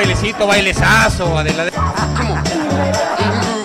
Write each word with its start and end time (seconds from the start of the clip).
bailecito, 0.00 0.46
bailezazo, 0.46 1.36
Adela. 1.36 1.64
¡Oli! 1.64 3.59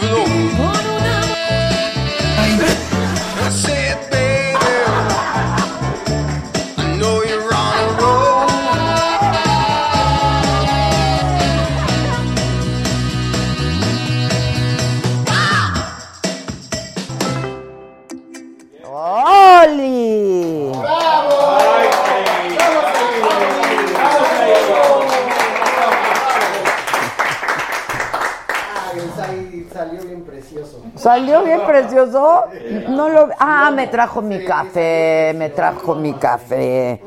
¿Salió 31.05 31.43
bien 31.43 31.61
precioso? 31.67 32.45
No 32.89 33.09
lo... 33.09 33.29
Ah, 33.37 33.69
me 33.69 33.85
trajo 33.85 34.23
mi 34.23 34.43
café, 34.43 35.35
me 35.35 35.51
trajo 35.51 35.93
mi 35.93 36.13
café. 36.13 36.99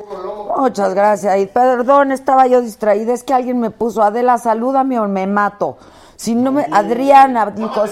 Muchas 0.56 0.95
gracias. 0.95 1.37
Y 1.41 1.47
perdón, 1.47 2.12
estaba 2.12 2.47
yo 2.47 2.62
distraída. 2.62 3.12
Es 3.12 3.25
que 3.25 3.34
alguien 3.34 3.59
me 3.59 3.70
puso, 3.70 4.05
Adela, 4.05 4.39
salúdame 4.39 5.01
o 5.01 5.09
me 5.09 5.27
mato. 5.27 5.79
Si 6.15 6.37
no 6.37 6.53
me... 6.53 6.69
Adriana 6.70 7.47
dijo, 7.51 7.83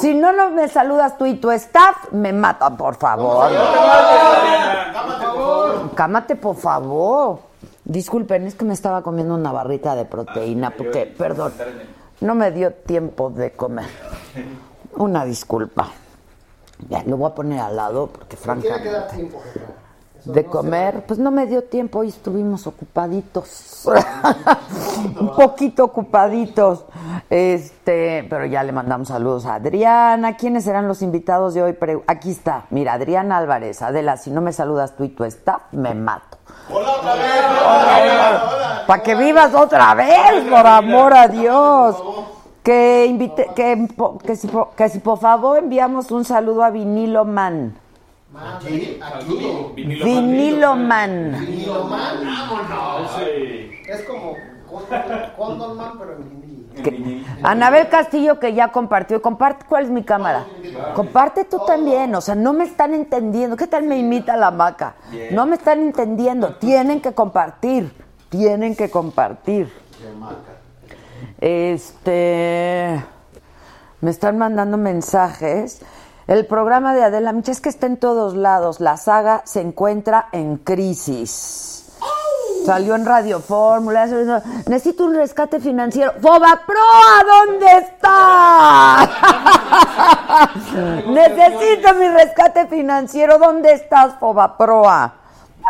si 0.00 0.14
no, 0.14 0.30
no 0.30 0.50
me 0.50 0.68
saludas 0.68 1.18
tú 1.18 1.26
y 1.26 1.34
tu 1.34 1.50
staff, 1.50 2.12
me 2.12 2.32
matan, 2.32 2.76
por 2.76 2.94
favor. 2.94 3.50
Cámate, 5.96 6.36
por 6.36 6.54
favor. 6.54 7.40
Disculpen, 7.84 8.46
es 8.46 8.54
que 8.54 8.64
me 8.64 8.74
estaba 8.74 9.02
comiendo 9.02 9.34
una 9.34 9.50
barrita 9.50 9.96
de 9.96 10.04
proteína, 10.04 10.70
porque, 10.70 11.06
perdón, 11.06 11.52
no 12.20 12.36
me 12.36 12.52
dio 12.52 12.72
tiempo 12.74 13.30
de 13.30 13.50
comer. 13.50 13.86
Una 14.96 15.24
disculpa. 15.24 15.88
Ya, 16.88 17.02
lo 17.04 17.16
voy 17.16 17.30
a 17.30 17.34
poner 17.34 17.60
al 17.60 17.76
lado, 17.76 18.06
porque 18.06 18.36
francamente, 18.36 18.88
tiempo, 19.14 19.40
de 20.24 20.42
no 20.42 20.50
comer, 20.50 21.04
pues 21.06 21.18
no 21.18 21.30
me 21.30 21.46
dio 21.46 21.64
tiempo 21.64 22.04
y 22.04 22.08
estuvimos 22.08 22.66
ocupaditos. 22.66 23.84
Un 25.20 25.34
poquito 25.34 25.84
ocupaditos. 25.84 26.84
Este, 27.30 28.26
pero 28.28 28.46
ya 28.46 28.62
le 28.62 28.72
mandamos 28.72 29.08
saludos 29.08 29.46
a 29.46 29.54
Adriana. 29.54 30.36
¿Quiénes 30.36 30.64
serán 30.64 30.86
los 30.86 31.02
invitados 31.02 31.54
de 31.54 31.62
hoy? 31.62 31.76
Aquí 32.06 32.30
está. 32.30 32.66
Mira, 32.70 32.94
Adriana 32.94 33.38
Álvarez. 33.38 33.82
Adela, 33.82 34.16
si 34.16 34.30
no 34.30 34.40
me 34.40 34.52
saludas 34.52 34.96
tú 34.96 35.04
y 35.04 35.08
tu 35.08 35.24
staff, 35.24 35.62
me 35.72 35.94
mato. 35.94 36.38
Para 38.86 39.02
que 39.02 39.14
vivas 39.14 39.54
otra 39.54 39.94
vez, 39.94 40.44
por 40.50 40.66
amor 40.66 41.14
a 41.14 41.28
Dios. 41.28 41.96
Que, 42.68 43.06
invite, 43.06 43.48
que, 43.56 43.88
que, 44.26 44.36
si, 44.36 44.46
po- 44.46 44.72
que 44.76 44.90
si 44.90 44.98
por 44.98 45.18
favor 45.18 45.56
enviamos 45.56 46.10
un 46.10 46.26
saludo 46.26 46.62
a 46.62 46.68
Vinilo 46.68 47.24
Man. 47.24 47.72
Aquí, 48.36 49.00
aquí. 49.00 49.72
Vinilo 49.74 50.76
Man. 50.76 51.36
Vinilo 51.40 51.84
Man. 51.84 52.28
Es 53.88 54.02
como 54.02 54.34
Condor 55.38 55.76
Man, 55.76 55.92
pero 55.98 56.12
en. 56.12 56.82
Que- 56.82 57.24
Anabel 57.42 57.88
Castillo 57.88 58.38
que 58.38 58.52
ya 58.52 58.68
compartió. 58.70 59.22
Comparte, 59.22 59.64
¿cuál 59.66 59.84
es 59.84 59.90
mi 59.90 60.02
cámara? 60.02 60.44
Comparte 60.94 61.46
tú 61.46 61.60
también. 61.66 62.14
O 62.14 62.20
sea, 62.20 62.34
no 62.34 62.52
me 62.52 62.64
están 62.64 62.92
entendiendo. 62.92 63.56
¿Qué 63.56 63.66
tal 63.66 63.84
me 63.84 63.96
imita 63.96 64.36
la 64.36 64.50
maca? 64.50 64.96
No 65.30 65.46
me 65.46 65.56
están 65.56 65.80
entendiendo. 65.80 66.56
Tienen 66.56 67.00
que 67.00 67.14
compartir. 67.14 67.90
Tienen 68.28 68.76
que 68.76 68.90
compartir. 68.90 69.72
Este. 71.40 73.04
Me 74.00 74.10
están 74.10 74.38
mandando 74.38 74.76
mensajes. 74.76 75.80
El 76.26 76.46
programa 76.46 76.94
de 76.94 77.04
Adela 77.04 77.32
Micha 77.32 77.52
es 77.52 77.60
que 77.60 77.68
está 77.68 77.86
en 77.86 77.96
todos 77.96 78.36
lados. 78.36 78.80
La 78.80 78.96
saga 78.96 79.42
se 79.44 79.60
encuentra 79.60 80.28
en 80.32 80.58
crisis. 80.58 81.78
Salió 82.64 82.94
en 82.94 83.06
Radio 83.06 83.40
Fórmula. 83.40 84.06
Necesito 84.66 85.06
un 85.06 85.14
rescate 85.14 85.58
financiero. 85.58 86.12
¡Fobaproa! 86.20 87.46
¿Dónde 87.46 87.66
está? 87.78 89.08
Necesito 91.06 91.94
mi 91.94 92.08
rescate 92.08 92.66
financiero. 92.66 93.38
¿Dónde 93.38 93.72
estás, 93.72 94.16
Fobaproa? 94.20 95.14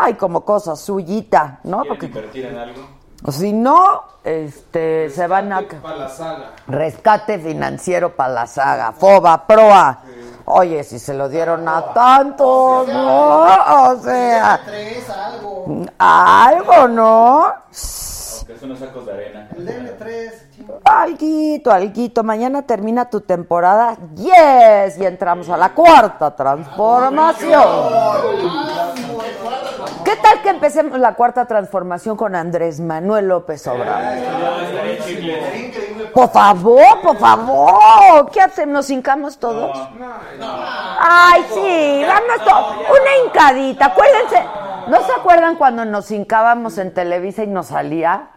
Ay, 0.01 0.15
como 0.15 0.45
cosa 0.45 0.75
suyita, 0.75 1.61
¿no? 1.65 1.85
Porque 1.85 2.07
invertir 2.07 2.47
en 2.47 2.59
algo? 2.59 2.98
O 3.25 3.33
si 3.33 3.53
no, 3.53 4.05
este, 4.23 5.11
se 5.11 5.27
van 5.27 5.53
a... 5.53 5.63
Para 5.83 5.97
la 5.97 6.09
saga. 6.09 6.53
Rescate 6.67 7.39
financiero 7.39 8.15
para 8.15 8.33
la 8.33 8.47
saga. 8.47 8.93
Foba, 8.93 9.47
proa. 9.47 9.99
Oye, 10.45 10.83
si 10.85 10.99
se 10.99 11.13
lo 11.15 11.29
dieron 11.29 11.69
a 11.69 11.93
tantos, 11.93 12.89
¿no? 12.89 13.45
O 13.91 13.97
sea, 14.03 14.61
Tres, 14.65 15.09
algo. 15.11 15.67
algo, 15.99 16.89
¿no? 16.89 17.43
Aunque 17.45 18.53
es 18.55 18.63
unos 18.63 18.79
sacos 18.79 19.05
de 19.05 19.13
arena. 19.13 19.49
El 19.57 19.67
DN3. 19.69 20.33
chingo. 20.57 20.81
Alguito, 20.85 21.71
alguito. 21.71 22.25
Mañana 22.25 22.63
termina 22.63 23.11
tu 23.11 23.21
temporada. 23.21 23.97
Yes. 24.15 24.97
Y 24.99 25.05
entramos 25.05 25.51
a 25.51 25.57
la 25.59 25.75
cuarta 25.75 26.35
transformación. 26.35 27.63
¿Qué 30.09 30.17
tal 30.17 30.41
que 30.41 30.49
empecemos 30.49 30.99
la 30.99 31.13
cuarta 31.13 31.45
transformación 31.45 32.17
con 32.17 32.35
Andrés 32.35 32.81
Manuel 32.81 33.29
López 33.29 33.67
Obrador? 33.67 34.25
Por 36.15 36.31
favor, 36.31 37.03
por 37.03 37.19
favor. 37.19 38.31
¿Qué 38.33 38.41
hacemos? 38.41 38.73
¿Nos 38.73 38.89
hincamos 38.89 39.39
todos? 39.39 39.79
Ay, 40.99 41.45
sí, 41.53 42.03
vamos 42.07 42.43
todos. 42.43 42.77
Una 42.89 43.27
hincadita. 43.27 43.85
Acuérdense. 43.85 44.43
¿No 44.89 45.03
se 45.03 45.13
acuerdan 45.13 45.57
cuando 45.57 45.85
nos 45.85 46.11
hincábamos 46.11 46.79
en 46.79 46.95
Televisa 46.95 47.43
y 47.43 47.49
nos 47.49 47.67
salía? 47.67 48.29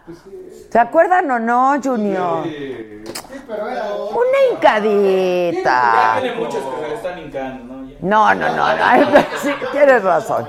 ¿Se 0.70 0.78
acuerdan 0.78 1.32
o 1.32 1.40
no, 1.40 1.80
Junior? 1.82 2.44
Pero 2.44 3.70
era 3.70 3.94
Una 3.94 4.52
hincadita. 4.52 6.18
Tiene 6.20 6.36
muchos 6.36 6.62
que 6.66 6.88
se 6.90 6.94
están 6.96 7.18
hincando, 7.18 7.76
¿no? 7.76 7.81
No, 8.02 8.34
no, 8.34 8.56
no, 8.56 8.76
no. 8.76 9.22
Sí, 9.42 9.50
tienes 9.72 10.04
razón. 10.04 10.48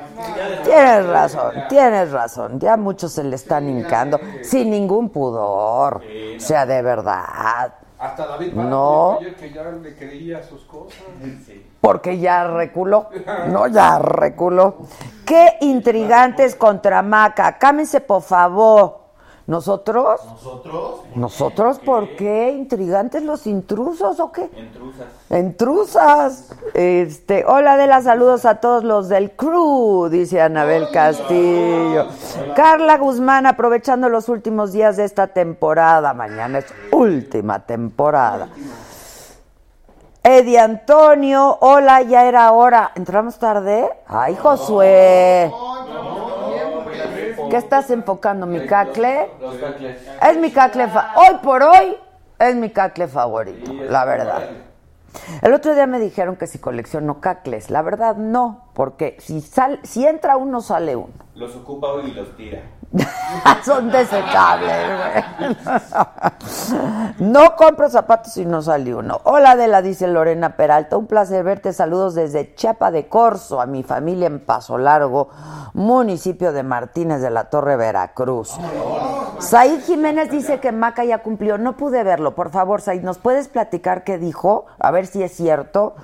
Tienes 0.64 1.06
razón, 1.06 1.52
tienes 1.68 2.12
razón. 2.12 2.60
Ya 2.60 2.76
muchos 2.76 3.12
se 3.12 3.24
le 3.24 3.36
están 3.36 3.68
hincando 3.68 4.18
sin 4.42 4.70
ningún 4.70 5.10
pudor. 5.10 6.02
O 6.36 6.40
sea, 6.40 6.66
de 6.66 6.82
verdad. 6.82 7.74
Hasta 7.98 8.26
David 8.26 8.52
No. 8.54 9.18
Que 9.38 9.52
ya 9.52 9.62
le 9.62 9.94
creía 9.94 10.42
sus 10.42 10.64
cosas. 10.64 10.98
Porque 11.80 12.18
ya 12.18 12.48
reculó. 12.48 13.08
No, 13.48 13.66
ya 13.68 13.98
reculó. 13.98 14.78
Qué 15.24 15.56
intrigantes 15.60 16.56
contra 16.56 17.02
Maca. 17.02 17.58
Cámense, 17.58 18.00
por 18.00 18.22
favor. 18.22 19.01
¿Nosotros? 19.52 20.18
¿Nosotros? 20.24 21.00
¿Nosotros 21.14 21.78
por 21.80 22.16
qué? 22.16 22.52
¿Intrigantes 22.52 23.22
los 23.22 23.46
intrusos 23.46 24.18
o 24.18 24.32
qué? 24.32 24.48
Intrusas. 24.56 25.06
Entrusas. 25.28 26.54
Este, 26.72 27.44
hola 27.46 27.76
de 27.76 27.86
las 27.86 28.04
saludos 28.04 28.46
a 28.46 28.60
todos 28.60 28.82
los 28.82 29.10
del 29.10 29.32
crew, 29.32 30.08
dice 30.08 30.40
Anabel 30.40 30.90
Castillo. 30.90 32.06
Carla 32.56 32.96
Guzmán, 32.96 33.44
aprovechando 33.44 34.08
los 34.08 34.30
últimos 34.30 34.72
días 34.72 34.96
de 34.96 35.04
esta 35.04 35.26
temporada. 35.26 36.14
Mañana 36.14 36.60
es 36.60 36.72
última 36.90 37.58
temporada. 37.58 38.48
Eddie 40.22 40.60
Antonio, 40.60 41.58
hola, 41.60 42.00
ya 42.00 42.24
era 42.24 42.50
hora. 42.52 42.92
¿Entramos 42.94 43.38
tarde? 43.38 43.86
Ay, 44.06 44.34
Josué. 44.34 45.52
¿Qué 47.52 47.58
estás 47.58 47.90
enfocando? 47.90 48.46
¿Mi 48.46 48.64
cacle? 48.64 49.28
Los 49.38 49.56
cacles. 49.56 49.98
Es 50.22 50.38
mi 50.38 50.50
cacle 50.52 50.88
fa- 50.88 51.12
hoy 51.16 51.36
por 51.42 51.62
hoy 51.62 51.98
es 52.38 52.54
mi 52.56 52.70
cacle 52.70 53.08
favorito, 53.08 53.74
la 53.90 54.06
verdad. 54.06 54.44
El 55.42 55.52
otro 55.52 55.74
día 55.74 55.86
me 55.86 55.98
dijeron 56.00 56.36
que 56.36 56.46
si 56.46 56.58
colecciono 56.58 57.20
cacles, 57.20 57.68
la 57.68 57.82
verdad 57.82 58.16
no, 58.16 58.68
porque 58.72 59.18
si 59.20 59.42
sal, 59.42 59.80
si 59.82 60.06
entra 60.06 60.38
uno 60.38 60.62
sale 60.62 60.96
uno. 60.96 61.12
Los 61.34 61.54
ocupa 61.54 61.88
hoy 61.88 62.12
y 62.12 62.14
los 62.14 62.34
tira. 62.38 62.62
Son 63.64 63.90
desechables. 63.90 65.24
No 67.18 67.56
compro 67.56 67.88
zapatos 67.88 68.36
y 68.36 68.44
no 68.44 68.62
sale 68.62 68.94
uno. 68.94 69.20
Hola 69.24 69.52
Adela, 69.52 69.82
dice 69.82 70.06
Lorena 70.06 70.56
Peralta. 70.56 70.96
Un 70.96 71.06
placer 71.06 71.44
verte. 71.44 71.72
Saludos 71.72 72.14
desde 72.14 72.54
Chiapa 72.54 72.90
de 72.90 73.08
Corzo, 73.08 73.60
a 73.60 73.66
mi 73.66 73.82
familia 73.82 74.26
en 74.26 74.40
Paso 74.40 74.78
Largo, 74.78 75.28
municipio 75.74 76.52
de 76.52 76.62
Martínez 76.62 77.20
de 77.22 77.30
la 77.30 77.44
Torre, 77.44 77.76
Veracruz. 77.76 78.56
Said 79.38 79.80
Jiménez 79.84 80.30
dice 80.30 80.60
que 80.60 80.72
Maca 80.72 81.04
ya 81.04 81.18
cumplió. 81.18 81.58
No 81.58 81.76
pude 81.76 82.02
verlo. 82.04 82.34
Por 82.34 82.50
favor, 82.50 82.80
Said, 82.80 83.02
¿nos 83.02 83.18
puedes 83.18 83.48
platicar 83.48 84.04
qué 84.04 84.18
dijo? 84.18 84.66
A 84.78 84.90
ver 84.90 85.06
si 85.06 85.22
es 85.22 85.32
cierto. 85.32 85.94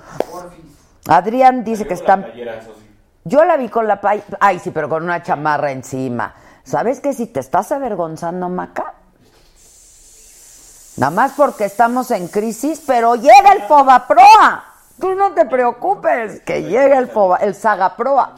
Adrián 1.07 1.63
dice 1.63 1.87
que 1.87 1.93
están 1.93 2.25
yo 3.25 3.45
la 3.45 3.57
vi 3.57 3.69
con 3.69 3.87
la. 3.87 3.99
Ay, 4.39 4.59
sí, 4.59 4.71
pero 4.71 4.89
con 4.89 5.03
una 5.03 5.21
chamarra 5.21 5.71
encima. 5.71 6.33
¿Sabes 6.69 6.99
que 6.99 7.13
si 7.13 7.25
te 7.25 7.39
estás 7.39 7.71
avergonzando, 7.71 8.47
Maca? 8.47 8.93
Nada 10.97 11.11
más 11.11 11.31
porque 11.35 11.65
estamos 11.65 12.11
en 12.11 12.27
crisis, 12.27 12.83
pero 12.85 13.15
llega 13.15 13.53
el 13.53 13.63
Fobaproa. 13.63 14.65
Tú 14.99 15.15
no 15.15 15.31
te 15.31 15.45
preocupes, 15.45 16.41
que 16.41 16.61
llegue 16.61 16.95
el 16.95 17.07
Foba, 17.07 17.37
el 17.37 17.55
Sagaproa. 17.55 18.35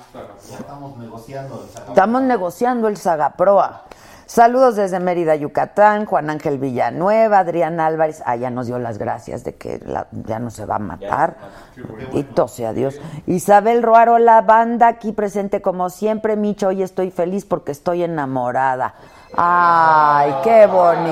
Estamos 0.50 0.98
negociando. 0.98 1.68
Estamos 1.90 2.22
negociando 2.22 2.88
el 2.88 2.96
Sagaproa. 2.96 3.84
Saludos 4.36 4.78
desde 4.78 4.98
Mérida, 5.02 5.36
Yucatán, 5.36 6.06
Juan 6.06 6.30
Ángel 6.30 6.58
Villanueva, 6.58 7.40
Adrián 7.40 7.82
Álvarez, 7.82 8.24
ah, 8.26 8.38
ya 8.38 8.50
nos 8.50 8.66
dio 8.68 8.80
las 8.80 8.98
gracias 8.98 9.44
de 9.44 9.56
que 9.56 9.82
la- 9.86 10.08
ya 10.26 10.40
no 10.40 10.50
se 10.52 10.66
va 10.66 10.78
a 10.78 10.80
matar. 10.80 11.36
Y 12.14 12.24
tose 12.24 12.66
a 12.66 12.72
Dios. 12.72 12.98
Isabel 13.28 13.84
Roaro, 13.84 14.20
la 14.20 14.40
banda 14.40 14.88
aquí 14.88 15.12
presente 15.12 15.62
como 15.62 15.90
siempre. 15.90 16.38
Micho, 16.38 16.70
hoy 16.70 16.82
estoy 16.82 17.12
feliz 17.12 17.44
porque 17.44 17.74
estoy 17.74 18.04
enamorada. 18.04 18.94
Ay, 19.36 20.36
qué 20.44 20.68
bonito. 20.68 21.08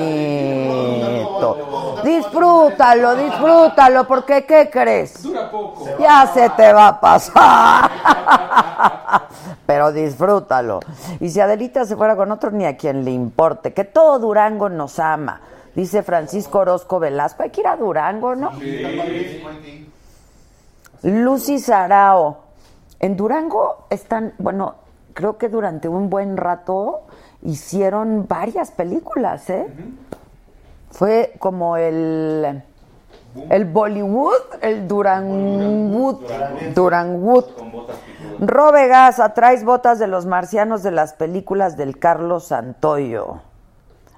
Disfrútalo, 2.04 3.16
disfrútalo, 3.16 4.06
porque 4.06 4.44
¿qué 4.44 4.68
crees? 4.70 5.22
Dura 5.22 5.50
poco. 5.50 5.86
Ya 5.98 6.26
se 6.32 6.50
te 6.50 6.72
va 6.72 6.88
a 6.88 7.00
pasar. 7.00 7.90
Pero 9.66 9.92
disfrútalo. 9.92 10.80
Y 11.20 11.30
si 11.30 11.40
Adelita 11.40 11.84
se 11.84 11.96
fuera 11.96 12.16
con 12.16 12.30
otro, 12.32 12.50
ni 12.50 12.66
a 12.66 12.76
quien 12.76 13.04
le 13.04 13.12
importe. 13.12 13.72
Que 13.72 13.84
todo 13.84 14.18
Durango 14.18 14.68
nos 14.68 14.98
ama. 14.98 15.40
Dice 15.74 16.02
Francisco 16.02 16.58
Orozco 16.58 16.98
Velasco. 16.98 17.42
Hay 17.42 17.50
que 17.50 17.60
ir 17.60 17.68
a 17.68 17.76
Durango, 17.76 18.34
¿no? 18.34 18.50
Lucy 21.02 21.58
Sarao. 21.58 22.38
En 22.98 23.16
Durango 23.16 23.86
están, 23.88 24.34
bueno, 24.38 24.74
creo 25.14 25.38
que 25.38 25.48
durante 25.48 25.88
un 25.88 26.10
buen 26.10 26.36
rato 26.36 27.06
hicieron 27.42 28.26
varias 28.28 28.70
películas, 28.70 29.48
¿eh? 29.50 29.66
Fue 30.90 31.34
como 31.38 31.76
el 31.76 32.62
el 33.48 33.64
Bollywood, 33.64 34.58
el 34.60 34.88
Duranwood, 34.88 36.24
Duranwood. 36.74 37.44
Robe 38.40 38.88
Gaza, 38.88 39.34
traes 39.34 39.64
botas 39.64 39.98
de 39.98 40.06
los 40.06 40.26
marcianos 40.26 40.82
de 40.82 40.90
las 40.90 41.12
películas 41.12 41.76
del 41.76 41.98
Carlos 41.98 42.48
Santoyo. 42.48 43.40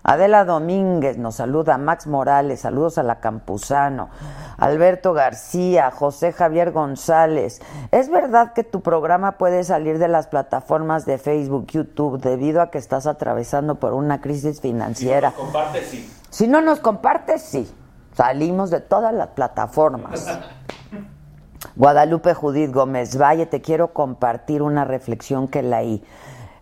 Adela 0.05 0.45
Domínguez 0.45 1.17
nos 1.17 1.37
saluda, 1.37 1.79
Max 1.79 2.07
Morales, 2.07 2.61
saludos 2.61 2.99
a 2.99 3.05
la 3.05 3.21
Campuzano, 3.21 4.11
Alberto 4.59 5.13
García, 5.13 5.91
José 5.93 6.33
Javier 6.33 6.73
González. 6.73 7.61
¿Es 7.93 8.11
verdad 8.11 8.53
que 8.53 8.65
tu 8.65 8.81
programa 8.81 9.39
puede 9.39 9.63
salir 9.63 9.99
de 9.99 10.09
las 10.09 10.27
plataformas 10.27 11.07
de 11.07 11.19
Facebook, 11.19 11.69
YouTube, 11.69 12.21
debido 12.21 12.63
a 12.63 12.71
que 12.71 12.79
estás 12.79 13.07
atravesando 13.07 13.77
por 13.77 13.93
una 13.93 14.21
crisis 14.21 14.61
financiera? 14.61 15.33
Comparte, 15.33 15.85
sí. 15.85 16.13
Si 16.31 16.49
no 16.49 16.61
nos 16.61 16.81
compartes, 16.81 17.43
sí. 17.43 17.73
Salimos 18.15 18.71
de 18.71 18.81
todas 18.81 19.15
las 19.15 19.29
plataformas. 19.29 20.27
Guadalupe 21.77 22.35
Judith 22.35 22.73
Gómez 22.73 23.17
Valle, 23.17 23.47
te 23.47 23.61
quiero 23.61 23.93
compartir 23.93 24.63
una 24.63 24.85
reflexión 24.85 25.47
que 25.47 25.63
leí. 25.63 26.05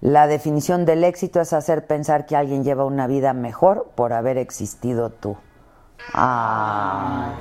La 0.00 0.26
definición 0.26 0.86
del 0.86 1.04
éxito 1.04 1.40
es 1.40 1.52
hacer 1.52 1.86
pensar 1.86 2.24
que 2.24 2.34
alguien 2.34 2.64
lleva 2.64 2.84
una 2.86 3.06
vida 3.06 3.34
mejor 3.34 3.90
por 3.94 4.14
haber 4.14 4.38
existido 4.38 5.10
tú. 5.10 5.36
Ah, 6.14 7.34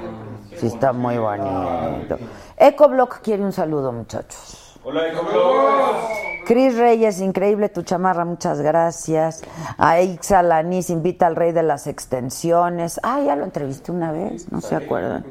sí 0.58 0.68
está 0.68 0.92
muy 0.92 1.18
bonito. 1.18 2.18
Ecoblock 2.58 3.22
quiere 3.22 3.44
un 3.44 3.54
saludo, 3.54 3.94
muchachos. 3.94 4.78
Hola, 4.84 5.08
Ecoblog. 5.08 6.46
Cris 6.46 6.78
Reyes, 6.78 7.22
increíble 7.22 7.70
tu 7.70 7.84
chamarra, 7.84 8.26
muchas 8.26 8.60
gracias. 8.60 9.42
A 9.78 10.02
Ixa 10.02 10.42
invita 10.90 11.28
al 11.28 11.38
rey 11.38 11.54
de 11.54 11.64
las 11.64 11.88
extensiones. 11.88 13.00
Ah, 13.04 13.22
ya 13.22 13.38
lo 13.38 13.46
entrevisté 13.46 13.94
una 13.94 14.12
vez, 14.12 14.52
no 14.52 14.60
se 14.60 14.76
acuerdan. 14.76 15.26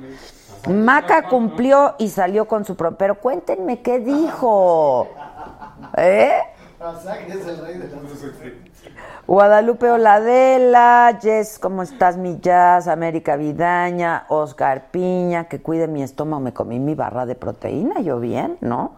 Maca 0.68 1.28
cumplió 1.28 1.94
y 1.98 2.08
salió 2.08 2.46
con 2.46 2.64
su 2.64 2.74
pro. 2.76 2.96
Pero 2.96 3.20
cuéntenme 3.20 3.82
qué 3.82 3.98
dijo. 3.98 5.08
¿Eh? 5.96 6.40
Asaki 6.80 7.32
es 7.32 7.46
el 7.46 7.58
rey 7.58 7.78
de 7.78 7.88
las 7.88 8.02
Guadalupe 9.28 9.90
Oladela, 9.90 11.18
Jess, 11.20 11.58
¿cómo 11.58 11.82
estás, 11.82 12.16
mi 12.16 12.38
Jazz? 12.40 12.88
América 12.88 13.36
Vidaña, 13.36 14.24
Oscar 14.30 14.90
Piña, 14.90 15.48
que 15.48 15.60
cuide 15.60 15.86
mi 15.86 16.02
estómago, 16.02 16.40
me 16.40 16.54
comí 16.54 16.78
mi 16.78 16.94
barra 16.94 17.26
de 17.26 17.34
proteína, 17.34 18.00
yo 18.00 18.20
bien, 18.20 18.56
¿no? 18.62 18.92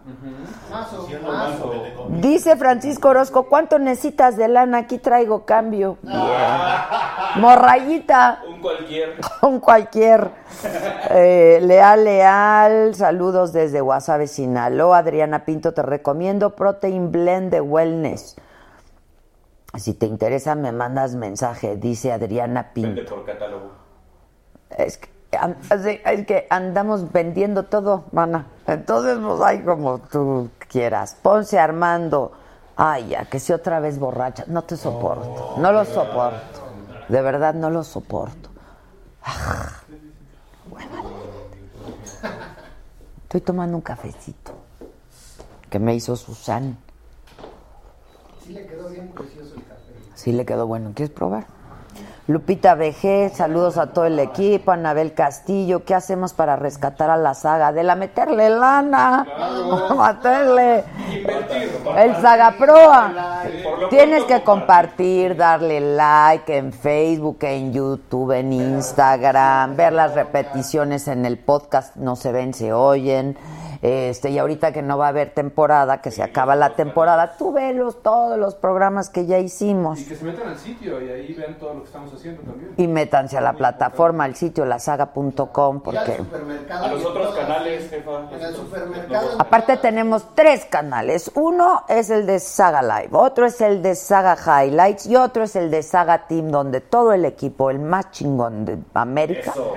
Dice 2.21 2.55
Francisco 2.55 3.09
Orozco, 3.09 3.49
¿cuánto 3.49 3.81
necesitas 3.81 4.37
de 4.37 4.47
lana? 4.47 4.79
Aquí 4.79 4.99
traigo 4.99 5.45
cambio. 5.45 5.99
Bien. 6.03 6.15
Morrayita, 7.39 8.45
Un 8.49 8.61
cualquier. 8.61 9.17
con 9.41 9.59
cualquier. 9.59 10.31
Eh, 11.11 11.59
leal, 11.61 12.05
leal, 12.05 12.95
saludos 12.95 13.53
desde 13.53 13.81
Guasave, 13.81 14.29
Sinaloa. 14.29 14.99
Adriana 14.99 15.45
Pinto, 15.45 15.75
te 15.75 15.83
recomiendo 15.83 16.55
Protein 16.55 17.11
Blend 17.11 17.51
de 17.51 17.61
Wellness. 17.61 18.37
Si 19.79 19.95
te 19.95 20.07
interesa, 20.07 20.55
me 20.55 20.73
mandas 20.73 21.15
mensaje, 21.15 21.77
dice 21.77 22.13
Adriana 22.13 22.71
Vende 22.75 23.03
Pinto. 23.03 23.15
por 23.15 23.25
catálogo. 23.25 23.71
Es 24.77 24.99
que, 24.99 25.09
es 26.05 26.27
que 26.27 26.47
andamos 26.51 27.13
vendiendo 27.13 27.65
todo, 27.65 28.05
mana. 28.13 28.47
Entonces, 28.67 29.19
pues, 29.23 29.41
hay 29.41 29.63
como 29.63 29.99
tú 30.01 30.51
quieras. 30.69 31.17
Ponce 31.23 31.59
Armando. 31.59 32.33
Ay, 32.77 33.09
ya, 33.09 33.25
que 33.27 33.39
si 33.39 33.53
otra 33.53 33.79
vez 33.81 33.99
borracha. 33.99 34.45
No 34.49 34.63
te 34.63 34.77
soporto. 34.77 35.55
No 35.59 35.73
lo 35.73 35.85
soporto. 35.85 36.61
De 37.09 37.23
verdad, 37.23 37.55
no 37.55 37.71
lo 37.71 37.85
soporto. 37.85 38.51
Ah. 39.23 39.73
Estoy 43.23 43.41
tomando 43.43 43.77
un 43.77 43.83
cafecito 43.83 44.53
que 45.69 45.79
me 45.79 45.95
hizo 45.95 46.17
Susan. 46.17 46.77
Sí 48.51 48.55
le 48.55 48.67
quedó 48.67 48.89
bien 48.89 49.09
precioso 49.11 49.55
el 49.55 49.63
café. 49.63 49.93
Sí 50.17 50.33
le 50.33 50.45
quedó 50.45 50.67
bueno. 50.67 50.91
¿Quieres 50.93 51.15
probar? 51.15 51.47
Lupita 52.27 52.75
VG, 52.75 53.31
saludos 53.33 53.79
a 53.79 53.93
todo 53.93 54.07
el 54.07 54.19
equipo, 54.19 54.73
Anabel 54.73 55.15
Castillo, 55.15 55.85
¿qué 55.85 55.95
hacemos 55.95 56.33
para 56.33 56.57
rescatar 56.57 57.11
a 57.11 57.17
la 57.17 57.35
saga? 57.35 57.73
De 57.73 57.85
la 57.85 57.95
meterle 57.95 58.51
lana, 58.51 59.25
meterle 60.07 60.85
el 61.97 62.17
Saga 62.21 62.57
Proa. 62.59 63.43
Tienes 63.89 64.25
que 64.25 64.43
compartir, 64.43 65.37
darle 65.37 65.81
like 65.81 66.57
en 66.57 66.73
Facebook, 66.73 67.39
en 67.43 67.73
YouTube, 67.73 68.33
en 68.33 68.53
Instagram, 68.53 69.77
ver 69.77 69.93
las 69.93 70.15
repeticiones 70.15 71.07
en 71.07 71.25
el 71.25 71.39
podcast, 71.39 71.95
no 71.97 72.17
se 72.17 72.33
ven, 72.33 72.53
se 72.53 72.73
oyen. 72.73 73.37
Este, 73.83 74.29
y 74.29 74.39
ahorita 74.39 74.73
que 74.73 74.83
no 74.83 74.99
va 74.99 75.07
a 75.07 75.09
haber 75.09 75.31
temporada, 75.31 76.03
que 76.03 76.11
se 76.11 76.23
acaba 76.23 76.55
la 76.55 76.75
temporada, 76.75 77.37
tú 77.39 77.53
velos 77.53 78.03
todos 78.03 78.39
los 78.39 78.55
programas 78.55 79.09
que 79.09 79.25
ya 79.25 79.39
hicimos. 79.39 80.01
Y 80.01 80.05
que 80.05 80.17
se 80.17 80.25
metan 80.25 80.49
al 80.49 80.59
sitio 80.59 81.01
y 81.01 81.09
ahí 81.09 81.33
vean 81.33 81.59
todo 81.59 81.75
lo 81.75 81.81
que 81.81 81.87
estamos 81.87 82.13
haciendo 82.13 82.43
también. 82.43 82.75
Y 82.77 82.87
métanse 82.89 83.39
a 83.39 83.41
la 83.41 83.55
plataforma, 83.55 84.25
al 84.25 84.35
sitio 84.35 84.67
lasaga.com, 84.67 85.81
porque. 85.81 86.19
A 86.71 86.89
los 86.89 87.05
otros 87.05 87.35
canales, 87.35 87.89
jefa. 87.89 88.11
En 88.33 88.43
el 88.43 88.55
supermercado. 88.55 89.41
aparte 89.41 89.77
tenemos 89.79 90.35
tres 90.35 90.67
canales. 90.67 91.31
Uno 91.35 91.85
es 91.89 92.11
el 92.11 92.27
de 92.27 92.39
Saga 92.39 92.83
Live, 92.83 93.11
otro 93.13 93.47
es 93.47 93.61
el 93.61 93.83
de 93.83 93.95
Saga 93.95 94.37
Highlights 94.37 95.07
y 95.07 95.17
otro 95.17 95.45
es 95.45 95.57
el 95.57 95.71
de 95.71 95.83
Saga 95.83 96.27
Team, 96.27 96.51
donde 96.51 96.81
todo 96.81 97.13
el 97.13 97.25
equipo, 97.25 97.71
el 97.71 97.79
más 97.79 98.11
chingón 98.11 98.65
de 98.65 98.79
América, 98.95 99.53
Eso. 99.53 99.75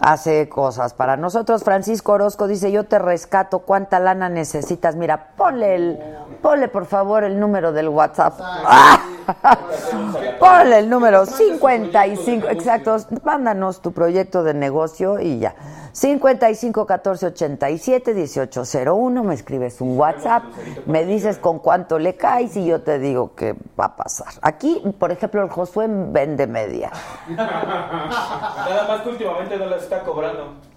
Hace 0.00 0.48
cosas 0.48 0.94
para 0.94 1.16
nosotros. 1.16 1.62
Francisco 1.62 2.12
Orozco 2.12 2.48
dice, 2.48 2.72
yo 2.72 2.84
te 2.84 2.98
rescato, 2.98 3.60
¿cuánta 3.60 4.00
lana 4.00 4.28
necesitas? 4.28 4.96
Mira, 4.96 5.28
ponle, 5.36 5.74
el, 5.74 5.98
ponle 6.42 6.68
por 6.68 6.86
favor 6.86 7.24
el 7.24 7.38
número 7.38 7.72
del 7.72 7.88
WhatsApp. 7.88 8.40
ponle 10.40 10.78
el 10.78 10.88
número 10.88 11.26
55, 11.26 12.48
exacto, 12.48 12.96
mándanos 13.22 13.80
tu 13.80 13.92
proyecto 13.92 14.42
de 14.42 14.54
negocio 14.54 15.20
y 15.20 15.38
ya. 15.38 15.54
55 15.92 16.86
14 16.86 17.26
87 17.26 18.14
18 18.14 18.62
01, 18.86 19.24
me 19.24 19.34
escribes 19.34 19.80
un 19.80 19.98
WhatsApp, 19.98 20.44
me 20.86 21.04
dices 21.04 21.38
con 21.38 21.58
cuánto 21.58 21.98
le 21.98 22.16
caes 22.16 22.56
y 22.56 22.66
yo 22.66 22.82
te 22.82 22.98
digo 22.98 23.34
qué 23.34 23.54
va 23.78 23.86
a 23.86 23.96
pasar. 23.96 24.34
Aquí, 24.42 24.82
por 24.98 25.12
ejemplo, 25.12 25.42
el 25.42 25.50
Josué 25.50 25.86
vende 25.88 26.46
media. 26.46 26.90
Nada 27.28 28.86
más 28.88 29.02
que 29.02 29.08
últimamente 29.08 29.56
no 29.56 29.66
las 29.66 29.82
está 29.82 30.02
cobrando. 30.02 30.69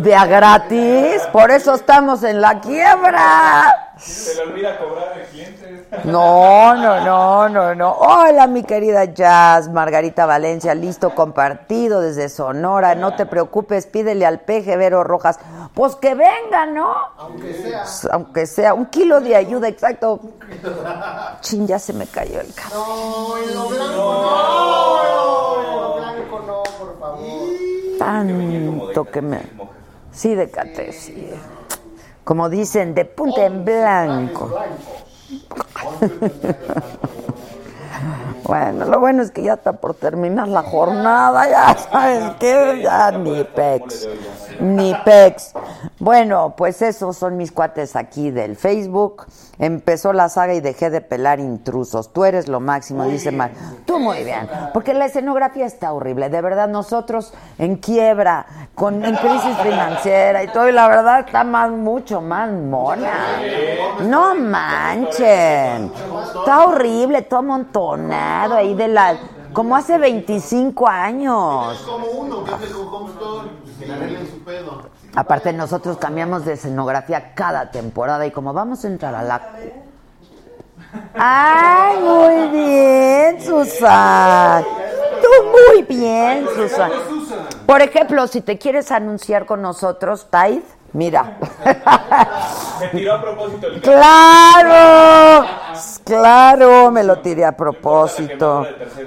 De 0.00 0.14
a 0.14 0.26
gratis, 0.26 1.22
por 1.32 1.50
eso 1.50 1.74
estamos 1.74 2.22
en 2.22 2.40
la 2.40 2.60
quiebra. 2.60 3.92
Se 3.98 4.34
le 4.34 4.42
olvida 4.42 4.78
cobrar 4.78 5.14
de 5.14 5.24
clientes. 5.24 6.04
No, 6.04 6.74
no, 6.74 7.00
no, 7.00 7.48
no, 7.48 7.74
no. 7.74 7.92
Hola, 7.92 8.46
mi 8.46 8.62
querida 8.62 9.04
Jazz, 9.06 9.70
Margarita 9.70 10.26
Valencia, 10.26 10.74
listo 10.74 11.14
compartido 11.14 12.00
desde 12.00 12.28
Sonora. 12.28 12.94
No 12.94 13.16
te 13.16 13.24
preocupes, 13.24 13.86
pídele 13.86 14.26
al 14.26 14.40
peje 14.40 14.76
Vero 14.76 15.02
Rojas. 15.02 15.38
Pues 15.72 15.96
que 15.96 16.14
venga, 16.14 16.66
¿no? 16.66 16.94
Aunque 17.16 17.54
sea. 17.54 17.84
Aunque 18.12 18.46
sea 18.46 18.74
un 18.74 18.86
kilo 18.86 19.20
de 19.20 19.34
ayuda, 19.34 19.68
exacto. 19.68 20.20
Chin, 21.40 21.66
ya 21.66 21.78
se 21.78 21.94
me 21.94 22.06
cayó 22.06 22.40
el 22.40 22.52
cabello. 22.52 22.76
No, 22.76 23.38
en 23.38 23.54
lo 23.54 23.68
blanco 23.68 23.96
no. 23.96 25.62
En 25.62 25.80
lo 25.80 25.94
blanco 25.96 26.40
no, 26.46 26.62
por 26.78 26.98
favor. 27.00 27.55
Tanto 27.98 29.04
que 29.04 29.22
me. 29.22 29.40
Sí, 30.12 30.34
de 30.34 30.50
cate, 30.50 30.92
sí. 30.92 31.30
Como 32.24 32.48
dicen, 32.48 32.94
de 32.94 33.04
punta 33.04 33.44
en 33.44 33.64
blanco. 33.64 34.52
Bueno, 38.44 38.84
lo 38.84 39.00
bueno 39.00 39.22
es 39.22 39.30
que 39.30 39.42
ya 39.42 39.54
está 39.54 39.72
por 39.72 39.94
terminar 39.94 40.48
la 40.48 40.62
jornada, 40.62 41.48
ya 41.48 41.76
sabes 41.76 42.30
que 42.38 42.80
ya 42.82 43.10
ni 43.12 43.44
pex, 43.44 44.08
ni 44.60 44.94
pex. 45.04 45.52
Bueno, 45.98 46.54
pues 46.56 46.82
esos 46.82 47.16
son 47.16 47.36
mis 47.36 47.52
cuates 47.52 47.96
aquí 47.96 48.30
del 48.30 48.56
Facebook. 48.56 49.26
Empezó 49.58 50.12
la 50.12 50.28
saga 50.28 50.52
y 50.52 50.60
dejé 50.60 50.90
de 50.90 51.00
pelar 51.00 51.40
intrusos. 51.40 52.12
Tú 52.12 52.26
eres 52.26 52.46
lo 52.46 52.60
máximo, 52.60 53.04
dice 53.06 53.32
Mar. 53.32 53.52
Tú 53.86 53.98
muy 53.98 54.22
bien, 54.22 54.48
porque 54.74 54.92
la 54.92 55.06
escenografía 55.06 55.64
está 55.64 55.92
horrible. 55.92 56.28
De 56.28 56.42
verdad, 56.42 56.68
nosotros 56.68 57.32
en 57.58 57.76
quiebra, 57.76 58.46
con 58.74 59.02
en 59.02 59.16
crisis 59.16 59.56
financiera 59.62 60.44
y 60.44 60.48
todo, 60.48 60.68
y 60.68 60.72
la 60.72 60.88
verdad 60.88 61.20
está 61.20 61.42
más, 61.42 61.70
mucho 61.70 62.20
más 62.20 62.50
mona. 62.50 63.40
No 64.02 64.34
manchen. 64.34 65.90
Está 66.38 66.66
horrible, 66.66 67.22
todo 67.22 67.42
amontonado 67.94 68.56
ahí 68.56 68.74
de 68.74 68.88
la... 68.88 69.16
Como 69.52 69.74
hace 69.74 69.96
25 69.96 70.86
años. 70.86 71.78
como 71.86 72.06
uno, 72.06 72.44
que 72.44 72.52
es 72.64 73.88
le 73.88 73.94
arreglen 73.94 74.30
su 74.30 74.38
pedo. 74.40 74.82
Aparte 75.14 75.52
nosotros 75.52 75.96
cambiamos 75.96 76.44
de 76.44 76.54
escenografía 76.54 77.32
cada 77.34 77.70
temporada 77.70 78.26
y 78.26 78.30
como 78.30 78.52
vamos 78.52 78.84
a 78.84 78.88
entrar 78.88 79.14
a 79.14 79.22
la... 79.22 79.50
¡Ay, 81.14 81.98
muy 82.00 82.48
bien, 82.58 83.42
Susan! 83.42 84.64
Tú 85.22 85.28
muy 85.50 85.82
bien, 85.82 86.46
Susan. 86.54 86.90
Por 87.66 87.80
ejemplo, 87.80 88.26
si 88.26 88.42
te 88.42 88.58
quieres 88.58 88.92
anunciar 88.92 89.46
con 89.46 89.62
nosotros, 89.62 90.28
Tide, 90.30 90.62
mira. 90.92 91.38
Se 92.78 92.88
tiró 92.88 93.14
a 93.14 93.22
propósito 93.22 93.66
el 93.68 93.80
¡Claro! 93.80 95.46
Claro, 96.04 96.90
me 96.90 97.02
lo 97.02 97.18
tiré 97.18 97.44
a 97.44 97.56
propósito. 97.56 98.64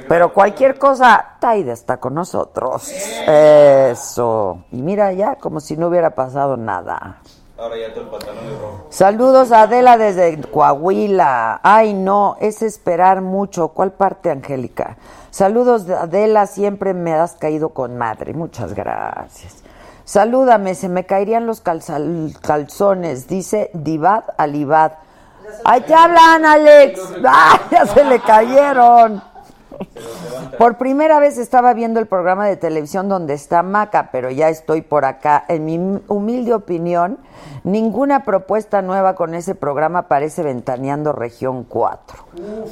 Pero 0.07 0.33
cualquier 0.33 0.77
cosa, 0.77 1.38
Taida 1.39 1.71
está 1.71 1.98
con 1.98 2.13
nosotros. 2.13 2.89
Eso. 2.89 4.65
Y 4.71 4.81
mira 4.81 5.13
ya, 5.13 5.36
como 5.36 5.59
si 5.59 5.77
no 5.77 5.88
hubiera 5.88 6.09
pasado 6.09 6.57
nada. 6.57 7.21
Ahora 7.57 7.77
ya 7.77 7.93
todo 7.93 8.03
el 8.05 8.09
pantalón 8.09 8.45
es 8.45 8.59
rojo. 8.59 8.88
Saludos 8.89 9.51
a 9.51 9.63
Adela 9.63 9.98
desde 9.98 10.41
Coahuila. 10.41 11.59
Ay, 11.63 11.93
no, 11.93 12.38
es 12.39 12.62
esperar 12.62 13.21
mucho. 13.21 13.69
¿Cuál 13.69 13.91
parte, 13.91 14.29
Angélica? 14.29 14.98
Saludos 15.29 15.86
de 15.86 15.95
Adela, 15.95 16.48
siempre 16.48 16.93
me 16.93 17.13
has 17.13 17.33
caído 17.36 17.69
con 17.69 17.98
madre. 17.98 18.33
Muchas 18.33 18.74
gracias. 18.74 19.63
Salúdame, 20.10 20.74
se 20.74 20.89
me 20.89 21.06
caerían 21.06 21.46
los 21.46 21.62
calzones, 21.62 23.28
dice 23.28 23.70
Divad 23.75 24.24
Alibad. 24.38 24.94
¡Ay, 25.63 25.82
te 25.82 25.94
hablan, 25.94 26.46
Alex! 26.46 27.00
¡Ay, 27.24 27.60
ya 27.70 27.86
se 27.86 28.04
le 28.04 28.20
cayeron! 28.20 29.22
Por 30.58 30.78
primera 30.80 31.20
vez 31.20 31.38
estaba 31.38 31.75
viendo 31.75 32.00
el 32.00 32.08
programa 32.08 32.48
de 32.48 32.58
televisión 32.58 33.08
donde 33.08 33.36
está 33.36 33.62
Maca, 33.62 34.10
pero 34.12 34.32
ya 34.32 34.50
estoy 34.50 34.82
por 34.82 35.06
acá. 35.06 35.46
En 35.48 35.66
mi 35.66 36.01
humilde 36.08 36.56
opinión, 36.56 37.20
ninguna 37.63 38.24
propuesta 38.24 38.82
nueva 38.82 39.13
con 39.13 39.36
ese 39.36 39.54
programa 39.54 40.08
parece 40.08 40.42
ventaneando 40.42 41.12
Región 41.12 41.66
4. 41.66 42.25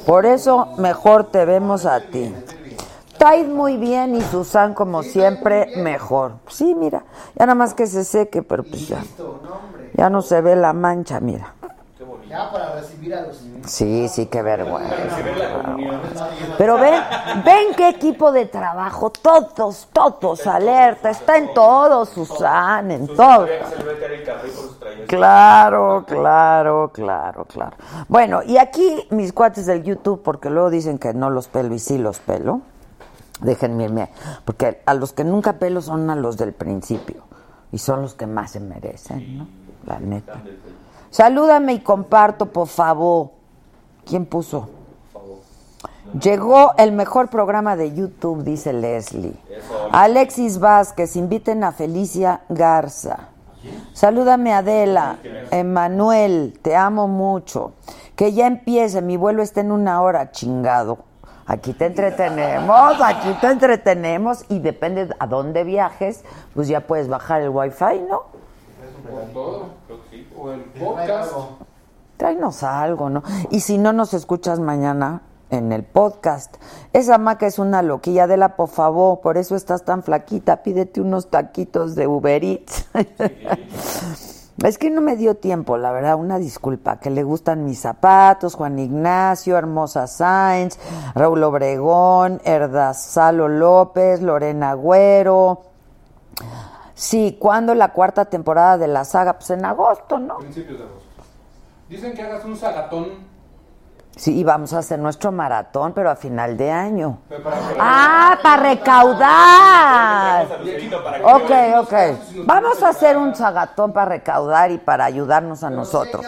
Por 0.04 0.26
eso, 0.26 0.74
mejor 0.78 1.30
te 1.30 1.44
vemos 1.44 1.86
a 1.86 2.00
ti. 2.00 2.34
Taid 3.18 3.46
muy 3.46 3.76
bien 3.76 4.14
y 4.14 4.22
Susan, 4.22 4.74
como 4.74 5.02
siempre, 5.02 5.72
mejor. 5.76 6.34
Sí, 6.48 6.74
mira, 6.74 7.04
ya 7.34 7.46
nada 7.46 7.54
más 7.54 7.74
que 7.74 7.86
se 7.86 8.04
seque, 8.04 8.42
pero 8.42 8.62
pues 8.62 8.88
ya, 8.88 9.02
ya 9.94 10.08
no 10.08 10.22
se 10.22 10.40
ve 10.40 10.56
la 10.56 10.72
mancha, 10.72 11.20
mira. 11.20 11.54
Ya 12.28 12.52
para 12.52 12.74
recibir 12.74 13.14
a 13.14 13.22
los 13.22 13.42
Sí, 13.64 14.06
sí, 14.08 14.26
qué 14.26 14.42
vergüenza. 14.42 14.94
Pero 16.58 16.76
ven, 16.78 17.00
ven 17.44 17.74
qué 17.74 17.88
equipo 17.88 18.32
de 18.32 18.44
trabajo, 18.46 19.10
todos, 19.10 19.88
todos, 19.92 20.46
alerta, 20.46 21.08
está 21.10 21.38
en 21.38 21.54
todo, 21.54 22.04
Susan, 22.04 22.90
en 22.90 23.06
todo. 23.08 23.46
Claro, 25.06 26.04
claro, 26.06 26.90
claro, 26.92 27.44
claro. 27.46 27.76
Bueno, 28.08 28.42
y 28.42 28.58
aquí 28.58 29.06
mis 29.10 29.32
cuates 29.32 29.64
del 29.64 29.82
YouTube, 29.82 30.22
porque 30.22 30.50
luego 30.50 30.68
dicen 30.68 30.98
que 30.98 31.14
no 31.14 31.30
los 31.30 31.48
pelo 31.48 31.74
y 31.74 31.78
sí 31.78 31.96
los 31.96 32.18
pelo. 32.20 32.60
Déjenme 33.40 33.84
irme, 33.84 34.10
porque 34.44 34.82
a 34.84 34.94
los 34.94 35.12
que 35.12 35.24
nunca 35.24 35.54
pelo 35.54 35.80
son 35.80 36.10
a 36.10 36.16
los 36.16 36.36
del 36.36 36.52
principio. 36.52 37.22
Y 37.70 37.78
son 37.78 38.02
los 38.02 38.14
que 38.14 38.26
más 38.26 38.52
se 38.52 38.60
merecen, 38.60 39.38
¿no? 39.38 39.48
La 39.84 39.98
neta. 40.00 40.40
Salúdame 41.10 41.74
y 41.74 41.80
comparto, 41.80 42.46
por 42.46 42.66
favor. 42.66 43.30
¿Quién 44.04 44.26
puso? 44.26 44.70
Llegó 46.18 46.72
el 46.78 46.92
mejor 46.92 47.28
programa 47.28 47.76
de 47.76 47.94
YouTube, 47.94 48.42
dice 48.42 48.72
Leslie. 48.72 49.36
Alexis 49.92 50.58
Vázquez, 50.58 51.16
inviten 51.16 51.62
a 51.64 51.72
Felicia 51.72 52.40
Garza. 52.48 53.28
Salúdame 53.92 54.54
Adela, 54.54 55.18
Emanuel, 55.50 56.58
te 56.62 56.74
amo 56.74 57.08
mucho. 57.08 57.72
Que 58.16 58.32
ya 58.32 58.46
empiece, 58.46 59.02
mi 59.02 59.16
vuelo 59.16 59.42
está 59.42 59.60
en 59.60 59.70
una 59.70 60.00
hora, 60.00 60.30
chingado. 60.30 61.07
Aquí 61.48 61.72
te 61.72 61.86
entretenemos, 61.86 63.00
aquí 63.02 63.32
te 63.40 63.46
entretenemos 63.46 64.44
y 64.50 64.58
depende 64.58 65.08
a 65.18 65.26
dónde 65.26 65.64
viajes, 65.64 66.22
pues 66.54 66.68
ya 66.68 66.86
puedes 66.86 67.08
bajar 67.08 67.40
el 67.40 67.48
wifi, 67.48 68.02
¿no? 68.06 68.24
O 69.10 69.20
todo. 69.32 69.70
O 70.36 70.52
el 70.52 70.60
podcast. 70.60 71.32
Tráenos 72.18 72.62
algo, 72.62 73.08
¿no? 73.08 73.22
Y 73.50 73.60
si 73.60 73.78
no 73.78 73.94
nos 73.94 74.12
escuchas 74.12 74.60
mañana 74.60 75.22
en 75.48 75.72
el 75.72 75.84
podcast, 75.84 76.54
esa 76.92 77.16
maca 77.16 77.46
es 77.46 77.58
una 77.58 77.80
loquilla 77.80 78.26
de 78.26 78.36
la 78.36 78.54
por 78.54 78.68
favor, 78.68 79.20
por 79.22 79.38
eso 79.38 79.56
estás 79.56 79.86
tan 79.86 80.02
flaquita, 80.02 80.62
pídete 80.62 81.00
unos 81.00 81.30
taquitos 81.30 81.94
de 81.94 82.06
Uber 82.06 82.44
Eats. 82.44 82.88
Es 84.64 84.76
que 84.76 84.90
no 84.90 85.00
me 85.00 85.14
dio 85.14 85.36
tiempo, 85.36 85.76
la 85.76 85.92
verdad, 85.92 86.16
una 86.16 86.38
disculpa, 86.38 86.98
que 86.98 87.10
le 87.10 87.22
gustan 87.22 87.64
mis 87.64 87.78
zapatos, 87.78 88.56
Juan 88.56 88.76
Ignacio, 88.78 89.56
Hermosa 89.56 90.08
Sáenz, 90.08 90.78
Raúl 91.14 91.44
Obregón, 91.44 92.40
Erdazalo 92.44 93.46
López, 93.46 94.20
Lorena 94.20 94.70
Agüero. 94.70 95.62
Sí, 96.94 97.36
¿cuándo 97.38 97.76
la 97.76 97.92
cuarta 97.92 98.24
temporada 98.24 98.78
de 98.78 98.88
la 98.88 99.04
saga? 99.04 99.34
Pues 99.34 99.50
en 99.50 99.64
agosto, 99.64 100.18
¿no? 100.18 100.38
Principios 100.38 100.78
de 100.78 100.84
agosto. 100.84 101.22
Dicen 101.88 102.14
que 102.14 102.22
hagas 102.22 102.44
un 102.44 102.56
sagatón. 102.56 103.27
Sí, 104.18 104.36
y 104.36 104.42
vamos 104.42 104.72
a 104.72 104.78
hacer 104.78 104.98
nuestro 104.98 105.30
maratón, 105.30 105.92
pero 105.92 106.10
a 106.10 106.16
final 106.16 106.56
de 106.56 106.72
año. 106.72 107.18
para- 107.28 107.56
Ah, 107.78 108.38
para 108.42 108.62
recaudar. 108.70 110.46
Ok, 111.22 111.50
ok. 111.78 111.94
Vamos 112.44 112.82
a 112.82 112.88
hacer 112.88 113.16
un 113.16 113.36
sagatón 113.36 113.92
para 113.92 114.06
recaudar 114.10 114.72
y 114.72 114.78
para 114.78 115.04
ayudarnos 115.04 115.62
a 115.62 115.70
nosotros. 115.70 116.26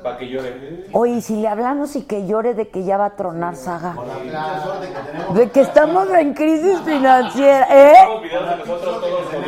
Para 0.00 0.16
que 0.18 0.28
llore. 0.28 0.86
Oye, 0.92 1.12
¿y 1.14 1.22
si 1.22 1.34
le 1.42 1.48
hablamos 1.48 1.96
y 1.96 2.02
que 2.04 2.24
llore 2.28 2.54
de 2.54 2.68
que 2.68 2.84
ya 2.84 2.96
va 2.96 3.06
a 3.06 3.10
tronar 3.16 3.56
saga, 3.56 3.94
La 4.30 4.62
suerte 4.62 4.86
que 4.88 4.94
tenemos. 5.10 5.34
de 5.34 5.50
que 5.50 5.60
estamos 5.62 6.08
en 6.10 6.34
crisis 6.34 6.78
financiera, 6.82 7.66
¿eh? 7.68 7.94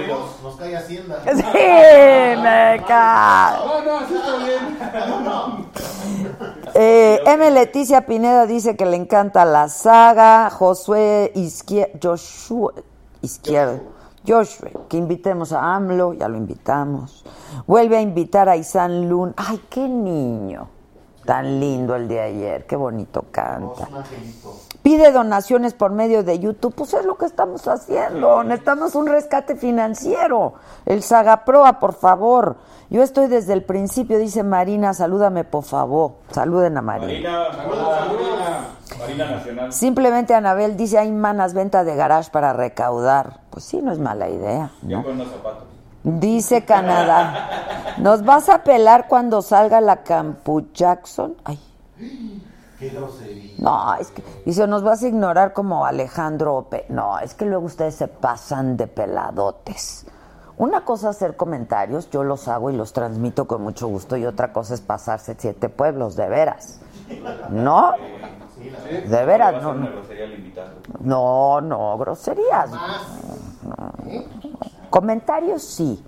Nos, 0.08 0.42
nos 0.42 0.56
cae 0.56 0.76
Hacienda. 0.76 1.16
Sí, 1.24 1.32
me 2.42 2.82
cae. 2.88 3.56
No, 3.64 3.82
no, 3.84 3.98
así 3.98 4.14
está 4.16 4.36
bien. 4.38 5.68
Eh, 6.74 7.20
M. 7.30 7.50
Leticia 7.50 8.06
Pineda 8.06 8.46
dice 8.46 8.74
que 8.74 8.86
le 8.86 8.96
encanta 8.96 9.44
la 9.44 9.68
saga. 9.68 10.48
Josué 10.48 11.30
Izquierdo, 11.34 11.98
Joshua 12.02 12.72
Izquierdo, 13.20 13.82
Joshua, 14.26 14.70
que 14.88 14.96
invitemos 14.96 15.52
a 15.52 15.74
AMLO, 15.74 16.14
ya 16.14 16.26
lo 16.26 16.38
invitamos. 16.38 17.26
Vuelve 17.66 17.98
a 17.98 18.00
invitar 18.00 18.48
a 18.48 18.56
Isan 18.56 19.10
Lun. 19.10 19.34
Ay, 19.36 19.60
qué 19.68 19.86
niño. 19.86 20.70
Tan 21.26 21.60
lindo 21.60 21.96
el 21.96 22.08
de 22.08 22.18
ayer, 22.18 22.66
qué 22.66 22.76
bonito 22.76 23.26
canta. 23.30 23.86
Pide 24.82 25.12
donaciones 25.12 25.74
por 25.74 25.90
medio 25.90 26.22
de 26.22 26.38
YouTube, 26.38 26.74
pues 26.74 26.94
es 26.94 27.04
lo 27.04 27.16
que 27.16 27.26
estamos 27.26 27.66
haciendo. 27.68 28.42
Necesitamos 28.44 28.94
un 28.94 29.06
rescate 29.06 29.56
financiero. 29.56 30.54
El 30.86 31.02
Sagaproa, 31.02 31.78
por 31.78 31.94
favor. 31.94 32.56
Yo 32.90 33.02
estoy 33.02 33.26
desde 33.26 33.52
el 33.52 33.64
principio, 33.64 34.18
dice 34.18 34.42
Marina, 34.42 34.94
salúdame 34.94 35.44
por 35.44 35.64
favor. 35.64 36.12
Saluden 36.30 36.78
a 36.78 36.82
Marina. 36.82 37.06
Marina, 37.06 37.66
hola, 37.70 38.06
Marina. 38.06 38.68
Marina 38.98 39.30
Nacional. 39.30 39.72
Simplemente 39.72 40.34
Anabel 40.34 40.76
dice, 40.76 40.98
hay 40.98 41.12
manas 41.12 41.52
venta 41.52 41.84
de 41.84 41.94
garage 41.94 42.30
para 42.30 42.54
recaudar. 42.54 43.40
Pues 43.50 43.64
sí, 43.64 43.82
no 43.82 43.92
es 43.92 43.98
mala 43.98 44.30
idea. 44.30 44.70
Yo 44.82 44.98
¿no? 44.98 45.04
con 45.04 45.18
los 45.18 45.28
zapatos. 45.28 45.64
Dice 46.02 46.64
Canadá, 46.64 47.96
¿nos 47.98 48.24
vas 48.24 48.48
a 48.48 48.62
pelar 48.62 49.08
cuando 49.08 49.42
salga 49.42 49.80
la 49.80 50.02
Campu 50.04 50.68
Jackson? 50.72 51.36
Ay, 51.44 51.58
No, 53.58 53.94
es 53.96 54.10
que 54.10 54.22
dice, 54.44 54.66
nos 54.66 54.82
vas 54.82 55.02
a 55.02 55.08
ignorar 55.08 55.52
como 55.52 55.84
Alejandro 55.84 56.56
Ope. 56.56 56.86
No, 56.88 57.18
es 57.18 57.34
que 57.34 57.44
luego 57.44 57.66
ustedes 57.66 57.96
se 57.96 58.08
pasan 58.08 58.76
de 58.76 58.86
peladotes. 58.86 60.06
Una 60.58 60.84
cosa 60.84 61.10
es 61.10 61.16
hacer 61.16 61.36
comentarios, 61.36 62.10
yo 62.10 62.24
los 62.24 62.48
hago 62.48 62.70
y 62.70 62.76
los 62.76 62.92
transmito 62.92 63.46
con 63.46 63.62
mucho 63.62 63.86
gusto, 63.86 64.16
y 64.16 64.26
otra 64.26 64.52
cosa 64.52 64.74
es 64.74 64.80
pasarse 64.80 65.36
siete 65.38 65.68
pueblos, 65.68 66.16
de 66.16 66.28
veras. 66.28 66.80
¿No? 67.50 67.92
De 69.08 69.24
veras, 69.24 69.62
no, 69.62 69.74
no. 69.74 69.88
grosería 69.88 70.24
al 70.24 70.34
invitado. 70.34 70.70
No, 71.00 71.60
no, 71.60 71.96
groserías. 71.98 72.70
Comentarios 74.90 75.62
sí, 75.62 76.04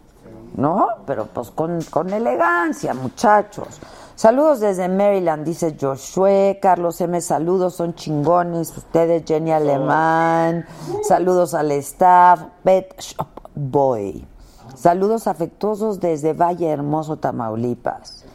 ¿no? 0.57 0.89
Pero 1.07 1.27
pues 1.27 1.53
con, 1.53 1.81
con 1.83 2.11
elegancia, 2.13 2.93
muchachos. 2.93 3.81
Saludos 4.21 4.61
desde 4.61 4.87
Maryland, 4.91 5.47
dice 5.47 5.75
Joshua. 5.81 6.59
Carlos 6.61 7.01
M, 7.01 7.19
saludos, 7.23 7.77
son 7.77 7.95
chingones. 7.95 8.77
Ustedes, 8.77 9.23
Jenny 9.27 9.51
Alemán. 9.51 10.67
Saludos 11.09 11.55
al 11.55 11.71
staff. 11.71 12.43
Pet 12.63 13.01
Shop 13.01 13.29
Boy. 13.55 14.29
Saludos 14.75 15.27
afectuosos 15.27 16.01
desde 16.01 16.35
Valle 16.35 16.69
Hermoso, 16.69 17.17
Tamaulipas. 17.17 18.27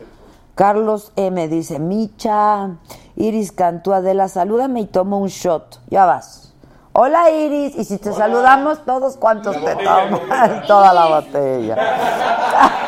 Carlos 0.55 1.11
M 1.17 1.47
dice, 1.49 1.77
Micha, 1.77 2.77
Iris 3.15 3.51
Cantú 3.51 3.93
Adela, 3.93 4.27
salúdame 4.27 4.79
y 4.79 4.85
tomo 4.87 5.19
un 5.19 5.27
shot. 5.27 5.81
Ya 5.91 6.05
vas. 6.05 6.55
Hola 6.93 7.29
Iris, 7.29 7.75
y 7.75 7.85
si 7.85 7.99
te 7.99 8.11
saludamos 8.11 8.83
todos, 8.85 9.17
¿cuántos 9.17 9.55
te 9.63 9.75
tomas? 9.75 10.65
Toda 10.67 10.93
la 10.93 11.05
botella. 11.05 11.77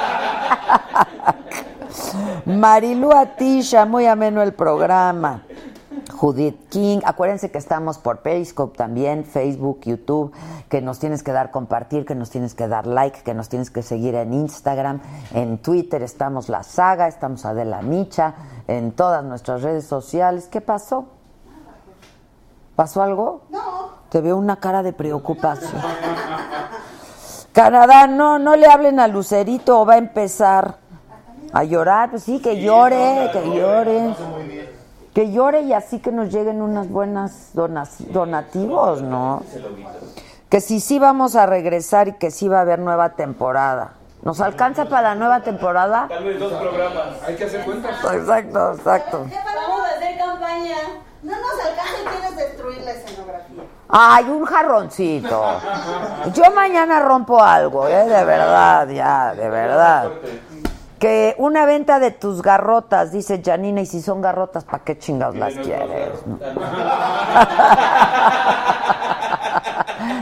Marilu 2.46 3.12
Atisha, 3.12 3.86
muy 3.86 4.06
ameno 4.06 4.42
el 4.42 4.54
programa. 4.54 5.44
Judith 6.12 6.70
King, 6.70 7.00
acuérdense 7.06 7.52
que 7.52 7.58
estamos 7.58 7.98
por 7.98 8.20
Periscope 8.20 8.78
también, 8.78 9.26
Facebook, 9.26 9.82
YouTube, 9.84 10.32
que 10.70 10.82
nos 10.82 11.00
tienes 11.00 11.24
que 11.24 11.32
dar 11.32 11.52
compartir, 11.52 12.06
que 12.06 12.16
nos 12.16 12.30
tienes 12.30 12.54
que 12.54 12.68
dar 12.68 12.88
like, 12.88 13.22
que 13.22 13.34
nos 13.34 13.50
tienes 13.50 13.70
que 13.70 13.84
seguir 13.84 14.16
en 14.16 14.34
Instagram, 14.34 15.02
en 15.34 15.58
Twitter 15.60 16.02
estamos 16.02 16.50
La 16.50 16.64
Saga, 16.64 17.08
estamos 17.08 17.46
Adela 17.46 17.82
Micha, 17.82 18.34
en 18.68 18.94
todas 18.94 19.24
nuestras 19.24 19.62
redes 19.62 19.86
sociales. 19.86 20.48
¿Qué 20.48 20.62
pasó? 20.62 21.06
¿Pasó 22.76 23.02
algo? 23.02 23.42
No. 23.50 23.98
Te 24.10 24.22
veo 24.22 24.38
una 24.38 24.58
cara 24.58 24.84
de 24.84 24.94
preocupación. 24.94 25.82
Canadá, 27.52 28.08
no, 28.08 28.38
no 28.38 28.56
le 28.56 28.68
hablen 28.68 29.00
a 29.00 29.08
Lucerito 29.08 29.82
o 29.82 29.86
va 29.86 29.96
a 29.96 29.98
empezar 29.98 30.78
a 31.54 31.64
llorar. 31.64 32.12
Pues 32.12 32.24
sí, 32.24 32.40
que 32.40 32.62
llore, 32.62 33.30
que 33.34 33.58
llore. 33.58 34.16
Que 35.14 35.32
llore 35.32 35.62
y 35.62 35.74
así 35.74 36.00
que 36.00 36.12
nos 36.12 36.32
lleguen 36.32 36.62
unas 36.62 36.90
buenas 36.90 37.50
donativos, 37.54 39.02
¿no? 39.02 39.42
Que 40.50 40.62
si 40.62 40.80
sí 40.80 41.00
vamos 41.00 41.36
a 41.36 41.46
regresar 41.46 42.08
y 42.08 42.14
que 42.14 42.30
sí 42.32 42.48
va 42.48 42.60
a 42.60 42.62
haber 42.62 42.80
nueva 42.80 43.10
temporada. 43.16 43.94
¿Nos 44.22 44.42
alcanza 44.42 44.86
para 44.86 45.10
la 45.10 45.16
nueva 45.16 45.42
temporada? 45.42 46.08
Tal 46.10 46.24
vez 46.24 46.40
dos 46.40 46.52
programas. 46.54 47.08
Hay 47.26 47.36
que 47.36 47.46
hacer 47.46 47.64
cuentas. 47.66 47.98
Exacto, 48.14 48.74
exacto. 48.74 49.18
Vamos 49.20 49.82
a 49.82 49.96
hacer 49.96 50.18
campaña. 50.18 50.78
No 51.24 51.32
nos 51.32 51.66
alcanza 51.66 51.94
y 52.02 52.06
quieres 52.06 52.36
destruir 52.36 52.82
la 52.82 52.92
escenografía. 52.92 53.64
Ay, 53.90 54.26
un 54.26 54.46
jarroncito. 54.46 55.44
Yo 56.34 56.52
mañana 56.54 57.00
rompo 57.00 57.42
algo, 57.42 57.88
¿eh? 57.88 58.06
De 58.06 58.24
verdad, 58.24 58.88
ya, 58.90 59.34
de 59.34 59.50
verdad. 59.50 60.12
Que 61.00 61.36
una 61.38 61.66
venta 61.66 62.00
de 62.00 62.12
tus 62.12 62.42
garrotas, 62.42 63.12
dice 63.12 63.42
Janina, 63.44 63.82
y 63.82 63.86
si 63.86 64.02
son 64.02 64.22
garrotas, 64.22 64.64
¿para 64.66 64.84
qué 64.84 64.98
chingados 64.98 65.36
las 65.36 65.54
quieres? 65.54 66.26
no? 66.26 66.40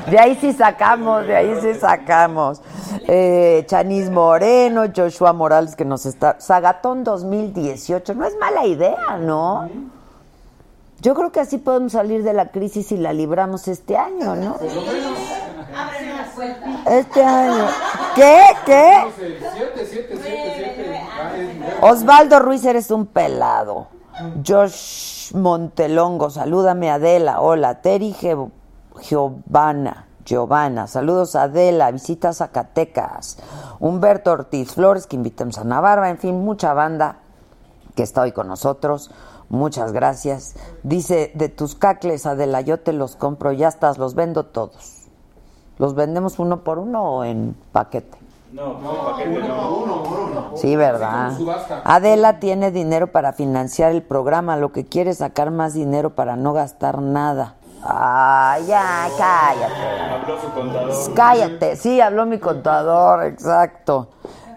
De 0.08 0.20
ahí 0.20 0.38
sí 0.40 0.54
sacamos, 0.54 1.26
de 1.26 1.36
ahí 1.36 1.56
sí 1.62 1.74
sacamos. 1.74 2.62
Eh, 3.08 3.64
Chanis 3.68 4.10
Moreno, 4.10 4.86
Joshua 4.96 5.34
Morales 5.34 5.76
que 5.76 5.86
nos 5.86 6.06
está... 6.06 6.40
Sagatón 6.40 7.04
2018, 7.04 8.14
no 8.14 8.26
es 8.26 8.36
mala 8.38 8.66
idea, 8.66 9.18
¿no? 9.20 9.70
Yo 11.02 11.14
creo 11.14 11.32
que 11.32 11.40
así 11.40 11.58
podemos 11.58 11.92
salir 11.92 12.24
de 12.24 12.34
la 12.34 12.50
crisis 12.50 12.92
y 12.92 12.98
la 12.98 13.14
libramos 13.14 13.68
este 13.68 13.98
año, 13.98 14.36
¿no? 14.36 14.58
Este 16.86 17.24
año. 17.24 17.68
¿Qué? 18.16 18.42
¿Qué? 18.66 19.06
7, 19.18 19.40
7, 19.56 19.88
7, 19.92 20.20
7. 20.22 20.65
Osvaldo 21.88 22.40
Ruiz, 22.40 22.66
eres 22.66 22.90
un 22.90 23.06
pelado. 23.06 23.88
Josh 24.46 25.34
Montelongo, 25.36 26.32
salúdame 26.32 26.90
Adela. 26.90 27.42
Hola, 27.42 27.82
Teri 27.82 28.12
Ge- 28.14 28.50
Giovanna. 29.02 30.08
Giovanna, 30.26 30.88
saludos 30.88 31.36
Adela, 31.36 31.92
visita 31.92 32.34
Zacatecas. 32.34 33.38
Humberto 33.80 34.32
Ortiz 34.32 34.74
Flores, 34.74 35.06
que 35.06 35.16
invitamos 35.16 35.60
a 35.60 35.64
Navarra, 35.64 36.10
en 36.10 36.18
fin, 36.18 36.44
mucha 36.44 36.74
banda 36.74 37.18
que 37.94 38.02
está 38.02 38.24
hoy 38.24 38.32
con 38.32 38.48
nosotros. 38.48 39.12
Muchas 39.50 39.92
gracias. 39.92 40.56
Dice, 40.82 41.32
de 41.36 41.50
tus 41.50 41.76
cacles, 41.76 42.26
Adela, 42.26 42.62
yo 42.62 42.80
te 42.80 42.94
los 42.94 43.16
compro, 43.16 43.52
ya 43.52 43.68
estás, 43.68 44.00
los 44.00 44.16
vendo 44.16 44.48
todos. 44.48 45.04
¿Los 45.78 45.94
vendemos 45.94 46.40
uno 46.40 46.64
por 46.64 46.80
uno 46.80 47.18
o 47.18 47.24
en 47.24 47.56
paquete? 47.72 48.18
No, 48.56 48.80
no, 48.80 49.06
paquete 49.12 49.40
no. 49.40 50.54
Sí, 50.56 50.78
¿verdad? 50.78 51.34
Adela 51.84 52.40
tiene 52.40 52.72
dinero 52.72 53.12
para 53.12 53.34
financiar 53.34 53.92
el 53.92 54.02
programa, 54.02 54.56
lo 54.56 54.72
que 54.72 54.86
quiere 54.86 55.12
es 55.12 55.18
sacar 55.18 55.52
más 55.52 55.74
dinero 55.74 56.12
para 56.12 56.38
no 56.38 56.54
gastar 56.54 57.02
nada. 57.02 57.56
Ay, 57.84 58.66
ya, 58.68 59.10
cállate. 59.18 60.00
Habló 60.10 60.40
su 60.40 60.50
contador. 60.54 61.14
Cállate, 61.14 61.76
sí, 61.76 62.00
habló 62.00 62.26
mi 62.26 62.40
contador, 62.40 63.26
exacto. 63.26 64.08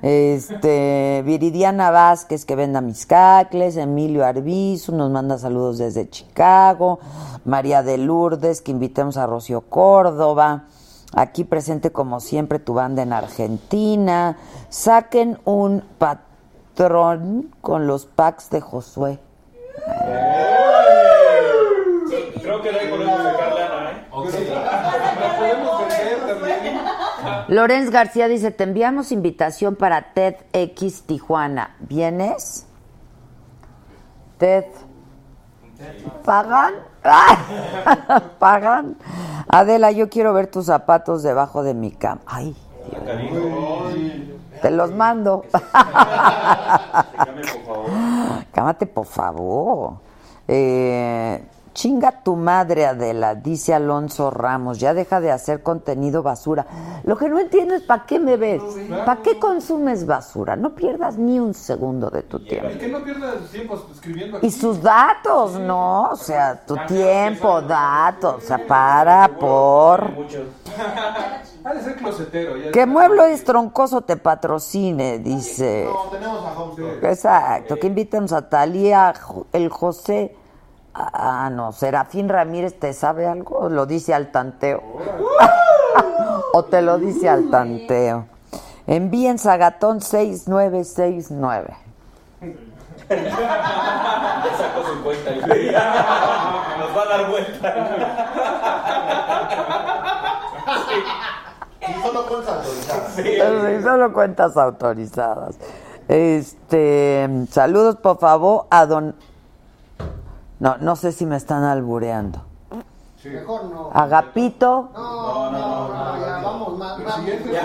Este, 0.01 1.25
Viridiana 1.27 1.91
Vázquez 1.91 2.45
que 2.45 2.55
venda 2.55 2.81
mis 2.81 3.05
cacles, 3.05 3.77
Emilio 3.77 4.25
Arbizu 4.25 4.95
nos 4.95 5.11
manda 5.11 5.39
saludos 5.39 5.79
desde 5.79 6.09
Chicago, 6.09 7.01
María 7.45 7.83
de 7.83 7.99
Lourdes 7.99 8.63
que 8.63 8.71
invitemos 8.71 9.17
a 9.17 9.27
Rocío 9.27 9.63
Córdoba, 9.63 10.67
aquí 11.15 11.45
presente 11.45 11.91
como 11.91 12.21
siempre 12.21 12.59
tu 12.59 12.75
banda 12.75 13.03
en 13.03 13.13
Argentina, 13.13 14.37
saquen 14.69 15.39
un 15.45 15.83
patrón 15.99 17.55
con 17.61 17.87
los 17.87 18.07
packs 18.07 18.51
de 18.51 18.61
Josué. 18.61 19.19
Creo 22.41 22.63
que 22.63 22.73
de 22.73 22.79
ahí 22.79 22.91
podemos 22.91 23.23
sacar 23.23 23.53
lana, 23.55 23.91
¿eh? 23.91 24.07
La 25.21 25.37
podemos 25.39 25.81
vender 25.81 26.27
también. 26.27 26.81
Lorenz 27.49 27.91
García 27.91 28.29
dice, 28.29 28.51
te 28.51 28.65
enviamos 28.65 29.13
invitación 29.13 29.77
para 29.77 30.13
TEDx 30.13 31.03
Tijuana. 31.03 31.77
¿Vienes? 31.81 32.67
TED. 34.39 34.65
¿Pagan? 36.25 36.75
¿Pagan? 38.39 38.97
Adela, 39.49 39.91
yo 39.93 40.09
quiero 40.09 40.33
ver 40.33 40.49
tus 40.49 40.67
zapatos 40.67 41.23
debajo 41.23 41.63
de 41.63 41.75
mi 41.75 41.91
cama. 41.91 42.21
Ay, 42.27 42.55
te 44.61 44.71
los 44.71 44.93
mando. 44.93 45.45
Dígame, 47.13 47.43
por 47.43 47.65
favor. 47.65 47.87
Cámate, 48.53 48.87
por 48.87 49.07
favor. 49.07 49.95
Eh, 50.47 51.43
chinga 51.79 52.11
tu 52.25 52.35
madre, 52.35 52.87
Adela, 52.87 53.37
dice 53.37 53.73
Alonso 53.73 54.33
Ramos. 54.33 54.81
Ya 54.81 54.95
deja 54.95 55.21
de 55.21 55.31
hacer 55.31 55.63
contenido 55.63 56.25
basura. 56.25 56.67
Lo 57.05 57.17
que 57.17 57.29
no 57.29 57.39
entiendo 57.39 57.77
es 57.77 57.83
para 57.83 58.05
qué 58.05 58.19
me 58.19 58.37
ves. 58.37 58.61
¿Para 59.07 59.23
qué 59.23 59.39
consumes 59.39 60.05
basura? 60.05 60.57
No 60.57 60.75
pierdas 60.75 61.17
ni 61.19 61.39
un 61.39 61.55
segundo 61.55 62.11
de 62.11 62.25
tu 62.25 62.41
tiempo. 62.41 62.69
Y 62.75 62.79
que 62.79 62.89
no 62.89 63.05
pierdas 63.05 63.49
tiempo 63.53 63.81
escribiendo 63.95 64.39
aquí. 64.39 64.47
Y 64.49 64.51
sus 64.51 64.83
datos, 64.83 65.61
¿no? 65.61 66.11
O 66.11 66.17
sea, 66.17 66.61
tu 66.67 66.77
tiempo, 66.89 67.63
datos. 67.63 68.43
O 68.43 68.47
sea, 68.47 68.67
para 68.67 69.29
por... 69.29 70.11
Muchos. 70.11 70.49
Ha 71.65 71.75
de 71.75 71.83
ser 71.83 71.97
closetero. 71.97 72.57
Ya 72.57 72.71
Que 72.71 72.81
está. 72.81 72.87
Mueblo 72.87 73.25
es 73.25 73.45
troncoso 73.45 74.01
te 74.03 74.17
patrocine, 74.17 75.19
dice. 75.19 75.87
No, 75.87 76.09
tenemos 76.09 76.41
a. 76.45 77.11
Exacto, 77.11 77.77
que 77.77 77.89
invitemos 77.89 78.33
a 78.33 78.49
Talía, 78.49 79.13
el 79.53 79.69
José. 79.69 80.37
Ah, 81.01 81.49
no, 81.53 81.71
Serafín 81.71 82.29
Ramírez, 82.29 82.77
¿te 82.81 82.93
sabe 82.93 83.29
algo? 83.29 83.69
Lo 83.69 83.87
dice 83.87 84.15
al 84.15 84.33
tanteo. 84.33 84.83
o 86.53 86.65
te 86.65 86.83
lo 86.83 86.99
dice 86.99 87.29
al 87.29 87.51
tanteo. 87.51 88.27
Envíen 88.85 89.39
Zagatón 89.39 90.01
6969. 90.01 91.77
Ya 93.11 93.17
sacó 94.57 94.83
su 94.93 95.03
cuenta. 95.05 95.31
el 95.31 95.47
güey. 95.47 95.67
Nos 95.67 96.97
va 96.97 97.03
a 97.03 97.07
dar 97.07 97.31
vuelta. 97.31 97.75
Y 101.81 102.03
solo 102.03 102.27
cuentas 102.27 102.57
autorizadas. 102.57 103.13
Sí, 103.15 103.83
solo 103.83 104.13
cuentas 104.13 104.57
autorizadas. 104.57 105.57
Este, 106.09 107.47
saludos 107.51 107.97
por 107.97 108.19
favor 108.19 108.67
a 108.71 108.87
don. 108.87 109.15
No, 110.61 110.77
no 110.79 110.97
sé 110.97 111.13
si 111.13 111.25
me 111.27 111.37
están 111.37 111.63
albureando. 111.65 112.43
Mejor 113.25 113.65
no. 113.65 113.91
Agapito, 113.93 114.91
No, 114.95 115.51
no, 115.51 115.89
no, 115.89 116.21
ya 116.21 116.41
vamos 116.43 116.79
más. 116.79 116.99
vamos. 116.99 117.15
siguiente 117.17 117.53
Ya 117.53 117.63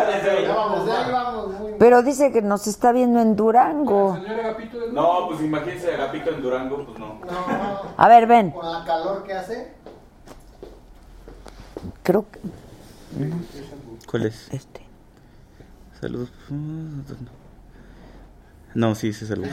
vamos, 0.56 0.86
de 0.86 0.92
ahí 0.92 1.12
vamos 1.12 1.60
muy 1.60 1.74
pero 1.80 2.02
dice 2.02 2.32
que 2.32 2.42
nos 2.42 2.66
está 2.68 2.92
viendo 2.92 3.20
en 3.22 3.36
Durango. 3.36 4.16
Señor 4.16 4.40
Agapito 4.40 4.80
de 4.80 4.92
No, 4.92 5.28
pues 5.30 5.42
imagínense 5.42 5.94
Agapito 5.94 6.30
en 6.32 6.42
Durango, 6.42 6.86
pues 6.86 6.98
no. 7.00 7.08
No, 7.08 7.22
A 7.98 8.08
ver, 8.08 8.26
ven. 8.28 8.52
con 8.52 8.70
la 8.72 8.84
calor 8.84 9.24
que 9.24 9.34
hace. 9.34 9.74
Creo 12.02 12.26
que 12.30 12.40
¿Cuál 14.10 14.26
es? 14.26 14.52
este. 14.52 14.86
Saludos. 16.02 16.32
No, 18.76 18.96
sí, 18.96 19.14
sí, 19.14 19.26
saludos. 19.26 19.52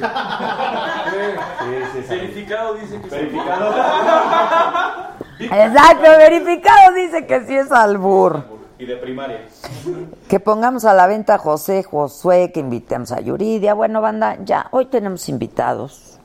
Verificado 2.08 2.74
dice 2.74 3.00
que 3.00 3.08
Verificado. 3.08 3.74
Exacto, 5.38 6.02
verificado 6.02 6.94
dice 6.94 7.26
que 7.26 7.46
sí 7.46 7.56
es 7.56 7.70
albur. 7.72 8.42
Y 8.78 8.86
de 8.86 8.96
primaria. 8.96 9.46
Que 10.28 10.40
pongamos 10.40 10.84
a 10.86 10.94
la 10.94 11.06
venta 11.06 11.34
a 11.34 11.38
José 11.38 11.82
Josué, 11.82 12.50
que 12.52 12.60
invitemos 12.60 13.12
a 13.12 13.20
Yuridia. 13.20 13.74
Bueno, 13.74 14.00
banda, 14.00 14.38
ya, 14.42 14.68
hoy 14.70 14.86
tenemos 14.86 15.28
invitados. 15.28 16.18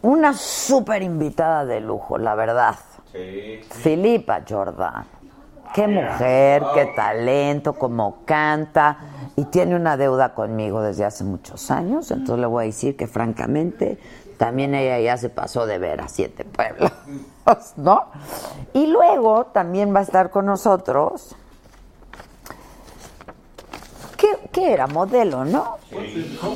Una 0.00 0.32
súper 0.32 1.02
invitada 1.02 1.66
de 1.66 1.80
lujo, 1.80 2.16
la 2.16 2.34
verdad. 2.34 2.76
Sí. 3.12 3.60
Filipa 3.70 4.40
Jordan. 4.48 5.17
Qué 5.74 5.86
mujer, 5.86 6.62
qué 6.74 6.86
talento, 6.96 7.74
cómo 7.74 8.18
canta. 8.24 8.98
Y 9.36 9.44
tiene 9.44 9.76
una 9.76 9.96
deuda 9.96 10.34
conmigo 10.34 10.82
desde 10.82 11.04
hace 11.04 11.24
muchos 11.24 11.70
años. 11.70 12.10
Entonces 12.10 12.38
le 12.40 12.46
voy 12.46 12.64
a 12.64 12.66
decir 12.66 12.96
que, 12.96 13.06
francamente, 13.06 13.98
también 14.36 14.74
ella 14.74 14.98
ya 15.00 15.16
se 15.16 15.28
pasó 15.28 15.66
de 15.66 15.78
ver 15.78 16.00
a 16.00 16.08
siete 16.08 16.44
pueblos, 16.44 16.92
¿no? 17.76 18.06
Y 18.72 18.86
luego 18.86 19.46
también 19.46 19.94
va 19.94 20.00
a 20.00 20.02
estar 20.02 20.30
con 20.30 20.46
nosotros. 20.46 21.36
¿Qué, 24.16 24.28
qué 24.50 24.72
era? 24.72 24.86
Modelo, 24.86 25.44
¿no? 25.44 25.76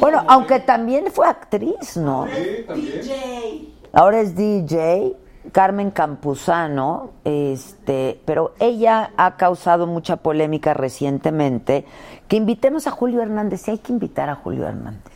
Bueno, 0.00 0.24
aunque 0.26 0.60
también 0.60 1.12
fue 1.12 1.28
actriz, 1.28 1.96
¿no? 1.96 2.26
Sí, 2.26 2.64
también. 2.66 3.00
DJ. 3.00 3.74
Ahora 3.92 4.20
es 4.20 4.34
DJ, 4.34 5.16
Carmen 5.50 5.90
Campuzano, 5.90 7.10
este, 7.24 8.20
pero 8.24 8.54
ella 8.60 9.10
ha 9.16 9.36
causado 9.36 9.86
mucha 9.86 10.16
polémica 10.16 10.72
recientemente. 10.72 11.84
Que 12.28 12.36
invitemos 12.36 12.86
a 12.86 12.92
Julio 12.92 13.22
Hernández, 13.22 13.62
sí 13.62 13.72
hay 13.72 13.78
que 13.78 13.92
invitar 13.92 14.28
a 14.28 14.36
Julio 14.36 14.68
Hernández. 14.68 15.12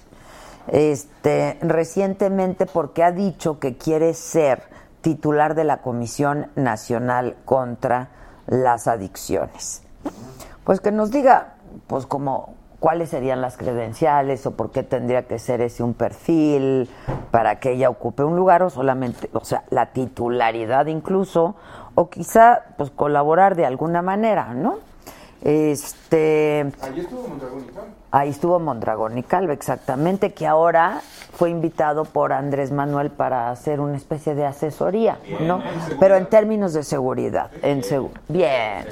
Este, 0.69 1.59
recientemente 1.63 2.67
porque 2.67 3.05
ha 3.05 3.13
dicho 3.13 3.61
que 3.61 3.77
quiere 3.77 4.15
ser 4.15 4.65
titular 5.01 5.55
de 5.55 5.63
la 5.63 5.83
Comisión 5.83 6.51
Nacional 6.57 7.37
contra 7.45 8.09
las 8.49 8.89
Adicciones. 8.89 9.83
Pues 10.65 10.81
que 10.81 10.91
nos 10.91 11.13
diga, 11.13 11.55
pues 11.87 12.07
como 12.07 12.56
cuáles 12.81 13.11
serían 13.11 13.41
las 13.41 13.57
credenciales 13.57 14.47
o 14.47 14.53
por 14.53 14.71
qué 14.71 14.83
tendría 14.83 15.27
que 15.27 15.39
ser 15.39 15.61
ese 15.61 15.83
un 15.83 15.95
perfil 15.95 16.91
para 17.31 17.59
que 17.59 17.73
ella 17.73 17.89
ocupe 17.91 18.23
un 18.23 18.37
lugar 18.37 18.63
o 18.63 18.71
solamente, 18.71 19.29
o 19.33 19.45
sea, 19.45 19.65
la 19.71 19.93
titularidad 19.93 20.87
incluso 20.87 21.57
o 21.95 22.09
quizá 22.11 22.63
pues 22.77 22.91
colaborar 22.91 23.57
de 23.57 23.67
alguna 23.67 24.03
manera, 24.03 24.55
¿no? 24.55 24.79
Este, 25.43 26.73
Allí 26.83 27.01
estuvo 27.01 27.27
y 27.27 27.73
Cal. 27.73 27.85
Ahí 28.17 28.31
estuvo 28.31 28.59
Mondragón 28.59 29.19
y 29.19 29.23
Calvo, 29.23 29.53
exactamente, 29.53 30.33
que 30.33 30.47
ahora 30.47 31.03
fue 31.35 31.51
invitado 31.51 32.07
por 32.07 32.33
Andrés 32.33 32.73
Manuel 32.73 33.11
para 33.11 33.51
hacer 33.51 33.79
una 33.79 33.95
especie 33.99 34.35
de 34.35 34.47
asesoría, 34.47 35.19
¿no? 35.41 35.61
Pero 36.01 36.17
en 36.17 36.25
términos 36.25 36.73
de 36.73 36.83
seguridad. 36.83 37.51
En 37.61 37.83
segu- 37.83 38.09
Bien. 38.29 38.87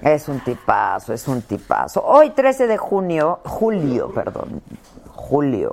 Es 0.00 0.28
un 0.30 0.40
tipazo, 0.40 1.12
es 1.12 1.28
un 1.28 1.42
tipazo. 1.42 2.02
Hoy, 2.06 2.30
13 2.30 2.66
de 2.68 2.78
junio, 2.78 3.40
julio, 3.44 4.10
perdón, 4.14 4.62
julio. 5.14 5.70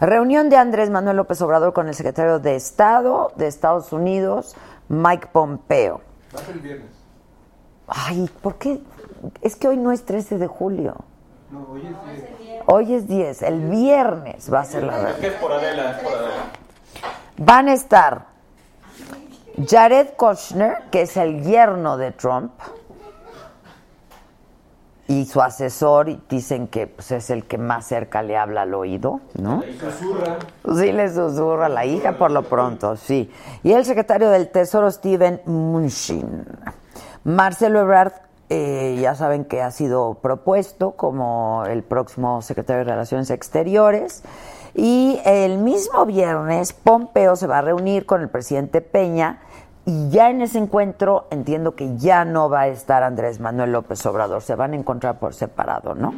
Reunión 0.00 0.48
de 0.48 0.56
Andrés 0.56 0.88
Manuel 0.88 1.18
López 1.18 1.42
Obrador 1.42 1.74
con 1.74 1.88
el 1.88 1.94
secretario 1.94 2.38
de 2.38 2.56
Estado 2.56 3.32
de 3.36 3.48
Estados 3.48 3.92
Unidos, 3.92 4.56
Mike 4.88 5.28
Pompeo. 5.30 6.00
Va 6.34 6.40
a 6.40 6.42
ser 6.42 6.54
el 6.54 6.60
viernes. 6.62 6.86
Ay, 7.86 8.30
¿por 8.40 8.54
qué? 8.54 8.80
Es 9.42 9.56
que 9.56 9.68
hoy 9.68 9.76
no 9.76 9.92
es 9.92 10.06
13 10.06 10.38
de 10.38 10.46
julio. 10.46 10.94
No, 11.50 11.66
hoy 11.70 11.80
es 11.86 12.04
viernes. 12.38 12.62
Hoy 12.66 12.94
es 12.94 13.06
10, 13.08 13.42
el 13.42 13.60
viernes 13.70 14.52
va 14.52 14.60
a 14.60 14.64
ser 14.64 14.82
la 14.82 15.14
que 15.16 15.28
es 15.28 15.32
por 15.34 15.52
Adela, 15.52 15.92
es 15.92 16.02
por 16.02 16.12
Adela. 16.12 16.34
Van 17.38 17.68
a 17.68 17.72
estar 17.72 18.26
Jared 19.68 20.08
Kushner, 20.16 20.84
que 20.90 21.02
es 21.02 21.16
el 21.16 21.42
yerno 21.42 21.96
de 21.96 22.12
Trump, 22.12 22.52
y 25.08 25.24
su 25.26 25.40
asesor, 25.40 26.08
y 26.08 26.20
dicen 26.28 26.66
que 26.66 26.88
pues, 26.88 27.12
es 27.12 27.30
el 27.30 27.44
que 27.44 27.58
más 27.58 27.86
cerca 27.86 28.22
le 28.22 28.36
habla 28.36 28.62
al 28.62 28.74
oído, 28.74 29.20
¿no? 29.40 29.62
Susurra. 29.78 30.38
Sí 30.64 30.92
le 30.92 31.08
susurra 31.12 31.66
a 31.66 31.68
la 31.68 31.86
hija 31.86 32.18
por 32.18 32.32
lo 32.32 32.42
pronto, 32.42 32.96
sí. 32.96 33.30
Y 33.62 33.72
el 33.72 33.84
secretario 33.84 34.30
del 34.30 34.48
Tesoro, 34.48 34.90
Steven 34.90 35.42
Mnuchin. 35.46 36.44
Marcelo 37.22 37.80
Ebrard, 37.80 38.12
eh, 38.48 38.96
ya 39.00 39.14
saben 39.14 39.44
que 39.44 39.62
ha 39.62 39.70
sido 39.70 40.14
propuesto 40.14 40.92
como 40.92 41.64
el 41.66 41.82
próximo 41.82 42.42
secretario 42.42 42.84
de 42.84 42.90
Relaciones 42.90 43.30
Exteriores. 43.30 44.22
Y 44.74 45.20
el 45.24 45.58
mismo 45.58 46.04
viernes, 46.04 46.72
Pompeo 46.72 47.34
se 47.36 47.46
va 47.46 47.58
a 47.58 47.62
reunir 47.62 48.06
con 48.06 48.20
el 48.20 48.28
presidente 48.28 48.82
Peña. 48.82 49.40
Y 49.84 50.10
ya 50.10 50.30
en 50.30 50.42
ese 50.42 50.58
encuentro 50.58 51.26
entiendo 51.30 51.74
que 51.76 51.96
ya 51.96 52.24
no 52.24 52.50
va 52.50 52.62
a 52.62 52.68
estar 52.68 53.02
Andrés 53.02 53.40
Manuel 53.40 53.72
López 53.72 54.04
Obrador, 54.04 54.42
se 54.42 54.54
van 54.56 54.72
a 54.72 54.76
encontrar 54.76 55.18
por 55.18 55.32
separado, 55.32 55.94
¿no? 55.94 56.12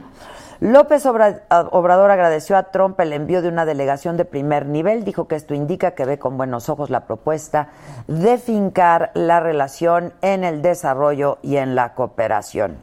López 0.60 1.06
Obra- 1.06 1.42
Obrador 1.70 2.10
agradeció 2.10 2.56
a 2.56 2.64
Trump 2.64 2.98
el 2.98 3.12
envío 3.12 3.42
de 3.42 3.48
una 3.48 3.64
delegación 3.64 4.16
de 4.16 4.24
primer 4.24 4.66
nivel, 4.66 5.04
dijo 5.04 5.28
que 5.28 5.36
esto 5.36 5.54
indica 5.54 5.92
que 5.92 6.04
ve 6.04 6.18
con 6.18 6.36
buenos 6.36 6.68
ojos 6.68 6.90
la 6.90 7.06
propuesta 7.06 7.68
de 8.08 8.38
fincar 8.38 9.12
la 9.14 9.38
relación 9.38 10.12
en 10.20 10.42
el 10.42 10.60
desarrollo 10.60 11.38
y 11.42 11.58
en 11.58 11.76
la 11.76 11.94
cooperación. 11.94 12.78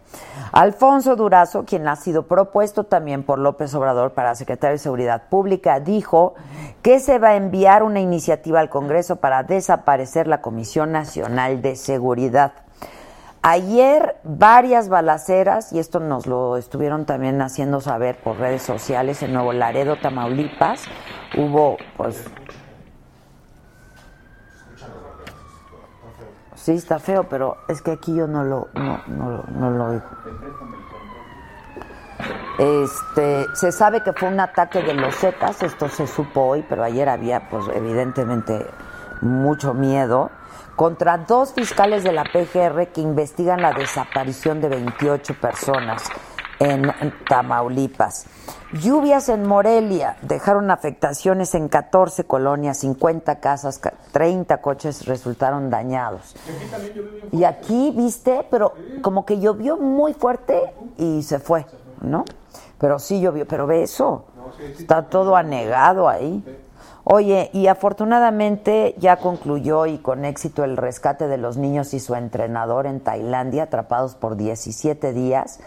Alfonso 0.53 1.17
Durazo, 1.17 1.65
quien 1.65 1.85
ha 1.89 1.97
sido 1.97 2.23
propuesto 2.27 2.85
también 2.85 3.23
por 3.23 3.39
López 3.39 3.75
Obrador 3.75 4.13
para 4.13 4.35
secretario 4.35 4.75
de 4.75 4.79
Seguridad 4.79 5.23
Pública, 5.29 5.81
dijo 5.81 6.35
que 6.81 7.01
se 7.01 7.19
va 7.19 7.29
a 7.29 7.35
enviar 7.35 7.83
una 7.83 7.99
iniciativa 7.99 8.61
al 8.61 8.69
Congreso 8.69 9.17
para 9.17 9.43
desaparecer 9.43 10.27
la 10.27 10.41
Comisión 10.41 10.93
Nacional 10.93 11.61
de 11.61 11.75
Seguridad. 11.75 12.53
Ayer 13.47 14.19
varias 14.23 14.89
balaceras, 14.89 15.71
y 15.71 15.77
esto 15.77 15.99
nos 15.99 16.25
lo 16.25 16.57
estuvieron 16.57 17.05
también 17.05 17.39
haciendo 17.43 17.79
saber 17.79 18.17
por 18.17 18.39
redes 18.39 18.63
sociales 18.63 19.21
en 19.21 19.33
Nuevo 19.33 19.53
Laredo, 19.53 19.97
Tamaulipas, 19.97 20.85
hubo 21.37 21.77
pues... 21.95 22.25
Sí, 26.55 26.71
está 26.71 26.97
feo, 26.97 27.25
pero 27.29 27.57
es 27.67 27.83
que 27.83 27.91
aquí 27.91 28.15
yo 28.15 28.25
no 28.25 28.43
lo, 28.43 28.69
no, 28.73 29.03
no, 29.05 29.43
no 29.43 29.69
lo 29.69 29.85
oigo. 29.89 30.05
Este, 32.57 33.45
se 33.53 33.71
sabe 33.71 34.01
que 34.01 34.13
fue 34.13 34.27
un 34.29 34.39
ataque 34.39 34.81
de 34.81 34.95
los 34.95 35.15
Zetas, 35.17 35.61
esto 35.61 35.87
se 35.87 36.07
supo 36.07 36.41
hoy, 36.41 36.65
pero 36.67 36.83
ayer 36.83 37.07
había, 37.07 37.47
pues, 37.47 37.67
evidentemente, 37.75 38.65
mucho 39.21 39.75
miedo, 39.75 40.31
contra 40.75 41.17
dos 41.17 41.53
fiscales 41.53 42.03
de 42.03 42.11
la 42.11 42.23
PGR 42.23 42.87
que 42.87 43.01
investigan 43.01 43.61
la 43.61 43.73
desaparición 43.73 44.61
de 44.61 44.69
28 44.69 45.39
personas 45.39 46.03
en 46.59 46.91
Tamaulipas. 47.27 48.25
Lluvias 48.73 49.29
en 49.29 49.47
Morelia 49.47 50.17
dejaron 50.21 50.71
afectaciones 50.71 51.55
en 51.55 51.69
14 51.69 52.25
colonias, 52.25 52.79
50 52.79 53.39
casas, 53.39 53.79
30 54.11 54.57
coches 54.61 55.05
resultaron 55.05 55.69
dañados. 55.69 56.35
Y 57.31 57.43
aquí, 57.43 57.93
viste, 57.95 58.45
pero 58.49 58.73
como 59.01 59.25
que 59.25 59.39
llovió 59.39 59.77
muy 59.77 60.13
fuerte 60.13 60.73
y 60.97 61.23
se 61.23 61.39
fue, 61.39 61.65
¿no? 62.01 62.25
Pero 62.77 62.99
sí 62.99 63.21
llovió, 63.21 63.47
pero 63.47 63.65
ve 63.67 63.83
eso, 63.83 64.25
está 64.77 65.03
todo 65.03 65.35
anegado 65.35 66.09
ahí. 66.09 66.43
Oye, 67.07 67.51
y 67.53 67.67
afortunadamente 67.67 68.95
ya 68.97 69.17
concluyó 69.17 69.85
y 69.85 69.99
con 69.99 70.25
éxito 70.25 70.63
el 70.63 70.75
rescate 70.75 71.27
de 71.27 71.37
los 71.37 71.55
niños 71.55 71.93
y 71.93 71.99
su 71.99 72.15
entrenador 72.15 72.87
en 72.87 72.99
Tailandia, 72.99 73.63
atrapados 73.63 74.15
por 74.15 74.35
17 74.35 75.13
días. 75.13 75.59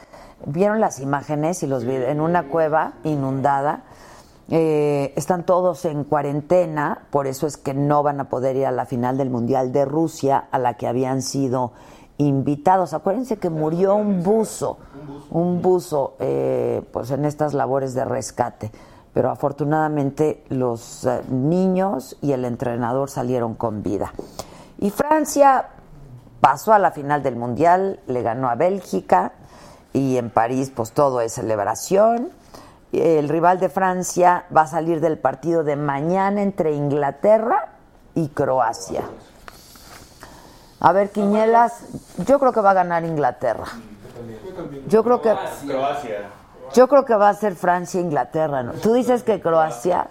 ¿Vieron 0.46 0.80
las 0.80 0.98
imágenes 0.98 1.62
y 1.62 1.68
los 1.68 1.84
en 1.84 2.20
una 2.20 2.48
cueva 2.48 2.94
inundada? 3.04 3.84
Eh, 4.50 5.12
están 5.14 5.46
todos 5.46 5.84
en 5.84 6.02
cuarentena, 6.02 7.06
por 7.10 7.28
eso 7.28 7.46
es 7.46 7.56
que 7.56 7.72
no 7.72 8.02
van 8.02 8.18
a 8.18 8.28
poder 8.28 8.56
ir 8.56 8.66
a 8.66 8.72
la 8.72 8.84
final 8.84 9.16
del 9.16 9.30
Mundial 9.30 9.70
de 9.70 9.84
Rusia, 9.84 10.48
a 10.50 10.58
la 10.58 10.74
que 10.74 10.88
habían 10.88 11.22
sido 11.22 11.70
invitados. 12.16 12.94
Acuérdense 12.94 13.36
que 13.36 13.48
murió 13.48 13.94
un 13.94 14.24
buzo, 14.24 14.78
un 15.30 15.62
buzo, 15.62 16.16
eh, 16.18 16.82
pues 16.92 17.12
en 17.12 17.24
estas 17.24 17.54
labores 17.54 17.94
de 17.94 18.04
rescate 18.04 18.72
pero 19.12 19.30
afortunadamente 19.30 20.44
los 20.48 21.04
eh, 21.04 21.22
niños 21.28 22.16
y 22.20 22.32
el 22.32 22.44
entrenador 22.44 23.10
salieron 23.10 23.54
con 23.54 23.82
vida. 23.82 24.12
Y 24.78 24.90
Francia 24.90 25.70
pasó 26.40 26.72
a 26.72 26.78
la 26.78 26.92
final 26.92 27.22
del 27.22 27.36
Mundial, 27.36 28.00
le 28.06 28.22
ganó 28.22 28.48
a 28.48 28.54
Bélgica 28.54 29.32
y 29.92 30.16
en 30.16 30.30
París 30.30 30.72
pues 30.74 30.92
todo 30.92 31.20
es 31.20 31.32
celebración. 31.32 32.30
El 32.92 33.28
rival 33.28 33.60
de 33.60 33.68
Francia 33.68 34.46
va 34.56 34.62
a 34.62 34.66
salir 34.66 35.00
del 35.00 35.18
partido 35.18 35.62
de 35.62 35.76
mañana 35.76 36.42
entre 36.42 36.72
Inglaterra 36.72 37.72
y 38.14 38.28
Croacia. 38.28 39.02
A 40.80 40.92
ver, 40.92 41.10
Quiñelas, 41.10 41.84
yo 42.24 42.38
creo 42.38 42.52
que 42.52 42.60
va 42.60 42.70
a 42.70 42.74
ganar 42.74 43.04
Inglaterra. 43.04 43.66
Yo 44.86 45.02
creo 45.02 45.20
que 45.20 45.34
Croacia. 45.66 46.30
Yo 46.74 46.88
creo 46.88 47.04
que 47.04 47.14
va 47.14 47.28
a 47.28 47.34
ser 47.34 47.54
Francia 47.54 48.00
e 48.00 48.02
Inglaterra, 48.02 48.62
¿no? 48.62 48.72
Tú 48.72 48.94
dices 48.94 49.22
que 49.22 49.40
Croacia. 49.40 50.08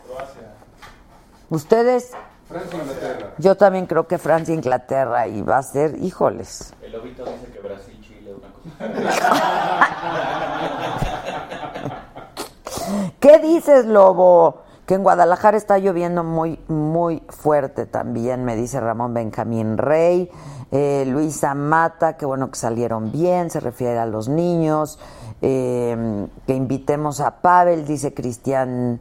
Ustedes, 1.49 2.11
Francia 2.47 2.79
e 2.79 2.81
Inglaterra. 2.81 3.31
yo 3.37 3.55
también 3.55 3.85
creo 3.85 4.07
que 4.07 4.17
Francia 4.17 4.53
e 4.53 4.55
Inglaterra 4.55 5.27
y 5.27 5.41
va 5.41 5.57
a 5.57 5.63
ser, 5.63 5.97
híjoles. 5.97 6.73
El 6.81 6.93
lobito 6.93 7.25
dice 7.25 7.51
que 7.51 7.59
Brasil, 7.59 7.99
Chile, 8.01 8.33
una 8.33 8.49
cosa. 8.51 9.97
¿Qué 13.19 13.39
dices, 13.39 13.85
Lobo? 13.85 14.61
Que 14.85 14.93
en 14.93 15.03
Guadalajara 15.03 15.57
está 15.57 15.77
lloviendo 15.77 16.23
muy, 16.23 16.59
muy 16.69 17.21
fuerte 17.27 17.85
también, 17.85 18.45
me 18.45 18.55
dice 18.55 18.79
Ramón 18.79 19.13
Benjamín 19.13 19.77
Rey. 19.77 20.31
Eh, 20.71 21.05
Luisa 21.07 21.53
Mata, 21.53 22.17
que 22.17 22.25
bueno 22.25 22.51
que 22.51 22.57
salieron 22.57 23.11
bien, 23.11 23.49
se 23.49 23.59
refiere 23.59 23.99
a 23.99 24.05
los 24.05 24.27
niños. 24.27 24.99
Eh, 25.41 26.27
que 26.45 26.55
invitemos 26.55 27.19
a 27.21 27.41
Pavel, 27.41 27.85
dice 27.85 28.13
Cristian 28.13 28.99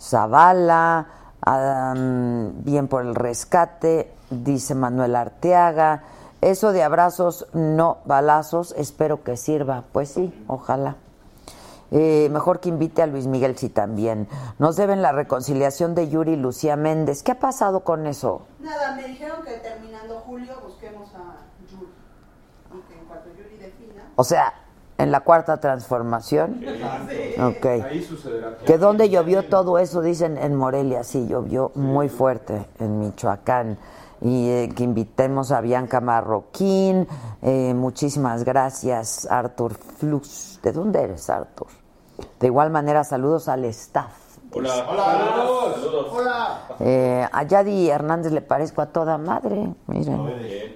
Zavala. 0.00 1.06
Adam, 1.40 2.64
bien 2.64 2.88
por 2.88 3.06
el 3.06 3.14
rescate, 3.14 4.12
dice 4.30 4.74
Manuel 4.74 5.16
Arteaga. 5.16 6.02
Eso 6.40 6.72
de 6.72 6.82
abrazos, 6.82 7.46
no 7.52 7.98
balazos, 8.04 8.72
espero 8.76 9.22
que 9.22 9.36
sirva. 9.36 9.84
Pues 9.92 10.10
sí, 10.10 10.44
ojalá. 10.46 10.96
Eh, 11.90 12.28
mejor 12.30 12.60
que 12.60 12.68
invite 12.68 13.02
a 13.02 13.06
Luis 13.06 13.26
Miguel 13.26 13.56
si 13.56 13.70
también. 13.70 14.28
Nos 14.58 14.76
deben 14.76 15.00
la 15.00 15.12
reconciliación 15.12 15.94
de 15.94 16.08
Yuri 16.08 16.32
y 16.32 16.36
Lucía 16.36 16.76
Méndez. 16.76 17.22
¿Qué 17.22 17.32
ha 17.32 17.40
pasado 17.40 17.80
con 17.80 18.06
eso? 18.06 18.42
Nada, 18.60 18.94
me 18.94 19.08
dijeron 19.08 19.42
que 19.42 19.54
terminando 19.54 20.20
julio 20.20 20.54
busquemos 20.62 21.08
a 21.14 21.38
Yuri. 21.70 21.88
Y 22.74 22.80
que 22.88 22.98
en 22.98 23.06
cuanto 23.06 23.30
Yuri 23.30 23.56
defina. 23.56 24.12
O 24.16 24.24
sea, 24.24 24.52
en 24.98 25.12
la 25.12 25.20
cuarta 25.20 25.58
transformación. 25.58 26.60
Ok. 27.40 27.66
Ahí 27.66 28.02
sucederá. 28.02 28.58
Que 28.66 28.78
donde 28.78 29.08
llovió 29.08 29.44
todo 29.48 29.78
eso, 29.78 30.02
dicen 30.02 30.36
en 30.36 30.56
Morelia, 30.56 31.04
sí, 31.04 31.26
llovió 31.28 31.70
muy 31.76 32.08
fuerte 32.08 32.66
en 32.80 32.98
Michoacán. 32.98 33.78
Y 34.20 34.50
eh, 34.50 34.72
que 34.74 34.82
invitemos 34.82 35.52
a 35.52 35.60
Bianca 35.60 36.00
Marroquín. 36.00 37.06
Eh, 37.40 37.72
muchísimas 37.74 38.44
gracias, 38.44 39.28
Arthur 39.30 39.74
Flux. 39.74 40.58
¿De 40.60 40.72
dónde 40.72 41.00
eres, 41.00 41.30
Arthur? 41.30 41.68
De 42.40 42.48
igual 42.48 42.70
manera, 42.70 43.04
saludos 43.04 43.48
al 43.48 43.64
staff. 43.66 44.10
Hola. 44.52 44.86
Hola. 44.90 45.74
Saludos. 45.76 46.06
Hola. 46.10 46.58
Eh, 46.80 47.28
a 47.30 47.42
Yadi 47.44 47.90
Hernández 47.90 48.32
le 48.32 48.40
parezco 48.40 48.82
a 48.82 48.86
toda 48.86 49.16
madre. 49.18 49.72
Miren. 49.86 50.74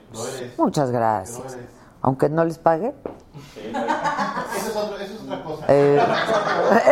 Muchas 0.56 0.92
gracias. 0.92 1.56
Aunque 2.02 2.28
no 2.28 2.44
les 2.44 2.58
pague. 2.58 2.94
Eso 3.56 4.68
es, 4.70 4.76
otro- 4.76 4.96
eso 4.98 5.14
es 5.14 5.20
otra 5.22 5.42
cosa. 5.44 5.64
Eh, 5.68 6.02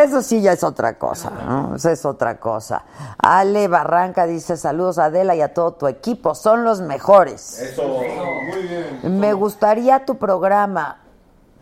eso 0.03 0.21
sí 0.21 0.41
ya 0.41 0.53
es 0.53 0.63
otra 0.63 0.97
cosa, 0.97 1.29
¿no? 1.29 1.75
Eso 1.75 1.89
es 1.89 2.05
otra 2.05 2.39
cosa. 2.39 2.83
Ale 3.17 3.67
Barranca 3.67 4.25
dice 4.25 4.57
saludos 4.57 4.97
a 4.99 5.05
Adela 5.05 5.35
y 5.35 5.41
a 5.41 5.53
todo 5.53 5.73
tu 5.73 5.87
equipo, 5.87 6.33
son 6.33 6.63
los 6.63 6.81
mejores. 6.81 7.59
Eso. 7.59 7.83
Muy 7.83 8.61
bien. 8.63 9.19
Me 9.19 9.33
gustaría 9.33 10.05
tu 10.05 10.17
programa, 10.17 10.97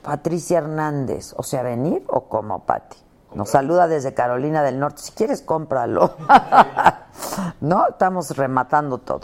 Patricia 0.03 0.59
Hernández, 0.59 1.33
o 1.35 1.43
sea, 1.43 1.62
venir 1.63 2.03
o 2.07 2.25
como 2.29 2.59
Pati. 2.65 2.97
Nos 3.33 3.49
saluda 3.49 3.88
desde 3.88 4.13
Carolina 4.13 4.63
del 4.63 4.79
Norte. 4.79 5.01
Si 5.01 5.12
quieres, 5.12 5.41
cómpralo. 5.41 6.15
no, 7.62 7.88
estamos 7.88 8.35
rematando 8.35 8.97
todo. 8.99 9.21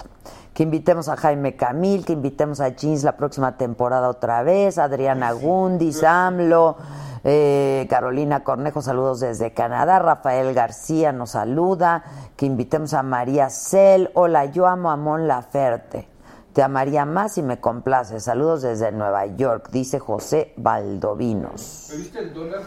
Que 0.56 0.64
invitemos 0.64 1.10
a 1.10 1.18
Jaime 1.18 1.58
Camil, 1.58 2.06
que 2.06 2.14
invitemos 2.14 2.62
a 2.62 2.70
Jeans 2.70 3.04
la 3.04 3.18
próxima 3.18 3.58
temporada 3.58 4.10
otra 4.10 4.42
vez, 4.42 4.78
Adriana 4.78 5.34
Gundis, 5.34 6.02
AMLO, 6.02 6.78
eh, 7.26 7.86
Carolina 7.90 8.44
Cornejo, 8.44 8.82
saludos 8.82 9.20
desde 9.20 9.54
Canadá, 9.54 10.00
Rafael 10.00 10.54
García 10.54 11.12
nos 11.12 11.32
saluda, 11.32 12.06
que 12.38 12.46
invitemos 12.46 12.94
a 12.94 13.04
María 13.04 13.50
Cel, 13.50 14.12
hola, 14.14 14.46
yo 14.46 14.66
amo 14.66 14.92
a 14.92 14.96
Mon 14.96 15.28
Laferte. 15.28 16.08
Te 16.54 16.64
amaría 16.64 17.04
más 17.04 17.38
y 17.38 17.44
me 17.44 17.60
complace. 17.60 18.22
Saludos 18.22 18.62
desde 18.62 18.94
Nueva 18.94 19.26
York, 19.26 19.68
dice 19.74 20.00
José 20.00 20.54
Valdovinos. 20.56 21.90
¿Me 21.92 21.98
viste 21.98 22.20
el 22.20 22.34
dólar 22.34 22.62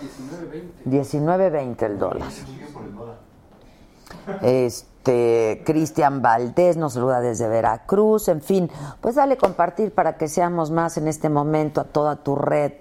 19.20? 0.84 0.84
19.20 0.84 1.82
el 1.86 1.98
dólar. 1.98 2.28
Este, 4.42 4.86
Cristian 5.64 6.22
Valdés 6.22 6.76
nos 6.76 6.94
saluda 6.94 7.20
desde 7.20 7.48
Veracruz. 7.48 8.28
En 8.28 8.42
fin, 8.42 8.70
pues 9.00 9.14
dale 9.14 9.36
compartir 9.36 9.94
para 9.94 10.16
que 10.16 10.28
seamos 10.28 10.70
más 10.70 10.96
en 10.96 11.08
este 11.08 11.28
momento 11.28 11.80
a 11.80 11.84
toda 11.84 12.16
tu 12.16 12.36
red. 12.36 12.72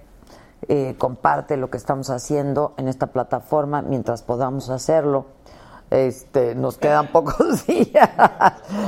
Eh, 0.68 0.96
comparte 0.98 1.56
lo 1.56 1.70
que 1.70 1.78
estamos 1.78 2.10
haciendo 2.10 2.74
en 2.78 2.88
esta 2.88 3.08
plataforma 3.08 3.82
mientras 3.82 4.24
podamos 4.24 4.70
hacerlo. 4.70 5.28
Este, 5.92 6.56
nos 6.56 6.78
quedan 6.78 7.08
pocos 7.08 7.66
días. 7.68 8.10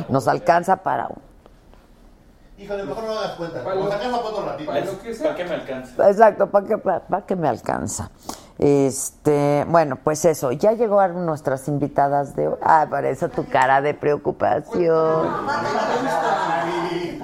Nos 0.09 0.27
alcanza 0.27 0.77
para 0.77 1.09
Híjole, 2.57 2.83
mejor 2.83 3.03
no 3.05 3.11
hagas 3.17 3.31
cuenta. 3.37 3.63
Para 3.63 3.75
lo- 3.75 3.89
sacas 3.89 4.11
la 4.11 4.17
foto 4.17 4.45
ratito. 4.45 4.69
para 4.71 4.85
lo 4.85 4.99
que 4.99 5.13
sea. 5.13 5.27
¿Para 5.31 5.35
qué 5.37 5.43
me 5.45 5.55
alcanza? 5.55 6.09
Exacto, 6.09 6.49
¿para 6.51 6.67
qué, 6.67 6.77
pa- 6.77 6.99
pa' 7.07 7.25
qué 7.25 7.35
me 7.37 7.47
alcanza? 7.47 8.11
Este, 8.59 9.65
bueno, 9.69 9.95
pues 10.03 10.25
eso, 10.25 10.51
ya 10.51 10.73
llegaron 10.73 11.25
nuestras 11.25 11.69
invitadas 11.69 12.35
de 12.35 12.49
hoy. 12.49 12.57
Ah, 12.61 12.87
para 12.89 13.09
eso 13.09 13.29
tu 13.29 13.47
cara 13.47 13.81
de 13.81 13.93
preocupación. 13.93 15.29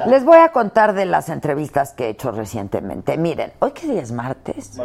Les 0.08 0.24
voy 0.24 0.38
a 0.38 0.54
contar 0.54 0.94
de 0.94 1.06
las 1.06 1.28
entrevistas 1.28 1.92
que 1.92 2.06
he 2.06 2.10
hecho 2.10 2.32
recientemente. 2.32 3.18
Miren, 3.18 3.52
hoy 3.60 3.72
qué 3.72 3.86
día 3.86 4.02
es 4.02 4.14
martes. 4.14 4.80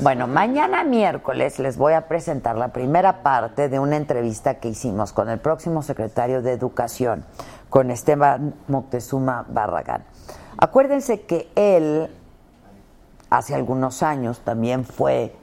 Bueno, 0.00 0.26
mañana 0.26 0.82
miércoles 0.82 1.60
les 1.60 1.76
voy 1.76 1.92
a 1.92 2.08
presentar 2.08 2.56
la 2.56 2.72
primera 2.72 3.22
parte 3.22 3.68
de 3.68 3.78
una 3.78 3.96
entrevista 3.96 4.54
que 4.54 4.70
hicimos 4.70 5.12
con 5.12 5.28
el 5.28 5.38
próximo 5.38 5.82
secretario 5.82 6.42
de 6.42 6.52
Educación, 6.54 7.24
con 7.70 7.92
Esteban 7.92 8.56
Moctezuma 8.66 9.44
Barragán. 9.48 10.04
Acuérdense 10.56 11.20
que 11.20 11.52
él 11.54 12.10
hace 13.30 13.54
algunos 13.54 14.02
años 14.02 14.40
también 14.40 14.84
fue 14.84 15.36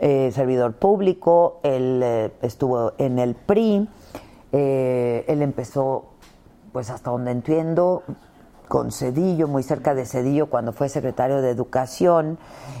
eh, 0.00 0.30
servidor 0.32 0.74
público, 0.74 1.60
él 1.62 2.00
eh, 2.02 2.32
estuvo 2.42 2.92
en 2.98 3.18
el 3.18 3.34
PRI, 3.34 3.88
eh, 4.52 5.24
él 5.28 5.42
empezó, 5.42 6.06
pues 6.72 6.90
hasta 6.90 7.10
donde 7.10 7.30
entiendo, 7.30 8.02
con 8.68 8.90
Cedillo, 8.90 9.46
muy 9.46 9.62
cerca 9.62 9.94
de 9.94 10.06
Cedillo, 10.06 10.46
cuando 10.46 10.72
fue 10.72 10.88
secretario 10.88 11.42
de 11.42 11.50
Educación. 11.50 12.38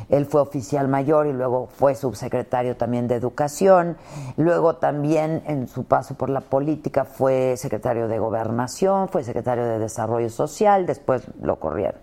Él 0.08 0.26
fue 0.26 0.40
oficial 0.40 0.88
mayor 0.88 1.26
y 1.26 1.32
luego 1.32 1.66
fue 1.66 1.94
subsecretario 1.94 2.76
también 2.76 3.06
de 3.06 3.14
Educación. 3.14 3.96
Luego 4.36 4.76
también 4.76 5.42
en 5.46 5.68
su 5.68 5.84
paso 5.84 6.14
por 6.14 6.30
la 6.30 6.40
política 6.40 7.04
fue 7.04 7.56
secretario 7.56 8.08
de 8.08 8.18
Gobernación, 8.18 9.08
fue 9.08 9.24
secretario 9.24 9.64
de 9.64 9.78
Desarrollo 9.78 10.30
Social, 10.30 10.86
después 10.86 11.22
lo 11.40 11.60
corrieron. 11.60 12.00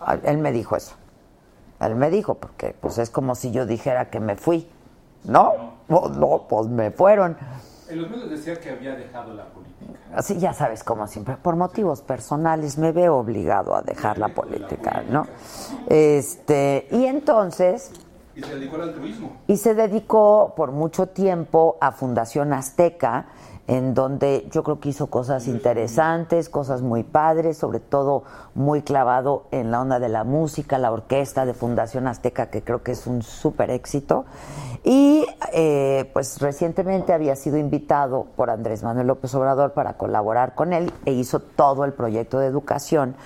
Ah, 0.00 0.18
Él 0.22 0.38
me 0.38 0.52
dijo 0.52 0.76
eso. 0.76 0.94
Él 1.80 1.94
me 1.96 2.10
dijo, 2.10 2.34
porque 2.34 2.74
pues 2.80 2.98
es 2.98 3.10
como 3.10 3.34
si 3.34 3.50
yo 3.50 3.66
dijera 3.66 4.10
que 4.10 4.20
me 4.20 4.36
fui. 4.36 4.68
¿No? 5.24 5.74
Pues 5.88 6.10
no, 6.16 6.46
pues 6.48 6.68
me 6.68 6.90
fueron. 6.90 7.36
En 7.88 8.02
los 8.02 8.10
medios 8.10 8.30
decía 8.30 8.58
que 8.60 8.70
había 8.70 8.94
dejado 8.96 9.32
la 9.34 9.44
política. 9.46 9.98
Así 10.14 10.38
ya 10.38 10.52
sabes, 10.52 10.82
como 10.84 11.06
siempre, 11.06 11.36
por 11.36 11.56
motivos 11.56 12.00
personales 12.02 12.78
me 12.78 12.92
veo 12.92 13.16
obligado 13.16 13.74
a 13.74 13.82
dejar 13.82 14.18
la 14.18 14.28
política, 14.28 15.02
¿no? 15.08 15.26
Este, 15.88 16.88
y 16.90 17.04
entonces 17.06 17.90
Y 18.34 18.42
se 18.42 18.54
dedicó 18.54 18.76
al 18.76 18.82
altruismo. 18.82 19.36
y 19.46 19.56
se 19.56 19.74
dedicó 19.74 20.52
por 20.56 20.72
mucho 20.72 21.06
tiempo 21.08 21.76
a 21.80 21.92
Fundación 21.92 22.52
Azteca, 22.52 23.26
en 23.68 23.94
donde 23.94 24.46
yo 24.50 24.62
creo 24.62 24.78
que 24.78 24.90
hizo 24.90 25.08
cosas 25.08 25.48
interesantes, 25.48 26.48
cosas 26.48 26.82
muy 26.82 27.02
padres, 27.02 27.58
sobre 27.58 27.80
todo 27.80 28.22
muy 28.54 28.82
clavado 28.82 29.46
en 29.50 29.70
la 29.70 29.80
onda 29.80 29.98
de 29.98 30.08
la 30.08 30.22
música, 30.22 30.78
la 30.78 30.92
orquesta 30.92 31.44
de 31.44 31.54
Fundación 31.54 32.06
Azteca, 32.06 32.48
que 32.48 32.62
creo 32.62 32.82
que 32.82 32.92
es 32.92 33.06
un 33.06 33.22
súper 33.22 33.70
éxito. 33.70 34.24
Y 34.84 35.26
eh, 35.52 36.08
pues 36.12 36.40
recientemente 36.40 37.12
había 37.12 37.34
sido 37.34 37.56
invitado 37.56 38.26
por 38.36 38.50
Andrés 38.50 38.84
Manuel 38.84 39.08
López 39.08 39.34
Obrador 39.34 39.72
para 39.72 39.94
colaborar 39.94 40.54
con 40.54 40.72
él 40.72 40.92
e 41.04 41.12
hizo 41.12 41.40
todo 41.40 41.84
el 41.84 41.92
proyecto 41.92 42.38
de 42.38 42.46
educación. 42.46 43.16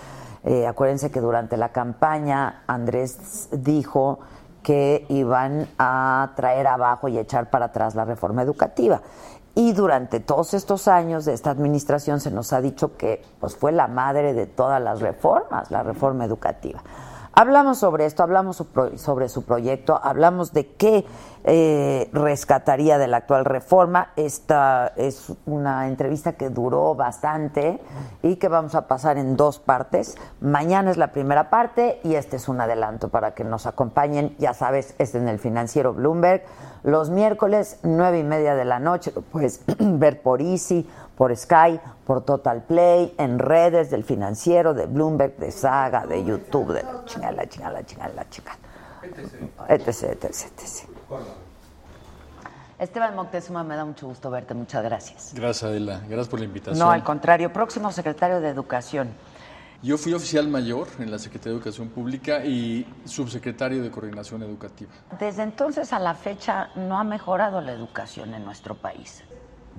Eh, 0.43 0.67
acuérdense 0.67 1.11
que 1.11 1.21
durante 1.21 1.59
la 1.59 1.69
campaña 1.69 2.63
Andrés 2.67 3.51
dijo 3.53 4.21
que 4.63 5.07
iban 5.09 5.69
a 5.79 6.33
traer 6.37 6.67
abajo 6.67 7.09
y 7.09 7.19
echar 7.19 7.51
para 7.51 7.67
atrás 7.67 7.95
la 7.95 8.05
reforma 8.05 8.43
educativa. 8.43 9.01
Y 9.61 9.75
durante 9.75 10.21
todos 10.21 10.55
estos 10.55 10.89
años 10.89 11.27
de 11.27 11.35
esta 11.35 11.51
administración 11.51 12.19
se 12.21 12.31
nos 12.31 12.55
ha 12.55 12.63
dicho 12.63 12.97
que 12.97 13.21
pues, 13.41 13.55
fue 13.55 13.73
la 13.73 13.89
madre 13.89 14.33
de 14.33 14.47
todas 14.47 14.81
las 14.81 15.03
reformas, 15.03 15.71
la 15.71 15.83
reforma 15.83 16.25
educativa. 16.25 16.83
Hablamos 17.35 17.77
sobre 17.77 18.07
esto, 18.07 18.23
hablamos 18.23 18.65
sobre- 18.97 19.29
su 19.29 19.45
proyecto, 19.45 20.01
hablamos 20.03 20.55
de 20.55 20.67
qué 20.77 21.05
eh, 21.45 22.09
rescataría 22.15 22.97
de 22.97 23.07
la 23.07 23.19
actual 23.19 23.45
reforma. 23.45 24.13
Esta 24.17 24.95
es 24.97 25.31
una 25.45 25.89
entrevista 25.89 26.33
que 26.33 26.49
duró 26.49 26.95
bastante 26.95 27.81
y 28.23 28.37
que 28.37 28.49
vamos 28.49 28.75
a 28.75 28.89
pasar 28.89 29.19
en 29.19 29.37
dos 29.37 29.59
partes. 29.59 30.17
Mañana 30.41 30.91
es 30.91 30.97
la 30.97 31.13
primera 31.13 31.51
parte 31.51 32.01
y 32.03 32.15
este 32.15 32.37
es 32.37 32.49
un 32.49 32.63
adelanto 32.63 33.11
para 33.11 33.35
que 33.35 33.45
nos 33.45 33.67
acompañen. 33.67 34.35
Ya 34.39 34.55
sabes, 34.55 34.95
es 34.99 35.15
en 35.15 35.29
el 35.29 35.39
financiero 35.39 35.93
Bloomberg. 35.93 36.45
Los 36.83 37.11
miércoles, 37.11 37.79
nueve 37.83 38.21
y 38.21 38.25
media 38.25 38.55
de 38.55 38.65
la 38.65 38.79
noche, 38.79 39.13
lo 39.15 39.23
puedes 39.23 39.61
ver 39.79 40.23
por 40.23 40.41
Easy, 40.41 40.89
por 41.17 41.37
Sky, 41.37 41.79
por 42.07 42.25
Total 42.25 42.63
Play, 42.63 43.15
en 43.19 43.39
redes 43.39 43.91
del 43.91 44.05
financiero, 44.05 44.73
de 44.73 44.87
Bloomberg, 44.87 45.37
de 45.37 45.51
Saga, 45.51 46.07
de 46.07 46.25
YouTube, 46.25 46.73
de 46.73 46.83
la 46.83 47.05
chingada, 47.05 47.33
la 47.33 47.49
chingada, 47.49 47.73
la 47.75 47.85
chingada, 47.85 48.15
la 48.15 48.29
chingada. 48.31 48.59
Etc, 49.69 49.89
etc, 49.89 50.25
etc. 50.25 50.89
Esteban 52.79 53.15
Moctezuma, 53.15 53.63
me 53.63 53.77
da 53.77 53.85
mucho 53.85 54.07
gusto 54.07 54.31
verte, 54.31 54.55
muchas 54.55 54.83
gracias. 54.83 55.33
Gracias, 55.35 55.65
Adela. 55.65 56.01
Gracias 56.09 56.29
por 56.29 56.39
la 56.39 56.47
invitación. 56.47 56.79
No, 56.79 56.91
al 56.91 57.05
contrario, 57.05 57.53
próximo 57.53 57.93
secretario 57.93 58.41
de 58.41 58.49
Educación. 58.49 59.11
Yo 59.83 59.97
fui 59.97 60.13
oficial 60.13 60.47
mayor 60.47 60.89
en 60.99 61.11
la 61.11 61.19
Secretaría 61.19 61.53
de 61.53 61.57
Educación 61.57 61.89
Pública 61.89 62.45
y 62.45 62.87
subsecretario 63.07 63.83
de 63.83 63.91
Coordinación 63.91 64.43
Educativa. 64.43 64.91
Desde 65.19 65.43
entonces 65.43 65.95
a 65.95 65.99
la 65.99 66.15
fecha 66.15 66.69
no 66.77 66.99
ha 66.99 67.05
mejorado 67.05 67.63
la 67.63 67.73
educación 67.73 68.35
en 68.35 68.45
nuestro 68.45 68.75
país. 68.75 69.25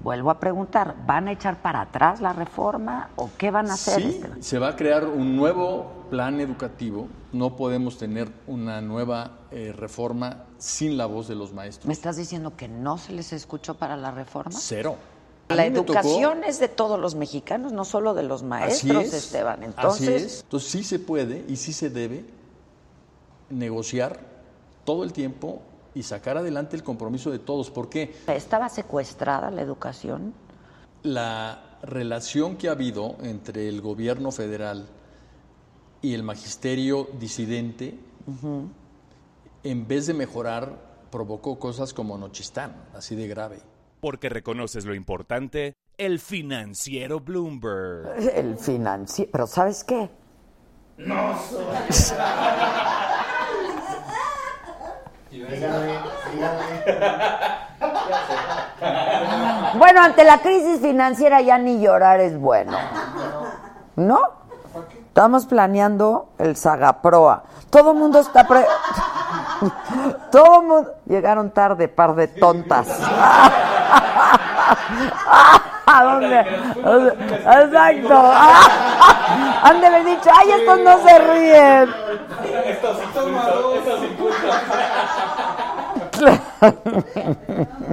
Vuelvo 0.01 0.31
a 0.31 0.39
preguntar, 0.39 0.95
¿van 1.05 1.27
a 1.27 1.33
echar 1.33 1.61
para 1.61 1.81
atrás 1.81 2.19
la 2.19 2.33
reforma 2.33 3.09
o 3.15 3.29
qué 3.37 3.51
van 3.51 3.69
a 3.69 3.73
hacer? 3.73 4.01
Sí, 4.01 4.21
se 4.39 4.57
va 4.57 4.69
a 4.69 4.75
crear 4.75 5.05
un 5.05 5.35
nuevo 5.35 6.07
plan 6.09 6.39
educativo. 6.39 7.07
No 7.31 7.55
podemos 7.55 7.99
tener 7.99 8.31
una 8.47 8.81
nueva 8.81 9.37
eh, 9.51 9.71
reforma 9.77 10.45
sin 10.57 10.97
la 10.97 11.05
voz 11.05 11.27
de 11.27 11.35
los 11.35 11.51
¿Me 11.51 11.57
maestros. 11.57 11.91
estás 11.91 12.17
diciendo 12.17 12.55
que 12.55 12.67
no 12.67 12.97
se 12.97 13.13
les 13.13 13.33
escuchó 13.33 13.75
para 13.75 13.95
la 13.95 14.09
reforma? 14.09 14.57
Cero. 14.59 14.95
La 15.55 15.65
tocó- 15.73 15.93
educación 15.93 16.43
es 16.43 16.59
de 16.59 16.67
todos 16.67 16.99
los 16.99 17.15
mexicanos, 17.15 17.71
no 17.73 17.85
solo 17.85 18.13
de 18.13 18.23
los 18.23 18.41
Así 18.41 18.45
maestros, 18.47 19.03
es, 19.05 19.13
Esteban. 19.13 19.59
así 19.63 19.65
Entonces, 19.65 20.21
es. 20.23 20.41
Entonces 20.43 20.69
sí 20.71 20.83
se 20.83 20.99
puede 20.99 21.45
y 21.47 21.55
sí 21.57 21.73
se 21.73 21.89
debe 21.89 22.25
negociar 23.49 24.19
todo 24.85 25.03
el 25.03 25.13
tiempo 25.13 25.61
y 25.93 26.03
sacar 26.03 26.37
adelante 26.37 26.75
el 26.75 26.83
compromiso 26.83 27.31
de 27.31 27.39
todos. 27.39 27.69
¿Por 27.69 27.89
qué? 27.89 28.15
¿estaba 28.27 28.69
secuestrada 28.69 29.51
la 29.51 29.61
educación? 29.61 30.33
la 31.03 31.63
relación 31.81 32.57
que 32.57 32.69
ha 32.69 32.73
habido 32.73 33.15
entre 33.23 33.67
el 33.67 33.81
gobierno 33.81 34.31
federal 34.31 34.85
y 36.03 36.13
el 36.13 36.21
magisterio 36.21 37.07
disidente, 37.19 37.97
en 39.63 39.87
vez 39.87 40.05
de 40.05 40.13
mejorar, 40.13 40.77
provocó 41.09 41.57
cosas 41.57 41.91
como 41.93 42.19
Nochistán, 42.19 42.75
así 42.95 43.15
de 43.15 43.27
grave. 43.27 43.59
Porque 44.01 44.29
reconoces 44.29 44.85
lo 44.85 44.95
importante, 44.95 45.75
el 45.97 46.19
financiero 46.19 47.19
Bloomberg. 47.19 48.17
El 48.35 48.57
financiero. 48.57 49.29
Pero 49.31 49.45
¿sabes 49.45 49.83
qué? 49.83 50.09
Bueno, 59.77 60.01
ante 60.01 60.23
la 60.23 60.39
crisis 60.41 60.81
financiera 60.81 61.41
ya 61.41 61.59
ni 61.59 61.79
llorar 61.79 62.19
es 62.19 62.37
bueno. 62.39 62.77
¿No? 63.95 64.19
Estamos 65.07 65.45
planeando 65.45 66.29
el 66.39 66.55
Sagaproa. 66.55 67.43
Todo 67.69 67.91
el 67.91 67.97
mundo 67.97 68.19
está 68.19 68.47
pre... 68.47 68.65
Todo 70.31 70.61
mundo... 70.63 70.93
Llegaron 71.05 71.51
tarde, 71.51 71.87
par 71.87 72.15
de 72.15 72.27
tontas. 72.27 72.87
¿A 75.85 76.03
dónde? 76.03 76.39
Exacto. 76.39 78.31
Han 79.63 79.81
de 79.81 79.87
haber 79.87 80.05
dicho, 80.05 80.29
ay, 80.33 80.51
estos 80.51 80.79
no 80.79 80.97
se 81.03 81.19
ríen. 81.19 81.89
Estos. 82.65 82.97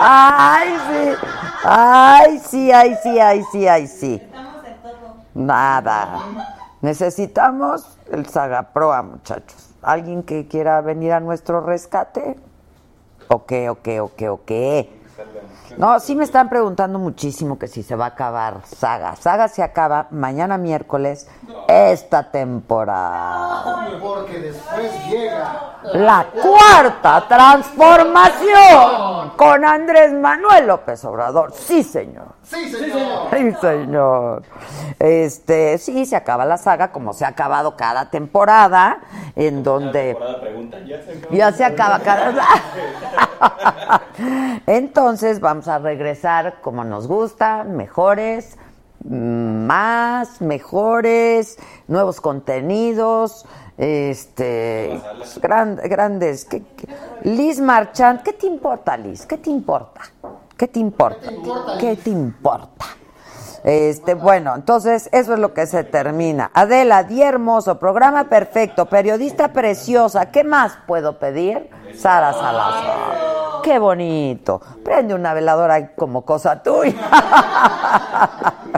Ay, 0.00 0.76
sí. 0.88 1.14
Ay, 1.64 2.38
sí, 2.38 2.72
ay, 2.72 2.96
sí, 3.02 3.18
ay, 3.18 3.42
sí, 3.50 3.68
ay, 3.68 3.86
sí. 3.86 4.22
Nada. 5.34 6.18
Necesitamos 6.80 7.98
el 8.10 8.26
Sagaproa, 8.26 9.02
muchachos. 9.02 9.70
¿Alguien 9.82 10.22
que 10.22 10.46
quiera 10.48 10.80
venir 10.80 11.12
a 11.12 11.20
nuestro 11.20 11.60
rescate? 11.60 12.36
¿O 13.28 13.44
qué, 13.44 13.68
o 13.68 13.82
qué, 13.82 14.00
o 14.00 14.10
qué, 14.16 14.28
o 14.30 14.40
qué? 14.44 14.88
No, 15.76 16.00
sí 16.00 16.16
me 16.16 16.24
están 16.24 16.48
preguntando 16.48 16.98
muchísimo 16.98 17.58
que 17.58 17.68
si 17.68 17.82
se 17.82 17.94
va 17.94 18.06
a 18.06 18.08
acabar 18.08 18.62
Saga. 18.64 19.14
Saga 19.16 19.48
se 19.48 19.62
acaba 19.62 20.06
mañana 20.10 20.56
miércoles 20.58 21.28
esta 21.68 22.30
temporada. 22.30 23.88
Porque 24.00 24.40
después 24.40 24.90
llega. 25.08 25.76
La 25.94 26.26
cuarta 26.32 27.26
transformación 27.28 29.30
con 29.36 29.64
Andrés 29.64 30.12
Manuel 30.12 30.66
López 30.66 31.04
Obrador. 31.04 31.52
Sí, 31.52 31.84
señor. 31.84 32.32
Sí, 32.42 32.68
señor. 32.70 33.28
Sí, 33.30 33.52
señor. 33.60 34.42
Este, 34.98 35.78
sí, 35.78 36.04
se 36.06 36.16
acaba 36.16 36.44
la 36.44 36.58
saga 36.58 36.90
como 36.90 37.12
se 37.12 37.24
ha 37.24 37.28
acabado 37.28 37.76
cada 37.76 38.10
temporada, 38.10 38.98
en 39.36 39.62
donde 39.62 40.14
Temporada 40.14 40.40
pregunta, 40.40 40.78
ya 40.80 41.00
se 41.02 41.12
acabó. 41.12 41.34
ya 41.34 41.52
se 41.52 41.64
acaba 41.64 42.00
cada. 42.00 42.32
Entonces 44.66 45.40
vamos 45.40 45.68
a 45.68 45.78
regresar 45.78 46.60
como 46.60 46.84
nos 46.84 47.06
gusta, 47.06 47.64
mejores, 47.64 48.56
más, 49.04 50.40
mejores, 50.40 51.58
nuevos 51.86 52.20
contenidos, 52.20 53.46
este, 53.76 55.00
gran- 55.40 55.76
grandes. 55.76 56.44
¿qué- 56.44 56.62
qué? 56.76 56.88
Liz 57.22 57.60
Marchand, 57.60 58.22
¿qué 58.22 58.32
te 58.32 58.46
importa, 58.46 58.96
Liz? 58.96 59.24
¿Qué 59.26 59.38
te 59.38 59.50
importa? 59.50 60.00
¿Qué 60.56 60.66
te 60.68 60.80
importa? 60.80 61.30
¿Qué 61.78 61.96
te 61.96 62.10
importa? 62.10 62.84
Este, 63.64 64.14
bueno, 64.14 64.54
entonces 64.54 65.08
eso 65.12 65.34
es 65.34 65.38
lo 65.38 65.52
que 65.52 65.66
se 65.66 65.84
termina. 65.84 66.50
Adela, 66.54 67.02
di 67.04 67.22
hermoso, 67.22 67.78
programa 67.78 68.24
perfecto, 68.24 68.86
periodista 68.86 69.52
preciosa. 69.52 70.30
¿Qué 70.30 70.42
más 70.44 70.78
puedo 70.86 71.18
pedir? 71.18 71.68
Sara 71.96 72.32
Salazar. 72.32 73.62
Qué 73.62 73.78
bonito. 73.78 74.60
Prende 74.84 75.14
una 75.14 75.34
veladora 75.34 75.94
como 75.94 76.22
cosa 76.22 76.62
tuya. 76.62 76.94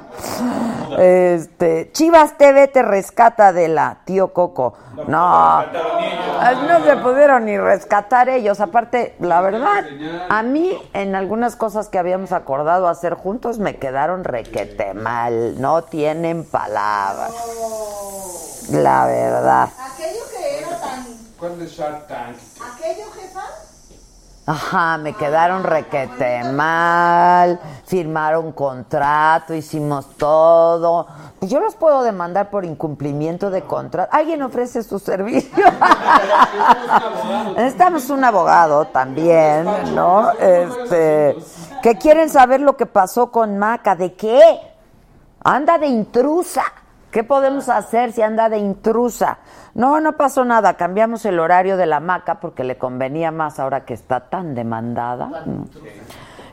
Este, 0.99 1.91
Chivas 1.93 2.37
TV 2.37 2.69
te 2.69 2.83
rescata 2.83 3.53
de 3.53 3.69
la 3.69 4.01
tío 4.05 4.35
Coco. 4.35 4.75
No, 5.07 5.63
no 5.63 6.85
se 6.85 6.97
pudieron 6.97 7.47
ni 7.47 7.57
rescatar 7.57 8.29
ellos. 8.29 8.61
Aparte, 8.61 9.15
la 9.19 9.41
verdad, 9.41 9.85
a 10.29 10.43
mí 10.43 10.77
en 10.93 11.15
algunas 11.15 11.57
cosas 11.57 11.89
que 11.89 11.99
habíamos 11.99 12.33
acordado 12.33 12.89
hacer 12.89 13.15
juntos 13.15 13.59
me 13.59 13.77
quedaron 13.77 14.25
requete 14.25 14.93
mal. 14.93 15.61
No 15.61 15.85
tienen 15.85 16.45
palabras. 16.45 17.33
La 18.71 19.07
verdad. 19.07 19.69
Aquello 19.79 20.21
que 20.37 20.59
era 20.59 20.81
tan. 20.81 21.30
¿Cuál 21.41 21.63
es 21.63 21.73
Shark 21.73 22.07
Tank? 22.07 22.37
Aquello, 22.61 23.11
jefa. 23.13 23.41
Ajá, 24.45 24.99
me 24.99 25.15
quedaron 25.15 25.63
requete 25.63 26.45
mal, 26.45 27.59
firmaron 27.87 28.53
contrato, 28.53 29.55
hicimos 29.55 30.19
todo. 30.19 31.07
Pues 31.39 31.51
yo 31.51 31.61
los 31.61 31.77
puedo 31.77 32.03
demandar 32.03 32.51
por 32.51 32.67
incumplimiento 32.67 33.51
de 33.51 33.63
contrato. 33.63 34.11
¿Alguien 34.13 34.43
ofrece 34.43 34.83
su 34.83 34.99
servicio? 34.99 35.65
Necesitamos 37.57 38.11
un 38.11 38.23
abogado 38.23 38.87
también, 38.87 39.95
¿no? 39.95 40.33
Este, 40.33 41.37
que 41.83 41.97
quieren 41.97 42.29
saber 42.29 42.61
lo 42.61 42.77
que 42.77 42.87
pasó 42.87 43.31
con 43.31 43.57
Maca. 43.57 43.95
¿De 43.95 44.13
qué? 44.15 44.61
Anda 45.43 45.79
de 45.79 45.87
intrusa. 45.87 46.65
¿Qué 47.11 47.25
podemos 47.25 47.69
hacer 47.69 48.13
si 48.13 48.23
anda 48.23 48.49
de 48.49 48.59
intrusa? 48.59 49.39
No, 49.75 50.01
no 50.01 50.17
pasó 50.17 50.45
nada. 50.45 50.75
Cambiamos 50.75 51.25
el 51.25 51.41
horario 51.41 51.77
de 51.77 51.87
la 51.87 52.01
maca 52.01 52.41
porque 52.41 52.65
le 52.65 52.79
convenía 52.79 53.31
más 53.31 53.59
ahora 53.59 53.85
que 53.85 53.95
está 53.95 54.29
tan 54.29 54.55
demandada. 54.55 55.45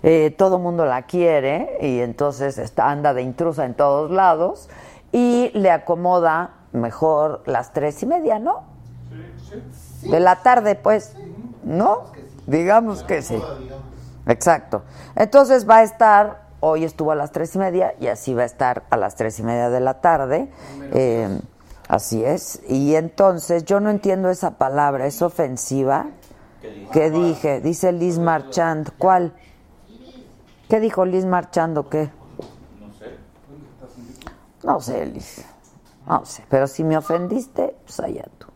Eh, 0.03 0.33
todo 0.37 0.59
mundo 0.59 0.85
la 0.85 1.03
quiere 1.03 1.77
y 1.81 1.99
entonces 1.99 2.57
está, 2.57 2.89
anda 2.89 3.13
de 3.13 3.23
intrusa 3.23 3.65
en 3.65 3.73
todos 3.73 4.11
lados 4.11 4.69
y 5.11 5.51
le 5.53 5.71
acomoda 5.71 6.51
mejor 6.71 7.43
las 7.45 7.73
tres 7.73 8.01
y 8.03 8.05
media, 8.05 8.39
¿no? 8.39 8.63
De 10.03 10.19
la 10.19 10.37
tarde, 10.37 10.75
pues, 10.75 11.15
¿no? 11.63 12.05
Digamos 12.45 13.03
que 13.03 13.21
sí. 13.21 13.41
Exacto. 14.27 14.83
Entonces 15.15 15.67
va 15.67 15.77
a 15.77 15.83
estar, 15.83 16.46
hoy 16.59 16.83
estuvo 16.83 17.11
a 17.11 17.15
las 17.15 17.31
tres 17.31 17.55
y 17.55 17.59
media 17.59 17.93
y 17.99 18.07
así 18.07 18.33
va 18.33 18.43
a 18.43 18.45
estar 18.45 18.83
a 18.89 18.97
las 18.97 19.15
tres 19.15 19.39
y 19.39 19.43
media 19.43 19.69
de 19.69 19.79
la 19.79 20.01
tarde. 20.01 20.49
Eh, 20.93 21.39
así 21.87 22.23
es. 22.23 22.61
Y 22.67 22.95
entonces 22.95 23.65
yo 23.65 23.79
no 23.79 23.89
entiendo 23.89 24.29
esa 24.29 24.57
palabra, 24.57 25.05
es 25.07 25.21
ofensiva. 25.21 26.07
¿Qué 26.91 27.09
dije? 27.09 27.61
Dice 27.61 27.91
Liz 27.91 28.19
Marchand. 28.19 28.91
¿Cuál? 28.97 29.33
¿Qué 30.69 30.79
dijo 30.79 31.05
Liz 31.05 31.25
Marchando? 31.25 31.89
¿Qué? 31.89 32.09
No 34.63 34.81
sé, 34.81 35.05
Liz. 35.05 35.45
No 36.05 36.25
sé. 36.25 36.43
Pero 36.49 36.67
si 36.67 36.83
me 36.83 36.97
ofendiste, 36.97 37.75
pues 37.85 37.99
allá 37.99 38.25
tú. 38.37 38.47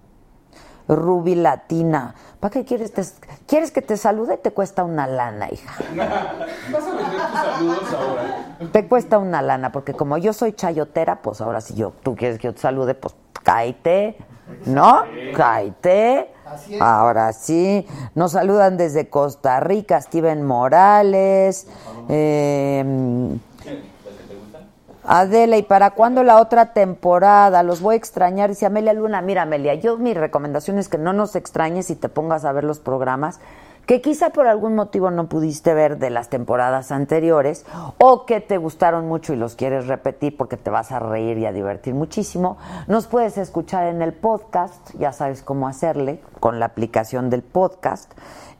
Ruby 0.96 1.36
Latina. 1.36 2.14
¿Para 2.40 2.52
qué 2.52 2.66
quieres? 2.66 2.92
Te- 2.94 3.04
¿Quieres 3.48 3.72
que 3.72 3.82
te 3.82 3.98
salude? 3.98 4.38
Te 4.38 4.52
cuesta 4.52 4.84
una 4.84 5.08
lana, 5.08 5.48
hija. 5.52 5.74
Vas 6.72 6.84
a 6.88 6.96
vender 6.96 7.12
tus 7.12 7.40
saludos 7.40 7.94
ahora. 7.94 8.70
Te 8.72 8.88
cuesta 8.88 9.18
una 9.18 9.42
lana, 9.42 9.72
porque 9.72 9.94
como 9.94 10.18
yo 10.18 10.34
soy 10.34 10.54
chayotera, 10.54 11.22
pues 11.22 11.42
ahora 11.42 11.62
si 11.62 11.74
yo, 11.76 11.94
tú 12.04 12.16
quieres 12.16 12.38
que 12.38 12.48
yo 12.48 12.54
te 12.54 12.62
salude, 12.62 12.94
pues 12.96 13.16
cáete, 13.44 14.18
¿no? 14.66 15.04
Cáete. 15.36 16.32
Así 16.46 16.76
es. 16.76 16.82
Ahora 16.82 17.32
sí. 17.34 17.88
Nos 18.16 18.34
saludan 18.34 18.76
desde 18.78 19.10
Costa 19.10 19.60
Rica, 19.62 20.02
Steven 20.02 20.44
Morales. 20.46 21.68
eh, 22.10 23.38
Adela, 25.04 25.58
¿y 25.58 25.64
para 25.64 25.92
cuándo 25.92 26.24
la 26.24 26.38
otra 26.40 26.74
temporada? 26.74 27.64
Los 27.64 27.82
voy 27.82 27.96
a 27.96 27.98
extrañar. 27.98 28.50
Dice 28.50 28.66
Amelia 28.66 28.94
Luna, 28.94 29.22
mira 29.22 29.44
Amelia, 29.44 29.76
yo 29.76 29.98
mi 29.98 30.14
recomendación 30.14 30.78
es 30.78 30.90
que 30.90 30.98
no 30.98 31.14
nos 31.14 31.36
extrañes 31.36 31.90
y 31.90 31.96
te 31.96 32.10
pongas 32.10 32.46
a 32.46 32.52
ver 32.52 32.64
los 32.64 32.80
programas 32.80 33.40
que 33.86 34.02
quizá 34.02 34.30
por 34.30 34.48
algún 34.48 34.76
motivo 34.76 35.12
no 35.12 35.28
pudiste 35.28 35.74
ver 35.74 35.98
de 35.98 36.10
las 36.10 36.30
temporadas 36.30 36.92
anteriores 36.92 37.66
o 38.00 38.26
que 38.26 38.40
te 38.40 38.58
gustaron 38.58 39.08
mucho 39.08 39.34
y 39.34 39.36
los 39.36 39.56
quieres 39.56 39.88
repetir 39.88 40.38
porque 40.38 40.56
te 40.56 40.70
vas 40.70 40.92
a 40.92 41.00
reír 41.00 41.38
y 41.38 41.46
a 41.46 41.52
divertir 41.52 41.94
muchísimo. 41.94 42.58
Nos 42.88 43.08
puedes 43.08 43.38
escuchar 43.38 43.88
en 43.88 44.02
el 44.02 44.14
podcast, 44.14 44.92
ya 44.98 45.12
sabes 45.12 45.42
cómo 45.42 45.68
hacerle 45.68 46.22
con 46.40 46.60
la 46.60 46.68
aplicación 46.68 47.30
del 47.30 47.42
podcast. 47.42 48.12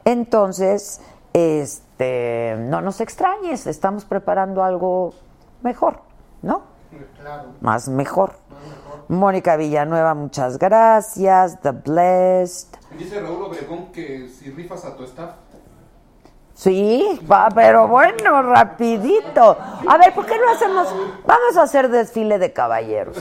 Entonces, 0.04 1.00
este, 1.32 2.56
no 2.58 2.80
nos 2.80 3.00
extrañes, 3.00 3.66
estamos 3.66 4.04
preparando 4.04 4.64
algo 4.64 5.14
mejor, 5.62 6.00
¿no? 6.42 6.62
Claro. 7.20 7.44
Más 7.60 7.88
mejor. 7.88 8.34
Mónica 9.08 9.56
Villanueva, 9.56 10.14
muchas 10.14 10.58
gracias. 10.58 11.60
The 11.60 11.70
Blessed. 11.72 12.68
Dice 12.98 13.20
Raúl 13.20 13.42
Obregón 13.42 13.92
que 13.92 14.28
si 14.28 14.50
rifas 14.50 14.84
a 14.84 14.96
tu 14.96 15.04
staff. 15.04 15.30
Sí, 16.54 17.20
va, 17.30 17.48
pero 17.54 17.88
bueno, 17.88 18.42
rapidito. 18.42 19.56
A 19.88 19.96
ver, 19.96 20.14
¿por 20.14 20.26
qué 20.26 20.38
no 20.38 20.50
hacemos? 20.50 20.94
Vamos 21.26 21.56
a 21.56 21.62
hacer 21.62 21.88
desfile 21.88 22.38
de 22.38 22.52
caballeros. 22.52 23.16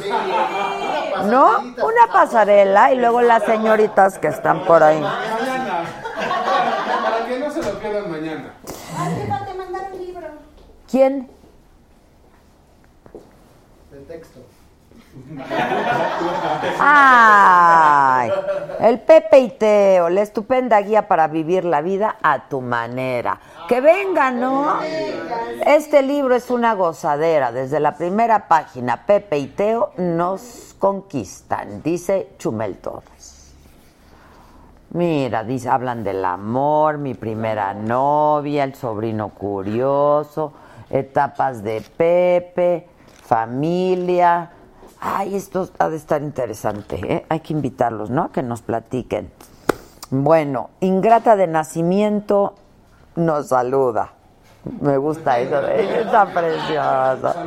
¿No? 1.25 1.59
Una 1.59 2.13
pasarela 2.13 2.93
y 2.93 2.97
luego 2.97 3.21
las 3.21 3.43
señoritas 3.43 4.19
que 4.19 4.27
están 4.27 4.63
por 4.65 4.83
ahí. 4.83 5.01
Mañana. 5.01 5.85
Para 7.03 7.25
que 7.25 7.39
no 7.39 7.49
se 7.51 7.63
lo 7.63 7.79
pierdan 7.79 8.11
mañana. 8.11 8.53
¿Quién? 10.89 11.40
Texto. 14.11 14.41
Ay, 16.79 18.29
el 18.81 18.99
Pepe 18.99 19.39
y 19.39 19.49
Teo, 19.51 20.09
la 20.09 20.21
estupenda 20.21 20.81
guía 20.81 21.07
para 21.07 21.29
vivir 21.29 21.63
la 21.63 21.79
vida 21.81 22.17
a 22.21 22.49
tu 22.49 22.59
manera. 22.59 23.39
Que 23.69 23.79
vengan, 23.79 24.41
¿no? 24.41 24.79
Este 25.65 26.01
libro 26.01 26.35
es 26.35 26.49
una 26.49 26.73
gozadera. 26.73 27.53
Desde 27.53 27.79
la 27.79 27.95
primera 27.95 28.49
página, 28.49 29.05
Pepe 29.05 29.37
y 29.37 29.47
Teo 29.47 29.93
nos 29.95 30.75
conquistan, 30.77 31.81
dice 31.81 32.33
Chumel 32.37 32.79
Torres. 32.79 33.53
Mira, 34.89 35.45
dice, 35.45 35.69
hablan 35.69 36.03
del 36.03 36.25
amor, 36.25 36.97
mi 36.97 37.13
primera 37.13 37.73
novia, 37.73 38.65
el 38.65 38.75
sobrino 38.75 39.29
curioso, 39.29 40.51
etapas 40.89 41.63
de 41.63 41.79
Pepe, 41.79 42.90
familia. 43.31 44.51
Ay, 44.99 45.35
esto 45.37 45.69
ha 45.79 45.87
de 45.87 45.95
estar 45.95 46.21
interesante, 46.21 46.99
¿eh? 47.01 47.25
Hay 47.29 47.39
que 47.39 47.53
invitarlos, 47.53 48.09
¿no? 48.09 48.29
Que 48.29 48.43
nos 48.43 48.61
platiquen. 48.61 49.31
Bueno, 50.09 50.71
Ingrata 50.81 51.37
de 51.37 51.47
Nacimiento 51.47 52.55
nos 53.15 53.47
saluda. 53.47 54.11
Me 54.81 54.97
gusta 54.97 55.39
eso, 55.39 55.65
ella, 55.65 56.01
está 56.01 56.25
preciosa. 56.25 57.45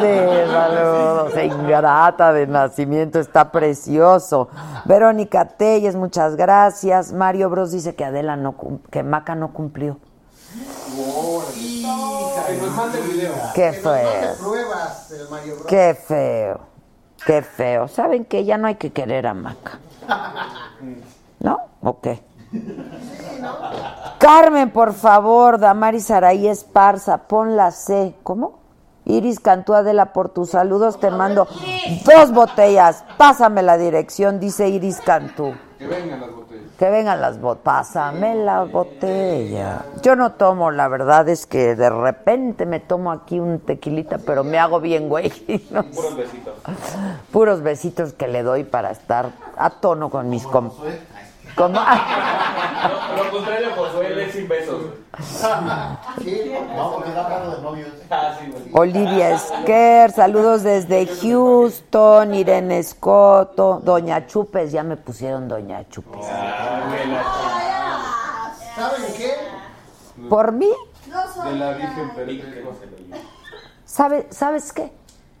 Sí, 0.00 0.50
saludos. 0.50 1.32
Ingrata 1.40 2.32
de 2.32 2.48
Nacimiento 2.48 3.20
está 3.20 3.52
precioso. 3.52 4.48
Verónica 4.86 5.44
Telles, 5.44 5.94
muchas 5.94 6.34
gracias. 6.34 7.12
Mario 7.12 7.48
Bros 7.48 7.70
dice 7.70 7.94
que 7.94 8.04
Adela 8.04 8.34
no 8.34 8.56
que 8.90 9.04
Maca 9.04 9.36
no 9.36 9.52
cumplió. 9.52 9.98
Qué 13.54 13.72
feo. 13.72 14.36
Bros. 14.40 15.66
Qué 15.66 15.94
feo, 15.94 16.60
qué 17.26 17.42
feo. 17.42 17.88
¿Saben 17.88 18.24
que 18.24 18.44
ya 18.44 18.58
no 18.58 18.66
hay 18.66 18.76
que 18.76 18.92
querer 18.92 19.26
a 19.26 19.34
Maca? 19.34 19.78
¿No? 21.40 21.58
¿O 21.82 22.00
qué? 22.00 22.22
Carmen, 24.18 24.70
por 24.70 24.92
favor, 24.92 25.58
Damaris 25.58 26.10
Araí 26.10 26.46
Esparza, 26.46 27.18
pon 27.26 27.56
la 27.56 27.70
C. 27.70 28.14
¿Cómo? 28.22 28.60
Iris 29.04 29.40
Cantú 29.40 29.74
Adela, 29.74 30.12
por 30.12 30.28
tus 30.28 30.50
saludos 30.50 31.00
te 31.00 31.10
mando 31.10 31.48
dos 32.04 32.32
botellas. 32.32 33.04
Pásame 33.16 33.62
la 33.62 33.76
dirección, 33.76 34.38
dice 34.38 34.68
Iris 34.68 35.00
Cantú. 35.00 35.54
Que 35.78 35.86
vengan 35.86 36.20
las 36.20 36.30
botellas. 36.30 36.51
Que 36.82 36.90
vengan 36.90 37.20
las 37.20 37.40
botellas. 37.40 37.62
Pásame 37.62 38.34
la 38.34 38.64
botella. 38.64 39.84
Yo 40.02 40.16
no 40.16 40.32
tomo, 40.32 40.72
la 40.72 40.88
verdad 40.88 41.28
es 41.28 41.46
que 41.46 41.76
de 41.76 41.88
repente 41.88 42.66
me 42.66 42.80
tomo 42.80 43.12
aquí 43.12 43.38
un 43.38 43.60
tequilita, 43.60 44.18
pero 44.18 44.42
me 44.42 44.58
hago 44.58 44.80
bien, 44.80 45.08
güey. 45.08 45.30
No. 45.70 45.84
Puros 45.84 46.16
besitos. 46.16 46.54
Puros 47.30 47.62
besitos 47.62 48.12
que 48.14 48.26
le 48.26 48.42
doy 48.42 48.64
para 48.64 48.90
estar 48.90 49.30
a 49.56 49.70
tono 49.70 50.10
con 50.10 50.28
mis 50.28 50.44
compas. 50.44 50.76
Como... 51.56 51.78
Lo 53.16 53.30
contrario, 53.30 53.68
Josué, 53.76 54.06
él 54.12 54.20
es 54.20 54.32
sin 54.32 54.48
besos. 54.48 54.82
Sí, 56.22 56.52
vamos 56.76 57.02
a 57.02 57.04
quedar 57.04 57.24
hablando 57.26 57.56
de 57.56 57.62
novios. 57.62 57.88
Ah, 58.10 58.34
sí. 58.38 58.52
Olivia 58.72 59.30
Esquer, 59.30 60.10
saludos 60.10 60.62
desde 60.62 61.06
Houston, 61.06 62.34
Irene 62.34 62.78
Escoto, 62.78 63.80
Doña 63.84 64.26
Chupes, 64.26 64.72
ya 64.72 64.82
me 64.82 64.96
pusieron 64.96 65.48
Doña 65.48 65.86
Chupes. 65.88 66.24
¿Saben 68.74 69.14
qué? 69.16 69.34
¿Por 70.28 70.52
mí? 70.52 70.70
No 71.08 71.32
soy 71.34 71.52
De 71.52 71.58
la 71.58 71.72
Virgen 71.74 72.10
Perpetua. 72.14 72.72
lo. 73.10 73.16
¿Sabe, 73.84 74.26
¿Sabes 74.30 74.72
qué? 74.72 74.92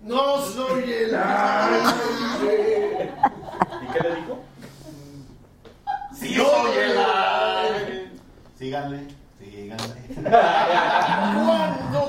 No 0.02 0.38
soy 0.38 0.92
el 0.92 1.16
¿Y 3.82 3.86
qué 3.92 4.00
le 4.00 4.16
dijo? 4.16 4.51
¡Sí 6.22 6.34
soy 6.36 6.76
el! 6.78 8.12
Síganle, 8.56 9.08
síganle. 9.40 10.28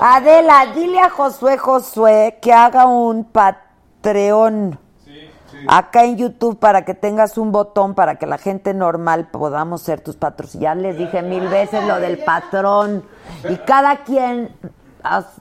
Adela, 0.00 0.66
dile 0.72 1.00
a 1.00 1.10
Josué 1.10 1.58
Josué 1.58 2.38
que 2.40 2.52
haga 2.52 2.86
un 2.86 3.24
Patreon. 3.24 4.78
Acá 5.66 6.04
en 6.04 6.16
YouTube 6.16 6.58
para 6.60 6.84
que 6.84 6.94
tengas 6.94 7.38
un 7.38 7.50
botón 7.50 7.94
para 7.94 8.14
que 8.14 8.26
la 8.26 8.38
gente 8.38 8.72
normal 8.72 9.28
podamos 9.32 9.82
ser 9.82 10.00
tus 10.00 10.14
patrons. 10.14 10.52
Ya 10.54 10.76
les 10.76 10.96
dije 10.96 11.22
mil 11.22 11.48
veces 11.48 11.84
lo 11.84 11.98
del 11.98 12.18
patrón. 12.18 13.02
Y 13.48 13.56
cada 13.56 14.04
quien 14.04 14.54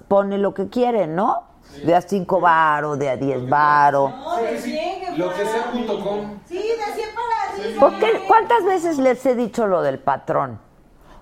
pone 0.07 0.39
lo 0.39 0.55
que 0.55 0.69
quiere, 0.69 1.05
¿no? 1.05 1.52
De 1.83 1.95
a 1.95 2.01
5 2.01 2.39
varo, 2.39 2.95
de 2.95 3.09
a 3.09 3.17
10 3.17 3.49
varo. 3.49 4.09
No, 4.09 4.37
de 4.37 4.59
100 4.59 4.99
que 5.01 5.17
Lo 5.17 5.33
que 5.33 5.45
sea 5.45 5.71
punto 5.71 5.99
com. 6.03 6.39
Sí, 6.47 6.55
de 6.57 6.93
100 6.93 7.09
para 7.15 7.53
arriba. 7.53 7.79
¿Por 7.79 7.99
qué? 7.99 8.23
¿Cuántas 8.27 8.63
veces 8.65 8.97
les 8.99 9.25
he 9.25 9.35
dicho 9.35 9.67
lo 9.67 9.81
del 9.81 9.99
patrón? 9.99 10.59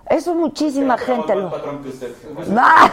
Eso 0.08 0.34
muchísima 0.34 0.98
gente 0.98 1.28
Tenemos 1.28 1.52
lo... 1.52 1.56
patrón 1.56 1.82
que 1.82 1.88
usted. 1.88 2.12
Para 2.54 2.90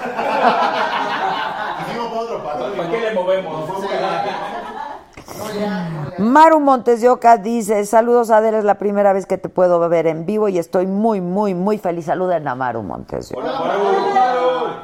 otro 2.21 2.43
patrón. 2.43 2.73
¿Para 2.77 2.89
qué 2.89 2.99
le 2.99 3.13
movemos? 3.13 3.69
Maru 6.17 6.59
Montes 6.59 7.01
de 7.01 7.09
Oca 7.09 7.37
dice, 7.37 7.85
saludos 7.85 8.29
Adela, 8.29 8.59
es 8.59 8.65
la 8.65 8.77
primera 8.77 9.13
vez 9.13 9.25
que 9.25 9.37
te 9.37 9.47
puedo 9.49 9.79
ver 9.87 10.07
en 10.07 10.25
vivo 10.25 10.49
y 10.49 10.57
estoy 10.57 10.85
muy, 10.85 11.21
muy, 11.21 11.53
muy 11.53 11.77
feliz. 11.77 12.05
Saluden 12.05 12.47
a 12.47 12.55
Maru 12.55 12.83
Montes 12.83 13.29
de 13.29 13.37
Oca. 13.37 14.83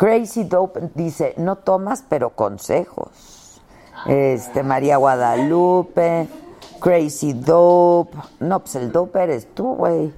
Crazy 0.00 0.44
Dope 0.44 0.80
dice, 0.94 1.34
no 1.36 1.56
tomas, 1.56 2.02
pero 2.08 2.30
consejos. 2.30 3.60
Este, 4.06 4.62
María 4.62 4.96
Guadalupe, 4.96 6.26
Crazy 6.80 7.34
Dope. 7.34 8.16
No, 8.38 8.60
pues 8.60 8.76
el 8.76 8.92
dope 8.92 9.22
eres 9.22 9.52
tú, 9.54 9.74
güey. 9.74 10.10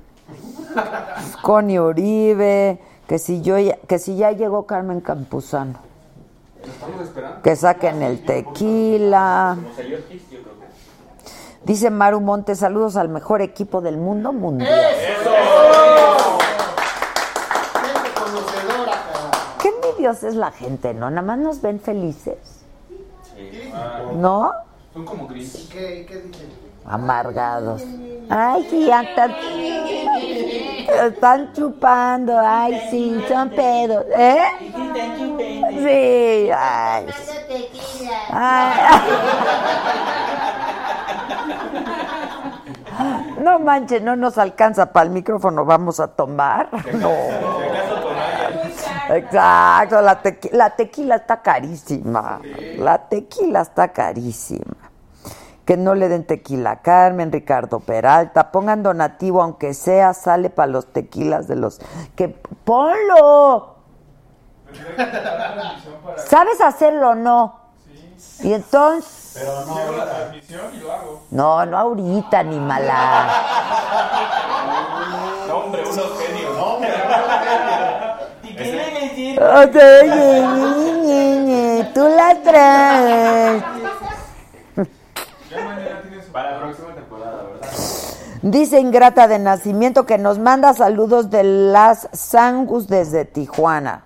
Connie 1.42 1.80
Uribe, 1.80 2.78
que 3.08 3.18
si 3.18 3.42
yo 3.42 3.58
ya- 3.58 3.76
que 3.88 3.98
si 3.98 4.14
ya 4.16 4.30
llegó 4.30 4.66
Carmen 4.66 5.00
Campuzano. 5.00 5.80
Que 7.42 7.56
saquen 7.56 8.02
el 8.02 8.24
tequila. 8.24 9.56
Dice 11.64 11.90
Maru 11.90 12.20
Montes, 12.20 12.60
saludos 12.60 12.94
al 12.94 13.08
mejor 13.08 13.42
equipo 13.42 13.80
del 13.80 13.96
mundo 13.96 14.32
mundial. 14.32 14.70
Gente 17.82 18.10
conocedora, 18.14 18.92
cara. 18.92 19.30
Envidiosa 20.02 20.28
es 20.28 20.34
la 20.34 20.50
gente, 20.50 20.94
¿no? 20.94 21.10
Nada 21.10 21.22
más 21.22 21.38
nos 21.38 21.62
ven 21.62 21.78
felices, 21.78 22.64
Sí. 23.36 23.70
¿no? 24.16 24.50
Son 24.92 25.04
como 25.04 25.28
gris. 25.28 25.68
¿Qué, 25.70 26.04
qué 26.08 26.16
dicen? 26.22 26.48
Amargados. 26.84 27.84
Ay, 28.28 28.66
sí, 28.68 28.86
ya 28.86 29.02
están, 29.02 29.32
están 31.06 31.52
chupando. 31.52 32.36
Ay, 32.36 32.82
sí, 32.90 33.24
son 33.28 33.50
pedos. 33.50 34.04
¿Eh? 34.16 34.42
Sí, 35.70 36.50
ay. 36.52 37.06
sí. 37.62 38.08
Ay. 38.32 39.02
No 43.42 43.58
manches, 43.58 44.00
no 44.02 44.14
nos 44.14 44.38
alcanza 44.38 44.92
para 44.92 45.06
el 45.06 45.10
micrófono, 45.10 45.64
vamos 45.64 45.98
a 45.98 46.06
tomar. 46.06 46.68
No. 46.94 47.10
Exacto, 49.16 50.00
la, 50.00 50.22
tequi- 50.22 50.52
la 50.52 50.70
tequila 50.70 51.16
está 51.16 51.42
carísima. 51.42 52.40
La 52.78 53.08
tequila 53.08 53.60
está 53.62 53.88
carísima. 53.88 54.76
Que 55.64 55.76
no 55.76 55.94
le 55.94 56.08
den 56.08 56.26
tequila 56.26 56.72
a 56.72 56.82
Carmen, 56.82 57.30
Ricardo 57.30 57.78
Peralta, 57.80 58.50
pongan 58.50 58.82
donativo 58.82 59.42
aunque 59.42 59.74
sea, 59.74 60.12
sale 60.12 60.50
para 60.50 60.66
los 60.72 60.92
tequilas 60.92 61.46
de 61.46 61.54
los 61.56 61.80
que 62.16 62.28
ponlo. 62.28 63.76
¿Sabes 66.26 66.60
hacerlo 66.60 67.10
o 67.10 67.14
no? 67.14 67.60
Y 68.40 68.52
entonces 68.54 69.32
Pero 69.34 69.64
no, 69.66 69.76
Hago 69.76 69.92
la 69.96 70.04
transmisión 70.10 70.74
y 70.74 70.78
lo 70.78 70.92
hago. 70.92 71.22
no, 71.30 71.66
no 71.66 71.78
ahorita 71.78 72.42
ni 72.42 72.58
mala. 72.58 73.28
No, 75.48 75.56
hombre, 75.58 75.82
unos 75.82 76.18
genios. 76.18 76.52
¿Y 76.78 76.82
qué 76.82 76.88
le 76.88 76.96
decir? 78.56 79.40
Oye, 79.42 80.44
tú 81.94 82.08
la 82.08 82.42
traes. 82.42 83.62
Ya 85.50 85.64
mañana 85.64 86.00
tienes 86.02 86.26
Para 86.26 86.52
la 86.52 86.60
próxima 86.60 86.94
temporada, 86.94 87.42
¿verdad? 87.42 87.68
Dice 88.42 88.80
Ingrata 88.80 89.28
de 89.28 89.38
Nacimiento 89.38 90.04
que 90.06 90.18
nos 90.18 90.38
manda 90.38 90.72
saludos 90.74 91.30
de 91.30 91.44
las 91.44 92.08
Sangus 92.12 92.88
desde 92.88 93.24
Tijuana. 93.24 94.04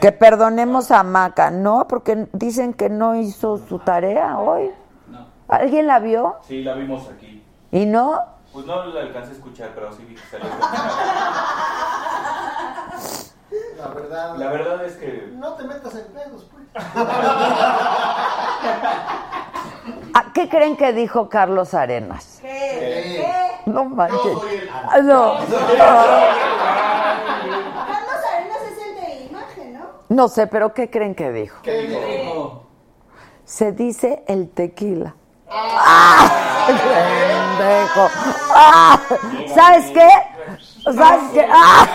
Que 0.00 0.12
perdonemos 0.12 0.90
a 0.90 1.02
Maca. 1.02 1.50
No, 1.50 1.86
porque 1.88 2.28
dicen 2.32 2.72
que 2.72 2.88
no 2.88 3.16
hizo 3.16 3.58
su 3.68 3.80
tarea 3.80 4.38
hoy. 4.38 4.70
No. 5.08 5.26
¿Alguien 5.48 5.86
la 5.86 5.98
vio? 5.98 6.36
Sí, 6.46 6.62
la 6.62 6.74
vimos 6.74 7.08
aquí. 7.08 7.42
¿Y 7.72 7.84
no? 7.84 8.20
Pues 8.52 8.64
no 8.64 8.86
la 8.86 9.00
alcancé 9.00 9.30
a 9.30 9.34
escuchar, 9.34 9.70
pero 9.74 9.92
sí 9.92 10.04
vi 10.08 10.14
que 10.14 10.22
salió. 10.30 10.46
La 13.78 13.88
verdad. 13.88 14.36
La 14.36 14.50
verdad 14.50 14.84
es 14.84 14.96
que. 14.96 15.28
No 15.34 15.54
te 15.54 15.64
metas 15.64 15.94
en 15.94 16.06
pedos, 16.12 16.46
pues. 16.50 16.64
¿A 20.14 20.32
¿Qué 20.34 20.48
creen 20.48 20.76
que 20.76 20.92
dijo 20.92 21.28
Carlos 21.28 21.74
Arenas? 21.74 22.38
¿Qué? 22.42 22.48
¿Qué? 22.48 23.70
No 23.70 23.84
manches. 23.84 24.22
Yo 24.24 24.40
soy 24.40 24.54
el- 24.56 24.70
Ah, 24.72 24.98
No. 25.02 25.34
Carlos 27.86 28.20
Arenas 28.34 28.62
es 28.72 28.78
el 28.86 28.94
de 29.00 29.24
imagen, 29.30 29.74
¿no? 29.74 29.86
No 30.08 30.28
sé, 30.28 30.46
pero 30.46 30.72
¿qué 30.74 30.90
creen 30.90 31.14
que 31.14 31.30
dijo? 31.32 31.58
¿Qué 31.62 31.82
dijo? 31.82 32.62
Se 33.44 33.72
dice 33.72 34.22
el 34.26 34.50
tequila. 34.50 35.14
¡Ah! 35.50 36.28
¡Pendejo! 36.66 38.08
¡Ah! 38.54 39.00
¿Sabes 39.54 39.86
qué? 39.92 40.08
¿Sabes 40.84 41.30
qué? 41.32 41.46
¡Ah! 41.50 41.86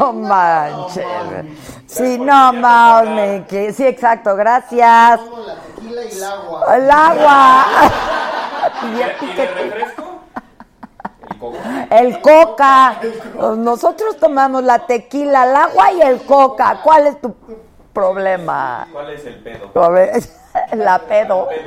No 0.00 0.12
manches. 0.14 1.04
Sí, 1.86 2.18
no 2.18 2.52
mames. 2.54 3.46
que- 3.46 3.72
Sí, 3.74 3.86
exacto, 3.86 4.34
gracias. 4.34 5.20
La 5.20 6.04
y 6.04 6.08
el 6.12 6.24
agua. 6.24 6.76
El 6.76 6.90
agua. 6.90 7.64
¿Y 8.82 9.02
refresco? 9.36 10.04
El 11.30 11.38
coco. 11.38 11.56
El 11.90 12.20
coca. 12.22 13.00
Nosotros 13.58 14.16
tomamos 14.18 14.62
la 14.64 14.78
tequila, 14.86 15.44
el 15.44 15.56
agua 15.56 15.92
y 15.92 16.00
el 16.00 16.22
coca. 16.24 16.80
¿Cuál 16.82 17.06
es 17.08 17.20
tu 17.20 17.34
problema? 17.92 18.88
¿Cuál 18.92 19.10
es 19.10 19.24
el 19.26 19.42
pedo? 19.42 19.70
La 20.76 20.98
pedo. 21.00 21.48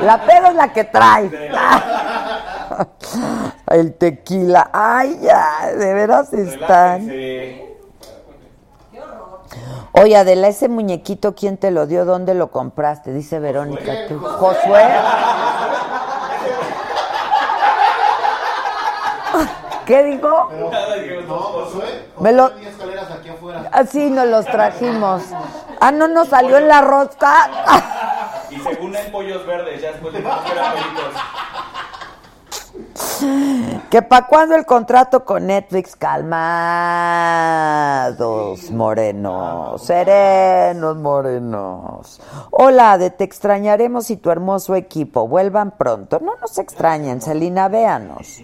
La 0.00 0.24
pedo 0.24 0.46
es 0.48 0.54
la 0.54 0.72
que 0.72 0.84
trae. 0.84 1.30
El 3.68 3.94
tequila. 3.94 4.70
Ay, 4.72 5.18
ya, 5.22 5.72
de 5.72 5.94
veras 5.94 6.32
están. 6.32 7.10
Oye, 9.92 10.16
Adela, 10.16 10.48
ese 10.48 10.68
muñequito, 10.68 11.34
¿quién 11.34 11.58
te 11.58 11.70
lo 11.70 11.86
dio? 11.86 12.06
¿Dónde 12.06 12.34
lo 12.34 12.50
compraste? 12.50 13.12
Dice 13.12 13.38
Verónica. 13.38 14.08
¿tú? 14.08 14.18
¿Josué? 14.18 14.88
¿Qué 19.86 20.02
digo? 20.04 20.50
No, 21.26 21.36
Josué. 21.36 22.08
Me 22.20 22.32
lo- 22.32 22.50
Tenía 22.52 22.68
escaleras 22.70 23.10
aquí 23.10 23.28
afuera. 23.30 23.68
Así 23.72 24.10
nos 24.10 24.26
los 24.26 24.44
trajimos. 24.46 25.22
Ah, 25.80 25.90
no 25.92 26.06
nos 26.08 26.28
salió 26.28 26.56
en 26.58 26.68
la 26.68 26.80
rosca. 26.82 27.50
Y 28.50 28.58
según 28.60 28.94
el 28.94 29.10
pollos 29.10 29.44
verdes, 29.46 29.80
ya 29.82 29.92
después 29.92 30.12
de 30.14 30.20
que 30.22 30.26
eran. 30.26 30.72
Que 33.90 34.02
para 34.02 34.26
cuándo 34.26 34.54
el 34.56 34.64
contrato 34.66 35.24
con 35.24 35.46
Netflix, 35.46 35.94
calmados, 37.56 38.70
morenos, 38.70 39.82
serenos, 39.82 40.96
morenos. 40.96 42.20
Hola, 42.50 42.98
de 42.98 43.10
te 43.10 43.24
extrañaremos 43.24 44.10
y 44.10 44.16
tu 44.16 44.30
hermoso 44.30 44.74
equipo. 44.74 45.28
Vuelvan 45.28 45.72
pronto. 45.72 46.18
No 46.20 46.34
nos 46.40 46.58
extrañen, 46.58 47.20
Celina, 47.20 47.68
véanos. 47.68 48.40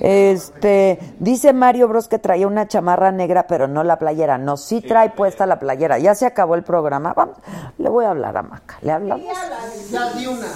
Este, 0.00 0.98
dice 1.18 1.52
Mario 1.52 1.88
Bros 1.88 2.08
que 2.08 2.18
traía 2.18 2.46
una 2.46 2.68
chamarra 2.68 3.12
negra, 3.12 3.46
pero 3.46 3.68
no 3.68 3.82
la 3.84 3.98
playera. 3.98 4.38
No, 4.38 4.56
sí 4.56 4.80
trae 4.80 5.10
puesta 5.10 5.46
la 5.46 5.58
playera. 5.58 5.98
Ya 5.98 6.14
se 6.14 6.26
acabó 6.26 6.54
el 6.54 6.62
programa. 6.62 7.12
Vamos, 7.14 7.36
le 7.78 7.88
voy 7.88 8.04
a 8.04 8.10
hablar 8.10 8.36
a 8.36 8.42
Maca. 8.42 8.78
¿Le 8.82 8.92
hablamos? 8.92 9.26
Ya 9.90 10.12
di 10.12 10.26
una. 10.26 10.48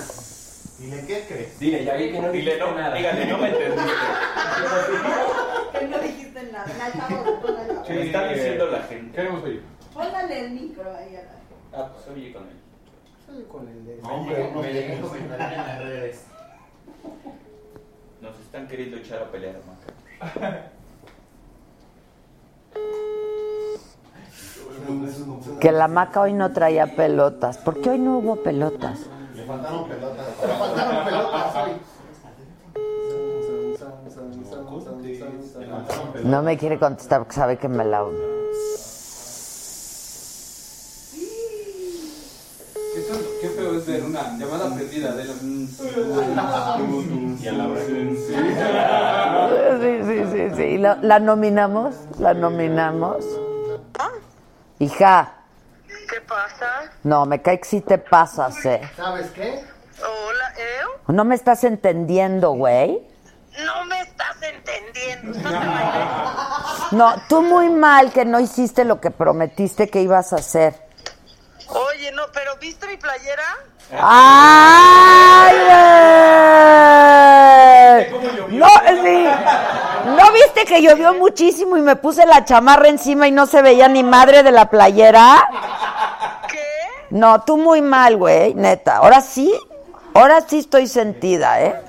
Dile, 0.79 1.05
¿qué 1.07 1.25
crees? 1.29 1.59
Dile, 1.59 1.85
ya 1.85 1.95
vi 1.95 2.11
que 2.11 2.21
no 2.21 2.33
Dile, 2.33 2.59
no, 2.59 2.67
dígale, 2.95 3.27
no 3.27 3.39
me 3.39 3.49
entendiste. 3.49 3.91
Que 5.79 5.87
no 5.87 5.99
dijiste 5.99 6.43
nada. 6.53 6.67
La 6.79 6.89
estamos. 6.89 7.87
¿Qué 7.87 7.95
me 7.95 8.07
está 8.07 8.29
diciendo 8.29 8.67
la 8.67 8.83
gente? 8.83 9.17
Queremos 9.17 9.45
oír. 9.45 9.63
Póngale 9.95 10.47
el 10.47 10.51
micro 10.53 10.91
ahí 10.95 11.17
a 11.17 11.23
la 11.23 11.41
Ah, 11.73 11.91
pues 11.93 12.09
oye 12.09 12.33
con 12.33 12.43
él. 12.43 12.57
Sale 13.27 13.45
con 13.45 13.69
el 13.69 13.85
de. 13.87 14.01
Hombre, 14.03 14.53
me 14.55 14.73
llegué 14.73 15.01
comentarios 15.01 15.53
en 15.53 15.57
las 15.57 15.79
redes. 15.79 16.25
Nos 18.21 18.39
están 18.39 18.69
queriendo 18.69 18.97
echar 18.99 19.23
a 19.23 19.31
pelear, 19.31 19.57
Maca. 19.67 20.71
Que 25.61 25.73
la 25.73 25.89
maca 25.89 26.23
hoy 26.23 26.33
no 26.33 26.53
traía 26.53 26.97
pelotas. 26.97 27.59
¿Por 27.59 27.81
qué 27.81 27.91
hoy 27.91 27.99
no 27.99 28.19
hubo 28.19 28.37
pelotas? 28.37 29.01
Le 29.35 29.45
faltaron 29.45 29.89
pelotas. 29.89 30.27
Le 30.41 30.55
faltaron 30.55 31.05
pelotas 31.05 31.57
hoy. 31.57 31.73
No 36.25 36.43
me 36.43 36.57
quiere 36.57 36.79
contestar 36.79 37.21
porque 37.21 37.35
sabe 37.35 37.59
que 37.59 37.69
me 37.69 37.85
la... 37.85 38.05
¿Qué, 43.41 43.49
es 43.77 44.03
una 44.03 44.37
llamada 44.37 44.75
perdida 44.75 45.13
de 45.13 45.25
los... 45.25 45.43
Y 47.43 47.49
a 47.49 47.53
la 47.53 47.67
Sí, 49.81 50.03
sí, 50.05 50.25
sí, 50.33 50.57
sí. 50.57 50.79
¿La, 50.79 50.97
la 51.03 51.19
nominamos? 51.19 51.95
¿La 52.19 52.35
nominamos? 52.35 53.25
Hija, 54.79 55.33
¿Qué 55.87 56.21
pasa? 56.23 56.91
no, 57.05 57.27
me 57.27 57.41
cae 57.43 57.61
que 57.61 57.69
sí 57.69 57.81
te 57.83 57.99
pasas, 57.99 58.65
eh. 58.65 58.81
¿Sabes 58.97 59.31
qué? 59.31 59.63
Hola, 60.01 60.55
¿eh? 60.57 60.81
No 61.09 61.25
me 61.25 61.35
estás 61.35 61.65
entendiendo, 61.65 62.53
güey. 62.53 63.07
No 63.65 63.85
me 63.85 64.01
estás 64.01 64.37
entendiendo. 64.43 65.39
No, 66.93 67.15
tú 67.29 67.43
muy 67.43 67.69
mal 67.69 68.11
que 68.13 68.25
no 68.25 68.41
hiciste 68.41 68.85
lo 68.85 69.01
que 69.01 69.11
prometiste 69.11 69.89
que 69.89 70.03
ibas 70.03 70.33
a 70.33 70.37
hacer. 70.37 70.90
Oye, 71.73 72.11
no, 72.13 72.23
pero 72.33 72.57
¿viste 72.57 72.87
mi 72.87 72.97
playera? 72.97 73.45
¡Ay, 74.01 75.57
güey! 78.09 78.59
No, 78.59 78.67
sí. 79.03 79.29
¿No 80.07 80.33
viste 80.33 80.65
que 80.67 80.83
llovió 80.83 81.15
muchísimo 81.15 81.77
y 81.77 81.81
me 81.81 81.95
puse 81.97 82.27
la 82.27 82.45
chamarra 82.45 82.89
encima 82.89 83.29
y 83.29 83.31
no 83.31 83.47
se 83.47 83.63
veía 83.63 83.87
ni 83.89 84.03
madre 84.03 84.43
de 84.43 84.51
la 84.51 84.69
playera? 84.69 85.49
¿Qué? 86.51 86.59
No, 87.11 87.43
tú 87.43 87.57
muy 87.57 87.81
mal, 87.83 88.17
güey, 88.17 88.55
neta. 88.55 88.97
Ahora 88.97 89.21
sí, 89.21 89.53
ahora 90.15 90.41
sí 90.41 90.59
estoy 90.59 90.89
sentida, 90.89 91.61
¿eh? 91.61 91.81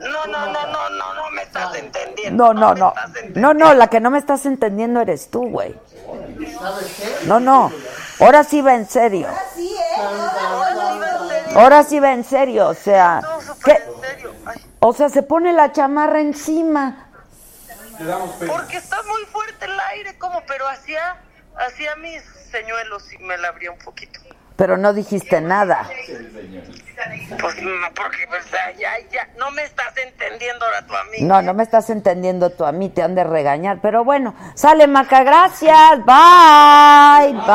No, 0.00 0.26
no, 0.26 0.46
no, 0.46 0.66
no, 0.66 0.90
no, 0.90 1.14
no 1.14 1.30
me 1.30 1.42
estás 1.42 1.74
entendiendo. 1.76 2.52
No, 2.52 2.74
no, 2.74 2.74
no. 2.74 2.92
No, 3.34 3.54
no, 3.54 3.72
la 3.74 3.86
que 3.86 4.00
no 4.00 4.10
me 4.10 4.18
estás 4.18 4.46
entendiendo 4.46 5.00
eres 5.00 5.30
tú, 5.30 5.48
güey. 5.48 5.74
¿Sabes 6.58 6.96
qué? 6.98 7.26
No, 7.26 7.38
no. 7.38 7.70
Ahora 8.18 8.44
sí 8.44 8.62
va 8.62 8.74
en 8.74 8.88
serio. 8.88 9.28
Ahora 9.28 9.42
sí 9.54 9.68
va 9.68 11.12
en 11.12 11.28
serio. 11.28 11.58
Ahora 11.58 11.82
sí 11.82 12.00
va 12.00 12.12
en 12.12 12.24
serio, 12.24 12.68
o 12.68 12.74
sea. 12.74 13.20
O 14.80 14.92
sea, 14.92 15.08
se 15.08 15.22
pone 15.22 15.52
la 15.52 15.72
chamarra 15.72 16.20
encima. 16.20 17.08
Porque 18.46 18.76
está 18.76 19.02
muy 19.04 19.24
fuerte 19.26 19.64
el 19.64 19.80
aire, 19.92 20.18
como, 20.18 20.42
pero 20.46 20.68
hacía, 20.68 21.16
hacía 21.56 21.96
mis 21.96 22.22
señuelos 22.50 23.12
y 23.12 23.18
me 23.18 23.38
la 23.38 23.48
abría 23.48 23.70
un 23.70 23.78
poquito. 23.78 24.20
Pero 24.56 24.76
no 24.76 24.92
dijiste 24.92 25.40
nada. 25.40 25.88
Pues 27.40 27.62
no, 27.62 27.70
porque 27.94 28.26
pues, 28.28 28.44
ya, 28.78 28.92
ya, 29.10 29.28
no 29.36 29.50
me 29.50 29.62
estás 29.62 29.96
entendiendo 29.98 30.64
ahora 30.64 30.86
tú 30.86 30.94
a 30.94 31.04
mí. 31.04 31.18
No, 31.20 31.42
no 31.42 31.54
me 31.54 31.62
estás 31.62 31.90
entendiendo 31.90 32.50
tú 32.50 32.64
a 32.64 32.72
mí, 32.72 32.88
te 32.88 33.02
han 33.02 33.14
de 33.14 33.24
regañar. 33.24 33.80
Pero 33.82 34.04
bueno, 34.04 34.34
sale 34.54 34.86
Maca, 34.86 35.22
gracias. 35.22 35.98
Bye, 36.04 37.32
bye. 37.32 37.46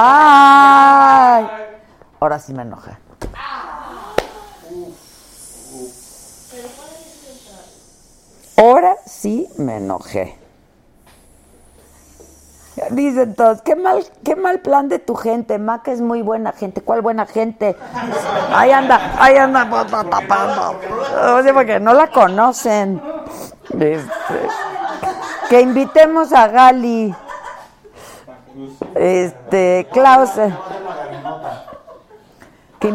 Ahora 2.20 2.40
sí 2.40 2.54
me 2.54 2.62
enoja. 2.62 3.00
Ahora 8.58 8.96
sí 9.08 9.50
me 9.58 9.78
enojé. 9.78 10.41
Dicen 12.92 13.36
todos, 13.36 13.62
qué 13.62 13.76
mal, 13.76 14.04
qué 14.24 14.36
mal 14.36 14.60
plan 14.62 14.88
de 14.88 14.98
tu 15.00 15.14
gente. 15.16 15.60
Maca 15.60 15.92
es 15.92 16.00
muy 16.02 16.22
buena 16.22 16.52
gente. 16.54 16.82
¿Cuál 16.82 17.02
buena 17.02 17.26
gente? 17.26 17.76
Ahí 18.54 18.72
anda, 18.72 19.14
ahí 19.20 19.36
anda 19.38 19.70
pa- 19.70 19.86
pa- 19.86 20.04
tapando. 20.06 20.80
Oye, 21.36 21.54
porque 21.54 21.80
no 21.80 21.94
la 21.94 22.08
conocen. 22.08 23.02
Este, 23.78 24.48
que 25.50 25.62
invitemos 25.62 26.32
a 26.34 26.48
Gali. 26.48 27.14
Este, 28.96 29.88
Klaus. 29.92 30.38
eh, 30.38 30.54
que 32.80 32.94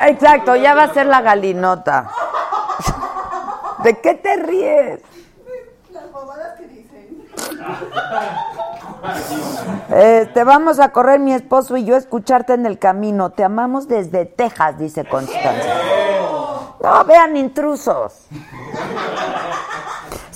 Exacto, 0.00 0.56
ya 0.56 0.74
va 0.74 0.84
a 0.84 0.94
ser 0.94 1.06
la 1.06 1.20
galinota. 1.20 2.08
¿De 3.84 4.00
qué 4.00 4.14
te 4.14 4.36
ríes? 4.36 5.00
Las 5.90 6.10
bobadas 6.12 6.56
que 6.58 6.66
dicen. 6.66 7.28
Este, 9.94 10.44
vamos 10.44 10.80
a 10.80 10.90
correr 10.90 11.20
mi 11.20 11.32
esposo 11.32 11.76
y 11.76 11.84
yo 11.84 11.94
a 11.94 11.98
escucharte 11.98 12.54
en 12.54 12.66
el 12.66 12.78
camino. 12.78 13.30
Te 13.30 13.44
amamos 13.44 13.88
desde 13.88 14.24
Texas, 14.24 14.78
dice 14.78 15.04
Constanza. 15.04 15.68
No, 16.82 17.04
vean 17.04 17.36
intrusos. 17.36 18.26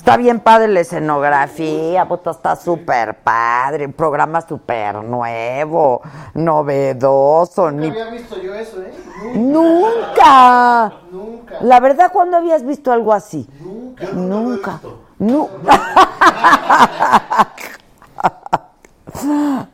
Está 0.07 0.15
bien 0.15 0.39
padre 0.39 0.69
la 0.69 0.79
escenografía, 0.79 2.07
puto, 2.07 2.31
está 2.31 2.55
súper 2.55 3.17
padre, 3.23 3.85
un 3.85 3.91
programa 3.91 4.39
súper 4.39 5.03
nuevo, 5.03 6.01
novedoso, 6.33 7.71
No 7.71 7.81
ni... 7.81 7.89
había 7.89 8.09
visto 8.11 8.41
yo 8.41 8.55
eso, 8.55 8.81
¿eh? 8.81 8.93
Nunca. 9.35 10.93
Nunca. 11.11 11.57
La 11.59 11.81
verdad, 11.81 12.09
¿cuándo 12.13 12.37
habías 12.37 12.63
visto 12.63 12.93
algo 12.93 13.11
así? 13.11 13.49
Nunca. 13.59 14.05
Nunca. 14.13 14.79
Nu- 15.19 15.49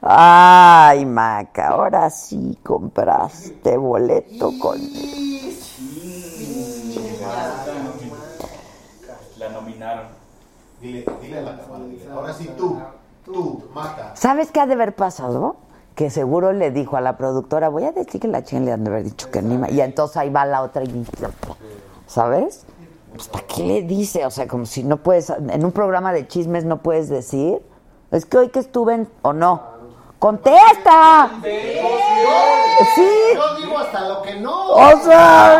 Ay, 0.01 1.05
Maca, 1.05 1.69
ahora 1.69 2.09
sí 2.09 2.57
compraste 2.63 3.77
boleto 3.77 4.51
con... 4.59 4.77
La 9.37 9.49
nominaron. 9.49 10.05
Dile, 10.81 11.05
dile 11.21 11.39
a 11.39 11.41
la 11.41 11.57
cámara, 11.57 11.85
dile. 11.85 12.09
Ahora 12.11 12.33
sí 12.33 12.49
tú, 12.57 12.79
tú, 13.25 13.63
Maca. 13.73 14.15
¿Sabes 14.15 14.51
qué 14.51 14.59
ha 14.59 14.65
de 14.65 14.73
haber 14.73 14.95
pasado? 14.95 15.55
Que 15.95 16.09
seguro 16.09 16.53
le 16.53 16.71
dijo 16.71 16.97
a 16.97 17.01
la 17.01 17.17
productora, 17.17 17.69
voy 17.69 17.83
a 17.83 17.91
decir 17.91 18.19
que 18.19 18.27
la 18.27 18.43
ching 18.43 18.65
le 18.65 18.71
han 18.71 18.83
de 18.83 18.89
haber 18.89 19.03
dicho 19.03 19.29
que 19.29 19.41
ni 19.41 19.57
ma-". 19.57 19.69
Y 19.69 19.81
entonces 19.81 20.17
ahí 20.17 20.29
va 20.29 20.45
la 20.45 20.61
otra 20.61 20.83
y 20.83 21.05
¿sabes? 22.07 22.65
Pues, 23.14 23.28
¿Para 23.28 23.45
qué 23.45 23.64
le 23.64 23.82
dice? 23.84 24.26
O 24.26 24.32
sea, 24.32 24.47
como 24.47 24.66
si 24.66 24.84
no 24.84 24.97
puedes, 24.97 25.30
en 25.30 25.64
un 25.64 25.72
programa 25.72 26.14
de 26.14 26.28
chismes 26.28 26.66
no 26.66 26.82
puedes 26.82 27.09
decir. 27.09 27.61
Es 28.11 28.26
que 28.26 28.38
hoy 28.38 28.49
que 28.49 28.59
estuve 28.59 28.95
en, 28.95 29.09
o 29.22 29.34
no. 29.34 29.74
¡Contesta! 30.20 31.32
Sí. 31.41 33.09
Yo 33.36 33.55
digo 33.57 33.78
hasta 33.78 34.07
lo 34.07 34.22
que 34.22 34.39
no. 34.39 34.70
O 34.70 35.03
sea. 35.03 35.59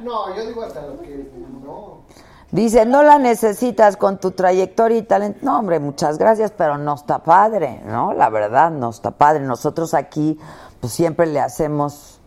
No, 0.00 0.34
yo 0.34 0.46
digo 0.46 0.62
hasta 0.62 0.82
lo 0.82 1.00
que 1.00 1.30
no. 1.64 1.98
Dice, 2.50 2.84
no 2.86 3.02
la 3.02 3.18
necesitas 3.18 3.96
con 3.96 4.18
tu 4.18 4.32
trayectoria 4.32 4.98
y 4.98 5.02
talento. 5.02 5.40
No, 5.42 5.58
hombre, 5.58 5.78
muchas 5.78 6.18
gracias, 6.18 6.50
pero 6.50 6.78
no 6.78 6.94
está 6.94 7.18
padre, 7.20 7.82
¿no? 7.84 8.12
La 8.14 8.30
verdad, 8.30 8.70
no 8.70 8.90
está 8.90 9.10
padre. 9.12 9.40
Nosotros 9.40 9.94
aquí, 9.94 10.38
pues 10.80 10.92
siempre 10.92 11.26
le 11.26 11.40
hacemos. 11.40 12.17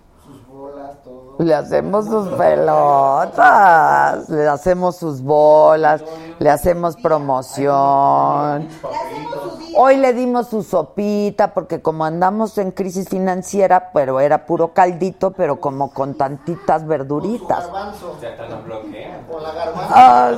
Le 1.41 1.55
hacemos 1.55 2.05
sus 2.05 2.27
pelotas, 2.29 4.29
le 4.29 4.47
hacemos 4.47 4.95
sus 4.95 5.21
bolas, 5.21 6.03
le 6.39 6.49
hacemos 6.49 6.95
promoción. 6.97 8.69
Hoy 9.75 9.97
le 9.97 10.13
dimos 10.13 10.47
su 10.47 10.63
sopita 10.63 11.53
porque 11.53 11.81
como 11.81 12.05
andamos 12.05 12.57
en 12.57 12.71
crisis 12.71 13.09
financiera, 13.09 13.91
pero 13.93 14.19
era 14.19 14.45
puro 14.45 14.73
caldito, 14.73 15.31
pero 15.31 15.59
como 15.59 15.91
con 15.91 16.15
tantitas 16.15 16.85
verduritas. 16.85 17.65
O 17.65 17.69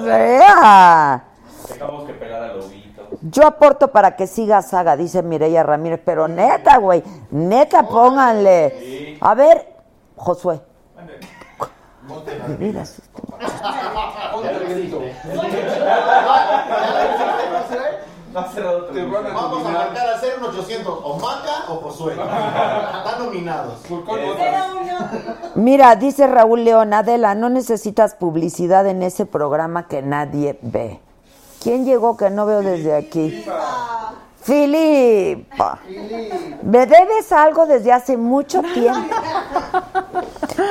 sea... 0.06 1.26
Dejamos 1.70 2.04
que 2.06 2.14
pegar 2.14 2.44
al 2.44 2.60
lobito. 2.60 3.04
Yo 3.22 3.48
aporto 3.48 3.90
para 3.90 4.16
que 4.16 4.28
siga 4.28 4.62
saga, 4.62 4.98
dice 4.98 5.24
Mireya 5.24 5.64
Ramírez, 5.64 6.02
pero 6.04 6.28
neta, 6.28 6.78
güey, 6.78 7.04
neta, 7.32 7.88
pónganle. 7.88 9.18
A 9.22 9.34
ver, 9.34 9.74
Josué. 10.16 10.62
De 12.48 12.56
veras, 12.58 13.00
este- 13.00 13.22
Vamos 18.34 19.66
a 19.66 19.70
marcar 19.70 20.08
a 20.10 20.16
hacer 20.16 20.34
un 20.40 20.46
800, 20.46 21.00
o 21.04 21.20
Maca 21.20 21.66
o 21.72 21.76
Josué. 21.76 22.14
Están 22.14 23.20
nominados. 23.20 23.74
Mira, 25.56 25.96
dice 25.96 26.26
Raúl 26.26 26.64
León, 26.64 26.94
Adela, 26.94 27.36
no 27.36 27.50
necesitas 27.50 28.16
publicidad 28.16 28.88
en 28.88 29.04
ese 29.04 29.28
programa 29.28 29.88
que 29.88 30.02
nadie 30.02 30.58
ve. 30.64 31.00
¿Quién 31.62 31.86
llegó 31.86 32.18
que 32.18 32.30
no 32.32 32.46
veo 32.48 32.62
desde 32.62 32.96
aquí? 32.96 33.46
Filipa. 34.44 35.80
Me 36.64 36.86
debes 36.86 37.32
algo 37.32 37.66
desde 37.66 37.92
hace 37.94 38.18
mucho 38.18 38.62
tiempo. 38.62 39.16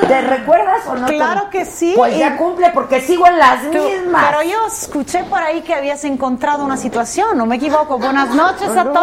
¿Te 0.07 0.21
recuerdas 0.21 0.81
o 0.87 0.95
no? 0.95 1.07
Claro 1.07 1.49
que 1.49 1.65
sí. 1.65 1.93
Pues 1.95 2.17
ya 2.17 2.37
cumple 2.37 2.69
porque 2.73 3.01
sigo 3.01 3.25
en 3.27 3.37
las 3.39 3.61
Tú- 3.63 3.69
mismas. 3.83 4.25
Pero 4.29 4.43
yo 4.43 4.67
escuché 4.67 5.23
por 5.25 5.39
ahí 5.41 5.61
que 5.61 5.73
habías 5.73 6.03
encontrado 6.03 6.63
una 6.63 6.77
situación, 6.77 7.37
no 7.37 7.45
me 7.45 7.55
equivoco. 7.57 7.97
Buenas 7.97 8.29
noches 8.29 8.69
a 8.69 8.83
todos. 8.83 8.93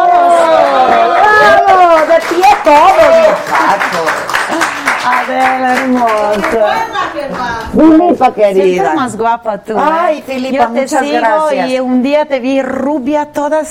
¡Bravo! 0.87 2.05
De 2.07 2.19
pie 2.29 2.45
todos. 2.63 3.37
Adela 5.03 5.73
hermosa. 5.73 6.81
Filipa 7.73 8.25
Siempre 8.33 8.53
querida. 8.53 8.93
más 8.93 9.17
guapa 9.17 9.57
tú. 9.59 9.73
¿eh? 9.73 9.81
Ay, 9.83 10.21
Filipa, 10.25 10.57
Yo 10.67 10.73
te 10.73 10.81
muchas 10.81 11.05
sigo 11.05 11.17
gracias. 11.17 11.69
y 11.69 11.79
un 11.79 12.03
día 12.03 12.25
te 12.25 12.39
vi 12.39 12.61
rubia, 12.61 13.25
toda 13.31 13.63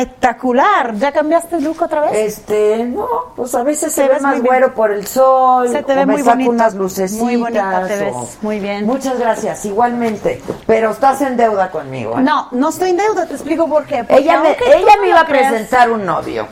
espectacular. 0.00 0.94
¿Ya 0.96 1.12
cambiaste 1.12 1.56
el 1.56 1.64
look 1.64 1.82
otra 1.82 2.02
vez? 2.02 2.12
Este, 2.14 2.84
no, 2.84 3.06
pues 3.34 3.54
a 3.54 3.62
veces 3.62 3.92
se 3.92 4.08
ve 4.08 4.20
más 4.20 4.40
güero 4.42 4.74
por 4.74 4.90
el 4.90 5.06
sol. 5.06 5.68
Se 5.68 5.82
te 5.82 5.92
o 5.92 5.96
ve 5.96 6.06
me 6.06 6.12
muy 6.14 6.22
saco 6.22 6.42
unas 6.50 6.74
lucecitas. 6.74 7.22
Muy 7.22 7.36
bonita 7.36 7.86
te 7.86 7.96
ves, 7.96 8.14
o- 8.14 8.28
muy 8.42 8.60
bien. 8.60 8.86
Muchas 8.86 9.18
gracias, 9.18 9.64
igualmente. 9.64 10.42
Pero 10.66 10.90
estás 10.90 11.20
en 11.22 11.36
deuda 11.36 11.70
conmigo. 11.70 12.18
¿eh? 12.18 12.22
No, 12.22 12.48
no 12.52 12.68
estoy 12.68 12.90
en 12.90 12.96
deuda, 12.98 13.26
te 13.26 13.34
explico 13.34 13.66
por 13.68 13.84
qué. 13.84 14.04
Porque 14.04 14.22
Ella 14.22 14.40
me, 14.40 14.50
ella 14.50 14.96
no 14.96 15.02
me 15.02 15.08
iba 15.08 15.20
a 15.20 15.26
creas- 15.26 15.50
presentar 15.52 15.90
un 15.90 16.04
novio. 16.04 16.46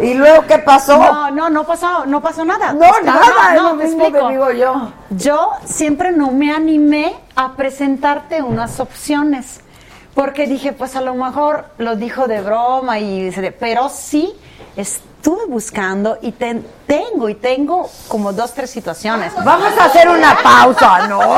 ¿Y 0.00 0.14
luego 0.14 0.44
qué 0.46 0.58
pasó? 0.58 0.98
No, 0.98 1.30
no, 1.30 1.48
no 1.50 1.64
pasó, 1.64 2.04
no 2.06 2.20
pasó 2.20 2.44
nada. 2.44 2.72
No, 2.72 2.84
explico, 2.84 3.06
nada, 3.12 3.54
es 3.54 3.62
no, 3.62 3.72
lo 3.72 3.78
te 3.78 3.84
explico. 3.86 4.28
digo 4.28 4.50
yo. 4.52 4.92
Yo 5.10 5.50
siempre 5.64 6.12
no 6.12 6.30
me 6.32 6.52
animé 6.52 7.14
a 7.34 7.52
presentarte 7.54 8.42
unas 8.42 8.80
opciones. 8.80 9.60
Porque 10.16 10.46
dije, 10.48 10.72
pues 10.72 10.96
a 10.96 11.02
lo 11.02 11.14
mejor 11.14 11.66
lo 11.78 11.94
dijo 11.94 12.26
de 12.26 12.40
broma, 12.40 12.98
y 12.98 13.30
pero 13.60 13.88
sí 13.90 14.32
estuve 14.76 15.44
buscando 15.46 16.18
y 16.22 16.32
te- 16.32 16.62
tengo, 16.86 17.28
y 17.28 17.34
tengo 17.34 17.90
como 18.08 18.32
dos, 18.32 18.52
tres 18.54 18.70
situaciones. 18.70 19.32
Vamos 19.44 19.72
a 19.78 19.84
hacer 19.86 20.08
una 20.08 20.36
pausa, 20.42 21.06
¿no? 21.08 21.20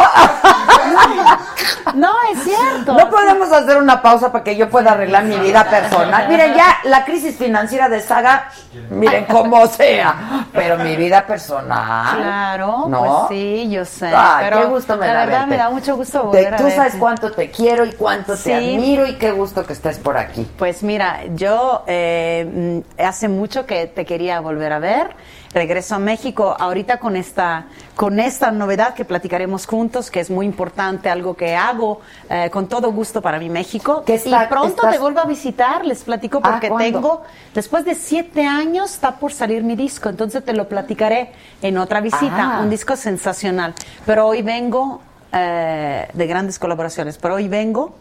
No, 1.95 2.13
es 2.33 2.45
cierto. 2.45 2.93
No 2.95 3.09
podemos 3.11 3.51
hacer 3.51 3.79
una 3.79 4.03
pausa 4.03 4.31
para 4.31 4.45
que 4.45 4.57
yo 4.57 4.69
pueda 4.69 4.93
arreglar 4.93 5.25
mi 5.25 5.37
vida 5.39 5.65
personal. 5.65 6.29
Miren, 6.29 6.55
ya 6.55 6.79
la 6.85 7.05
crisis 7.05 7.37
financiera 7.37 7.89
de 7.89 8.01
Saga, 8.01 8.51
miren 8.91 9.25
cómo 9.25 9.67
sea, 9.67 10.47
pero 10.53 10.77
mi 10.79 10.97
vida 10.97 11.27
personal. 11.27 12.17
Claro, 12.19 12.85
¿no? 12.89 12.99
pues 12.99 13.13
sí, 13.31 13.69
yo 13.71 13.85
sé. 13.85 14.11
Pero 14.41 14.61
qué 14.61 14.67
gusto 14.67 14.97
me 14.97 15.07
la 15.07 15.13
da 15.15 15.21
verdad 15.25 15.39
verte. 15.41 15.51
me 15.51 15.57
da 15.57 15.71
mucho 15.71 15.97
gusto 15.97 16.25
volver 16.25 16.55
a 16.55 16.57
tú 16.59 16.71
sabes 16.71 16.95
cuánto 16.99 17.33
te 17.33 17.51
quiero 17.51 17.85
y 17.87 17.93
cuánto 17.93 18.37
Sí. 18.37 18.45
te 18.45 18.55
admiro 18.55 19.07
y 19.07 19.15
qué 19.17 19.31
gusto 19.33 19.65
que 19.65 19.73
estés 19.73 19.99
por 19.99 20.17
aquí. 20.19 20.47
Pues 20.59 20.83
mira, 20.83 21.21
yo 21.35 21.85
eh, 21.87 22.83
mm, 22.99 23.03
hace 23.03 23.29
mucho 23.29 23.65
que 23.67 23.87
te 23.87 24.05
quería 24.05 24.41
volver 24.41 24.73
a 24.73 24.79
ver. 24.79 25.17
Regreso 25.55 25.95
a 25.95 25.99
México 25.99 26.55
ahorita 26.59 26.99
con 26.99 27.17
esta 27.17 27.65
con 27.97 28.21
esta 28.21 28.51
novedad 28.53 28.95
que 28.95 29.05
platicaremos 29.05 29.67
juntos, 29.67 30.11
que 30.11 30.21
es 30.21 30.31
muy 30.31 30.47
importante, 30.47 31.09
algo 31.11 31.35
que 31.37 31.57
hago 31.57 32.01
eh, 32.31 32.49
con 32.51 32.69
todo 32.69 32.93
gusto 32.93 33.21
para 33.23 33.39
mi 33.39 33.49
México. 33.49 34.03
¿Qué 34.07 34.15
está- 34.15 34.45
y 34.45 34.47
pronto 34.47 34.69
estás- 34.69 34.93
te 34.93 34.99
vuelvo 34.99 35.21
a 35.21 35.25
visitar, 35.25 35.85
les 35.85 36.05
platico 36.05 36.41
Ah, 36.45 36.51
porque 36.53 36.71
tengo, 36.79 37.23
después 37.55 37.85
de 37.85 37.95
siete 37.95 38.47
años 38.47 38.93
está 38.93 39.17
por 39.17 39.33
salir 39.33 39.65
mi 39.65 39.75
disco, 39.75 40.09
entonces 40.09 40.45
te 40.45 40.53
lo 40.53 40.69
platicaré 40.69 41.33
en 41.63 41.79
otra 41.79 42.01
visita, 42.01 42.59
Ah. 42.59 42.61
un 42.63 42.71
disco 42.71 42.95
sensacional. 42.95 43.75
Pero 44.07 44.27
hoy 44.29 44.43
vengo 44.43 45.01
eh, 45.33 46.09
de 46.15 46.27
grandes 46.27 46.59
colaboraciones, 46.59 47.19
pero 47.19 47.35
hoy 47.35 47.49
vengo 47.49 47.95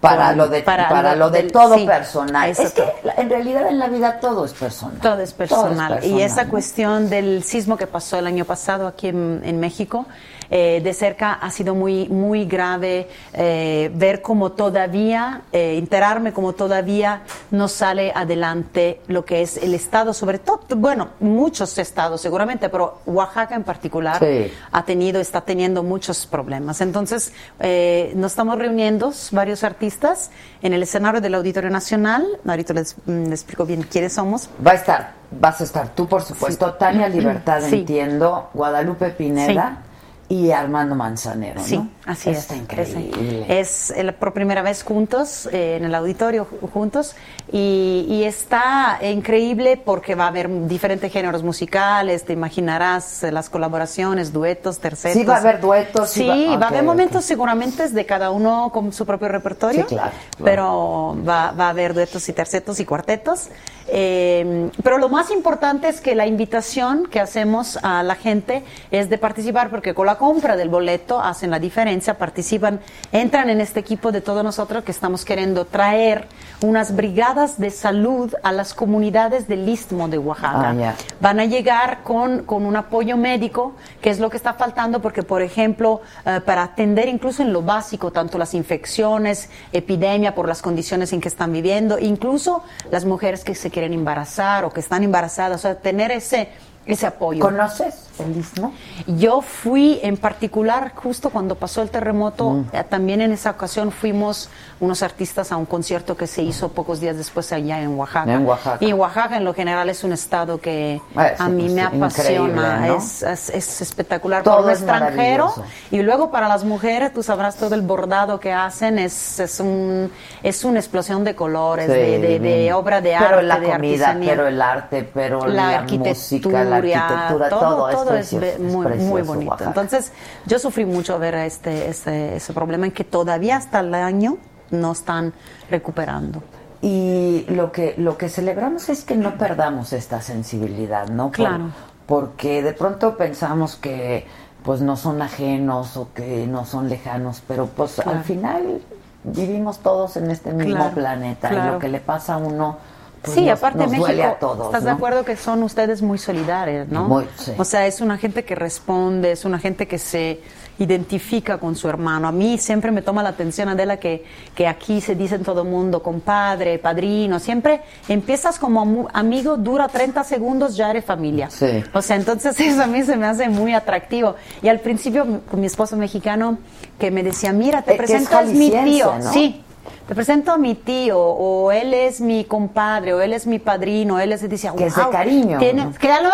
Para 0.00 0.32
lo 0.32 0.46
de, 0.46 0.62
para, 0.62 0.88
para 0.88 1.14
lo 1.14 1.24
lo 1.26 1.30
de 1.30 1.42
del- 1.42 1.52
todo 1.52 1.74
sí, 1.76 1.84
personal. 1.84 2.48
Es 2.50 2.70
que 2.72 2.84
en 3.16 3.28
realidad 3.28 3.66
en 3.68 3.80
la 3.80 3.88
vida 3.88 4.20
todo 4.20 4.44
es 4.44 4.52
personal. 4.52 4.98
Todo 5.00 5.20
es 5.20 5.32
personal. 5.32 5.92
y 5.92 5.94
personal, 5.96 6.20
esa 6.20 6.44
¿no? 6.44 6.50
cuestión 6.50 7.10
del 7.10 7.42
sismo 7.42 7.76
que 7.76 7.88
pasó 7.88 8.16
el 8.16 8.26
año 8.28 8.44
pasado 8.44 8.86
aquí 8.86 9.08
en, 9.08 9.42
en 9.44 9.58
México, 9.58 10.06
eh, 10.50 10.80
de 10.82 10.94
cerca 10.94 11.34
ha 11.34 11.50
sido 11.50 11.74
muy, 11.74 12.08
muy 12.08 12.44
grave 12.46 13.08
eh, 13.32 13.90
ver 13.94 14.22
cómo 14.22 14.52
todavía, 14.52 15.42
eh, 15.52 15.76
enterarme 15.78 16.32
cómo 16.32 16.52
todavía 16.54 17.22
no 17.50 17.68
sale 17.68 18.12
adelante 18.14 19.00
lo 19.08 19.24
que 19.24 19.42
es 19.42 19.56
el 19.58 19.74
Estado, 19.74 20.12
sobre 20.14 20.38
todo, 20.38 20.60
bueno, 20.76 21.08
muchos 21.20 21.76
estados 21.78 22.20
seguramente, 22.20 22.68
pero 22.68 23.00
Oaxaca 23.06 23.54
en 23.54 23.64
particular 23.64 24.18
Sí. 24.18 24.50
ha 24.72 24.84
tenido, 24.84 25.20
está 25.20 25.40
teniendo 25.42 25.82
muchos 25.82 26.26
problemas. 26.26 26.80
Entonces, 26.80 27.32
eh, 27.60 28.12
nos 28.16 28.32
estamos 28.32 28.58
reuniendo 28.58 29.12
varios 29.32 29.64
artistas 29.64 30.30
en 30.62 30.72
el 30.72 30.82
escenario 30.82 31.20
del 31.20 31.34
Auditorio 31.34 31.70
Nacional. 31.70 32.26
Ahorita 32.46 32.72
les, 32.74 32.96
mm, 33.06 33.24
les 33.24 33.32
explico 33.40 33.64
bien 33.66 33.82
quiénes 33.82 34.12
somos. 34.14 34.48
Va 34.66 34.72
a 34.72 34.74
estar, 34.74 35.12
vas 35.30 35.60
a 35.60 35.64
estar 35.64 35.88
tú, 35.94 36.06
por 36.06 36.22
supuesto, 36.22 36.72
Tania 36.74 37.08
Libertad, 37.08 37.60
Sí. 37.68 37.80
entiendo, 37.80 38.50
Guadalupe 38.54 39.10
Pineda 39.10 39.82
y 40.30 40.50
Armando 40.50 40.94
Manzanero, 40.94 41.60
¿no? 41.60 41.66
Sí, 41.66 41.80
así 42.04 42.28
Está 42.30 42.54
es. 42.54 42.60
increíble. 42.60 43.46
Es 43.60 43.90
el- 43.90 44.12
por 44.14 44.34
primera 44.34 44.60
vez 44.60 44.82
juntos, 44.82 45.48
eh, 45.52 45.76
en 45.78 45.84
el 45.86 45.94
auditorio 45.94 46.46
ju- 46.46 46.70
juntos, 46.70 47.16
y, 47.50 48.04
y 48.10 48.24
está 48.24 48.98
increíble 49.02 49.80
porque 49.82 50.14
va 50.14 50.24
a 50.24 50.28
haber 50.28 50.68
diferentes 50.68 51.10
géneros 51.10 51.42
musicales, 51.42 52.24
te 52.26 52.34
imaginarás 52.34 53.22
eh, 53.24 53.32
las 53.32 53.48
colaboraciones, 53.48 54.30
duetos, 54.32 54.80
terceros. 54.80 55.16
Sí, 55.16 55.24
va 55.24 55.36
a 55.36 55.38
haber 55.38 55.60
duetos, 55.62 56.10
sí 56.10 56.26
va- 56.28 56.34
va, 56.34 56.56
ok, 56.56 56.62
a 56.62 56.68
haber 56.68 56.82
momentos 56.82 57.24
seguramente 57.24 57.88
de 57.88 58.04
cada 58.04 58.30
uno 58.30 58.70
con 58.70 58.92
su 58.92 59.06
propio 59.06 59.28
repertorio, 59.28 59.86
Sí, 59.88 59.94
claro, 59.94 60.10
claro. 60.10 60.44
pero 60.44 61.16
va, 61.26 61.52
va 61.52 61.66
a 61.66 61.70
haber 61.70 61.94
duetos 61.94 62.28
y 62.28 62.34
tercetos 62.34 62.80
y 62.80 62.84
cuartetos. 62.84 63.48
Eh, 63.90 64.68
pero 64.82 64.98
lo 64.98 65.08
más 65.08 65.30
importante 65.30 65.88
es 65.88 66.02
que 66.02 66.14
la 66.14 66.26
invitación 66.26 67.06
que 67.10 67.20
hacemos 67.20 67.78
a 67.82 68.02
la 68.02 68.16
gente 68.16 68.62
es 68.90 69.08
de 69.08 69.16
participar, 69.16 69.70
porque 69.70 69.94
con 69.94 70.04
la 70.04 70.17
compra 70.18 70.56
del 70.56 70.68
boleto 70.68 71.20
hacen 71.20 71.50
la 71.50 71.58
diferencia, 71.58 72.18
participan, 72.18 72.80
entran 73.12 73.48
en 73.48 73.60
este 73.60 73.80
equipo 73.80 74.12
de 74.12 74.20
todos 74.20 74.44
nosotros 74.44 74.84
que 74.84 74.90
estamos 74.90 75.24
queriendo 75.24 75.64
traer 75.64 76.26
unas 76.60 76.94
brigadas 76.94 77.58
de 77.58 77.70
salud 77.70 78.34
a 78.42 78.52
las 78.52 78.74
comunidades 78.74 79.48
del 79.48 79.68
Istmo 79.68 80.08
de 80.08 80.18
Oaxaca. 80.18 80.70
Ah, 80.70 80.94
van 81.20 81.40
a 81.40 81.44
llegar 81.44 82.02
con, 82.02 82.42
con 82.42 82.66
un 82.66 82.76
apoyo 82.76 83.16
médico, 83.16 83.74
que 84.00 84.10
es 84.10 84.18
lo 84.18 84.28
que 84.28 84.36
está 84.36 84.54
faltando, 84.54 85.00
porque, 85.00 85.22
por 85.22 85.40
ejemplo, 85.40 86.00
eh, 86.26 86.40
para 86.44 86.64
atender 86.64 87.08
incluso 87.08 87.42
en 87.42 87.52
lo 87.52 87.62
básico, 87.62 88.10
tanto 88.10 88.38
las 88.38 88.54
infecciones, 88.54 89.48
epidemia 89.72 90.34
por 90.34 90.48
las 90.48 90.60
condiciones 90.60 91.12
en 91.12 91.20
que 91.20 91.28
están 91.28 91.52
viviendo, 91.52 91.98
incluso 91.98 92.64
las 92.90 93.04
mujeres 93.04 93.44
que 93.44 93.54
se 93.54 93.70
quieren 93.70 93.92
embarazar 93.92 94.64
o 94.64 94.70
que 94.70 94.80
están 94.80 95.04
embarazadas, 95.04 95.60
o 95.60 95.62
sea, 95.62 95.76
tener 95.76 96.10
ese, 96.10 96.48
ese 96.86 97.06
apoyo. 97.06 97.40
¿Conoces 97.40 98.07
el 98.20 98.36
Istmo? 98.36 98.72
Yo 99.06 99.40
fui 99.40 99.98
en 100.02 100.16
particular 100.16 100.92
justo 100.94 101.30
cuando 101.30 101.54
pasó 101.54 101.82
el 101.82 101.90
terremoto, 101.90 102.50
Mm. 102.50 102.64
eh, 102.72 102.84
también 102.88 103.20
en 103.20 103.32
esa 103.32 103.50
ocasión 103.50 103.90
fuimos 103.92 104.48
unos 104.80 105.02
artistas 105.02 105.50
a 105.52 105.56
un 105.56 105.66
concierto 105.66 106.16
que 106.16 106.26
se 106.26 106.42
hizo 106.42 106.68
pocos 106.68 107.00
días 107.00 107.16
después 107.16 107.52
allá 107.52 107.80
en 107.80 107.98
Oaxaca. 107.98 108.32
En 108.32 108.46
Oaxaca. 108.46 108.84
Y 108.84 108.92
Oaxaca 108.92 109.36
en 109.36 109.44
lo 109.44 109.54
general 109.54 109.88
es 109.88 110.04
un 110.04 110.12
estado 110.12 110.60
que 110.60 111.00
Ah, 111.16 111.30
a 111.38 111.48
mí 111.48 111.68
me 111.68 111.82
apasiona, 111.82 112.86
¿no? 112.86 112.96
es, 112.96 113.22
es- 113.22 113.50
es 113.50 113.80
espectacular 113.80 114.42
Todo 114.42 114.62
para 114.62 114.72
es 114.72 114.78
extranjero 114.80 115.52
y 115.90 116.02
luego 116.02 116.30
para 116.30 116.48
las 116.48 116.64
mujeres, 116.64 117.12
tú 117.12 117.22
sabrás 117.22 117.56
todo 117.56 117.74
el 117.74 117.82
bordado 117.82 118.38
que 118.40 118.52
hacen, 118.52 118.98
es, 118.98 119.40
es, 119.40 119.60
un, 119.60 120.10
es 120.42 120.64
una 120.64 120.78
explosión 120.78 121.24
de 121.24 121.34
colores, 121.34 121.86
Sí, 121.86 121.92
de, 121.92 122.18
de- 122.18 122.38
de 122.38 122.72
obra 122.72 123.00
de 123.00 123.14
pero 123.18 123.36
arte, 123.36 123.42
la 123.42 123.60
de 123.60 123.70
comida, 123.70 124.06
artesanía. 124.08 124.30
pero 124.30 124.46
el 124.48 124.62
arte, 124.62 125.10
pero 125.12 125.46
la, 125.46 125.54
la, 125.72 125.82
música, 125.82 126.64
la 126.64 126.76
arquitectura, 126.76 127.48
todo, 127.48 127.90
todo, 127.90 128.07
es, 128.14 128.32
es, 128.32 128.38
precioso, 128.38 128.64
es 128.66 128.72
muy, 128.74 128.86
precioso, 128.86 129.10
muy 129.10 129.22
bonito. 129.22 129.50
Oaxaca. 129.50 129.70
Entonces, 129.70 130.12
yo 130.46 130.58
sufrí 130.58 130.84
mucho 130.84 131.18
ver 131.18 131.34
este, 131.36 131.88
ese, 131.88 132.36
ese 132.36 132.52
problema 132.52 132.86
en 132.86 132.92
que 132.92 133.04
todavía 133.04 133.56
hasta 133.56 133.80
el 133.80 133.94
año 133.94 134.38
no 134.70 134.92
están 134.92 135.32
recuperando. 135.70 136.42
Y 136.80 137.44
lo 137.48 137.72
que, 137.72 137.94
lo 137.98 138.16
que 138.16 138.28
celebramos 138.28 138.88
es 138.88 139.02
que 139.04 139.16
no 139.16 139.36
perdamos 139.36 139.92
esta 139.92 140.20
sensibilidad, 140.22 141.08
¿no? 141.08 141.26
Por- 141.28 141.34
Claro. 141.36 141.64
porque 142.06 142.62
de 142.62 142.72
pronto 142.72 143.16
pensamos 143.16 143.76
que 143.76 144.26
pues 144.62 144.80
no 144.80 144.96
son 144.96 145.22
ajenos 145.22 145.96
o 145.96 146.12
que 146.12 146.46
no 146.46 146.64
son 146.66 146.88
lejanos, 146.88 147.42
pero 147.48 147.66
pues 147.66 147.94
Claro. 147.94 148.10
al 148.18 148.24
final 148.24 148.80
vivimos 149.24 149.78
todos 149.80 150.16
en 150.16 150.30
este 150.30 150.52
mismo 150.52 150.76
Claro, 150.76 150.94
planeta 150.94 151.48
y 151.48 151.54
claro. 151.54 151.72
lo 151.74 151.78
que 151.78 151.88
le 151.88 152.00
pasa 152.00 152.34
a 152.34 152.36
uno 152.38 152.76
pues, 153.22 153.34
sí, 153.34 153.46
nos, 153.46 153.58
aparte 153.58 153.78
nos 153.78 153.90
México, 153.90 154.06
duele 154.06 154.24
a 154.24 154.38
todos. 154.38 154.66
¿estás 154.66 154.84
de 154.84 154.90
acuerdo 154.90 155.24
que 155.24 155.36
son 155.36 155.62
ustedes 155.62 156.02
muy 156.02 156.18
solidarios, 156.18 156.88
no? 156.88 157.04
Muy, 157.04 157.26
sí. 157.36 157.52
O 157.56 157.64
sea, 157.64 157.86
es 157.86 158.00
una 158.00 158.18
gente 158.18 158.44
que 158.44 158.54
responde, 158.54 159.32
es 159.32 159.44
una 159.44 159.58
gente 159.58 159.86
que 159.86 159.98
se 159.98 160.40
identifica 160.78 161.58
con 161.58 161.74
su 161.74 161.88
hermano. 161.88 162.28
A 162.28 162.32
mí 162.32 162.58
siempre 162.58 162.90
me 162.90 163.02
toma 163.02 163.22
la 163.22 163.30
atención, 163.30 163.68
Adela, 163.68 163.98
que, 163.98 164.24
que 164.54 164.66
aquí 164.66 165.00
se 165.00 165.14
dice 165.14 165.34
en 165.34 165.42
todo 165.42 165.62
el 165.62 165.68
mundo 165.68 166.02
compadre, 166.02 166.78
padrino, 166.78 167.38
siempre 167.40 167.82
empiezas 168.08 168.58
como 168.58 169.08
amigo, 169.12 169.56
dura 169.56 169.88
30 169.88 170.22
segundos, 170.24 170.76
ya 170.76 170.90
eres 170.90 171.04
familia. 171.04 171.50
Sí. 171.50 171.82
O 171.92 172.02
sea, 172.02 172.16
entonces 172.16 172.58
eso 172.60 172.82
a 172.82 172.86
mí 172.86 173.02
se 173.02 173.16
me 173.16 173.26
hace 173.26 173.48
muy 173.48 173.74
atractivo. 173.74 174.36
Y 174.62 174.68
al 174.68 174.80
principio, 174.80 175.42
con 175.50 175.60
mi 175.60 175.66
esposo 175.66 175.96
mexicano, 175.96 176.58
que 176.98 177.10
me 177.10 177.22
decía, 177.22 177.52
mira, 177.52 177.82
te 177.82 177.92
Eh, 177.92 177.94
es 177.94 177.98
presento 177.98 178.40
es 178.40 178.50
mi 178.50 178.70
tío. 178.70 179.14
¿no? 179.18 179.32
Sí. 179.32 179.64
Te 180.08 180.14
presento 180.14 180.52
a 180.52 180.56
mi 180.56 180.74
tío, 180.74 181.18
o 181.20 181.70
él 181.70 181.92
es 181.92 182.20
mi 182.22 182.44
compadre, 182.44 183.12
o 183.12 183.20
él 183.20 183.34
es 183.34 183.46
mi 183.46 183.58
padrino, 183.58 184.18
él 184.18 184.32
es, 184.32 184.48
decía, 184.48 184.72
Que 184.74 184.86
es 184.86 184.96
de 184.96 185.02
"Wow, 185.02 185.10
cariño, 185.12 185.58
tiene- 185.58 185.84
¿no? 185.84 185.90
es 185.90 185.96
de 185.98 186.00
Claro, 186.00 186.30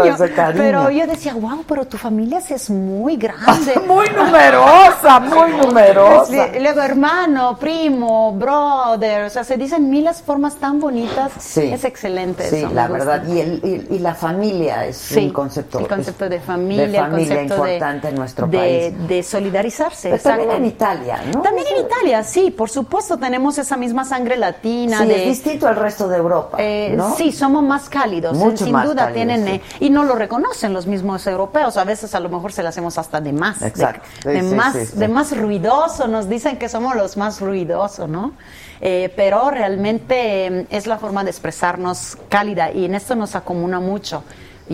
cariño. 0.00 0.14
es 0.14 0.18
de 0.20 0.32
cariño. 0.32 0.62
Pero 0.62 0.90
yo 0.90 1.06
decía, 1.06 1.32
wow, 1.34 1.64
pero 1.66 1.86
tu 1.86 1.96
familia 1.96 2.38
es 2.46 2.68
muy 2.68 3.16
grande. 3.16 3.80
muy 3.88 4.06
numerosa, 4.10 5.20
muy 5.20 5.52
numerosa. 5.66 6.26
Sí, 6.52 6.58
luego 6.60 6.82
hermano, 6.82 7.56
primo, 7.58 8.32
brother, 8.32 9.24
o 9.24 9.30
sea, 9.30 9.42
se 9.44 9.56
dicen 9.56 9.88
miles 9.88 10.20
formas 10.20 10.56
tan 10.56 10.78
bonitas. 10.78 11.32
Sí. 11.38 11.72
Es 11.72 11.84
excelente 11.84 12.44
Sí, 12.50 12.56
eso, 12.56 12.70
la 12.74 12.88
verdad. 12.88 13.26
Y, 13.26 13.40
el, 13.40 13.86
y, 13.90 13.94
y 13.96 13.98
la 14.00 14.14
familia 14.14 14.84
es 14.84 14.98
Sí, 14.98 15.26
un 15.28 15.30
concepto. 15.32 15.78
el 15.78 15.88
concepto 15.88 16.28
de 16.28 16.40
familia, 16.40 16.86
de 16.86 16.98
familia 16.98 17.32
el 17.40 17.48
concepto 17.48 17.64
de- 17.64 17.72
importante 17.74 18.08
en 18.08 18.14
nuestro 18.16 18.46
de, 18.48 18.58
país. 18.58 19.08
de 19.08 19.22
solidarizarse. 19.22 20.10
Pero 20.10 20.22
también 20.22 20.50
en 20.50 20.64
Italia, 20.66 21.20
¿no? 21.34 21.40
También 21.40 21.66
en 21.74 21.86
Italia, 21.86 22.22
sí, 22.22 22.50
por 22.50 22.68
supuesto, 22.68 22.81
tenemos 23.18 23.58
esa 23.58 23.76
misma 23.76 24.04
sangre 24.04 24.36
latina. 24.36 24.98
Sí, 24.98 25.06
de, 25.06 25.22
es 25.22 25.28
distinto 25.42 25.66
al 25.68 25.76
resto 25.76 26.08
de 26.08 26.16
Europa. 26.16 26.56
eh, 26.60 26.94
¿no? 26.96 27.14
Sí, 27.16 27.32
somos 27.32 27.62
más 27.62 27.88
cálidos, 27.88 28.36
Mucho 28.36 28.64
sin 28.64 28.72
más 28.72 28.84
duda 28.86 29.06
cálidos, 29.06 29.14
tienen 29.14 29.44
sí. 29.46 29.50
eh, 29.52 29.62
y 29.80 29.90
no 29.90 30.04
lo 30.04 30.14
reconocen 30.14 30.72
los 30.72 30.86
mismos 30.86 31.26
europeos. 31.26 31.76
A 31.76 31.84
veces 31.84 32.14
a 32.14 32.20
lo 32.20 32.28
mejor 32.28 32.52
se 32.52 32.62
le 32.62 32.68
hacemos 32.68 32.98
hasta 32.98 33.20
de 33.20 33.32
más, 33.32 33.60
de- 33.60 33.68
Exacto. 33.68 34.08
Sí, 34.22 34.28
de, 34.30 34.42
más, 34.42 34.96
de 34.98 35.08
más 35.08 35.36
ruidoso. 35.36 36.08
Nos 36.08 36.28
dicen 36.28 36.58
que 36.58 36.68
somos 36.68 36.94
los 36.96 37.16
más 37.16 37.40
ruidosos, 37.40 38.08
¿no? 38.08 38.32
Eh, 38.80 39.12
pero 39.14 39.50
realmente 39.50 40.46
eh, 40.46 40.66
es 40.70 40.86
la 40.86 40.98
forma 40.98 41.22
de 41.24 41.30
expresarnos 41.30 42.16
cálida 42.28 42.72
y 42.72 42.84
en 42.84 42.94
esto 42.94 43.14
nos 43.14 43.34
acomuna 43.36 43.78
mucho. 43.80 44.24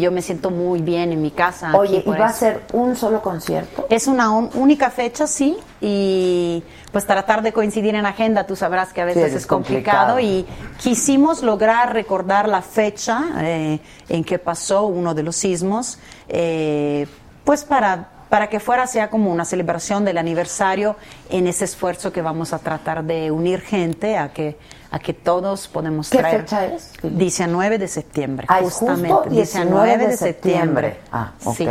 Yo 0.01 0.11
me 0.13 0.23
siento 0.23 0.51
muy 0.51 0.81
bien 0.83 1.13
en 1.13 1.21
mi 1.23 1.31
casa. 1.31 1.77
Oye, 1.77 2.03
¿y 2.05 2.11
va 2.11 2.27
a 2.27 2.31
eso. 2.31 2.39
ser 2.39 2.63
un 2.73 2.97
solo 2.97 3.21
concierto? 3.23 3.87
Es 3.91 4.07
una 4.07 4.31
un- 4.31 4.51
única 4.55 4.91
fecha, 4.91 5.27
sí, 5.27 5.57
y 5.81 6.63
pues 6.93 7.07
tratar 7.07 7.43
de 7.43 7.53
coincidir 7.53 7.95
en 7.95 8.07
agenda, 8.07 8.47
tú 8.47 8.57
sabrás 8.57 8.93
que 8.93 9.01
a 9.01 9.05
veces 9.05 9.31
Sí, 9.33 9.37
es 9.39 9.47
complicado, 9.47 10.19
y 10.21 10.47
quisimos 10.81 11.43
lograr 11.43 11.93
recordar 11.93 12.49
la 12.49 12.63
fecha 12.63 13.25
eh, 13.41 13.81
en 14.09 14.25
que 14.25 14.39
pasó 14.39 14.87
uno 14.87 15.15
de 15.15 15.23
los 15.23 15.37
sismos, 15.37 15.99
eh, 16.29 17.07
pues 17.45 17.65
para 17.65 18.11
para 18.29 18.51
que 18.51 18.61
fuera 18.61 18.87
sea 18.87 19.09
como 19.09 19.33
una 19.33 19.47
celebración 19.47 20.05
del 20.05 20.19
aniversario 20.19 20.97
en 21.31 21.47
ese 21.47 21.65
esfuerzo 21.65 22.13
que 22.13 22.21
vamos 22.21 22.53
a 22.53 22.59
tratar 22.59 23.03
de 23.05 23.31
unir 23.31 23.63
gente 23.63 24.19
a 24.19 24.35
que 24.35 24.59
a 24.91 24.99
que 24.99 25.13
todos 25.13 25.69
podemos 25.69 26.09
¿Qué 26.11 26.19
traer. 26.19 26.41
fecha 26.41 26.65
es? 26.67 26.93
19 27.03 27.79
de 27.79 27.89
septiembre, 27.89 28.47
Ah, 28.49 28.61
justamente. 28.63 29.13
justo 29.15 29.31
19 29.31 30.07
de 30.09 30.17
septiembre. 30.17 31.01
Ah, 31.13 31.33
ok. 31.45 31.57
Sí. 31.57 31.69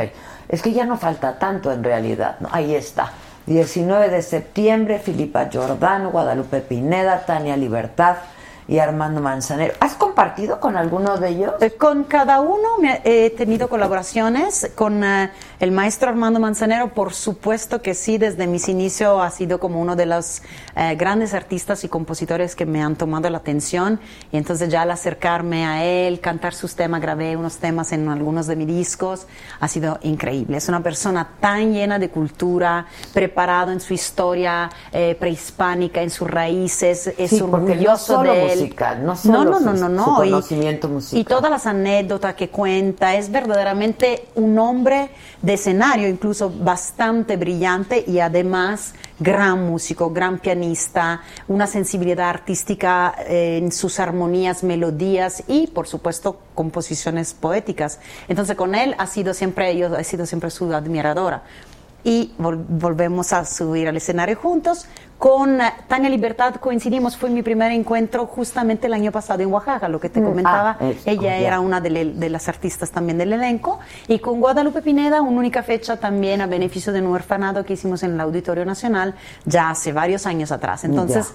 Es 0.50 0.62
que 0.62 0.72
ya 0.72 0.86
no 0.86 0.98
falta 0.98 1.38
tanto 1.40 1.72
en 1.72 1.84
realidad. 1.84 2.38
¿no? 2.40 2.50
Ahí 2.52 2.76
está. 2.76 3.12
19 3.48 4.10
de 4.10 4.22
septiembre, 4.22 5.00
Filipa 5.00 5.50
Giordano, 5.50 6.12
Guadalupe 6.12 6.60
Pineda, 6.62 7.26
Tania 7.26 7.56
Libertad 7.58 8.18
y 8.68 8.80
Armando 8.80 9.22
Manzanero. 9.22 9.74
¿Has 9.80 9.94
compartido 9.94 10.60
con 10.60 10.76
alguno 10.76 11.18
de 11.18 11.30
ellos? 11.30 11.54
Eh, 11.62 11.72
Con 11.72 12.04
cada 12.04 12.42
uno 12.42 12.78
me- 12.82 13.02
he 13.06 13.30
tenido 13.30 13.70
colaboraciones. 13.70 14.70
Con 14.76 15.04
eh, 15.04 15.32
el 15.60 15.72
maestro 15.72 16.10
Armando 16.10 16.40
Manzanero, 16.40 16.90
por 16.90 17.14
supuesto 17.14 17.82
que 17.82 17.94
sí, 17.94 18.18
desde 18.18 18.46
mis 18.48 18.68
inicios 18.68 19.22
ha 19.22 19.30
sido 19.30 19.60
como 19.60 19.80
uno 19.82 19.96
de 19.96 20.06
los 20.06 20.42
eh, 20.76 20.96
grandes 20.96 21.34
artistas 21.34 21.84
y 21.84 21.88
compositores 21.90 22.56
que 22.56 22.66
me 22.66 22.82
han 22.82 22.96
tomado 22.96 23.30
la 23.30 23.38
atención. 23.38 24.00
Y 24.32 24.38
entonces 24.38 24.70
ya 24.70 24.82
al 24.82 24.92
acercarme 24.92 25.66
a 25.66 25.86
él, 25.86 26.20
cantar 26.20 26.54
sus 26.54 26.76
temas, 26.76 27.02
grabé 27.02 27.38
unos 27.38 27.58
temas 27.58 27.92
en 27.94 28.10
algunos 28.10 28.48
de 28.48 28.56
mis 28.58 28.68
discos, 28.68 29.28
ha 29.60 29.68
sido 29.68 29.98
increíble. 30.02 30.58
Es 30.58 30.68
una 30.68 30.84
persona 30.84 31.30
tan 31.40 31.72
llena 31.74 32.00
de 32.00 32.10
cultura, 32.10 32.86
preparado 33.14 33.72
en 33.72 33.80
su 33.80 33.94
historia 33.94 34.70
eh, 34.92 35.16
prehispánica, 35.20 36.02
en 36.02 36.10
sus 36.10 36.30
raíces, 36.30 37.14
es 37.18 37.30
Sí, 37.30 37.42
orgulloso 37.42 38.22
de 38.24 38.54
él. 38.54 38.57
No 39.00 39.04
no, 39.04 39.16
solo 39.16 39.44
no, 39.52 39.60
su- 39.60 39.66
no, 39.66 39.74
no, 39.74 40.06
su 40.06 40.12
no. 40.12 40.26
Y- 40.26 40.30
conocimiento 40.30 40.88
musical. 40.90 41.20
y 41.20 41.24
todas 41.24 41.52
las 41.52 41.66
anécdotas 41.66 42.36
que 42.36 42.50
cuenta, 42.50 43.16
es 43.16 43.32
verdaderamente 43.32 44.28
un 44.36 44.58
hombre 44.60 45.10
de 45.42 45.54
escenario, 45.54 46.08
incluso 46.08 46.50
bastante 46.50 47.38
brillante 47.38 48.04
y 48.08 48.20
además 48.20 48.94
gran 49.20 49.66
músico, 49.68 50.12
gran 50.12 50.40
pianista, 50.40 51.22
una 51.48 51.68
sensibilidad 51.68 52.30
artística 52.30 53.16
eh, 53.28 53.58
en 53.62 53.72
sus 53.72 54.00
armonías, 54.00 54.64
melodías 54.64 55.44
y, 55.48 55.68
por 55.68 55.88
supuesto, 55.88 56.40
composiciones 56.54 57.34
poéticas. 57.34 58.00
Entonces, 58.28 58.56
con 58.56 58.76
él 58.76 58.96
ha 58.98 59.08
sido 59.08 59.34
siempre, 59.34 59.76
yo 59.78 59.96
he 59.98 60.04
sido 60.04 60.26
siempre 60.26 60.50
su 60.52 60.72
admiradora 60.74 61.44
y 62.04 62.34
vol- 62.40 62.64
volvemos 62.68 63.34
a 63.34 63.44
subir 63.46 63.88
al 63.88 63.98
escenario 63.98 64.36
juntos. 64.38 64.86
Con 65.18 65.60
eh, 65.60 65.74
Tania 65.88 66.10
Libertad 66.12 66.56
coincidimos, 66.56 67.18
fue 67.18 67.30
mi 67.32 67.42
primer 67.42 67.72
encuentro 67.72 68.28
justamente 68.28 68.86
el 68.86 68.94
año 68.94 69.12
pasado 69.12 69.42
en 69.42 69.52
Oaxaca, 69.52 69.88
lo 69.90 70.00
que 70.00 70.10
te 70.10 70.22
Mm, 70.22 70.26
comentaba. 70.26 70.78
ah, 70.80 70.92
Ella 71.06 71.38
era 71.38 71.60
una 71.60 71.82
de, 71.82 72.14
de 72.14 72.30
las 72.30 72.48
artistas 72.48 72.92
también 72.92 73.18
del 73.18 73.34
elenco. 73.34 73.80
Y 74.08 74.20
con 74.20 74.40
Guadalupe 74.40 74.82
Pineda, 74.84 75.22
una 75.22 75.40
única 75.40 75.64
fecha 75.64 75.98
también 75.98 76.42
a 76.42 76.46
beneficio 76.46 76.94
de 76.94 77.02
un 77.02 77.08
orfanado 77.14 77.66
que 77.66 77.74
hicimos 77.74 78.04
en 78.04 78.14
el 78.14 78.20
Auditorio 78.22 78.64
Nacional 78.64 79.16
ya 79.46 79.72
hace 79.72 79.92
varios 79.92 80.28
años 80.28 80.52
atrás. 80.52 80.84
Entonces, 80.84 81.34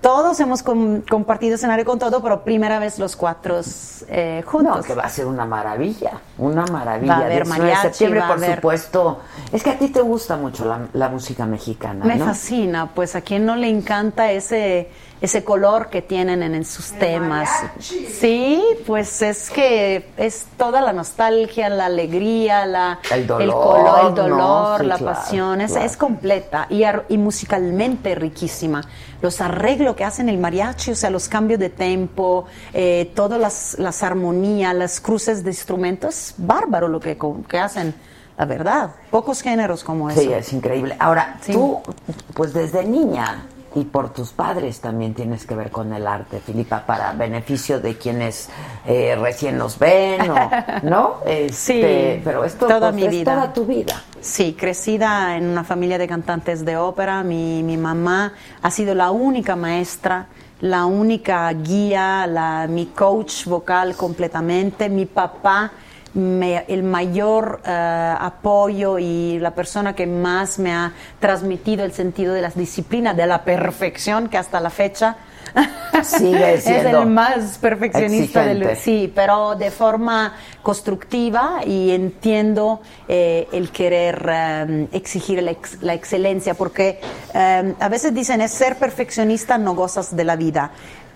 todos 0.00 0.40
hemos 0.40 0.62
com- 0.62 1.02
compartido 1.02 1.56
escenario 1.56 1.84
con 1.84 1.98
todo, 1.98 2.22
pero 2.22 2.42
primera 2.42 2.78
vez 2.78 2.98
los 2.98 3.16
cuatro 3.16 3.60
eh, 4.08 4.42
juntos. 4.46 4.76
No, 4.78 4.82
que 4.82 4.94
va 4.94 5.02
a 5.04 5.08
ser 5.08 5.26
una 5.26 5.44
maravilla, 5.44 6.12
una 6.38 6.64
maravilla. 6.66 7.12
Va 7.14 7.18
a 7.20 7.24
haber 7.26 7.42
19 7.44 7.44
de 7.44 7.70
mariachi, 7.70 7.82
septiembre, 7.88 8.20
va 8.20 8.26
a 8.26 8.28
por 8.28 8.36
haber- 8.38 8.54
supuesto. 8.56 9.18
Es 9.52 9.62
que 9.62 9.70
a 9.70 9.78
ti 9.78 9.88
te 9.88 10.00
gusta 10.00 10.36
mucho 10.36 10.64
la, 10.64 10.80
la 10.94 11.08
música 11.08 11.44
mexicana, 11.46 12.04
Me 12.04 12.16
¿no? 12.16 12.24
fascina, 12.26 12.90
pues 12.94 13.14
a 13.14 13.20
quien 13.20 13.44
no 13.44 13.56
le 13.56 13.68
encanta 13.68 14.30
ese 14.32 14.90
ese 15.20 15.44
color 15.44 15.90
que 15.90 16.00
tienen 16.02 16.42
en, 16.42 16.54
en 16.54 16.64
sus 16.64 16.92
temas. 16.92 17.48
Sí, 17.78 18.62
pues 18.86 19.20
es 19.22 19.50
que 19.50 20.10
es 20.16 20.46
toda 20.56 20.80
la 20.80 20.92
nostalgia, 20.92 21.68
la 21.68 21.86
alegría, 21.86 22.64
la 22.66 22.98
El 23.12 23.26
dolor, 23.26 23.52
color, 23.62 23.98
el 24.00 24.14
¿no? 24.14 24.22
dolor, 24.22 24.80
Sí, 24.80 24.86
la 24.86 24.96
claro, 24.98 25.14
pasión, 25.18 25.60
es, 25.60 25.72
claro. 25.72 25.86
es 25.86 25.96
completa 25.96 26.66
y, 26.70 26.84
ar- 26.84 27.04
y 27.08 27.18
musicalmente 27.18 28.14
riquísima. 28.14 28.80
Los 29.20 29.42
arreglos 29.42 29.94
que 29.96 30.04
hacen 30.04 30.28
el 30.30 30.38
mariachi, 30.38 30.92
o 30.92 30.96
sea, 30.96 31.10
los 31.10 31.28
cambios 31.28 31.60
de 31.60 31.68
tempo, 31.68 32.46
eh, 32.72 33.12
todas 33.14 33.38
las, 33.38 33.76
las 33.78 34.02
armonías, 34.02 34.74
las 34.74 35.00
cruces 35.00 35.44
de 35.44 35.50
instrumentos, 35.50 36.32
bárbaro 36.38 36.88
lo 36.88 36.98
que, 37.00 37.18
que 37.46 37.58
hacen. 37.58 37.94
La 38.38 38.46
verdad, 38.46 38.92
pocos 39.10 39.42
géneros 39.42 39.84
como 39.84 40.08
eso. 40.08 40.18
Sí, 40.18 40.32
es 40.32 40.50
increíble. 40.54 40.96
Ahora, 40.98 41.36
Sí. 41.42 41.52
tú, 41.52 41.78
pues 42.32 42.54
desde 42.54 42.84
niña 42.84 43.44
y 43.74 43.84
por 43.84 44.12
tus 44.12 44.32
padres 44.32 44.80
también 44.80 45.14
tienes 45.14 45.46
que 45.46 45.54
ver 45.54 45.70
con 45.70 45.92
el 45.92 46.06
arte, 46.06 46.40
Filipa, 46.40 46.84
para 46.86 47.12
beneficio 47.12 47.80
de 47.80 47.96
quienes 47.96 48.48
eh, 48.86 49.16
recién 49.20 49.56
nos 49.58 49.78
ven, 49.78 50.30
o, 50.30 50.34
¿no? 50.82 51.16
Este, 51.26 52.16
Sí, 52.16 52.20
pero 52.24 52.44
esto 52.44 52.66
toda 52.66 52.90
pues, 52.90 52.94
mi 52.94 53.04
es 53.04 53.10
vida. 53.10 53.34
toda 53.34 53.52
tu 53.52 53.64
vida. 53.66 54.02
Sí, 54.20 54.56
crecida 54.58 55.36
en 55.36 55.46
una 55.48 55.62
familia 55.64 55.98
de 55.98 56.08
cantantes 56.08 56.64
de 56.64 56.76
ópera, 56.76 57.22
mi, 57.22 57.62
mi 57.62 57.76
mamá 57.76 58.32
ha 58.60 58.70
sido 58.70 58.94
la 58.94 59.10
única 59.10 59.54
maestra, 59.56 60.26
la 60.60 60.84
única 60.86 61.50
guía, 61.52 62.26
la, 62.26 62.66
mi 62.68 62.86
coach 62.86 63.46
vocal 63.46 63.94
completamente, 63.96 64.88
mi 64.88 65.06
papá. 65.06 65.70
Me- 66.14 66.64
el 66.68 66.82
mayor 66.82 67.60
eh, 67.64 68.14
apoyo 68.18 68.98
y 68.98 69.38
la 69.38 69.52
persona 69.52 69.94
que 69.94 70.06
más 70.06 70.58
me 70.58 70.72
ha 70.72 70.92
transmitido 71.20 71.84
el 71.84 71.92
sentido 71.92 72.34
de 72.34 72.42
las 72.42 72.56
disciplinas, 72.56 73.16
de 73.16 73.26
la 73.26 73.44
perfección, 73.44 74.28
que 74.28 74.38
hasta 74.38 74.60
la 74.60 74.70
fecha 74.70 75.16
Sigue 76.04 76.54
es 76.54 76.66
el 76.66 77.06
más 77.06 77.58
perfeccionista 77.58 78.44
del 78.46 78.76
sí, 78.76 79.12
pero 79.12 79.56
de 79.56 79.72
forma 79.72 80.34
constructiva 80.62 81.60
y 81.66 81.90
entiendo 81.90 82.80
eh, 83.08 83.48
el 83.52 83.70
querer 83.70 84.24
eh, 84.30 84.86
exigir 84.92 85.42
la, 85.42 85.50
ex- 85.50 85.82
la 85.82 85.94
excelencia, 85.94 86.54
porque 86.54 87.00
eh, 87.34 87.74
a 87.80 87.88
veces 87.88 88.14
dicen 88.14 88.40
es 88.40 88.52
ser 88.52 88.76
perfeccionista 88.76 89.58
no 89.58 89.74
gozas 89.74 90.14
de 90.14 90.22
la 90.24 90.36
vida. 90.36 90.70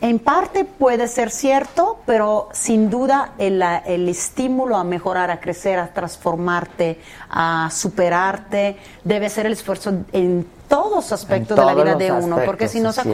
En 0.04 0.18
parte 0.18 0.66
puede 0.66 1.08
ser 1.08 1.30
cierto, 1.30 1.96
pero 2.04 2.50
sin 2.52 2.90
duda 2.90 3.32
el, 3.38 3.62
el 3.62 4.06
estímulo 4.10 4.76
a 4.76 4.84
mejorar, 4.84 5.30
a 5.30 5.40
crecer, 5.40 5.78
a 5.78 5.94
transformarte, 5.94 7.00
a 7.30 7.70
superarte, 7.72 8.76
debe 9.02 9.30
ser 9.30 9.46
el 9.46 9.54
esfuerzo 9.54 10.04
en 10.12 10.46
todos 10.68 11.10
aspectos 11.10 11.56
de 11.58 11.64
la 11.64 11.74
vida 11.74 11.94
de 11.94 12.12
uno, 12.12 12.36
porque 12.44 12.68
si 12.68 12.80
nos 12.80 12.98
es. 12.98 13.06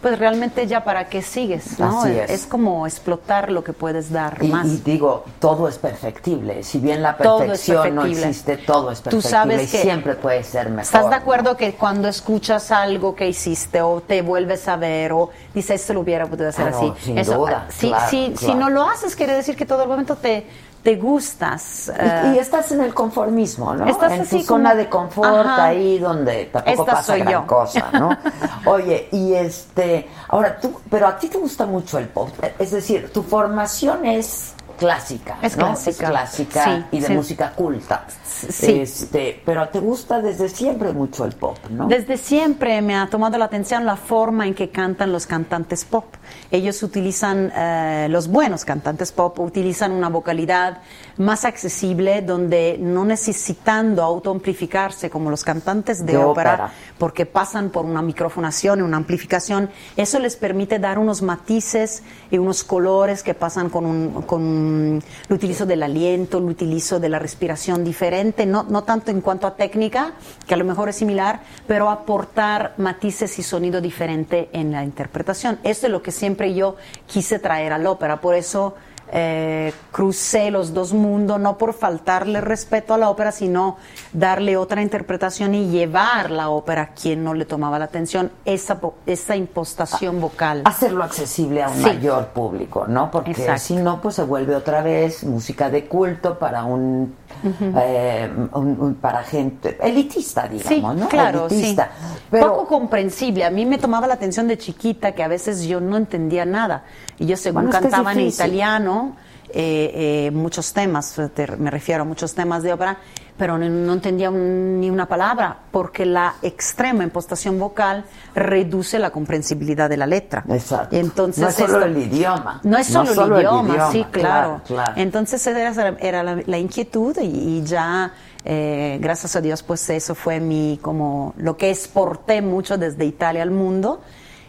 Pues 0.00 0.18
realmente 0.18 0.66
ya 0.66 0.82
para 0.82 1.08
qué 1.08 1.20
sigues, 1.20 1.78
¿no? 1.78 2.00
Así 2.02 2.12
es. 2.18 2.46
como 2.46 2.86
explotar 2.86 3.50
lo 3.52 3.62
que 3.62 3.72
puedes 3.74 4.10
dar 4.10 4.38
Y, 4.40 4.48
más. 4.48 4.66
y 4.66 4.76
digo, 4.78 5.24
todo 5.38 5.68
es 5.68 5.76
perfectible. 5.76 6.62
Si 6.62 6.78
bien 6.78 7.02
la 7.02 7.10
es 7.10 7.16
perfección 7.16 7.94
no 7.94 8.06
existe, 8.06 8.56
todo 8.56 8.90
es 8.90 8.98
Tú 9.02 9.10
perfectible 9.10 9.30
sabes 9.30 9.68
y 9.68 9.72
que- 9.76 9.82
siempre 9.82 10.14
puede 10.14 10.42
ser 10.42 10.68
mejor. 10.70 10.82
¿Estás 10.84 11.10
de 11.10 11.16
acuerdo 11.16 11.56
que 11.56 11.74
cuando 11.74 12.08
escuchas 12.08 12.70
algo 12.70 13.14
que 13.14 13.28
hiciste 13.28 13.82
o 13.82 14.00
te 14.00 14.22
vuelves 14.22 14.66
a 14.68 14.76
ver 14.76 15.12
o 15.12 15.30
dices, 15.54 15.82
esto 15.82 15.92
lo 15.94 16.00
hubiera 16.00 16.26
podido 16.26 16.48
hacer 16.48 16.68
Ah, 16.68 16.70
no, 16.70 16.76
así? 16.78 16.92
sin 17.04 17.22
duda, 17.22 17.66
si, 17.68 17.88
claro, 17.88 18.10
si, 18.10 18.26
si 18.38 18.44
claro. 18.46 18.60
no 18.60 18.70
lo 18.70 18.88
haces, 18.88 19.14
quiere 19.14 19.34
decir 19.34 19.54
que 19.54 19.66
todo 19.66 19.82
el 19.82 19.88
momento 19.90 20.16
te, 20.16 20.46
te 20.82 20.96
gustas. 20.96 21.88
Y, 21.94 22.00
eh, 22.00 22.32
y 22.34 22.38
estás 22.38 22.72
en 22.72 22.80
el 22.80 22.94
conformismo, 22.94 23.74
¿no? 23.74 23.86
Estás 23.86 24.12
en 24.12 24.20
así 24.22 24.38
tu 24.38 24.44
zona 24.44 24.70
como- 24.70 24.82
de 24.82 24.88
confort, 24.88 25.46
Ajá. 25.46 25.64
ahí 25.66 25.98
donde 25.98 26.46
tampoco 26.46 26.82
Esta 26.82 26.92
pasa 26.92 27.16
gran 27.16 27.32
yo. 27.32 27.46
cosa, 27.46 27.90
¿no? 27.92 28.16
Oye, 28.64 29.08
y 29.12 29.34
este, 29.34 30.08
ahora 30.28 30.58
tú, 30.58 30.80
pero 30.90 31.06
a 31.06 31.18
ti 31.18 31.28
te 31.28 31.38
gusta 31.38 31.66
mucho 31.66 31.98
el 31.98 32.08
pop, 32.08 32.30
es 32.58 32.70
decir, 32.70 33.10
tu 33.12 33.22
formación 33.22 34.06
es 34.06 34.54
clásica, 34.78 35.36
Es 35.42 35.58
¿no? 35.58 35.66
clásica. 35.66 35.90
es 36.06 36.10
clásica 36.10 36.64
Sí, 36.64 36.84
y 36.92 37.00
de 37.00 37.06
sí. 37.08 37.12
música 37.12 37.50
culta, 37.52 38.04
sí. 38.48 38.80
este, 38.80 39.42
pero 39.44 39.68
te 39.68 39.78
gusta 39.80 40.22
desde 40.22 40.48
siempre 40.48 40.94
mucho 40.94 41.26
el 41.26 41.32
pop, 41.32 41.58
¿no? 41.68 41.86
Desde 41.86 42.16
siempre 42.16 42.80
me 42.80 42.96
ha 42.96 43.06
tomado 43.08 43.36
la 43.36 43.44
atención 43.44 43.84
la 43.84 43.96
forma 43.96 44.46
en 44.46 44.54
que 44.54 44.70
cantan 44.70 45.12
los 45.12 45.26
cantantes 45.26 45.84
pop. 45.84 46.06
Ellos 46.50 46.82
utilizan, 46.82 47.52
eh, 47.54 48.08
los 48.10 48.28
buenos 48.28 48.64
cantantes 48.64 49.12
pop 49.12 49.38
utilizan 49.38 49.92
una 49.92 50.08
vocalidad 50.08 50.78
más 51.16 51.44
accesible 51.44 52.22
donde 52.22 52.76
no 52.80 53.04
necesitando 53.04 54.02
autoamplificarse 54.02 55.10
como 55.10 55.30
los 55.30 55.44
cantantes 55.44 56.04
de, 56.04 56.12
De 56.12 56.18
ópera, 56.18 56.54
ópera. 56.54 56.72
porque 56.98 57.26
pasan 57.26 57.70
por 57.70 57.84
una 57.84 58.02
microfonación 58.02 58.80
y 58.80 58.82
una 58.82 58.96
amplificación, 58.96 59.70
eso 59.96 60.18
les 60.18 60.36
permite 60.36 60.78
dar 60.78 60.98
unos 60.98 61.22
matices 61.22 62.02
y 62.30 62.38
unos 62.38 62.64
colores 62.64 63.22
que 63.22 63.34
pasan 63.34 63.70
con 63.70 63.86
un, 63.86 64.22
con 64.22 65.02
el 65.28 65.34
utilizo 65.34 65.66
del 65.66 65.82
aliento, 65.82 66.38
el 66.38 66.44
utilizo 66.44 66.98
de 66.98 67.08
la 67.08 67.18
respiración 67.18 67.84
diferente, 67.84 68.46
no, 68.46 68.64
no 68.64 68.82
tanto 68.82 69.10
en 69.10 69.20
cuanto 69.20 69.46
a 69.46 69.54
técnica, 69.56 70.12
que 70.46 70.54
a 70.54 70.56
lo 70.56 70.64
mejor 70.64 70.88
es 70.88 70.96
similar, 70.96 71.40
pero 71.66 71.90
aportar 71.90 72.74
matices 72.76 73.38
y 73.38 73.42
sonido 73.42 73.80
diferente 73.80 74.48
en 74.52 74.72
la 74.72 74.82
interpretación. 74.84 75.58
Esto 75.62 75.86
es 75.86 75.92
lo 75.92 76.02
que 76.02 76.10
siempre 76.10 76.39
yo 76.48 76.76
quise 77.06 77.38
traer 77.38 77.72
a 77.72 77.78
la 77.78 77.90
ópera, 77.90 78.20
por 78.20 78.34
eso 78.34 78.74
eh, 79.12 79.72
crucé 79.90 80.52
los 80.52 80.72
dos 80.72 80.92
mundos, 80.92 81.40
no 81.40 81.58
por 81.58 81.74
faltarle 81.74 82.40
respeto 82.40 82.94
a 82.94 82.98
la 82.98 83.10
ópera, 83.10 83.32
sino 83.32 83.76
darle 84.12 84.56
otra 84.56 84.82
interpretación 84.82 85.52
y 85.54 85.68
llevar 85.68 86.30
la 86.30 86.48
ópera 86.48 86.82
a 86.82 86.86
quien 86.94 87.24
no 87.24 87.34
le 87.34 87.44
tomaba 87.44 87.78
la 87.80 87.86
atención, 87.86 88.30
esa, 88.44 88.78
esa 89.06 89.34
impostación 89.34 90.20
vocal. 90.20 90.62
Hacerlo 90.64 91.02
accesible 91.02 91.62
a 91.64 91.68
un 91.70 91.74
Sí. 91.74 91.82
mayor 91.82 92.26
público, 92.28 92.86
¿no? 92.86 93.10
Porque 93.10 93.32
Exacto. 93.32 93.60
si 93.62 93.76
no, 93.76 94.00
pues 94.00 94.14
se 94.14 94.22
vuelve 94.22 94.54
otra 94.54 94.80
vez 94.80 95.24
música 95.24 95.70
de 95.70 95.86
culto 95.86 96.38
para 96.38 96.62
un, 96.62 97.16
Eh, 97.42 98.30
un- 98.52 98.80
un- 98.80 98.94
para 98.96 99.22
gente 99.22 99.78
elitista, 99.82 100.46
digamos, 100.48 100.94
Sí, 100.94 101.00
¿no? 101.00 101.08
claro, 101.08 101.46
elitista. 101.48 101.90
sí. 101.98 102.06
Pero 102.30 102.48
Poco 102.54 102.66
comprensible. 102.66 103.44
A 103.44 103.50
mí 103.50 103.64
me 103.66 103.78
tomaba 103.78 104.06
la 104.06 104.14
atención 104.14 104.46
de 104.48 104.58
chiquita 104.58 105.12
que 105.12 105.22
a 105.22 105.28
veces 105.28 105.62
yo 105.64 105.80
no 105.80 105.96
entendía 105.96 106.44
nada. 106.44 106.84
Y 107.18 107.26
yo 107.26 107.36
según 107.36 107.64
Bueno, 107.66 107.80
cantaba 107.80 108.12
en 108.12 108.20
italiano, 108.20 109.16
eh, 109.52 110.26
eh, 110.26 110.30
muchos 110.32 110.72
temas, 110.72 111.14
te- 111.34 111.56
me 111.56 111.70
refiero 111.70 112.02
a 112.02 112.04
muchos 112.04 112.34
temas 112.34 112.62
de 112.62 112.72
ópera, 112.72 112.98
pero 113.40 113.56
no, 113.56 113.66
no 113.70 113.94
entendía 113.94 114.28
un- 114.28 114.78
ni 114.80 114.90
una 114.90 115.06
palabra, 115.06 115.56
porque 115.72 116.04
la 116.04 116.34
extrema 116.42 117.02
impostación 117.04 117.58
vocal 117.58 118.04
reduce 118.34 118.98
la 118.98 119.08
comprensibilidad 119.10 119.88
de 119.88 119.96
la 119.96 120.06
letra. 120.06 120.44
Exacto. 120.48 120.94
Entonces, 120.94 121.42
no 121.42 121.48
es 121.48 121.54
solo 121.54 121.72
esto- 121.78 121.86
el 121.86 121.96
idioma. 121.96 122.60
no 122.62 122.76
es 122.76 122.86
solo, 122.86 123.14
solo 123.14 123.36
el, 123.38 123.42
idioma, 123.46 123.90
sí, 123.90 124.04
claro, 124.10 124.10
claro. 124.12 124.62
claro. 124.66 124.92
Entonces 124.96 125.44
era, 125.46 125.96
era 126.00 126.22
la, 126.22 126.42
la 126.44 126.58
inquietud 126.58 127.16
y, 127.18 127.24
y 127.60 127.64
ya, 127.64 128.12
eh, 128.44 128.98
gracias 129.00 129.34
a 129.36 129.40
Dios, 129.40 129.62
pues 129.62 129.88
eso 129.88 130.14
fue 130.14 130.38
mi, 130.38 130.78
como 130.82 131.32
lo 131.38 131.56
que 131.56 131.70
exporté 131.70 132.42
mucho 132.42 132.76
desde 132.76 133.06
Italia 133.06 133.42
al 133.42 133.50
mundo. 133.52 134.02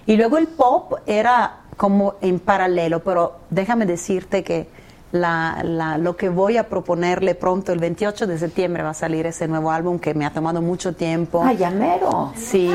Y 0.06 0.18
luego 0.18 0.38
el 0.38 0.48
pop 0.48 0.96
era 1.06 1.60
como 1.78 2.16
en 2.22 2.40
paralelo, 2.40 3.02
pero 3.02 3.38
déjame 3.50 3.86
decirte 3.86 4.44
que 4.44 4.68
la, 5.12 5.62
la- 5.64 5.98
lo 5.98 6.16
que 6.16 6.30
voy 6.30 6.58
a 6.58 6.68
proponerle 6.70 7.36
pronto, 7.36 7.72
el 7.74 7.80
28 7.80 8.28
de 8.28 8.38
septiembre 8.38 8.84
va 8.84 8.92
a 8.92 8.94
salir 8.94 9.26
ese 9.26 9.48
nuevo 9.48 9.72
álbum 9.72 10.00
que 10.00 10.14
me 10.14 10.26
ha 10.26 10.32
tomado 10.32 10.62
mucho 10.62 10.94
tiempo. 10.94 11.44
Ay, 11.46 11.58
llamero. 11.58 12.34
Sí. 12.36 12.72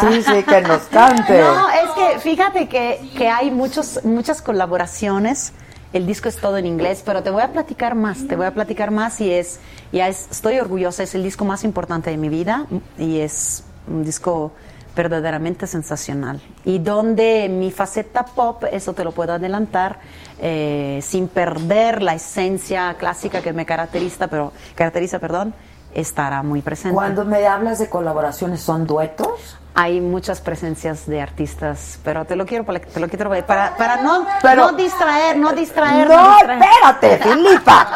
Sí, 0.00 0.22
sí, 0.22 0.42
que 0.44 0.60
nos 0.62 0.82
cante. 0.84 1.40
No, 1.40 1.68
es 1.68 1.90
que 2.14 2.18
fíjate 2.18 2.68
que, 2.68 3.00
que 3.16 3.28
hay 3.28 3.50
muchos, 3.50 4.00
muchas 4.04 4.40
colaboraciones. 4.40 5.52
El 5.92 6.06
disco 6.06 6.28
es 6.28 6.36
todo 6.38 6.56
en 6.56 6.66
inglés, 6.66 7.02
pero 7.04 7.22
te 7.22 7.30
voy 7.30 7.42
a 7.42 7.52
platicar 7.52 7.94
más, 7.94 8.26
te 8.26 8.34
voy 8.34 8.46
a 8.46 8.54
platicar 8.54 8.90
más 8.90 9.20
y 9.20 9.30
es, 9.30 9.60
ya 9.92 10.08
es, 10.08 10.26
estoy 10.30 10.58
orgullosa, 10.58 11.04
es 11.04 11.14
el 11.14 11.22
disco 11.22 11.44
más 11.44 11.62
importante 11.62 12.10
de 12.10 12.16
mi 12.16 12.28
vida 12.28 12.66
y 12.98 13.20
es 13.20 13.62
un 13.86 14.02
disco 14.04 14.50
verdaderamente 14.96 15.66
sensacional. 15.68 16.40
Y 16.64 16.78
donde 16.80 17.48
mi 17.48 17.70
faceta 17.70 18.24
pop, 18.24 18.64
eso 18.72 18.92
te 18.94 19.04
lo 19.04 19.12
puedo 19.12 19.34
adelantar, 19.34 20.00
eh, 20.46 21.00
sin 21.02 21.28
perder 21.28 22.02
la 22.02 22.12
esencia 22.12 22.94
clásica 22.98 23.40
que 23.40 23.54
me 23.54 23.64
caracteriza, 23.64 24.26
pero 24.28 24.52
caracteriza, 24.74 25.18
perdón, 25.18 25.54
estará 25.94 26.42
muy 26.42 26.60
presente. 26.60 26.94
Cuando 26.94 27.24
me 27.24 27.46
hablas 27.46 27.78
de 27.78 27.88
colaboraciones, 27.88 28.60
¿son 28.60 28.86
duetos? 28.86 29.56
Hay 29.74 30.02
muchas 30.02 30.42
presencias 30.42 31.06
de 31.06 31.22
artistas, 31.22 31.98
pero 32.04 32.26
te 32.26 32.36
lo 32.36 32.44
quiero 32.44 32.64
te 32.64 33.00
lo 33.00 33.08
quiero 33.08 33.30
para, 33.46 33.74
para 33.74 34.02
no, 34.02 34.26
Pero- 34.42 34.70
no 34.70 34.76
distraer, 34.76 35.38
no 35.38 35.54
distraer. 35.54 36.08
No, 36.10 36.36
distraer. 36.36 36.62
espérate, 36.62 37.18
Filipa. 37.24 37.88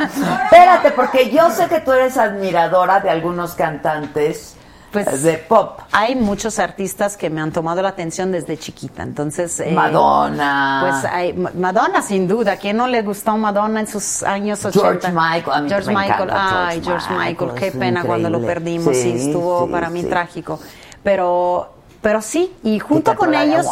espérate, 0.44 0.90
porque 0.90 1.30
yo 1.30 1.50
sé 1.50 1.68
que 1.68 1.78
tú 1.78 1.92
eres 1.92 2.16
admiradora 2.16 2.98
de 2.98 3.10
algunos 3.10 3.54
cantantes 3.54 4.56
Pues, 4.92 5.22
de 5.22 5.38
pop. 5.38 5.80
Hay 5.92 6.14
muchos 6.14 6.58
artistas 6.58 7.16
que 7.16 7.30
me 7.30 7.40
han 7.40 7.50
tomado 7.52 7.80
la 7.82 7.88
atención 7.88 8.30
desde 8.30 8.58
chiquita, 8.58 9.02
entonces... 9.02 9.58
eh, 9.60 9.72
Madonna. 9.72 10.86
Pues 10.86 11.12
hay, 11.12 11.32
Ma- 11.32 11.50
Madonna 11.54 12.02
sin 12.02 12.28
duda, 12.28 12.52
¿a 12.52 12.56
quién 12.56 12.76
no 12.76 12.86
le 12.86 13.02
gustó 13.02 13.36
Madonna 13.36 13.80
en 13.80 13.86
sus 13.86 14.22
años 14.22 14.64
80? 14.64 14.80
George 14.82 15.08
Michael, 15.12 15.56
a 15.56 15.60
mí 15.62 15.68
George 15.68 15.88
me 15.88 15.94
Michael, 15.94 16.22
encanta 16.30 16.66
ay, 16.68 16.82
George 16.84 17.06
Michael, 17.10 17.28
Michael, 17.50 17.50
qué 17.72 17.78
pena 17.78 18.04
cuando 18.04 18.28
lo 18.30 18.38
increíble. 18.38 18.60
perdimos, 18.60 18.96
sí, 18.96 19.02
Sí, 19.18 19.26
estuvo 19.28 19.66
sí, 19.66 19.72
para 19.72 19.88
mí 19.90 20.02
sí. 20.02 20.08
trágico. 20.08 20.60
Pero, 21.02 21.72
pero 22.00 22.20
sí, 22.22 22.52
y 22.62 22.78
junto 22.78 23.12
¿Te 23.12 23.16
con 23.16 23.34
ellos... 23.34 23.66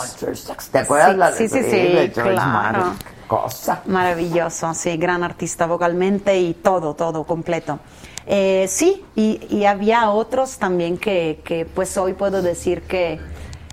¿Te 0.73 0.79
acuerdas 0.79 1.11
Sí, 1.13 1.17
la 1.17 1.31
de 1.31 1.37
sí, 1.37 1.49
sí, 1.49 1.63
sí, 1.71 2.11
claro. 2.13 2.79
Michael? 2.79 2.97
Cosa. 3.29 3.83
Maravilloso, 3.87 4.75
sí, 4.75 4.97
gran 4.97 5.23
artista 5.23 5.67
vocalmente 5.67 6.37
y 6.37 6.55
todo, 6.55 6.95
todo 6.95 7.23
completo. 7.25 7.79
Eh, 8.27 8.67
sí, 8.69 9.05
y, 9.17 9.41
y 9.51 9.65
había 9.65 10.11
otros 10.11 10.59
también 10.59 10.99
que, 10.99 11.41
que 11.45 11.65
pues 11.67 11.97
hoy 11.97 12.13
puedo 12.13 12.43
decir 12.43 12.83
que, 12.83 13.19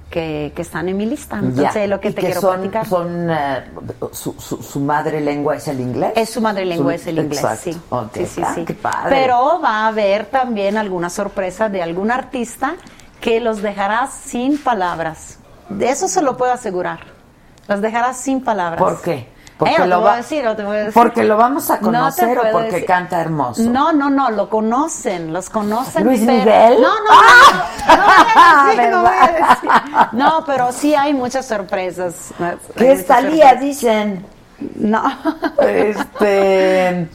que, 0.09 0.51
que 0.55 0.61
están 0.61 0.87
en 0.89 0.97
mi 0.97 1.05
lista. 1.05 1.37
Entonces, 1.37 1.73
Ya, 1.75 1.87
lo 1.87 1.99
que 1.99 2.09
y 2.09 2.13
te 2.13 2.21
quiero 2.21 2.41
son, 2.41 2.55
platicar. 2.55 2.87
son 2.87 3.29
eh, 3.29 3.63
su, 4.13 4.33
su, 4.39 4.63
su 4.63 4.79
madre 4.79 5.19
lengua 5.21 5.57
es 5.57 5.67
el 5.67 5.79
inglés. 5.81 6.13
Es 6.15 6.29
su 6.29 6.41
madre 6.41 6.65
lengua, 6.65 6.93
Su- 6.93 6.95
es 7.01 7.07
el 7.07 7.19
inglés, 7.19 7.39
exacto. 7.43 7.61
sí. 7.63 7.77
Ok, 7.89 8.09
sí, 8.15 8.25
sí, 8.25 8.41
ah, 8.43 8.51
sí. 8.55 8.65
qué 8.65 8.73
padre. 8.73 9.15
Pero 9.15 9.59
va 9.61 9.81
a 9.85 9.87
haber 9.87 10.25
también 10.27 10.77
alguna 10.77 11.09
sorpresa 11.09 11.69
de 11.69 11.83
algún 11.83 12.09
artista 12.09 12.75
que 13.21 13.39
los 13.39 13.61
dejará 13.61 14.07
sin 14.07 14.57
palabras. 14.57 15.39
De 15.69 15.89
eso 15.89 16.07
se 16.07 16.21
lo 16.21 16.37
puedo 16.37 16.53
asegurar. 16.53 16.99
Los 17.67 17.81
dejará 17.81 18.13
sin 18.13 18.41
palabras. 18.41 18.79
¿Por 18.79 19.01
qué? 19.01 19.27
Porque 19.57 19.77
no 19.79 19.85
lo 19.85 19.89
te 19.89 19.95
voy 19.95 20.05
va- 20.05 20.13
a 20.13 20.17
decir, 20.17 20.43
no 20.43 20.55
te 20.55 20.63
voy 20.63 20.75
a 20.75 20.79
decir. 20.79 20.93
porque 20.93 21.23
lo 21.23 21.35
vamos 21.37 21.69
a 21.71 21.75
No 21.77 21.81
conocer 21.81 22.37
o 22.37 22.41
porque 22.51 22.71
decir. 22.71 22.85
canta 22.85 23.19
hermoso. 23.21 23.63
No, 23.63 23.91
no, 23.91 24.09
no, 24.09 24.29
lo 24.29 24.49
conocen, 24.49 25.33
los 25.33 25.49
conocen. 25.49 26.03
¿Luis 26.03 26.21
pero- 26.25 26.33
Miguel? 26.33 26.77
No, 26.81 26.93
no, 27.03 27.11
no, 27.87 27.97
no, 27.97 27.97
no 27.97 28.03
voy 28.05 28.35
a 28.37 28.75
decir, 28.75 28.91
no 28.91 29.01
voy 29.01 29.11
a 29.19 29.27
decir. 29.27 29.69
No, 30.11 30.43
pero 30.45 30.71
sí 30.71 30.93
hay 30.95 31.13
muchas 31.13 31.45
sorpresas. 31.47 32.31
Es 32.75 33.07
Talía, 33.07 33.49
sorpresas. 33.49 33.59
dicen. 33.59 34.25
No. 34.75 35.03
Este. 35.59 37.07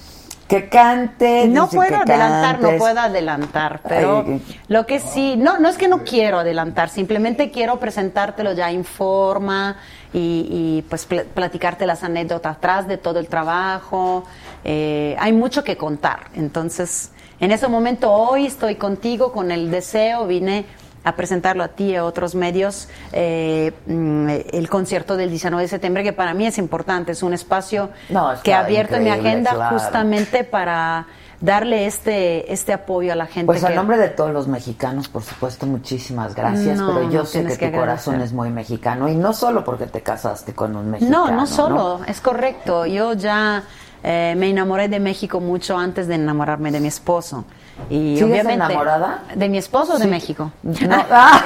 Que 0.52 0.68
cante. 0.68 1.48
No 1.48 1.66
puedo 1.66 1.96
adelantar, 1.96 2.60
no 2.60 2.76
puedo 2.76 3.00
adelantar, 3.00 3.80
pero 3.88 4.22
Ay. 4.28 4.42
lo 4.68 4.84
que 4.84 5.00
sí, 5.00 5.34
no, 5.38 5.58
no 5.58 5.70
es 5.70 5.78
que 5.78 5.88
no 5.88 6.04
quiero 6.04 6.40
adelantar, 6.40 6.90
simplemente 6.90 7.50
quiero 7.50 7.80
presentártelo 7.80 8.52
ya 8.52 8.70
en 8.70 8.84
forma 8.84 9.78
y, 10.12 10.46
y, 10.50 10.82
pues 10.90 11.06
pl- 11.06 11.24
platicarte 11.24 11.86
las 11.86 12.04
anécdotas 12.04 12.58
atrás 12.58 12.86
de 12.86 12.98
todo 12.98 13.18
el 13.18 13.28
trabajo. 13.28 14.24
Eh, 14.62 15.16
hay 15.18 15.32
mucho 15.32 15.64
que 15.64 15.78
contar, 15.78 16.24
entonces 16.34 17.12
en 17.40 17.50
ese 17.50 17.66
momento 17.66 18.12
hoy 18.12 18.44
estoy 18.44 18.74
contigo 18.74 19.32
con 19.32 19.50
el 19.52 19.70
deseo, 19.70 20.26
vine 20.26 20.66
a 21.04 21.16
presentarlo 21.16 21.64
a 21.64 21.68
ti 21.68 21.90
y 21.90 21.96
a 21.96 22.04
otros 22.04 22.34
medios, 22.34 22.88
eh, 23.12 23.72
mm, 23.86 24.28
el 24.52 24.68
concierto 24.68 25.16
del 25.16 25.30
19 25.30 25.62
de 25.62 25.68
septiembre, 25.68 26.02
que 26.04 26.12
para 26.12 26.34
mí 26.34 26.46
es 26.46 26.58
importante, 26.58 27.12
es 27.12 27.22
un 27.22 27.34
espacio 27.34 27.90
No, 28.08 28.32
que 28.42 28.52
he 28.52 28.54
abierto 28.54 28.96
en 28.96 29.04
mi 29.04 29.10
agenda 29.10 29.52
claro. 29.54 29.78
justamente 29.78 30.44
para 30.44 31.06
darle 31.40 31.86
este, 31.86 32.52
este 32.52 32.72
apoyo 32.72 33.12
a 33.12 33.16
la 33.16 33.26
gente. 33.26 33.46
Pues 33.46 33.64
a 33.64 33.68
que- 33.68 33.74
nombre 33.74 33.98
de 33.98 34.08
todos 34.10 34.30
los 34.32 34.46
mexicanos, 34.46 35.08
por 35.08 35.24
supuesto, 35.24 35.66
muchísimas 35.66 36.36
gracias. 36.36 36.78
No, 36.78 36.94
pero 36.94 37.10
yo 37.10 37.18
no, 37.20 37.26
sé 37.26 37.44
que, 37.44 37.56
que 37.58 37.68
tu 37.70 37.78
corazón 37.78 38.20
es 38.20 38.32
muy 38.32 38.50
mexicano. 38.50 39.08
Y 39.08 39.16
no 39.16 39.32
solo 39.32 39.64
porque 39.64 39.86
te 39.86 40.02
casaste 40.02 40.54
con 40.54 40.76
un 40.76 40.88
mexicano. 40.92 41.26
No, 41.26 41.32
no 41.34 41.46
solo, 41.48 42.00
es 42.06 42.20
correcto. 42.20 42.86
Yo 42.86 43.14
ya 43.14 43.64
eh, 44.02 44.34
me 44.36 44.50
enamoré 44.50 44.88
de 44.88 45.00
México 45.00 45.40
mucho 45.40 45.76
antes 45.78 46.06
de 46.08 46.14
enamorarme 46.16 46.70
de 46.70 46.80
mi 46.80 46.88
esposo. 46.88 47.44
Y 47.88 48.16
¿Sigues 48.16 48.24
obviamente, 48.24 48.52
enamorada? 48.66 49.22
¿De 49.34 49.48
mi 49.48 49.58
esposo 49.58 49.94
o 49.94 49.98
de. 49.98 50.06
México? 50.06 50.52
No. 50.62 50.74
Ah. 51.10 51.42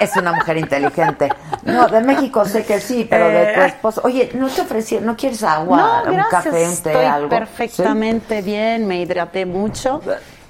Es 0.00 0.16
una 0.16 0.32
mujer 0.32 0.56
inteligente. 0.58 1.28
No, 1.64 1.86
de 1.88 2.00
México 2.00 2.44
sé 2.44 2.64
que 2.64 2.80
sí, 2.80 3.06
pero 3.08 3.28
de 3.28 3.46
tu 3.54 3.60
Eh. 3.60 3.66
esposo. 3.66 4.00
Oye, 4.04 4.30
¿no 4.34 4.48
te 4.48 4.62
ofrecieron, 4.62 5.06
no 5.06 5.16
quieres 5.16 5.42
agua, 5.42 6.02
No, 6.06 6.12
un 6.12 6.22
café, 6.30 6.48
un 6.50 6.54
té, 6.54 6.90
Estoy 6.90 7.04
algo? 7.04 7.28
perfectamente 7.28 8.42
bien, 8.42 8.86
me 8.86 9.00
hidraté 9.02 9.44
mucho 9.46 10.00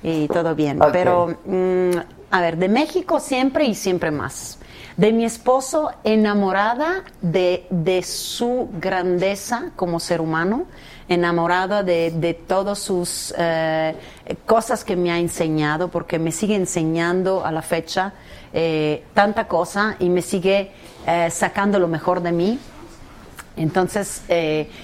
y 0.02 0.28
todo 0.28 0.54
bien. 0.54 0.78
Pero, 0.92 1.36
mm, 1.44 1.90
a 2.30 2.40
ver, 2.40 2.56
de 2.56 2.68
México 2.68 3.18
siempre 3.20 3.64
y 3.64 3.74
siempre 3.74 4.10
más. 4.10 4.58
De 4.96 5.12
mi 5.12 5.26
esposo, 5.26 5.90
enamorada 6.04 7.04
de, 7.20 7.66
de 7.68 8.02
su 8.02 8.70
grandeza 8.80 9.70
como 9.76 10.00
ser 10.00 10.22
humano, 10.22 10.64
enamorada 11.06 11.82
de, 11.82 12.10
de 12.12 12.32
todas 12.32 12.78
sus 12.78 13.34
eh, 13.36 13.94
cosas 14.46 14.84
que 14.84 14.96
me 14.96 15.12
ha 15.12 15.18
enseñado, 15.18 15.88
porque 15.88 16.18
me 16.18 16.32
sigue 16.32 16.54
enseñando 16.54 17.44
a 17.44 17.52
la 17.52 17.60
fecha 17.60 18.14
eh, 18.54 19.04
tanta 19.12 19.48
cosa 19.48 19.96
y 19.98 20.08
me 20.08 20.22
sigue 20.22 20.70
eh, 21.06 21.28
sacando 21.30 21.78
lo 21.78 21.88
mejor 21.88 22.22
de 22.22 22.32
mí. 22.32 22.58
Entonces, 23.58 24.22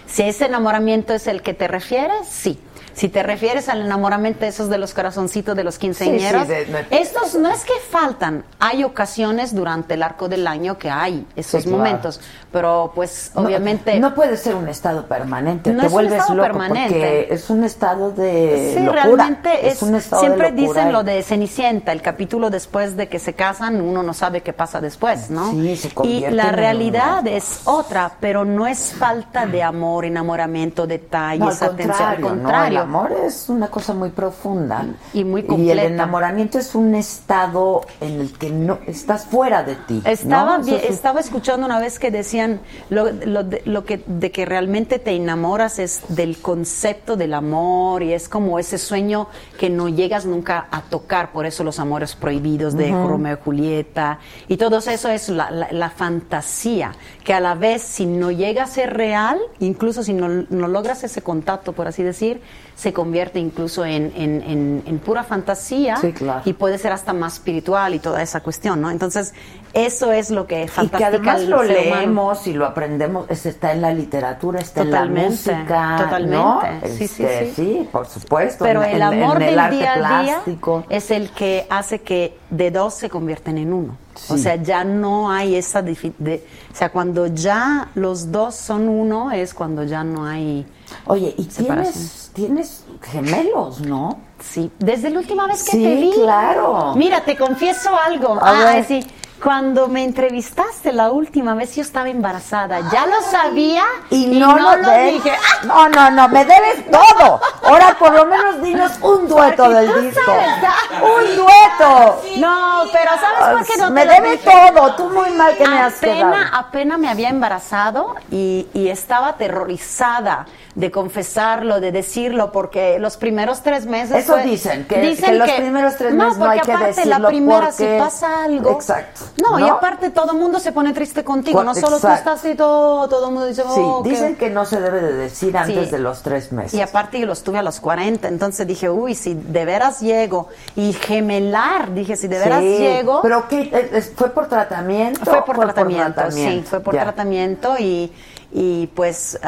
si 0.06 0.22
ese 0.22 0.46
enamoramiento 0.46 1.12
es 1.12 1.26
el 1.26 1.42
que 1.42 1.52
te 1.52 1.68
refieres, 1.68 2.26
sí. 2.26 2.58
Si 2.94 3.08
te 3.08 3.22
refieres 3.22 3.68
al 3.68 3.80
enamoramiento 3.82 4.44
esos 4.44 4.68
de 4.68 4.78
los 4.78 4.94
corazoncitos 4.94 5.56
de 5.56 5.64
los 5.64 5.78
quinceañeros, 5.78 6.46
Sí, 6.46 6.54
sí, 6.66 6.72
estos 6.90 7.34
no 7.34 7.50
es 7.50 7.64
que 7.64 7.72
faltan, 7.90 8.44
hay 8.58 8.84
ocasiones 8.84 9.54
durante 9.54 9.94
el 9.94 10.02
arco 10.02 10.28
del 10.28 10.46
año 10.46 10.78
que 10.78 10.90
hay 10.90 11.26
esos 11.36 11.62
Sí, 11.62 11.68
claro. 11.68 11.84
momentos, 11.84 12.20
pero 12.52 12.92
pues 12.94 13.30
obviamente 13.34 13.98
No, 13.98 14.14
puede 14.14 14.36
ser 14.36 14.54
un 14.54 14.68
estado 14.68 15.06
permanente, 15.06 15.72
No 15.72 15.80
te 15.80 15.86
es 15.86 15.92
un 15.92 15.94
vuelves 15.94 16.18
estado 16.18 16.34
loco 16.34 16.46
permanente. 16.48 16.88
porque 16.94 17.28
es 17.30 17.50
un 17.50 17.64
estado 17.64 18.10
de 18.12 18.74
Sí, 18.76 18.80
locura. 18.84 19.02
realmente 19.04 19.68
es, 19.68 19.82
un 19.82 19.94
estado 19.94 20.20
siempre 20.22 20.50
de 20.50 20.56
dicen 20.56 20.88
y- 20.88 20.92
lo 20.92 21.02
de 21.02 21.22
Cenicienta, 21.22 21.92
el 21.92 22.02
capítulo 22.02 22.50
después 22.50 22.96
de 22.96 23.08
que 23.08 23.18
se 23.18 23.34
casan, 23.34 23.80
uno 23.80 24.02
no 24.02 24.12
sabe 24.14 24.42
qué 24.42 24.52
pasa 24.52 24.80
después, 24.80 25.30
¿no? 25.30 25.50
Sí, 25.50 25.76
se 25.76 25.90
y 26.04 26.20
la 26.30 26.52
realidad 26.52 27.26
es 27.26 27.60
otra, 27.64 28.12
pero 28.20 28.44
no 28.44 28.66
es 28.66 28.92
falta 28.98 29.46
de 29.46 29.62
amor, 29.62 30.04
enamoramiento, 30.04 30.86
detalles, 30.86 31.40
No, 31.60 31.66
al 31.66 31.72
atención, 31.74 32.08
al 32.08 32.20
contrario, 32.20 32.78
¿no? 32.80 32.81
Amor 32.82 33.12
es 33.24 33.48
una 33.48 33.68
cosa 33.68 33.94
muy 33.94 34.10
profunda. 34.10 34.84
Y 35.14 35.24
muy 35.24 35.40
Y 35.40 35.44
el 35.44 35.48
completa. 35.48 35.82
enamoramiento 35.84 36.58
es 36.58 36.74
un 36.74 36.94
estado 36.94 37.80
en 38.00 38.20
el 38.20 38.32
que 38.32 38.50
no 38.50 38.78
estás 38.86 39.24
fuera 39.26 39.62
de 39.62 39.74
ti. 39.76 40.02
¿no? 40.04 40.10
Estaba, 40.10 40.58
vi- 40.58 40.74
es 40.74 40.84
un- 40.88 40.92
estaba 40.92 41.20
escuchando 41.20 41.66
una 41.66 41.78
vez 41.80 41.98
que 41.98 42.10
decían 42.10 42.60
lo, 42.90 43.10
lo 43.10 43.44
de, 43.44 43.62
lo 43.64 43.84
que, 43.84 44.02
de 44.06 44.30
que 44.30 44.44
realmente 44.44 44.98
te 44.98 45.12
enamoras 45.12 45.78
es 45.78 46.02
del 46.08 46.38
concepto 46.38 47.16
del 47.16 47.34
amor 47.34 48.02
y 48.02 48.12
es 48.12 48.28
como 48.28 48.58
ese 48.58 48.78
sueño 48.78 49.28
que 49.58 49.70
no 49.70 49.88
llegas 49.88 50.26
nunca 50.26 50.66
a 50.70 50.82
tocar, 50.82 51.32
por 51.32 51.46
eso 51.46 51.64
los 51.64 51.78
amores 51.78 52.14
prohibidos 52.14 52.74
de 52.76 52.90
Ujú. 52.92 53.08
Romeo 53.08 53.38
y 53.40 53.44
Julieta 53.44 54.18
y 54.48 54.56
todo 54.56 54.78
eso 54.78 55.08
es 55.08 55.28
la, 55.28 55.50
la- 55.50 55.72
la 55.72 55.90
fantasía, 55.90 56.92
que 57.24 57.34
a 57.34 57.40
la 57.40 57.54
vez 57.54 57.82
si 57.82 58.06
no 58.06 58.30
llega 58.30 58.64
a 58.64 58.66
ser 58.66 58.94
real, 58.94 59.38
incluso 59.60 60.02
si 60.02 60.12
no, 60.12 60.28
no 60.48 60.68
logras 60.68 61.04
ese 61.04 61.22
contacto, 61.22 61.72
por 61.72 61.86
así 61.86 62.02
decir, 62.02 62.40
se 62.74 62.92
convierte 62.92 63.38
incluso 63.38 63.84
en, 63.84 64.12
en- 64.16 64.42
en- 64.42 64.82
en 64.86 64.98
pura 64.98 65.22
fantasía 65.24 65.96
Sí, 65.98 66.12
claro. 66.12 66.42
y 66.44 66.52
puede 66.54 66.78
ser 66.78 66.92
hasta 66.92 67.12
más 67.12 67.34
espiritual 67.34 67.94
y 67.94 67.98
toda 67.98 68.22
esa 68.22 68.40
cuestión, 68.40 68.80
¿no? 68.80 68.90
Entonces, 68.90 69.34
eso 69.72 70.10
es 70.12 70.30
lo 70.30 70.46
que 70.46 70.66
Y 70.82 70.88
que 70.88 71.04
además 71.04 71.42
lo 71.42 71.62
leemos 71.62 72.46
y 72.46 72.52
lo 72.54 72.66
aprendemos, 72.66 73.26
es- 73.30 73.46
está 73.46 73.72
en 73.72 73.82
la 73.82 73.92
literatura, 73.92 74.60
está 74.60 74.84
Totalmente, 74.84 75.50
en 75.52 75.52
la 75.52 75.58
música, 75.60 75.96
totalmente. 76.04 76.36
¿no? 76.36 76.60
Sí, 76.98 77.08
sí, 77.08 77.24
Este, 77.24 77.52
sí. 77.54 77.88
por 77.92 78.06
supuesto. 78.06 78.64
Pero 78.64 78.82
el 78.82 79.00
amor 79.00 79.36
en 79.36 79.42
el 79.42 79.48
del 79.50 79.58
arte 79.58 79.76
día 79.76 79.92
a 79.92 79.96
día 80.22 80.32
plástico. 80.42 80.84
es 80.88 81.10
el 81.10 81.30
que 81.30 81.66
hace 81.70 82.00
que 82.00 82.36
de 82.50 82.70
dos 82.70 82.94
se 82.94 83.08
convierten 83.08 83.58
en 83.58 83.72
uno. 83.72 83.96
O 84.28 84.36
Sí. 84.36 84.42
sea, 84.42 84.56
ya 84.56 84.84
no 84.84 85.30
hay 85.30 85.54
esa... 85.54 85.80
de- 85.82 86.44
o 86.70 86.76
sea, 86.76 86.90
cuando 86.90 87.28
ya 87.28 87.88
los 87.94 88.30
dos 88.30 88.54
son 88.56 88.88
uno 88.88 89.30
es 89.30 89.54
cuando 89.54 89.84
ya 89.84 90.04
no 90.04 90.26
hay... 90.26 90.66
Oye, 91.06 91.34
y 91.38 91.44
separación. 91.44 91.94
tienes, 91.94 92.21
tienes 92.32 92.84
gemelos, 93.02 93.80
¿no? 93.80 94.18
Sí, 94.40 94.70
desde 94.78 95.10
la 95.10 95.18
última 95.20 95.46
vez 95.46 95.62
que 95.64 95.72
Sí, 95.72 95.82
te 95.82 95.94
vi. 95.96 96.10
claro. 96.12 96.94
Mira, 96.96 97.24
te 97.24 97.36
confieso 97.36 97.90
algo. 97.96 98.34
A 98.42 98.50
Ah, 98.70 98.72
ver. 98.74 98.84
sí. 98.84 99.00
Cuando 99.42 99.88
me 99.88 100.04
entrevistaste 100.04 100.92
la 100.92 101.10
última 101.10 101.54
vez, 101.54 101.74
yo 101.74 101.82
estaba 101.82 102.08
embarazada. 102.08 102.78
Ya 102.92 103.06
lo 103.06 103.20
sabía 103.22 103.82
Y, 104.10 104.26
no, 104.38 104.56
lo, 104.56 104.88
ves. 104.88 105.14
dije. 105.14 105.32
No, 105.64 105.88
no, 105.88 106.10
no, 106.12 106.28
me 106.28 106.44
debes 106.44 106.88
todo. 106.90 107.40
Ahora 107.64 107.96
por 107.98 108.12
lo 108.12 108.24
menos 108.26 108.62
dinos 108.62 108.92
un 109.02 109.26
dueto 109.26 109.64
Porque 109.64 109.78
del 109.80 110.02
disco. 110.02 110.20
sabes. 110.24 111.02
Un 111.02 111.36
dueto. 111.36 112.22
No, 112.38 112.82
pero 112.92 113.10
¿sabes 113.20 113.56
por 113.58 113.66
qué 113.66 113.76
no 113.80 113.86
te 113.88 113.92
me 113.92 114.04
lo 114.04 114.12
debes 114.12 114.44
dije? 114.44 114.72
todo. 114.74 114.94
Tú 114.94 115.10
muy 115.10 115.30
mal 115.30 115.56
que 115.56 115.66
me 115.66 115.78
has 115.80 115.94
quedado. 115.94 116.28
Apenas, 116.28 116.50
apenas 116.52 116.98
me 117.00 117.08
había 117.08 117.28
embarazado 117.28 118.14
y, 118.30 118.68
y 118.74 118.88
estaba 118.88 119.28
aterrorizada 119.28 120.46
de 120.74 120.90
confesarlo, 120.90 121.80
de 121.80 121.92
decirlo, 121.92 122.50
porque 122.50 122.98
los 122.98 123.16
primeros 123.18 123.62
tres 123.62 123.84
meses... 123.84 124.24
Eso 124.24 124.34
fue- 124.34 124.44
dicen, 124.44 124.86
que- 124.86 125.16
que 125.16 125.32
los 125.32 125.50
primeros 125.50 125.96
tres 125.96 126.14
meses 126.14 126.38
no 126.38 126.48
hay 126.48 126.60
que 126.60 126.72
aparte, 126.72 127.04
la 127.04 127.16
decirlo 127.18 127.28
primera, 127.28 127.66
porque- 127.66 127.94
si 127.96 127.98
pasa 128.02 128.44
algo... 128.44 128.70
Exacto. 128.70 129.20
No, 129.40 129.58
y 129.58 129.62
¿No? 129.62 129.74
aparte 129.74 130.10
todo 130.10 130.32
el 130.32 130.38
mundo 130.38 130.58
se 130.60 130.72
pone 130.72 130.92
triste 130.92 131.24
contigo, 131.24 131.64
no 131.64 131.74
solo 131.74 131.98
tú 131.98 132.06
exacto. 132.06 132.32
estás 132.34 132.52
y 132.52 132.54
todo, 132.54 133.08
todo 133.08 133.26
el 133.28 133.32
mundo 133.32 133.46
dice... 133.46 133.62
Sí, 133.62 133.68
oh, 133.82 134.02
qué- 134.02 134.10
dicen 134.10 134.36
que 134.36 134.50
no 134.50 134.66
se 134.66 134.78
debe 134.80 135.00
de 135.00 135.12
decir 135.14 135.56
antes 135.56 135.86
Sí. 135.86 135.90
de 135.90 135.98
los 135.98 136.22
tres 136.22 136.52
meses. 136.52 136.74
Y 136.74 136.82
aparte 136.82 137.18
yo 137.18 137.26
los 137.26 137.42
tuve 137.42 137.58
a 137.58 137.62
los 137.62 137.80
40, 137.80 138.28
entonces 138.28 138.66
dije, 138.66 138.90
uy, 138.90 139.14
si 139.14 139.32
de 139.34 139.64
veras 139.64 140.00
llego. 140.00 140.48
Y 140.76 140.92
gemelar, 140.92 141.94
dije, 141.94 142.16
si 142.16 142.28
de 142.28 142.38
veras 142.38 142.60
Sí, 142.60 142.76
llego... 142.78 143.22
¿Pero 143.22 143.48
qué? 143.48 143.70
¿Es- 143.72 144.06
es- 144.08 144.12
¿Fue 144.14 144.28
por 144.30 144.48
tratamiento? 144.48 145.24
Fue 145.24 145.44
por 145.44 145.58
tratamiento, 145.58 146.08
sí, 146.10 146.14
tratamiento. 146.14 146.68
fue 146.70 146.80
por 146.80 146.94
Ya. 146.94 147.02
tratamiento 147.04 147.74
y, 147.78 148.12
y 148.52 148.86
pues 148.88 149.38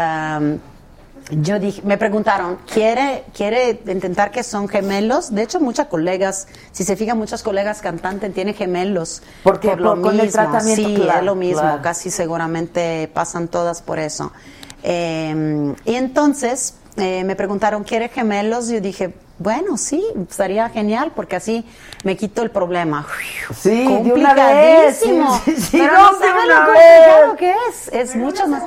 yo 1.31 1.59
dije, 1.59 1.81
me 1.85 1.97
preguntaron, 1.97 2.59
¿quiere, 2.73 3.25
¿quiere 3.35 3.81
intentar 3.87 4.31
que 4.31 4.43
son 4.43 4.69
gemelos? 4.69 5.35
De 5.35 5.43
hecho, 5.43 5.59
muchas 5.61 5.87
colegas, 5.87 6.47
si 6.73 6.85
se 6.85 6.97
fijan, 6.97 7.17
muchas 7.17 7.43
colegas 7.43 7.81
cantantes 7.81 8.33
tienen 8.35 8.55
gemelos. 8.55 9.23
Porque 9.43 9.69
por 9.71 9.81
lo 9.81 9.91
por- 9.95 10.03
con 10.03 10.15
el 10.21 10.27
mismo. 10.27 10.33
tratamiento, 10.43 10.89
Sí, 10.89 10.95
claro, 10.97 11.19
es 11.21 11.25
lo 11.25 11.35
mismo, 11.35 11.61
claro. 11.63 11.83
casi 11.83 12.11
seguramente 12.11 13.11
pasan 13.15 13.49
todas 13.49 13.81
por 13.81 13.99
eso. 13.99 14.33
Eh, 14.83 15.75
y 15.87 15.95
entonces 15.95 16.75
eh, 16.97 17.25
me 17.25 17.35
preguntaron, 17.37 17.83
¿quiere 17.85 18.09
gemelos? 18.09 18.69
Yo 18.69 18.81
dije, 18.81 19.15
bueno, 19.39 19.77
sí, 19.77 20.05
estaría 20.31 20.69
genial 20.69 21.11
porque 21.15 21.35
así 21.37 21.67
me 22.05 22.17
quito 22.17 22.43
el 22.43 22.51
problema. 22.51 23.05
Sí, 23.55 23.85
Complicadísimo. 23.85 25.41
sí, 25.45 25.57
sí, 25.57 25.79
Pero 25.79 25.93
no, 25.93 26.19
saben 26.19 26.49
lo 26.49 26.55
complicado 26.65 27.37
que 27.37 27.55
es. 27.69 27.89
Es 27.93 28.17
mucho 28.17 28.47
más. 28.47 28.63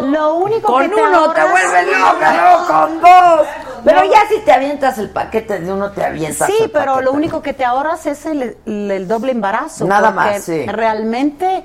Lo 0.00 0.34
único 0.36 0.72
Con 0.72 0.82
que 0.82 0.88
te 0.88 0.94
uno 1.02 1.32
te 1.32 1.40
ahorras- 1.40 1.50
vuelve 1.50 1.96
loca, 1.98 2.32
no 2.32 2.66
con 2.66 3.00
dos. 3.00 3.46
Pero 3.84 4.04
ya 4.04 4.20
si 4.28 4.38
te 4.40 4.52
avientas 4.52 4.98
el 4.98 5.08
paquete 5.10 5.60
de 5.60 5.72
uno, 5.72 5.90
te 5.92 6.04
avientas 6.04 6.46
Sí, 6.46 6.54
el 6.60 6.70
pero 6.70 6.86
paquete. 6.92 7.04
lo 7.04 7.12
único 7.12 7.40
que 7.42 7.54
te 7.54 7.64
ahorras 7.64 8.04
es 8.06 8.26
el, 8.26 8.56
el- 8.66 8.90
el 8.90 9.08
doble 9.08 9.32
embarazo. 9.32 9.86
Nada 9.86 10.12
porque 10.14 10.30
más, 10.32 10.44
sí. 10.44 10.66
Realmente 10.66 11.64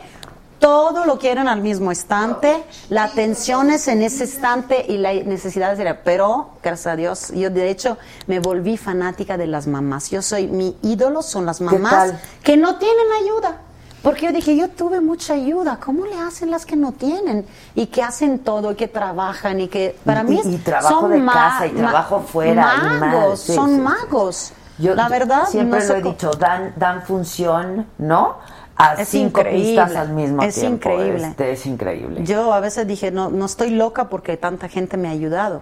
todo 0.66 1.06
lo 1.06 1.20
quieren 1.20 1.48
al 1.48 1.62
mismo 1.62 1.92
instante, 1.92 2.64
la 2.90 3.04
atención 3.04 3.70
es 3.70 3.88
en 3.88 4.02
ese 4.02 4.24
instante 4.24 4.84
y 4.90 4.98
la 4.98 5.14
necesidad 5.14 5.72
es 5.74 5.78
de 5.78 5.94
pero 5.94 6.50
gracias 6.64 6.88
a 6.94 6.96
Dios, 6.96 7.32
yo 7.36 7.52
de 7.52 7.70
hecho 7.70 8.00
me 8.26 8.40
volví 8.40 8.76
fanática 8.76 9.38
de 9.38 9.46
las 9.46 9.68
mamás. 9.68 10.10
Yo 10.10 10.24
soy, 10.24 10.48
mi 10.48 10.76
ídolo 10.82 11.22
son 11.22 11.46
las 11.46 11.62
mamás 11.62 12.14
que 12.42 12.58
no 12.58 12.78
tienen 12.78 13.06
ayuda. 13.24 13.58
Porque 14.02 14.26
yo 14.26 14.32
dije, 14.32 14.56
yo 14.58 14.70
tuve 14.70 15.02
mucha 15.02 15.36
ayuda, 15.36 15.78
¿cómo 15.84 16.08
le 16.08 16.20
hacen 16.20 16.50
las 16.50 16.66
que 16.66 16.76
no 16.76 16.94
tienen? 16.94 17.46
Y 17.76 17.86
que 17.88 18.02
hacen 18.02 18.40
todo, 18.40 18.72
y 18.72 18.76
que 18.76 18.88
trabajan, 18.88 19.60
y 19.60 19.68
que 19.68 19.96
para 20.04 20.22
Y- 20.22 20.26
mí 20.26 20.42
y- 20.46 20.56
y 20.56 20.58
trabajo 20.58 21.02
son 21.02 21.12
de 21.12 21.26
casa 21.26 21.68
y 21.68 21.72
trabajo 21.74 22.22
fuera, 22.22 22.74
y 22.82 23.00
Magos, 23.00 23.40
sí, 23.42 23.54
son 23.54 23.70
sí, 23.70 23.76
magos. 23.78 24.52
Yo 24.78 24.94
la 24.96 25.08
verdad, 25.10 25.44
siempre 25.48 25.80
no 25.80 25.88
lo 25.88 25.96
he 25.96 26.02
co- 26.02 26.10
dicho, 26.10 26.32
dan, 26.32 26.74
dan 26.76 27.04
función, 27.04 27.88
¿no? 28.00 28.38
A 28.78 28.94
Es 28.96 29.08
cinco 29.10 29.40
increíble, 29.42 29.64
pistas 29.68 29.96
al 29.96 30.10
mismo 30.14 30.44
es 30.44 30.56
tiempo. 30.56 30.90
increíble. 30.90 31.28
Este, 31.28 31.52
es 31.52 31.66
increíble. 31.66 32.24
Yo 32.26 32.54
a 32.54 32.60
veces 32.60 32.86
dije, 32.88 33.10
no, 33.12 33.30
no 33.30 33.46
estoy 33.46 33.70
loca 33.70 34.10
porque 34.10 34.36
tanta 34.38 34.68
gente 34.68 34.98
me 34.98 35.08
ha 35.08 35.12
ayudado. 35.12 35.62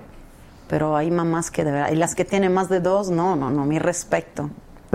Pero 0.68 0.96
hay 0.96 1.12
mamás 1.12 1.52
que 1.52 1.64
de 1.64 1.72
verdad, 1.72 1.92
y 1.92 1.96
las 1.96 2.16
que 2.16 2.26
tienen 2.26 2.54
más 2.54 2.70
de 2.70 2.80
dos, 2.80 3.10
no, 3.12 3.36
no, 3.36 3.52
no, 3.52 3.66
mi 3.66 3.78
respeto. 3.78 4.50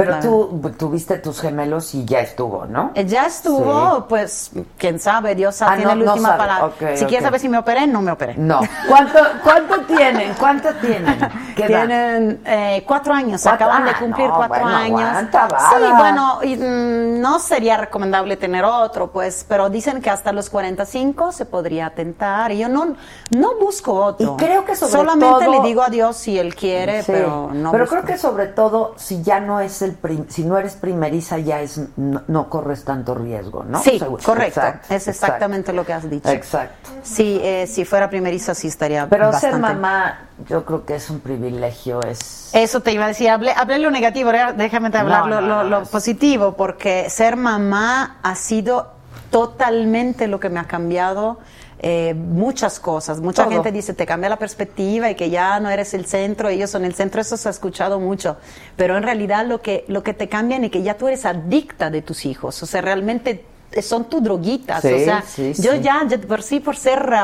Pero 0.05 0.21
tú 0.21 0.73
tuviste 0.79 1.19
tus 1.19 1.41
gemelos 1.41 1.95
y 1.95 2.05
ya 2.05 2.21
estuvo, 2.21 2.65
¿no? 2.67 2.93
Eh, 2.95 3.05
Ya 3.05 3.27
estuvo, 3.27 3.97
Sí. 3.97 4.03
pues, 4.09 4.51
quién 4.79 4.99
sabe, 5.01 5.35
Dios 5.35 5.61
Ah, 5.63 5.75
tiene 5.75 5.85
no- 5.85 5.89
la 5.91 6.05
no 6.05 6.11
última 6.13 6.29
sabe, 6.31 6.39
palabra. 6.39 6.67
ok, 6.67 6.75
si 6.97 7.05
quieres 7.07 7.19
ok. 7.21 7.25
saber 7.25 7.41
si 7.41 7.49
me 7.49 7.59
operé, 7.59 7.87
no 7.87 8.01
me 8.01 8.13
operé. 8.13 8.35
No. 8.37 8.61
¿Cuánto, 8.89 9.19
cuánto 9.43 9.81
tienen? 9.83 10.35
¿Cuánto 10.39 10.69
tienen? 10.77 11.19
¿Qué? 11.57 11.67
Tienen 11.67 12.41
eh, 12.47 12.85
cuatro 12.87 13.13
años, 13.13 13.43
Cuatro- 13.43 13.67
acaban 13.67 13.85
de 13.85 13.91
ah, 13.91 13.99
cumplir 13.99 14.29
no, 14.29 14.37
cuatro 14.37 14.61
bueno, 14.63 14.77
años. 14.77 15.01
aguanta, 15.01 15.49
sí, 15.49 15.85
bueno, 15.97 16.39
y, 16.43 16.57
mm, 16.57 17.21
no 17.21 17.39
sería 17.41 17.77
recomendable 17.77 18.37
tener 18.37 18.65
otro, 18.65 19.11
pues, 19.11 19.45
pero 19.49 19.69
dicen 19.69 20.01
que 20.01 20.11
hasta 20.11 20.31
los 20.33 20.49
45 20.51 21.33
se 21.33 21.45
podría 21.45 21.91
tentar. 21.91 22.53
Y 22.53 22.59
yo 22.59 22.69
no, 22.69 22.95
no 23.31 23.55
busco 23.59 23.95
otro. 23.95 24.35
Y 24.35 24.37
creo 24.45 24.65
que 24.65 24.77
sobre 24.77 24.93
Solamente 24.93 25.45
todo- 25.45 25.63
le 25.63 25.67
digo 25.69 25.83
a 25.83 25.89
Dios 25.89 26.17
si 26.17 26.39
él 26.39 26.55
quiere, 26.55 27.03
Sí. 27.03 27.11
pero 27.13 27.51
no 27.53 27.73
Pero 27.73 27.85
busco. 27.85 27.97
creo 27.97 28.07
que 28.07 28.19
sobre 28.19 28.47
todo, 28.47 28.95
si 28.97 29.23
ya 29.23 29.41
no 29.41 29.61
es 29.61 29.83
el 29.83 29.88
prim- 29.93 30.27
si 30.29 30.45
no 30.45 30.59
eres 30.59 30.75
primeriza 30.75 31.39
ya 31.39 31.61
es 31.61 31.81
no, 31.97 32.23
no 32.29 32.49
corres 32.49 32.85
tanto 32.85 33.15
riesgo, 33.15 33.65
¿no? 33.65 33.81
Sí, 33.83 34.01
correcto. 34.25 34.61
Es 34.91 35.09
exactamente 35.09 35.73
lo 35.73 35.85
que 35.85 35.93
has 35.93 36.09
dicho. 36.09 36.29
Exacto. 36.31 36.91
Sí, 37.03 37.41
eh, 37.43 37.67
si 37.67 37.85
fuera 37.85 38.09
primeriza 38.11 38.55
sí 38.55 38.69
estaría 38.69 39.09
Pero 39.09 39.27
bastante. 39.33 39.57
ser 39.57 39.61
mamá, 39.61 40.29
yo 40.49 40.65
creo 40.65 40.85
que 40.85 40.97
es 40.97 41.09
un 41.11 41.21
privilegio, 41.21 42.01
es 42.03 42.51
Eso 42.53 42.81
te 42.81 42.93
iba 42.93 43.05
a 43.05 43.09
decir, 43.09 43.29
hablé, 43.31 43.53
hablé 43.53 43.79
lo 43.79 43.91
negativo, 43.91 44.31
déjame 44.57 44.91
te 44.91 44.99
hablar 44.99 45.21
No, 45.27 45.29
lo, 45.29 45.41
no, 45.41 45.47
lo- 45.49 45.63
no, 45.65 45.71
lo 45.71 45.83
es- 45.83 45.89
positivo, 45.89 46.55
porque 46.57 47.09
ser 47.11 47.37
mamá 47.37 48.19
ha 48.23 48.35
sido 48.35 48.93
totalmente 49.31 50.27
lo 50.27 50.41
que 50.41 50.49
me 50.49 50.59
ha 50.61 50.65
cambiado 50.65 51.39
eh, 51.81 52.15
muchas 52.15 52.81
cosas. 52.81 53.21
Mucha 53.21 53.45
Todo. 53.45 53.53
gente 53.55 53.71
dice, 53.73 53.95
te 53.95 54.05
cambia 54.05 54.29
la 54.29 54.39
perspectiva 54.39 55.11
y 55.11 55.15
que 55.15 55.31
ya 55.31 55.61
no 55.61 55.71
eres 55.71 55.95
el 55.95 56.07
centro, 56.07 56.49
ellos 56.49 56.71
son 56.71 56.85
el 56.85 56.95
centro, 56.95 57.21
eso 57.21 57.37
se 57.37 57.49
ha 57.49 57.51
escuchado 57.53 58.01
mucho, 58.01 58.37
pero 58.77 58.97
en 58.97 59.03
realidad 59.03 59.47
lo 59.47 59.63
que, 59.63 59.85
lo 59.89 60.03
que 60.03 60.13
te 60.15 60.29
cambian 60.29 60.65
es 60.65 60.71
que 60.71 60.83
ya 60.83 60.97
tú 60.97 61.07
eres 61.09 61.25
adicta 61.25 61.91
de 61.91 62.03
tus 62.03 62.27
hijos, 62.27 62.61
o 62.63 62.67
sea, 62.67 62.81
realmente 62.81 63.45
son 63.83 64.09
tus 64.09 64.23
droguitas, 64.23 64.83
Sí, 64.83 64.93
o 64.93 64.99
sea, 64.99 65.23
sí, 65.23 65.53
yo 65.59 65.73
sí. 65.73 65.81
ya, 65.83 66.01
ya 66.09 66.17
de 66.17 66.19
por 66.19 66.43
sí, 66.43 66.59
por 66.59 66.75
ser 66.77 67.15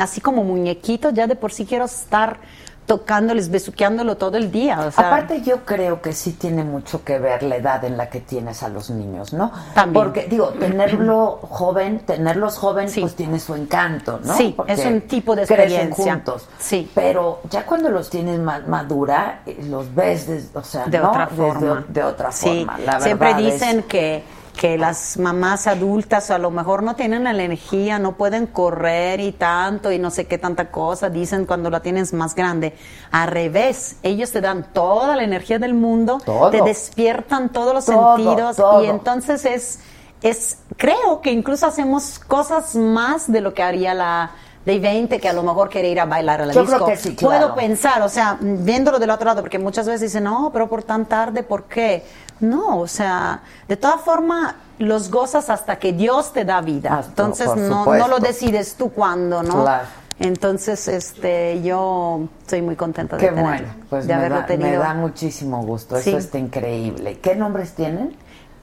así 0.00 0.20
como 0.20 0.42
muñequito, 0.42 1.10
ya 1.10 1.26
de 1.26 1.36
por 1.36 1.52
sí 1.52 1.66
quiero 1.66 1.84
estar 1.84 2.38
tocándoles, 2.86 3.50
besuqueándolo 3.50 4.16
todo 4.16 4.36
el 4.36 4.50
día. 4.50 4.80
O 4.80 4.90
sea, 4.90 5.06
Aparte 5.08 5.40
yo 5.42 5.64
creo 5.64 6.02
que 6.02 6.12
sí 6.12 6.32
tiene 6.32 6.64
mucho 6.64 7.04
que 7.04 7.18
ver 7.18 7.42
la 7.42 7.56
edad 7.56 7.84
en 7.84 7.96
la 7.96 8.10
que 8.10 8.20
tienes 8.20 8.62
a 8.62 8.68
los 8.68 8.90
niños, 8.90 9.32
¿no? 9.32 9.52
También. 9.74 10.04
Porque 10.04 10.26
digo, 10.28 10.48
tenerlo 10.48 11.38
joven, 11.42 12.00
tenerlos 12.00 12.58
jóvenes 12.58 12.94
pues 13.00 13.14
tiene 13.14 13.38
su 13.40 13.54
encanto, 13.54 14.20
¿no? 14.24 14.34
Sí, 14.36 14.52
Porque 14.56 14.72
es 14.72 14.84
un 14.84 15.02
tipo 15.02 15.34
de 15.36 15.46
crecen 15.46 15.62
experiencia. 15.88 16.12
juntos. 16.14 16.48
Sí. 16.58 16.90
Pero 16.94 17.40
ya 17.50 17.64
cuando 17.64 17.88
los 17.88 18.10
tienes 18.10 18.38
más 18.40 18.66
madura, 18.66 19.42
eh, 19.46 19.64
los 19.68 19.94
ves, 19.94 20.26
des- 20.26 20.50
o 20.54 20.62
sea, 20.62 20.84
de 20.86 20.98
¿no? 20.98 21.10
otra 21.10 21.26
Desde- 21.26 21.36
forma. 21.36 21.84
de 21.88 22.02
otra 22.02 22.32
Sí, 22.32 22.66
forma. 22.66 23.00
Siempre 23.00 23.30
es- 23.30 23.36
dicen 23.36 23.82
que, 23.84 24.22
que 24.56 24.76
las 24.76 25.16
mamás 25.18 25.66
adultas 25.66 26.30
a 26.30 26.38
lo 26.38 26.50
mejor 26.50 26.82
no 26.82 26.94
tienen 26.94 27.24
la 27.24 27.30
energía, 27.30 27.98
no 27.98 28.12
pueden 28.16 28.46
correr 28.46 29.18
y 29.20 29.32
tanto 29.32 29.90
y 29.90 29.98
no 29.98 30.10
sé 30.10 30.26
qué 30.26 30.36
tanta 30.38 30.70
cosa, 30.70 31.08
dicen 31.08 31.46
cuando 31.46 31.70
la 31.70 31.80
tienes 31.80 32.12
más 32.12 32.34
grande. 32.34 32.76
Al 33.10 33.28
revés, 33.28 33.96
ellos 34.02 34.30
te 34.30 34.40
dan 34.40 34.72
toda 34.72 35.16
la 35.16 35.24
energía 35.24 35.58
del 35.58 35.74
mundo, 35.74 36.18
Todo. 36.24 36.50
te 36.50 36.60
despiertan 36.62 37.50
todos 37.50 37.74
los 37.74 37.86
Todo, 37.86 38.16
sentidos 38.16 38.56
todo. 38.56 38.84
y 38.84 38.88
entonces 38.88 39.44
es, 39.46 39.80
es, 40.22 40.58
creo 40.76 41.20
que 41.22 41.32
incluso 41.32 41.66
hacemos 41.66 42.18
cosas 42.18 42.74
más 42.76 43.32
de 43.32 43.40
lo 43.40 43.54
que 43.54 43.62
haría 43.62 43.94
la 43.94 44.32
de 44.66 44.78
20 44.78 45.18
que 45.18 45.28
a 45.28 45.32
lo 45.32 45.42
mejor 45.42 45.70
quiere 45.70 45.88
ir 45.88 45.98
a 45.98 46.04
bailar 46.04 46.40
a 46.42 46.46
la 46.46 46.52
Yo 46.52 46.60
disco. 46.62 46.76
creo 46.76 46.88
que 46.88 46.96
sí, 46.96 47.10
Puedo 47.12 47.54
pensar, 47.56 48.00
o 48.02 48.08
sea, 48.08 48.36
viéndolo 48.40 49.00
del 49.00 49.10
otro 49.10 49.26
lado, 49.26 49.40
porque 49.40 49.58
muchas 49.58 49.86
veces 49.86 50.02
dicen, 50.02 50.22
no, 50.22 50.50
pero 50.52 50.68
por 50.68 50.84
tan 50.84 51.06
tarde, 51.06 51.42
¿por 51.42 51.64
qué? 51.64 52.04
No, 52.42 52.78
o 52.80 52.86
sea, 52.86 53.40
de 53.68 53.76
todas 53.76 54.00
formas, 54.02 54.54
los 54.78 55.10
gozas 55.10 55.48
hasta 55.48 55.76
que 55.76 55.92
Dios 55.92 56.32
te 56.32 56.44
da 56.44 56.60
vida. 56.60 56.90
Ah, 56.92 57.04
Entonces, 57.06 57.46
no, 57.56 57.86
lo 58.08 58.18
decides 58.18 58.74
tú 58.74 58.90
cuándo, 58.90 59.42
¿no? 59.42 59.62
Claro. 59.62 59.84
Entonces, 60.18 60.86
este, 60.88 61.62
yo 61.62 62.28
estoy 62.42 62.62
muy 62.62 62.76
contenta 62.76 63.16
de 63.16 63.26
Qué 63.26 63.32
bueno, 63.32 63.66
pues 63.88 64.06
de 64.06 64.12
me 64.12 64.18
haberlo 64.18 64.38
da, 64.40 64.46
tenido. 64.46 64.70
me 64.70 64.76
da 64.76 64.94
muchísimo 64.94 65.64
gusto, 65.64 65.96
eso 65.96 66.16
está 66.18 66.38
increíble. 66.38 67.18
¿Qué 67.20 67.34
nombres 67.34 67.72
tienen? 67.74 68.14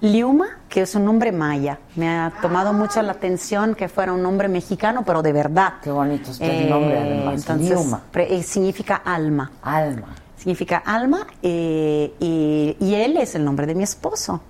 Liuma, 0.01 0.47
que 0.69 0.84
es 0.84 0.95
un 0.95 1.03
nombre 1.03 1.34
maya. 1.34 1.80
Me 1.97 2.07
ha 2.07 2.31
tomado 2.41 2.72
mucho 2.72 3.01
la 3.01 3.11
atención 3.14 3.76
que 3.76 3.89
fuera 3.89 4.14
un 4.14 4.23
nombre 4.23 4.47
mexicano, 4.47 5.03
pero 5.06 5.22
de 5.22 5.34
verdad. 5.34 5.73
Qué 5.84 5.91
bonito 5.91 6.31
está 6.31 6.45
el 6.45 6.69
nombre, 6.69 6.97
además, 6.97 7.34
Entonces, 7.41 7.69
Liuma. 7.72 8.01
pre- 8.10 8.34
eh, 8.34 8.43
significa 8.43 9.01
alma. 9.03 9.51
Alma. 9.61 10.07
Significa 10.39 10.77
alma 10.77 11.27
eh, 11.43 12.13
y, 12.19 12.77
y 12.79 12.95
él 12.95 13.17
es 13.17 13.35
el 13.35 13.43
nombre 13.43 13.67
de 13.67 13.75
mi 13.75 13.83
esposo, 13.83 14.41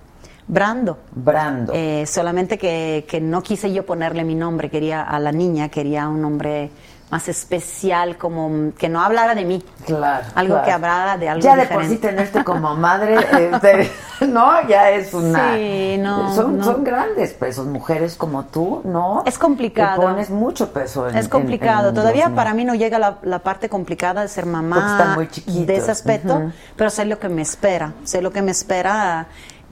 Brando. 0.46 0.98
Brando. 1.12 1.72
Eh, 1.74 2.06
solamente 2.06 2.58
que, 2.58 3.04
que 3.08 3.20
no 3.20 3.42
quise 3.42 3.72
yo 3.72 3.84
ponerle 3.84 4.24
mi 4.24 4.34
nombre, 4.34 4.70
quería 4.70 5.02
a 5.02 5.18
la 5.18 5.32
niña, 5.32 5.68
quería 5.68 6.08
un 6.08 6.20
nombre 6.20 6.70
más 7.10 7.28
especial, 7.28 8.16
como 8.16 8.72
que 8.78 8.88
no 8.88 9.00
hablara 9.00 9.34
de 9.34 9.44
mí. 9.44 9.64
Claro. 9.84 10.26
Algo 10.34 10.54
claro. 10.54 10.64
que 10.66 10.72
hablara 10.72 11.18
de 11.18 11.28
algo 11.28 11.42
Ya 11.42 11.56
de 11.56 11.66
por 11.66 11.82
sí 11.84 11.90
diferente. 11.90 12.08
tenerte 12.08 12.44
como 12.44 12.76
madre, 12.76 13.16
este, 13.52 13.90
no, 14.28 14.66
ya 14.68 14.90
es 14.90 15.12
una. 15.12 15.54
Sí, 15.56 15.96
no, 15.98 16.32
Son, 16.34 16.58
no. 16.58 16.64
son 16.64 16.84
grandes 16.84 17.32
pesos, 17.32 17.66
mujeres 17.66 18.14
como 18.14 18.44
tú, 18.44 18.82
¿no? 18.84 19.24
Es 19.26 19.38
complicado. 19.38 20.00
Te 20.02 20.06
pones 20.06 20.30
mucho 20.30 20.72
peso 20.72 21.08
en 21.08 21.16
Es 21.16 21.28
complicado. 21.28 21.88
en- 21.88 21.88
en 21.88 21.94
Todavía 21.96 22.26
los 22.28 22.36
para 22.36 22.54
mí 22.54 22.64
no 22.64 22.74
llega 22.76 22.98
la, 23.00 23.18
la 23.22 23.40
parte 23.40 23.68
complicada 23.68 24.22
de 24.22 24.28
ser 24.28 24.46
mamá 24.46 24.96
están 24.98 25.14
muy 25.14 25.28
chiquitos. 25.28 25.66
de 25.66 25.76
ese 25.76 25.90
aspecto, 25.90 26.52
pero 26.76 26.90
sé 26.90 27.04
lo 27.06 27.18
que 27.18 27.28
me 27.28 27.42
espera. 27.42 27.92
Sé 28.04 28.22
lo 28.22 28.30
que 28.30 28.40
me 28.42 28.52
espera 28.52 29.26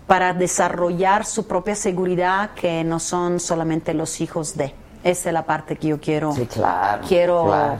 para 0.08 0.32
desarrollar 0.32 1.24
su 1.24 1.46
propia 1.46 1.74
seguridad, 1.76 2.50
que 2.56 2.82
no 2.82 2.98
son 2.98 3.38
solamente 3.38 3.94
los 3.94 4.20
hijos 4.20 4.56
de. 4.56 4.74
Esa 5.08 5.30
es 5.30 5.32
la 5.32 5.44
parte 5.44 5.76
que 5.76 5.88
yo 5.88 6.00
quiero. 6.00 6.32
Sí, 6.32 6.46
claro. 6.46 7.02
Quiero 7.08 7.44
claro. 7.46 7.76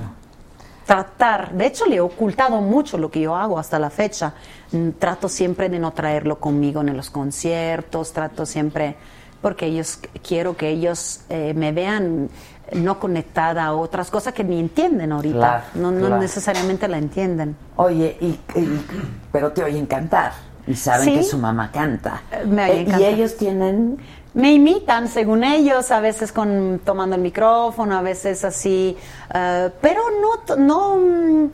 tratar. 0.86 1.52
De 1.52 1.66
hecho, 1.66 1.86
le 1.86 1.96
he 1.96 2.00
ocultado 2.00 2.60
mucho 2.60 2.96
lo 2.98 3.10
que 3.10 3.20
yo 3.20 3.36
hago 3.36 3.58
hasta 3.58 3.78
la 3.78 3.90
fecha. 3.90 4.34
Mm, 4.72 4.90
Trato 4.98 5.28
siempre 5.28 5.68
de 5.68 5.78
no 5.78 5.92
traerlo 5.92 6.38
conmigo 6.40 6.80
en 6.80 6.96
los 6.96 7.10
conciertos. 7.10 8.12
Trato 8.12 8.46
siempre 8.46 8.96
porque 9.42 9.66
ellos 9.66 10.00
quiero 10.26 10.56
que 10.56 10.68
ellos 10.70 11.20
eh, 11.28 11.52
me 11.54 11.72
vean 11.72 12.28
no 12.72 12.98
conectada 13.00 13.64
a 13.66 13.72
otras 13.74 14.10
cosas 14.10 14.34
que 14.34 14.44
ni 14.44 14.58
entienden 14.60 15.12
ahorita. 15.12 15.38
Claro, 15.38 15.64
no, 15.74 15.90
no 15.90 16.06
claro. 16.06 16.18
necesariamente 16.20 16.86
la 16.88 16.98
entienden. 16.98 17.56
Oye, 17.76 18.16
y, 18.20 18.26
y- 18.58 18.84
pero 19.32 19.52
te 19.52 19.62
oyen 19.62 19.86
cantar 19.86 20.32
y 20.66 20.74
saben 20.74 21.04
Sí. 21.06 21.14
que 21.14 21.22
su 21.22 21.38
mamá 21.38 21.70
canta. 21.72 22.20
Me 22.46 22.70
oyen 22.70 22.92
Eh, 22.94 22.96
y 23.00 23.04
ellos 23.04 23.36
tienen 23.38 23.96
Me 24.38 24.52
imitan, 24.52 25.08
según 25.08 25.42
ellos, 25.42 25.90
a 25.90 26.00
veces 26.00 26.30
con 26.32 26.80
tomando 26.84 27.16
el 27.16 27.22
micrófono, 27.22 27.98
a 27.98 28.02
veces 28.02 28.44
así, 28.44 28.96
eh, 29.34 29.70
pero 29.80 30.00
no, 30.22 30.56
no, 30.56 30.96
mm, 30.96 31.50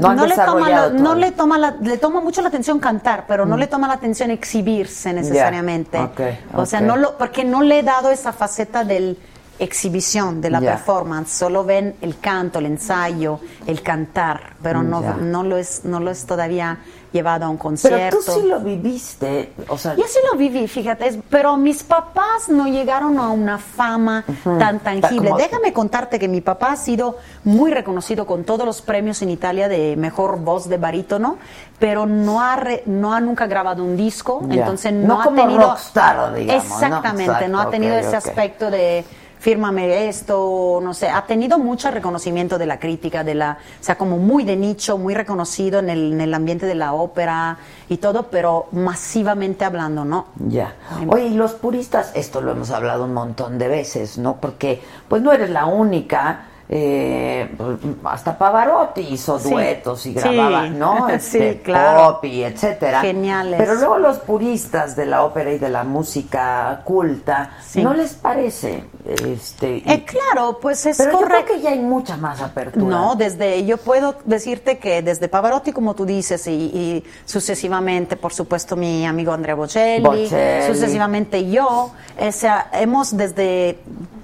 No 0.00 0.08
han 0.10 0.16
le 0.28 0.34
toma, 0.46 0.70
la- 0.70 0.88
no 1.02 1.14
le 1.14 1.30
toma 1.32 1.58
la- 1.58 1.76
le 1.80 1.98
toma 1.98 2.20
mucho 2.20 2.40
la 2.40 2.48
atención 2.48 2.78
cantar, 2.78 3.24
pero 3.28 3.44
no 3.44 3.56
le 3.56 3.66
toma 3.66 3.86
la 3.88 3.94
atención 3.94 4.30
exhibirse 4.30 5.12
necesariamente. 5.12 5.98
O 6.54 6.64
sea, 6.66 6.80
no 6.80 6.96
lo, 6.96 7.18
porque 7.18 7.44
no 7.44 7.62
le 7.62 7.80
he 7.80 7.82
dado 7.82 8.10
esa 8.10 8.32
faceta 8.32 8.84
del 8.84 9.18
exhibición, 9.58 10.40
de 10.40 10.50
la 10.50 10.60
performance, 10.76 11.30
solo 11.30 11.64
ven 11.64 11.94
el 12.00 12.18
canto, 12.18 12.58
el 12.58 12.66
ensayo, 12.66 13.38
el 13.66 13.82
cantar, 13.82 14.54
pero 14.62 14.82
no, 14.82 15.00
no 15.20 15.42
lo 15.44 15.56
es, 15.56 15.84
no 15.84 16.00
lo 16.00 16.10
es 16.10 16.24
todavía 16.26 16.78
llevado 17.12 17.44
a 17.44 17.48
un 17.48 17.56
Pero 17.56 17.62
concierto. 17.62 18.18
tú 18.24 18.32
sí 18.40 18.46
lo 18.46 18.60
viviste, 18.60 19.52
o 19.68 19.76
sea, 19.78 19.94
Yo 19.96 20.04
sí 20.06 20.18
lo 20.30 20.38
viví, 20.38 20.66
fíjate, 20.66 21.22
pero 21.28 21.56
mis 21.56 21.82
papás 21.82 22.48
no 22.48 22.66
llegaron 22.66 23.18
a 23.18 23.28
una 23.30 23.58
fama 23.58 24.24
tan 24.58 24.80
tangible. 24.80 25.28
como- 25.30 25.36
Déjame 25.38 25.72
contarte 25.72 26.18
que 26.18 26.28
mi 26.28 26.40
papá 26.40 26.72
ha 26.72 26.76
sido 26.76 27.18
muy 27.44 27.70
reconocido 27.70 28.26
con 28.26 28.44
todos 28.44 28.64
los 28.64 28.80
premios 28.82 29.20
en 29.22 29.30
Italia 29.30 29.68
de 29.68 29.96
mejor 29.96 30.38
voz 30.38 30.68
de 30.68 30.78
barítono, 30.78 31.36
pero 31.78 32.06
no 32.06 32.40
ha, 32.40 32.56
re- 32.56 32.82
no 32.86 33.12
ha 33.12 33.20
nunca 33.20 33.46
grabado 33.46 33.84
un 33.84 33.96
disco, 33.96 34.40
entonces 34.50 34.92
No 34.92 35.08
no, 35.16 35.20
ha 35.20 35.24
como 35.24 35.36
tenido... 35.42 35.60
rockstar, 35.60 36.34
digamos. 36.34 36.64
Exactamente, 36.64 37.26
no, 37.48 37.58
Exacto, 37.58 37.58
ha 37.58 37.70
tenido 37.70 37.96
ese 37.96 38.16
aspecto 38.16 38.70
de 38.70 39.04
fírmame 39.42 40.06
esto, 40.08 40.78
no 40.80 40.94
sé, 40.94 41.08
ha 41.08 41.26
tenido 41.26 41.58
mucho 41.58 41.90
reconocimiento 41.90 42.58
de 42.58 42.66
la 42.66 42.78
crítica, 42.78 43.24
de 43.24 43.34
la, 43.34 43.58
o 43.80 43.82
sea, 43.82 43.98
como 43.98 44.16
muy 44.16 44.44
de 44.44 44.54
nicho, 44.54 44.98
muy 44.98 45.14
reconocido 45.14 45.80
en 45.80 45.90
el, 45.90 46.12
en 46.12 46.20
el 46.20 46.32
ambiente 46.32 46.64
de 46.64 46.76
la 46.76 46.92
ópera 46.92 47.58
y 47.88 47.96
todo, 47.96 48.28
pero 48.30 48.68
masivamente 48.70 49.64
hablando, 49.64 50.04
¿no? 50.04 50.26
Ya. 50.46 50.76
Oye, 51.08 51.26
y 51.26 51.34
los 51.34 51.54
puristas, 51.54 52.12
esto 52.14 52.40
lo 52.40 52.52
hemos 52.52 52.70
hablado 52.70 53.04
un 53.04 53.14
montón 53.14 53.58
de 53.58 53.66
veces, 53.66 54.16
¿no? 54.16 54.36
Porque 54.36 54.80
pues 55.08 55.22
no 55.22 55.32
eres 55.32 55.50
la 55.50 55.66
única. 55.66 56.46
Eh, 56.68 57.48
hasta 58.04 58.38
Pavarotti 58.38 59.00
hizo 59.02 59.38
Sí. 59.38 59.50
duetos 59.50 60.06
y 60.06 60.12
Sí. 60.14 60.18
grababa, 60.18 60.66
¿no? 60.68 61.06
Sí, 61.20 61.38
Este, 61.38 61.60
claro. 61.62 62.14
Pop 62.14 62.24
y 62.24 62.42
etcétera. 62.44 63.00
Geniales. 63.00 63.58
Pero 63.58 63.74
luego 63.74 63.98
los 63.98 64.18
puristas 64.18 64.96
de 64.96 65.06
la 65.06 65.24
ópera 65.24 65.52
y 65.52 65.58
de 65.58 65.68
la 65.68 65.84
música 65.84 66.80
culta, 66.84 67.50
Sí. 67.66 67.82
¿no 67.82 67.92
les 67.94 68.14
parece? 68.14 68.84
Este, 69.04 69.78
Eh, 69.90 70.04
claro, 70.04 70.58
pues 70.60 70.86
es 70.86 70.96
pero 70.96 71.12
yo 71.12 71.16
creo 71.18 71.28
correcto. 71.28 71.52
que 71.54 71.60
ya 71.60 71.70
hay 71.70 71.80
mucha 71.80 72.16
más 72.16 72.40
apertura. 72.40 72.84
No, 72.86 73.14
desde 73.16 73.64
yo 73.64 73.76
puedo 73.78 74.14
decirte 74.24 74.78
que 74.78 75.02
desde 75.02 75.28
Pavarotti, 75.28 75.72
como 75.72 75.94
tú 75.94 76.04
dices, 76.06 76.46
y, 76.46 76.50
y 76.52 77.04
sucesivamente, 77.24 78.16
por 78.16 78.32
supuesto, 78.32 78.76
mi 78.76 79.04
amigo 79.04 79.32
Andrea 79.32 79.54
Bocelli, 79.56 80.04
Bocelli. 80.04 80.66
sucesivamente 80.72 81.50
yo, 81.50 81.90
o 82.18 82.32
sea, 82.32 82.68
hemos 82.72 83.16
desde 83.16 83.78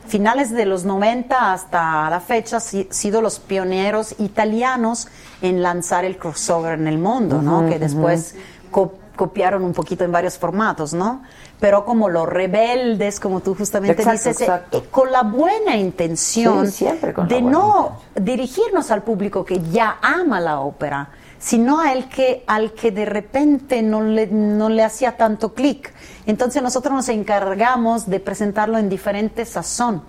finales 0.09 0.51
de 0.51 0.64
los 0.66 0.85
90 0.85 1.52
hasta 1.52 2.09
la 2.10 2.20
fecha 2.20 2.60
si- 2.60 2.89
sido 2.90 3.20
los 3.22 3.39
pioneros 3.39 4.14
italianos 4.18 5.09
en 5.43 5.62
lanzar 5.62 6.05
el 6.05 6.16
crossover 6.18 6.78
en 6.78 6.86
el 6.89 6.98
mundo, 6.98 7.40
¿no? 7.43 7.68
Que 7.68 7.78
después 7.78 8.35
co- 8.70 8.94
copiaron 9.16 9.64
un 9.64 9.72
poquito 9.72 10.05
en 10.05 10.12
varios 10.12 10.39
formatos, 10.39 10.94
¿no? 10.94 11.22
Pero 11.60 11.85
como 11.85 12.09
los 12.09 12.28
rebeldes, 12.28 13.18
como 13.18 13.40
tú 13.40 13.55
justamente 13.56 14.02
Exacto, 14.02 14.28
dices, 14.28 14.40
eh, 14.40 14.44
exacto. 14.44 14.85
con 14.90 15.10
la 15.10 15.22
buena 15.22 15.76
intención 15.76 16.70
Sí, 16.70 16.86
de 17.28 17.43
no 17.43 17.98
dirigirnos 18.14 18.90
al 18.93 19.02
público 19.02 19.44
que 19.44 19.60
ya 19.70 19.98
ama 20.02 20.39
la 20.40 20.60
ópera, 20.60 21.09
sino 21.40 21.80
al 21.80 22.09
que, 22.09 22.44
al 22.47 22.72
que 22.72 22.90
de 22.93 23.05
repente 23.06 23.82
no 23.82 24.02
le, 24.02 24.28
no 24.28 24.68
le 24.68 24.82
hacía 24.85 25.16
tanto 25.16 25.52
clic. 25.55 25.93
Entonces 26.29 26.63
nosotros 26.63 26.95
nos 26.95 27.09
encargamos 27.09 28.07
de 28.09 28.21
presentarlo 28.21 28.77
en 28.77 28.91
diferente 28.91 29.45
sazón, 29.47 30.03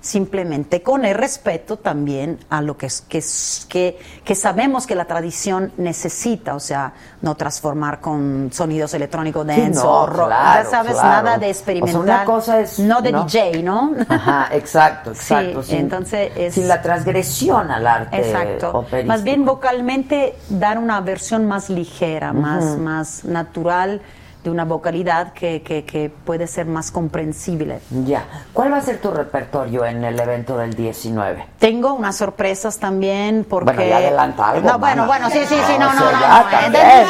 simplemente 0.00 0.82
con 0.82 1.04
el 1.04 1.14
respeto 1.16 1.78
también 1.78 2.38
a 2.48 2.60
lo 2.62 2.76
que, 2.76 2.86
es, 2.86 3.00
que, 3.08 3.20
que, 3.68 3.98
que 4.22 4.34
sabemos 4.36 4.86
que 4.86 4.94
la 4.94 5.06
tradición 5.06 5.72
necesita, 5.76 6.54
o 6.54 6.60
sea, 6.60 6.92
no 7.22 7.34
transformar 7.34 8.00
con 8.00 8.50
sonidos 8.52 8.94
electrónicos 8.94 9.42
Sí, 9.48 9.60
dance 9.62 9.80
no, 9.82 9.90
o 10.02 10.06
rock, 10.06 10.26
claro, 10.28 10.62
ya 10.62 10.70
sabes, 10.70 10.92
claro. 10.92 11.08
nada 11.08 11.30
de 11.32 11.36
O 11.36 11.40
sea, 11.40 11.48
experimental. 11.50 12.00
una 12.02 12.24
cosa 12.24 12.60
es, 12.60 12.78
no 12.78 13.00
de 13.00 13.10
¿no? 13.12 13.24
DJ, 13.24 13.62
¿no? 13.64 13.94
Ajá, 14.08 14.48
exacto, 14.52 15.10
exacto. 15.10 15.62
Sí, 15.64 15.70
sin- 15.70 15.78
entonces 15.80 16.30
es- 16.36 16.54
sin 16.54 16.68
la 16.68 16.80
transgresión 16.82 17.70
al 17.72 17.84
arte 17.86 18.18
Exacto. 18.18 18.70
operístico. 18.78 19.08
Más 19.08 19.24
bien 19.24 19.44
vocalmente 19.44 20.36
dar 20.50 20.78
una 20.78 21.00
versión 21.00 21.46
más 21.46 21.68
ligera, 21.68 22.32
más, 22.32 22.76
más 22.78 23.24
natural 23.24 24.02
de 24.44 24.50
una 24.50 24.64
vocalidad 24.66 25.32
que, 25.32 25.62
que, 25.62 25.84
que 25.84 26.10
puede 26.10 26.46
ser 26.46 26.66
más 26.66 26.90
comprensible. 26.90 27.80
Ya. 28.04 28.24
¿Cuál 28.52 28.72
va 28.72 28.76
a 28.76 28.80
ser 28.82 28.98
tu 29.00 29.10
repertorio 29.10 29.84
en 29.86 30.04
el 30.04 30.20
evento 30.20 30.56
del 30.58 30.74
19? 30.74 31.46
Tengo 31.58 31.94
unas 31.94 32.16
sorpresas 32.16 32.78
también 32.78 33.46
porque... 33.48 33.72
Bueno, 33.74 33.82
ya 33.88 33.96
adelanta 33.96 34.50
algo, 34.50 34.68
No, 34.68 34.78
bueno, 34.78 35.06
bueno, 35.06 35.30
sí, 35.30 35.38
sí, 35.48 35.56
sí, 35.66 35.72
no, 35.78 35.92
no, 35.94 36.12
no. 36.12 36.18
eh, 36.62 37.06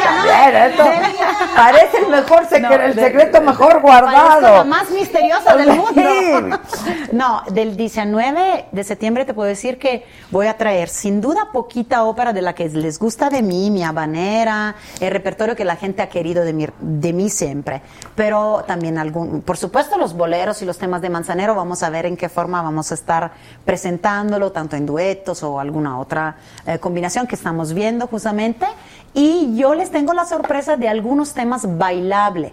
parece 1.56 1.98
el 1.98 2.08
mejor 2.08 2.46
secre- 2.48 2.60
No, 2.60 2.72
el 2.84 2.94
de- 2.94 3.02
secreto 3.02 3.40
mejor 3.40 3.80
guardado. 3.80 4.40
La 4.58 4.64
más 4.64 4.90
misteriosa 4.90 5.56
del 5.56 5.68
mundo. 5.76 6.58
No, 7.12 7.42
del 7.52 7.76
19 7.76 8.66
de 8.72 8.84
septiembre 8.84 9.24
te 9.24 9.34
puedo 9.34 9.48
decir 9.48 9.78
que 9.78 10.04
voy 10.32 10.46
a 10.48 10.56
traer 10.56 10.88
sin 10.88 11.20
duda 11.20 11.48
poquita 11.52 12.02
ópera 12.04 12.32
de 12.32 12.42
la 12.42 12.54
que 12.54 12.68
les 12.68 12.98
gusta 12.98 13.30
de 13.30 13.40
mí, 13.42 13.70
mi 13.70 13.84
habanera, 13.84 14.74
el 15.00 15.10
repertorio 15.12 15.54
que 15.54 15.64
la 15.64 15.76
gente 15.76 16.02
ha 16.02 16.08
querido 16.08 16.44
de 16.44 16.52
mí, 16.52 16.66
de 16.80 17.12
mí 17.12 17.23
siempre. 17.30 17.82
Pero 18.14 18.64
también 18.66 18.98
algún, 18.98 19.42
por 19.42 19.56
supuesto 19.56 19.98
los 19.98 20.14
boleros 20.14 20.62
y 20.62 20.64
los 20.64 20.78
temas 20.78 21.02
de 21.02 21.10
Manzanero, 21.10 21.54
vamos 21.54 21.82
a 21.82 21.90
ver 21.90 22.06
en 22.06 22.16
qué 22.16 22.28
forma 22.28 22.62
vamos 22.62 22.90
a 22.90 22.94
estar 22.94 23.32
presentándolo, 23.64 24.52
tanto 24.52 24.76
en 24.76 24.86
duetos 24.86 25.42
o 25.42 25.60
alguna 25.60 25.98
otra 25.98 26.36
eh, 26.66 26.78
combinación 26.78 27.26
que 27.26 27.34
estamos 27.34 27.72
viendo 27.72 28.06
justamente. 28.06 28.66
Y 29.14 29.56
yo 29.56 29.74
les 29.74 29.90
tengo 29.90 30.12
la 30.12 30.24
sorpresa 30.24 30.76
de 30.76 30.88
algunos 30.88 31.34
temas 31.34 31.78
bailables. 31.78 32.52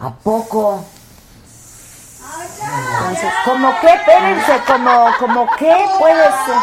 ¿A 0.00 0.10
poco? 0.10 0.84
Entonces, 3.00 3.32
¿Como 3.44 3.72
qué? 3.80 3.94
Espérense, 3.94 4.52
como, 4.66 5.06
como 5.18 5.46
qué 5.58 5.74
puede 5.98 6.24
ser? 6.24 6.56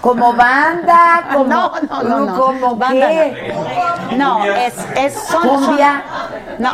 ¿Como 0.00 0.32
banda? 0.32 1.28
Como, 1.32 1.44
No, 1.44 1.72
no, 1.90 2.02
no, 2.02 2.20
no. 2.20 2.38
¿Como 2.40 2.76
Banda 2.76 3.08
qué? 3.08 3.54
No, 4.16 4.44
es, 4.44 4.74
es 4.96 5.14
son, 5.24 5.42
¿Cumbia? 5.48 6.02
son- 6.56 6.62
no, 6.62 6.70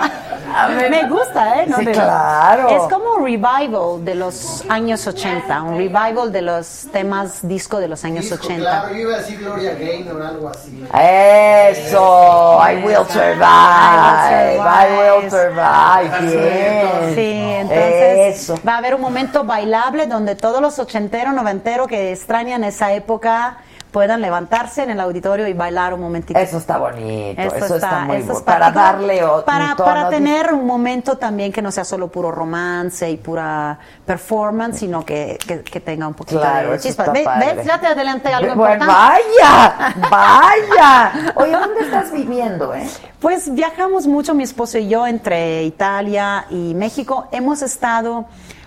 me 0.91 1.09
gusta, 1.09 1.63
¿eh? 1.63 1.67
No, 1.67 1.79
Sí, 1.79 1.87
claro. 1.87 2.69
Es 2.69 2.93
como 2.93 3.15
un 3.17 3.25
revival 3.25 4.05
de 4.05 4.15
los 4.15 4.65
años 4.69 5.07
80, 5.07 5.63
un 5.63 5.77
revival 5.77 6.33
de 6.33 6.43
los 6.43 6.87
temas 6.93 7.47
disco 7.47 7.79
de 7.79 7.89
los 7.89 8.05
años 8.05 8.25
Disco, 8.25 8.45
80. 8.45 8.61
Claro, 8.61 8.95
yo 8.95 9.01
iba 9.01 9.15
a 9.15 9.19
decir 9.19 9.39
Gloria 9.39 9.75
Gaynor 9.75 10.21
o 10.21 10.27
algo 10.27 10.49
así. 10.49 10.85
Eso, 10.95 12.61
I 12.61 12.77
will 12.85 13.07
survive, 13.09 13.41
I 13.41 14.87
will 14.99 15.25
I 15.25 15.31
survive, 15.31 16.31
bien. 16.31 17.15
Sí, 17.15 17.43
entonces 17.61 18.43
Eso. 18.43 18.59
va 18.67 18.75
a 18.75 18.79
haber 18.79 18.95
un 18.95 19.01
momento 19.01 19.45
bailable 19.45 20.07
donde 20.07 20.35
todos 20.35 20.61
los 20.61 20.79
ochenteros, 20.79 21.35
noventeros 21.35 21.89
que 21.89 22.13
extrañan 22.13 22.65
esa 22.65 22.93
época 22.93 23.59
puedan 23.95 24.21
levantarse 24.21 24.83
en 24.83 24.91
el 24.91 24.99
auditorio 24.99 25.47
y 25.47 25.53
bailar 25.53 25.95
un 25.95 26.01
momentito. 26.01 26.37
Eso 26.37 26.59
está 26.59 26.79
bonito, 26.79 27.41
eso, 27.41 27.77
está, 27.77 28.01
muy 28.01 28.17
eso 28.17 28.27
bueno. 28.33 28.45
Para 28.45 28.73
práctico. 28.73 28.81
darle 28.83 29.25
otro 29.25 29.45
para, 29.45 29.77
para 29.77 30.09
tener 30.09 30.53
un 30.53 30.67
momento 30.67 31.17
también 31.17 31.53
que 31.53 31.63
no 31.63 31.71
sea 31.71 31.85
solo 31.85 32.09
puro 32.09 32.33
romance 32.33 33.09
y 33.09 33.17
pura 33.17 33.79
performance, 34.05 34.81
sino 34.81 35.05
que, 35.05 35.39
que, 35.47 35.63
que 35.63 35.79
tenga 35.79 36.09
un 36.09 36.15
poquito 36.15 36.41
Claro, 36.41 36.71
de 36.71 36.77
eso 36.77 36.89
chispa. 36.89 37.05
¿Ves? 37.13 37.25
¿Ves? 37.39 37.65
Ya 37.65 37.79
te 37.79 37.87
adelanté 37.87 38.35
algo 38.35 38.57
Bueno, 38.57 38.85
importante. 38.85 39.15
vaya, 39.41 39.95
vaya. 40.11 41.33
Oye, 41.37 41.53
¿dónde 41.53 41.81
estás 41.83 42.11
viviendo, 42.11 42.75
eh? 42.75 42.89
Pues 43.21 43.55
viajamos 43.55 44.09
mucho 44.09 44.35
mi 44.35 44.43
esposo 44.43 44.77
y 44.77 44.89
yo 44.89 45.07
entre 45.07 45.63
Italia 45.63 46.47
y 46.51 46.75
México. 46.75 47.29
Hemos 47.31 47.63
estado 47.63 48.25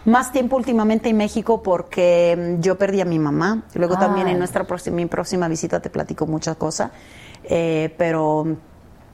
más 0.08 0.32
tiempo 0.32 0.56
últimamente 0.56 1.10
en 1.10 1.18
México 1.18 1.62
porque 1.62 2.56
mm, 2.58 2.62
yo 2.62 2.78
perdí 2.78 3.02
a 3.02 3.06
mi 3.06 3.20
mamá. 3.20 3.64
Luego 3.76 3.96
Ah. 3.96 4.00
también 4.00 4.28
en 4.28 4.38
nuestra 4.40 4.64
próxima, 4.64 4.96
mi 4.96 5.06
próxima 5.06 5.48
visita 5.48 5.80
te 5.80 5.90
platico 5.90 6.26
muchas 6.26 6.56
cosas. 6.58 6.92
Eh, 7.44 7.94
pero 7.98 8.46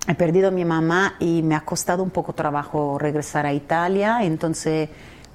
he 0.07 0.15
perdido 0.15 0.47
a 0.47 0.51
mi 0.51 0.65
mamá 0.65 1.15
y 1.19 1.41
me 1.43 1.55
ha 1.55 1.61
costado 1.61 2.03
un 2.03 2.09
poco 2.11 2.33
trabajo 2.33 2.97
regresar 2.99 3.45
a 3.45 3.53
Italia. 3.53 4.23
Entonces 4.23 4.89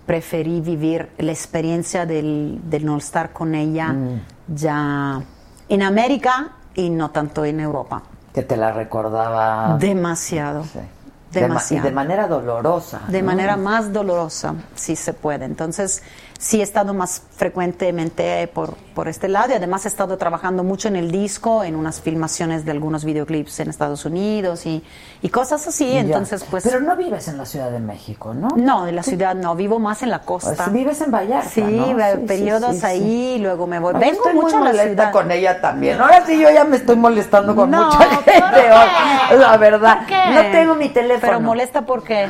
preferí 0.06 0.60
vivir 0.60 1.10
la 1.18 1.32
experiencia 1.32 2.06
del, 2.06 2.60
del 2.64 2.84
no 2.86 2.96
estar 2.96 3.32
con 3.32 3.54
ella 3.54 3.88
Mm. 3.92 4.20
ya 4.54 5.20
en 5.68 5.82
América 5.82 6.52
y 6.74 6.88
no 6.90 7.10
tanto 7.10 7.44
en 7.44 7.60
Europa. 7.60 8.02
Que 8.32 8.42
te 8.42 8.56
la 8.56 8.72
recordaba. 8.72 9.76
Demasiado. 9.78 10.62
Sí. 10.64 10.78
De 11.32 11.40
ma- 11.42 11.48
Demasiado. 11.48 11.86
y 11.86 11.88
de 11.90 11.94
manera 11.94 12.26
dolorosa. 12.26 13.00
De 13.08 13.20
¿no? 13.20 13.26
manera 13.26 13.56
más 13.56 13.92
dolorosa, 13.92 14.54
si 14.74 14.96
se 14.96 15.12
puede. 15.12 15.44
Entonces, 15.44 16.02
sí 16.40 16.60
he 16.60 16.62
estado 16.62 16.94
más 16.94 17.22
frecuentemente 17.36 18.46
por, 18.54 18.74
por 18.94 19.08
este 19.08 19.26
lado 19.28 19.50
y 19.52 19.56
además 19.56 19.84
he 19.84 19.88
estado 19.88 20.16
trabajando 20.18 20.62
mucho 20.62 20.86
en 20.86 20.94
el 20.94 21.10
disco, 21.10 21.64
en 21.64 21.74
unas 21.74 22.00
filmaciones 22.00 22.64
de 22.64 22.70
algunos 22.70 23.04
videoclips 23.04 23.58
en 23.60 23.70
Estados 23.70 24.04
Unidos 24.04 24.64
y, 24.64 24.84
y 25.20 25.28
cosas 25.30 25.66
así. 25.66 25.92
Ya. 25.92 26.00
Entonces, 26.00 26.44
pues... 26.48 26.62
Pero 26.62 26.80
no 26.80 26.94
vives 26.96 27.26
en 27.26 27.38
la 27.38 27.44
Ciudad 27.44 27.70
de 27.72 27.80
México, 27.80 28.34
¿no? 28.34 28.48
No, 28.56 28.86
en 28.86 28.94
la 28.94 29.02
ciudad 29.02 29.34
no, 29.34 29.56
vivo 29.56 29.78
más 29.80 30.02
en 30.04 30.10
la 30.10 30.20
costa. 30.20 30.54
Pues 30.54 30.72
vives 30.72 31.00
en 31.00 31.10
Vallarta, 31.10 31.48
Sí, 31.50 31.94
periodos 32.26 32.74
sí, 32.76 32.80
sí. 32.80 32.86
ahí, 32.86 33.32
y 33.36 33.38
luego 33.40 33.66
me 33.66 33.80
voy. 33.80 33.94
No, 33.94 33.98
Vengo 33.98 34.16
estoy 34.18 34.34
mucho 34.34 34.56
a 34.56 34.58
muy 34.60 34.68
la 34.68 34.72
molesta 34.74 34.94
ciudad. 34.94 35.12
con 35.12 35.30
ella 35.32 35.60
también. 35.60 36.00
Ahora 36.00 36.24
sí 36.24 36.40
yo 36.40 36.50
ya 36.50 36.62
me 36.64 36.76
estoy 36.76 36.96
molestando 36.96 37.56
con 37.56 37.70
No, 37.70 37.86
mucha 37.86 37.98
¿por 37.98 38.24
gente. 38.24 38.70
hoy, 39.32 39.38
La 39.38 39.56
verdad. 39.56 39.98
¿Por 39.98 40.06
qué? 40.06 40.22
No 40.34 40.40
tengo 40.52 40.74
mi 40.76 40.88
teléfono. 40.90 41.20
Pero 41.20 41.40
molesta 41.40 41.82
porque... 41.82 42.28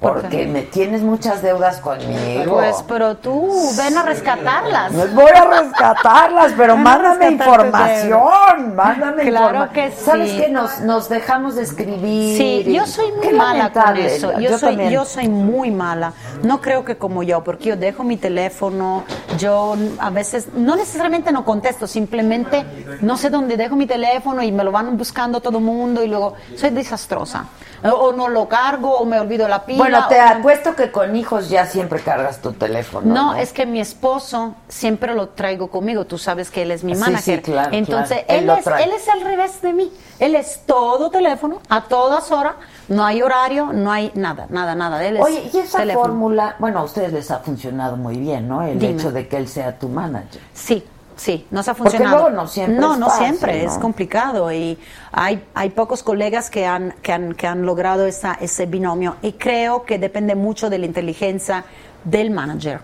¿por 0.00 0.20
Porque 0.20 0.28
qué? 0.38 0.46
me 0.46 0.62
tienes 0.62 1.02
muchas 1.02 1.40
deudas 1.42 1.78
conmigo. 1.80 2.54
Pues, 2.54 2.84
pero 2.88 3.16
tú 3.16 3.50
ven 3.76 3.96
a 3.96 4.02
rescatarlas. 4.02 4.92
No 4.92 5.06
voy 5.08 5.30
a 5.34 5.44
rescatarlas, 5.62 6.52
pero 6.56 6.76
mándame 6.76 7.30
información, 7.30 8.74
mándame 8.74 9.22
Claro 9.24 9.46
información. 9.64 9.72
que 9.72 9.92
¿Sabes 9.92 10.30
sí. 10.30 10.36
que 10.38 10.48
nos, 10.50 10.80
nos 10.80 11.08
dejamos 11.08 11.56
de 11.56 11.62
escribir? 11.62 12.36
Sí, 12.36 12.72
yo 12.72 12.86
soy 12.86 13.10
muy 13.12 13.28
Qué 13.28 13.32
mala 13.32 13.72
con 13.72 13.96
eso. 13.96 14.38
Yo, 14.38 14.58
soy, 14.58 14.70
también. 14.70 14.90
yo 14.90 15.04
soy 15.04 15.28
muy 15.28 15.70
mala. 15.70 16.12
No 16.42 16.60
creo 16.60 16.84
que 16.84 16.96
como 16.96 17.22
yo, 17.22 17.42
porque 17.42 17.70
yo 17.70 17.76
dejo 17.76 18.04
mi 18.04 18.16
teléfono, 18.16 19.04
yo 19.38 19.76
a 19.98 20.10
veces, 20.10 20.48
no 20.54 20.76
necesariamente 20.76 21.32
no 21.32 21.44
contesto, 21.44 21.86
simplemente 21.86 22.64
no 23.00 23.16
sé 23.16 23.30
dónde 23.30 23.56
dejo 23.56 23.76
mi 23.76 23.86
teléfono 23.86 24.42
y 24.42 24.52
me 24.52 24.64
lo 24.64 24.72
van 24.72 24.96
buscando 24.96 25.40
todo 25.40 25.58
el 25.58 25.64
mundo 25.64 26.02
y 26.02 26.08
luego 26.08 26.34
soy 26.56 26.70
desastrosa. 26.70 27.46
O, 27.84 27.88
o 27.88 28.12
no 28.12 28.28
lo 28.28 28.48
cargo 28.48 28.96
o 28.98 29.04
me 29.04 29.18
olvido 29.20 29.46
la 29.48 29.64
pila. 29.64 29.83
Bueno, 29.90 30.08
te 30.08 30.20
apuesto 30.20 30.74
que 30.74 30.90
con 30.90 31.14
hijos 31.16 31.48
ya 31.48 31.66
siempre 31.66 32.00
cargas 32.00 32.40
tu 32.40 32.52
teléfono. 32.52 33.12
No, 33.12 33.34
es 33.34 33.52
que 33.52 33.66
mi 33.66 33.80
esposo 33.80 34.54
siempre 34.68 35.14
lo 35.14 35.28
traigo 35.30 35.68
conmigo. 35.68 36.04
Tú 36.04 36.18
sabes 36.18 36.50
que 36.50 36.62
él 36.62 36.70
es 36.70 36.84
mi 36.84 36.94
manager. 36.94 37.36
sí, 37.36 37.42
claro, 37.42 37.70
Entonces, 37.72 38.24
claro. 38.26 38.40
Él 38.40 38.50
es, 38.58 38.66
él 38.66 38.92
es 38.96 39.08
al 39.08 39.20
revés 39.22 39.62
de 39.62 39.72
mí. 39.72 39.92
Él 40.18 40.34
es 40.34 40.62
todo 40.66 41.10
teléfono, 41.10 41.60
a 41.68 41.82
todas 41.82 42.30
horas. 42.30 42.54
No 42.88 43.04
hay 43.04 43.22
horario, 43.22 43.72
no 43.72 43.90
hay 43.90 44.12
nada, 44.14 44.46
nada, 44.50 44.74
nada. 44.74 45.04
Él 45.04 45.16
es 45.16 45.22
Oye, 45.22 45.50
y 45.52 45.58
esa 45.58 45.78
teléfono. 45.78 46.04
fórmula, 46.06 46.56
bueno, 46.58 46.80
a 46.80 46.82
ustedes 46.84 47.12
les 47.12 47.30
ha 47.30 47.38
funcionado 47.38 47.96
muy 47.96 48.16
bien, 48.16 48.46
¿no? 48.48 48.62
El 48.62 48.78
Dime. 48.78 48.92
hecho 48.92 49.10
de 49.10 49.26
que 49.26 49.36
él 49.36 49.48
sea 49.48 49.78
tu 49.78 49.88
manager. 49.88 50.40
Sí, 50.52 50.84
sí, 51.16 51.46
nos 51.50 51.68
ha 51.68 51.74
Porque 51.74 51.90
funcionado. 51.92 52.18
luego 52.22 52.36
no 52.36 52.46
siempre 52.46 52.78
No, 52.80 52.94
es 52.94 52.98
no 52.98 53.06
fácil, 53.08 53.24
siempre, 53.26 53.62
¿no? 53.64 53.70
es 53.72 53.78
complicado 53.78 54.52
y 54.52 54.78
hay, 55.12 55.42
hay 55.54 55.70
pocos 55.70 56.02
colegas 56.02 56.50
que 56.50 56.66
han, 56.66 56.94
que 57.02 57.12
han, 57.12 57.34
que 57.34 57.46
han 57.46 57.64
logrado 57.66 58.06
esa, 58.06 58.34
ese 58.40 58.66
binomio 58.66 59.16
y 59.22 59.32
creo 59.32 59.84
que 59.84 59.98
depende 59.98 60.34
mucho 60.34 60.70
de 60.70 60.78
la 60.78 60.86
inteligencia 60.86 61.64
del 62.04 62.30
manager 62.30 62.80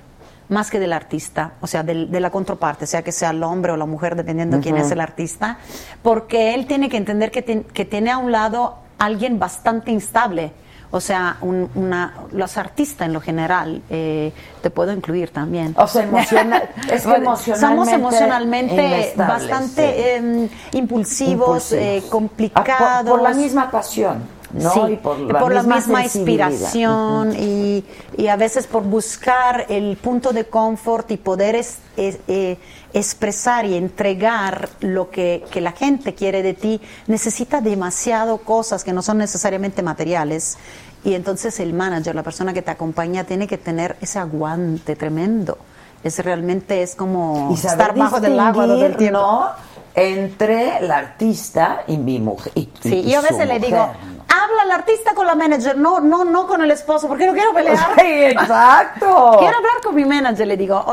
más 0.49 0.69
que 0.69 0.81
del 0.81 0.93
artista, 0.93 1.53
o 1.61 1.69
sea, 1.69 1.85
del- 1.85 2.11
de 2.11 2.19
la 2.19 2.31
contraparte, 2.31 2.85
sea 2.85 3.03
que 3.03 3.13
sea 3.13 3.31
el 3.31 3.41
hombre 3.45 3.71
o 3.71 3.77
la 3.77 3.87
mujer, 3.87 4.17
dependiendo 4.17 4.59
quién 4.61 4.77
es 4.77 4.91
el 4.91 5.01
artista, 5.01 5.59
porque 6.03 6.55
él 6.55 6.67
tiene 6.67 6.89
que 6.89 6.97
entender 6.97 7.31
que, 7.31 7.45
que 7.73 7.85
tiene 7.85 8.11
a 8.11 8.19
un 8.19 8.33
lado 8.33 8.79
alguien 8.99 9.39
bastante 9.39 9.93
instable, 9.93 10.53
O 10.93 11.01
sea, 11.01 11.37
un- 11.41 11.71
una, 11.77 12.15
los 12.33 12.57
artistas 12.57 13.07
en 13.07 13.13
lo 13.13 13.21
general, 13.21 13.81
eh, 13.91 14.33
te 14.61 14.71
puedo 14.71 14.93
incluir 14.93 15.31
también. 15.31 15.73
O 15.79 15.87
sea, 15.87 16.03
emocional- 16.03 16.69
es 16.91 17.07
que 17.07 17.15
emocionalmente 17.15 17.61
Somos 17.61 17.89
emocionalmente 17.89 19.13
bastante 19.17 19.95
sí. 19.95 20.01
em, 20.03 20.49
impulsivos, 20.73 21.73
eh, 21.73 22.03
complicados. 22.11 22.71
Ah, 22.81 23.03
por, 23.05 23.21
por 23.21 23.23
la 23.23 23.35
misma 23.35 23.71
pasión, 23.71 24.23
¿no? 24.53 24.71
Sí, 24.73 24.81
y 24.93 24.97
por 24.97 25.19
la 25.53 25.63
misma, 25.63 26.03
inspiración 26.05 27.35
y, 27.39 27.85
y 28.17 28.27
a 28.29 28.37
veces 28.37 28.67
por 28.67 28.83
buscar 28.83 29.67
el 29.69 29.97
punto 29.97 30.33
de 30.33 30.45
confort 30.47 31.11
y 31.11 31.17
poder 31.17 31.55
es- 31.55 31.79
es- 31.97 32.19
eh, 32.29 32.59
expresar 32.93 33.65
y 33.67 33.77
entregar 33.77 34.69
lo 34.81 35.11
que, 35.11 35.45
que 35.51 35.61
la 35.61 35.73
gente 35.73 36.15
quiere 36.15 36.43
de 36.43 36.55
ti, 36.55 36.81
necesita 37.07 37.61
demasiado 37.61 38.39
cosas 38.39 38.83
que 38.83 38.93
no 38.93 39.03
son 39.03 39.19
necesariamente 39.19 39.83
materiales. 39.83 40.57
Y 41.05 41.15
entonces 41.15 41.61
el 41.61 41.73
manager, 41.73 42.15
la 42.15 42.23
persona 42.23 42.53
que 42.53 42.63
te 42.63 42.71
acompaña, 42.73 43.25
tiene 43.25 43.47
que 43.47 43.57
tener 43.59 43.97
ese 44.01 44.19
aguante 44.19 44.97
tremendo. 44.97 45.57
Es 46.03 46.19
realmente 46.25 46.83
es 46.83 46.95
como 46.95 47.53
estar 47.55 47.95
bajo 47.95 48.21
del 48.21 48.39
agua 48.41 48.65
todo 48.65 48.75
el 48.75 48.79
distinguir, 48.81 48.97
tiempo. 48.99 49.21
¿no? 49.21 49.49
Entre 49.95 50.81
la 50.83 50.99
artista 50.99 51.83
y 51.87 51.97
mi 51.99 52.19
mujer. 52.21 52.53
Y, 52.55 52.69
Sí, 52.83 52.95
y 53.05 53.11
y 53.11 53.15
a 53.15 53.21
veces 53.21 53.47
le 53.47 53.59
digo. 53.59 53.91
Habla 54.31 54.63
el 54.65 54.71
artista 54.71 55.15
con 55.15 55.27
la 55.27 55.35
manager, 55.35 55.77
no, 55.77 56.01
no, 56.01 56.25
no 56.25 56.47
con 56.47 56.63
el 56.63 56.71
esposo, 56.71 57.09
porque 57.09 57.27
no 57.27 57.33
quiero 57.33 57.53
pelear. 57.53 57.79
Sí, 58.01 58.25
exacto. 58.25 59.37
Quiero 59.39 59.57
hablar 59.57 59.81
con 59.83 59.95
mi 59.95 60.05
manager, 60.05 60.47
le 60.47 60.57
digo, 60.57 60.85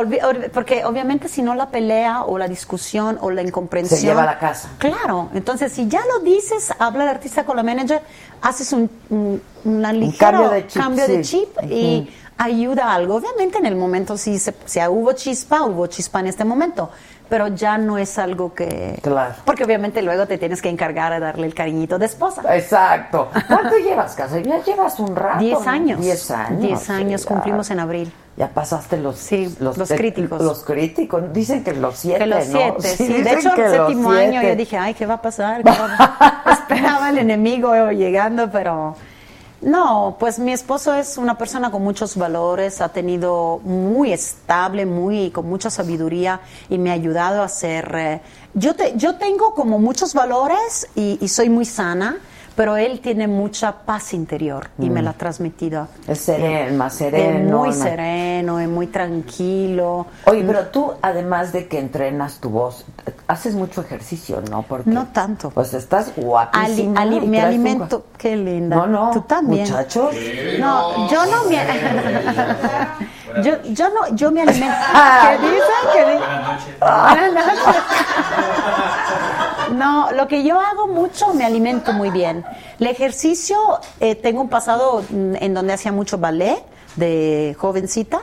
porque 0.54 0.84
obviamente 0.84 1.28
si 1.28 1.42
no 1.42 1.56
la 1.56 1.70
pelea 1.70 2.24
o 2.24 2.38
la 2.38 2.48
discusión 2.48 3.18
o 3.22 3.30
la 3.30 3.42
incomprensión. 3.42 4.00
Se 4.00 4.06
lleva 4.08 4.24
a 4.24 4.26
la 4.26 4.40
casa. 4.40 4.70
Claro, 4.78 5.30
entonces 5.34 5.72
si 5.72 5.88
ya 5.88 6.02
lo 6.06 6.20
dices, 6.20 6.74
habla 6.80 7.04
el 7.04 7.10
artista 7.10 7.46
con 7.46 7.56
la 7.56 7.64
manager, 7.64 8.02
haces 8.42 8.74
un, 8.74 8.90
un, 9.10 9.42
una 9.64 9.94
ligero 9.94 10.18
cambio 10.20 10.50
de 10.50 10.68
chip, 10.68 10.82
cambio 10.82 11.08
de 11.08 11.22
chip 11.22 11.50
y 11.70 12.10
ayuda 12.38 12.92
a 12.92 12.96
algo. 12.96 13.16
Obviamente 13.16 13.58
en 13.58 13.66
el 13.66 13.76
momento 13.76 14.18
sí, 14.18 14.40
se, 14.40 14.54
si 14.66 14.80
hubo 14.88 15.14
chispa, 15.14 15.64
hubo 15.64 15.88
chispa 15.88 16.20
en 16.20 16.28
este 16.28 16.44
momento, 16.44 16.90
pero 17.30 17.48
ya 17.48 17.78
no 17.78 17.98
es 17.98 18.18
algo 18.18 18.54
que... 18.54 19.00
Claro. 19.02 19.36
Porque 19.46 19.64
obviamente 19.64 20.02
luego 20.02 20.26
te 20.28 20.38
tienes 20.38 20.62
que 20.62 20.70
encargar 20.70 21.14
de 21.14 21.20
darle 21.20 21.48
el 21.48 21.54
cariñito 21.54 21.98
de 21.98 22.06
esposa. 22.06 22.42
Exacto. 22.56 23.30
¿Cuánto 23.48 23.78
llevas, 23.84 24.16
casa? 24.16 24.40
Ya 24.40 24.64
llevas 24.64 25.00
un 25.00 25.16
rato. 25.16 25.40
Diez 25.40 25.68
años. 25.68 26.00
Diez 26.00 26.32
años. 26.32 26.62
Diez 26.62 26.90
años 26.90 27.22
sí, 27.22 27.28
cumplimos 27.28 27.68
ya. 27.68 27.74
en 27.74 27.80
abril. 27.80 28.14
Ya 28.38 28.50
pasaste 28.50 28.98
los, 28.98 29.32
los 29.60 29.92
eh, 29.92 29.96
críticos. 29.96 30.42
Los 30.42 30.64
críticos. 30.64 31.34
Dicen 31.34 31.64
que 31.64 31.74
los 31.74 31.96
siete, 31.98 32.20
Que 32.20 32.26
los 32.28 32.48
¿no? 32.50 32.60
siete, 32.60 32.82
sí. 32.82 33.08
dicen 33.08 33.24
De 33.24 33.34
hecho, 33.34 33.56
el 33.56 33.62
los 33.62 33.72
séptimo 33.72 34.12
año 34.12 34.44
yo 34.44 34.56
dije, 34.56 34.78
ay, 34.78 34.94
¿qué 34.94 35.06
va 35.08 35.16
a 35.16 35.22
pasar? 35.22 35.64
¿Qué 35.64 35.70
va 35.70 35.86
a 35.86 36.44
pasar? 36.44 36.54
Esperaba 36.54 37.10
el 37.10 37.18
enemigo 37.18 37.74
llegando, 37.92 38.50
pero 38.52 38.96
no, 39.62 40.18
pues 40.20 40.38
mi 40.38 40.52
esposo 40.52 40.94
es 40.94 41.18
una 41.18 41.38
persona 41.38 41.72
con 41.72 41.84
muchos 41.84 42.16
valores, 42.16 42.80
ha 42.80 42.90
tenido 42.90 43.60
muy 43.64 44.14
estable, 44.14 44.86
muy 44.86 45.32
con 45.32 45.50
mucha 45.50 45.70
sabiduría 45.70 46.42
y 46.70 46.78
me 46.78 46.92
ha 46.92 46.94
ayudado 46.94 47.42
a 47.42 47.48
ser. 47.48 47.92
eh, 47.96 48.22
yo 48.54 48.76
te, 48.76 48.94
yo 48.98 49.16
tengo 49.16 49.54
como 49.54 49.80
muchos 49.80 50.14
valores 50.14 50.88
y, 50.96 51.18
y 51.22 51.28
soy 51.28 51.50
muy 51.50 51.66
sana. 51.66 52.18
Pero 52.58 52.76
él 52.76 53.00
tiene 53.02 53.28
mucha 53.28 53.72
paz 53.86 54.16
interior 54.16 54.72
y 54.80 54.90
me 54.90 55.02
Mm. 55.02 55.04
la 55.06 55.10
ha 55.12 55.14
transmitido. 55.14 55.88
Es 56.08 56.22
sereno, 56.22 56.76
más 56.76 56.94
Es 56.94 56.98
sereno. 56.98 57.60
muy 57.60 57.70
¿no? 57.70 57.74
sereno, 57.76 58.60
es 58.60 58.68
muy 58.68 58.88
tranquilo. 58.88 60.08
Oye, 60.26 60.44
pero 60.44 60.66
tú, 60.66 60.92
además 61.04 61.54
de 61.54 61.68
que 61.68 61.78
entrenas 61.78 62.40
tu 62.40 62.50
voz, 62.50 62.84
haces 63.28 63.54
mucho 63.54 63.82
ejercicio, 63.82 64.42
¿no? 64.50 64.64
Porque, 64.64 64.90
No 64.90 65.06
tanto. 65.14 65.52
Pues 65.52 65.76
estás 65.76 66.12
guapísima. 66.18 67.00
ali- 67.00 67.22
me 67.22 67.38
un 67.38 67.46
alimento, 67.46 68.06
qué 68.18 68.36
linda. 68.36 68.76
No, 68.76 68.88
no, 68.88 69.12
Tú 69.12 69.22
también. 69.22 69.62
muchachos. 69.62 70.16
No, 70.60 71.08
yo 71.12 71.26
no 71.28 71.44
me. 71.46 71.58
yo, 73.44 73.62
yo 73.72 73.90
no, 73.90 74.16
yo 74.16 74.32
me 74.32 74.42
alimento. 74.42 74.76
¿Qué 75.40 75.46
dicen? 75.46 75.62
¿Qué 75.94 76.06
dicen? 76.06 76.80
Buenas 76.80 77.34
noches. 77.46 77.84
No, 79.74 80.12
lo 80.12 80.28
que 80.28 80.44
yo 80.44 80.60
hago 80.60 80.88
mucho, 80.88 81.34
me 81.34 81.44
alimento 81.46 81.94
muy 81.94 82.10
bien. 82.10 82.44
El 82.80 82.88
ejercicio, 82.88 83.58
eh, 84.00 84.16
tengo 84.16 84.42
un 84.42 84.50
pasado 84.50 85.04
mm, 85.10 85.36
en 85.40 85.54
donde 85.54 85.74
hacía 85.74 85.92
mucho 85.92 86.18
ballet 86.18 86.58
de 86.96 87.56
jovencita. 87.60 88.22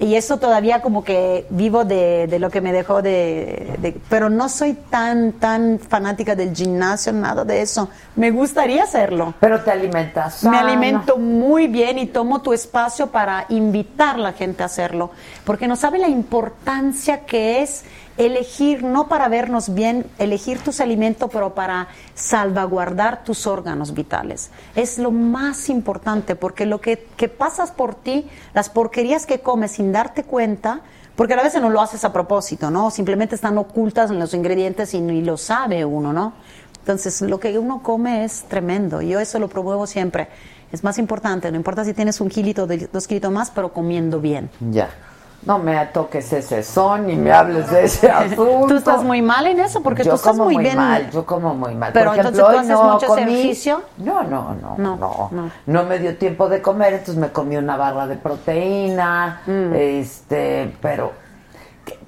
Y 0.00 0.14
eso 0.14 0.36
todavía 0.36 0.80
como 0.80 1.02
que 1.02 1.46
vivo 1.50 1.84
de, 1.84 2.28
de 2.28 2.38
lo 2.38 2.50
que 2.50 2.60
me 2.60 2.72
dejó 2.72 3.02
de, 3.02 3.74
de- 3.78 4.00
Pero 4.08 4.30
no 4.30 4.48
soy 4.48 4.74
tan, 4.74 5.32
tan 5.32 5.80
fanática 5.80 6.36
del 6.36 6.54
gimnasio, 6.54 7.12
nada 7.12 7.44
de 7.44 7.62
eso. 7.62 7.88
Me 8.14 8.30
gustaría 8.30 8.84
hacerlo. 8.84 9.34
Pero 9.40 9.60
te 9.64 9.72
alimentas. 9.72 10.44
Me 10.44 10.56
alimento 10.56 11.16
muy 11.18 11.66
bien 11.66 11.98
y 11.98 12.06
tomo 12.06 12.42
tu 12.42 12.52
espacio 12.52 13.08
para 13.08 13.46
invitar 13.48 14.14
a 14.14 14.18
la 14.18 14.32
gente 14.34 14.62
a 14.62 14.66
hacerlo, 14.66 15.10
porque 15.44 15.66
no 15.66 15.74
sabe 15.74 15.98
la 15.98 16.06
importancia 16.08 17.24
que 17.26 17.62
es 17.62 17.82
elegir, 18.18 18.82
no 18.82 19.08
para 19.08 19.28
vernos 19.28 19.72
bien, 19.72 20.04
elegir 20.18 20.58
tus 20.58 20.80
alimentos, 20.80 21.30
pero 21.32 21.54
para 21.54 21.88
salvaguardar 22.14 23.24
tus 23.24 23.46
órganos 23.46 23.94
vitales. 23.94 24.50
Es 24.74 24.98
lo 24.98 25.10
más 25.10 25.70
importante, 25.70 26.34
porque 26.34 26.66
lo 26.66 26.80
que, 26.80 27.06
que 27.16 27.28
pasas 27.28 27.70
por 27.70 27.94
ti, 27.94 28.28
las 28.52 28.68
porquerías 28.68 29.24
que 29.24 29.40
comes 29.40 29.72
sin 29.72 29.92
darte 29.92 30.24
cuenta, 30.24 30.82
porque 31.14 31.34
a 31.34 31.42
veces 31.42 31.62
no 31.62 31.70
lo 31.70 31.80
haces 31.80 32.04
a 32.04 32.12
propósito, 32.12 32.70
¿no? 32.70 32.90
Simplemente 32.90 33.34
están 33.34 33.56
ocultas 33.56 34.10
en 34.10 34.18
los 34.18 34.34
ingredientes 34.34 34.94
y 34.94 35.00
ni 35.00 35.22
lo 35.22 35.36
sabe 35.36 35.84
uno, 35.84 36.12
¿no? 36.12 36.32
Entonces, 36.80 37.20
lo 37.22 37.38
que 37.38 37.58
uno 37.58 37.82
come 37.82 38.24
es 38.24 38.44
tremendo. 38.48 39.02
Yo 39.02 39.20
eso 39.20 39.38
lo 39.38 39.48
promuevo 39.48 39.86
siempre. 39.86 40.28
Es 40.72 40.84
más 40.84 40.98
importante, 40.98 41.50
no 41.50 41.56
importa 41.56 41.84
si 41.84 41.94
tienes 41.94 42.20
un 42.20 42.28
kilito, 42.28 42.66
dos 42.66 43.06
kilitos 43.06 43.32
más, 43.32 43.50
pero 43.50 43.72
comiendo 43.72 44.20
bien. 44.20 44.50
Ya. 44.70 44.90
No 45.48 45.58
me 45.58 45.86
toques 45.86 46.30
ese 46.30 46.62
son 46.62 47.06
ni 47.06 47.16
me 47.16 47.32
hables 47.32 47.70
de 47.70 47.84
ese 47.84 48.10
asunto. 48.10 48.66
Tú 48.68 48.76
estás 48.76 49.02
muy 49.02 49.22
mal 49.22 49.46
en 49.46 49.58
eso 49.60 49.82
porque 49.82 50.04
yo 50.04 50.10
tú 50.10 50.16
estás 50.16 50.32
como 50.32 50.44
muy 50.44 50.58
bien. 50.58 50.76
mal, 50.76 51.10
yo 51.10 51.24
como 51.24 51.54
muy 51.54 51.74
mal. 51.74 51.90
Pero 51.94 52.10
Por 52.10 52.18
entonces 52.18 52.38
ejemplo, 52.38 52.44
tú 52.44 52.50
hoy 52.52 52.58
haces 52.58 52.84
no 52.86 52.92
mucho 52.92 53.06
comí- 53.06 53.22
ejercicio. 53.22 53.82
No, 53.96 54.22
no, 54.24 54.54
no, 54.60 54.74
No, 54.76 54.96
no, 54.96 55.28
no. 55.32 55.50
no. 55.64 55.84
me 55.84 55.98
dio 56.00 56.16
tiempo 56.18 56.50
de 56.50 56.60
comer, 56.60 56.92
entonces 56.92 57.16
me 57.16 57.30
comí 57.30 57.56
una 57.56 57.78
barra 57.78 58.06
de 58.06 58.16
proteína, 58.16 59.40
Mm. 59.46 59.72
este, 59.74 60.76
pero 60.82 61.12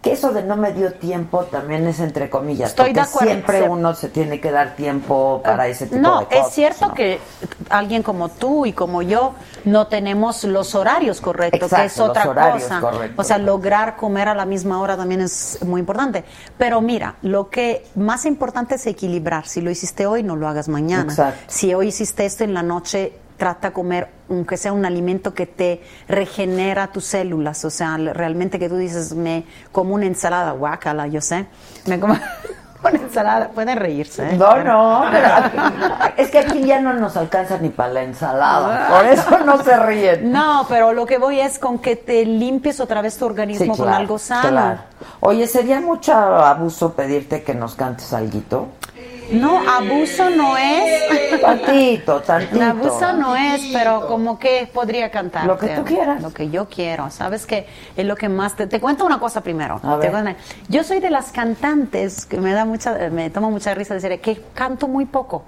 que, 0.03 0.11
que 0.11 0.13
eso 0.15 0.33
de 0.33 0.43
no 0.43 0.57
me 0.57 0.73
dio 0.73 0.93
tiempo 0.95 1.45
también 1.45 1.87
es 1.87 2.01
entre 2.01 2.31
comillas, 2.31 2.71
Estoy 2.71 2.93
de 2.93 3.01
acuerdo, 3.01 3.29
siempre 3.31 3.63
uno 3.63 3.95
se 3.95 4.09
tiene 4.09 4.41
que 4.41 4.51
dar 4.51 4.75
tiempo 4.77 5.41
para 5.45 5.67
ese 5.69 5.87
tipo 5.87 6.01
No, 6.01 6.21
de 6.21 6.27
cosas. 6.27 6.47
es 6.49 6.55
cierto 6.55 6.93
que 6.93 7.19
alguien 7.69 8.03
como 8.03 8.29
tú 8.29 8.67
y 8.67 8.73
como 8.73 9.03
yo 9.03 9.35
no 9.65 9.87
tenemos 9.87 10.45
los 10.45 10.75
horarios 10.75 11.21
correctos, 11.21 11.61
que 11.61 11.65
Exacto, 11.67 11.87
es 11.87 12.01
otra 12.01 12.53
cosa. 12.53 12.81
correctos. 12.81 13.25
O 13.25 13.29
sea, 13.29 13.39
lograr 13.39 13.97
comer 13.97 14.29
a 14.29 14.35
la 14.35 14.47
misma 14.47 14.81
hora 14.81 14.97
también 14.97 15.21
es 15.21 15.59
muy 15.65 15.81
importante. 15.81 16.25
Pero 16.57 16.81
mira, 16.81 17.17
lo 17.23 17.51
que 17.51 17.87
más 17.95 18.25
importante 18.25 18.77
es 18.77 18.87
equilibrar. 18.87 19.47
Si 19.47 19.61
lo 19.61 19.71
hiciste 19.71 20.07
hoy, 20.07 20.23
no 20.23 20.37
lo 20.37 20.49
hagas 20.49 20.69
mañana. 20.69 21.05
Exacto. 21.13 21.41
Si 21.47 21.75
hoy 21.75 21.89
hiciste 21.89 22.25
esto 22.25 22.45
en 22.45 22.55
la 22.55 22.63
noche, 22.63 23.13
trata 23.37 23.69
de 23.69 23.73
comer, 23.75 24.09
aunque 24.31 24.57
sea 24.57 24.73
un 24.73 24.85
alimento 24.87 25.35
que 25.35 25.47
te 25.47 25.83
regenera 26.09 26.87
tus 26.89 27.05
células. 27.05 27.65
O 27.65 27.71
sea, 27.71 27.97
realmente 27.99 28.59
que 28.59 28.69
tú 28.69 28.77
dices, 28.77 29.13
me 29.15 29.45
como 29.73 29.95
una 29.95 30.07
ensalada, 30.07 30.53
guácala, 30.53 31.07
yo 31.09 31.21
sé. 31.21 31.47
Me 31.87 31.99
como 31.99 32.15
una 32.83 32.99
ensalada. 32.99 33.49
Pueden 33.51 33.77
reírse. 33.77 34.31
¿eh? 34.31 34.37
No, 34.39 34.63
no, 34.63 35.05
pero 35.11 35.29
es 36.17 36.31
que 36.31 36.39
aquí 36.39 36.65
ya 36.65 36.81
no 36.81 36.95
nos 36.95 37.17
alcanza 37.17 37.59
ni 37.59 37.69
para 37.69 37.93
la 37.93 38.03
ensalada, 38.05 38.89
por 38.89 39.05
eso 39.07 39.39
no 39.45 39.63
se 39.63 39.77
ríen. 39.77 40.33
No, 40.33 40.65
pero 40.69 40.93
lo 40.93 41.05
que 41.07 41.19
voy 41.19 41.41
es 41.41 41.59
con 41.59 41.79
que 41.79 41.97
te 41.97 42.25
limpies 42.25 42.81
otra 42.81 43.03
vez 43.03 43.17
tu 43.19 43.27
organismo 43.27 43.75
Sí, 43.75 43.79
con 43.79 43.87
claro, 43.87 44.01
algo 44.01 44.19
sano. 44.19 44.49
claro. 44.49 44.81
Oye, 45.21 45.47
¿sería 45.47 45.81
mucho 45.81 46.13
abuso 46.15 46.93
pedirte 46.95 47.43
que 47.43 47.55
nos 47.55 47.75
cantes 47.75 48.13
alguito? 48.13 48.69
No, 49.33 49.61
abuso 49.69 50.31
no 50.31 50.57
es. 50.57 51.41
Tantito, 51.41 52.21
tantito. 52.27 52.63
Abuso 52.63 53.13
no 53.15 53.37
es, 53.37 53.63
pero 53.73 54.07
como 54.07 54.39
que 54.39 54.69
podría 54.73 55.11
cantar. 55.11 55.47
Lo 55.47 55.57
que 55.59 55.69
tú 55.69 55.85
quieras. 55.85 56.23
Lo 56.23 56.33
que 56.33 56.51
yo 56.51 56.69
quiero. 56.69 57.11
Sabes 57.11 57.47
que 57.47 57.67
es 57.97 58.05
lo 58.05 58.17
que 58.17 58.29
más 58.29 58.57
te. 58.57 58.67
Te 58.67 58.81
cuento 58.81 59.05
una 59.05 59.19
cosa 59.21 59.41
primero. 59.43 59.81
A 59.83 59.99
Te 59.99 60.09
ver. 60.09 60.11
cuento- 60.11 60.41
Yo 60.69 60.83
soy 60.85 61.01
de 61.01 61.11
las 61.11 61.33
cantantes 61.33 62.27
que 62.27 62.39
me 62.39 62.53
da 62.53 62.65
mucha, 62.65 62.93
me 63.11 63.31
toma 63.31 63.51
mucha 63.51 63.75
risa 63.75 63.95
decir 63.95 64.21
que 64.21 64.43
canto 64.55 64.89
muy 64.89 65.05
poco. 65.07 65.45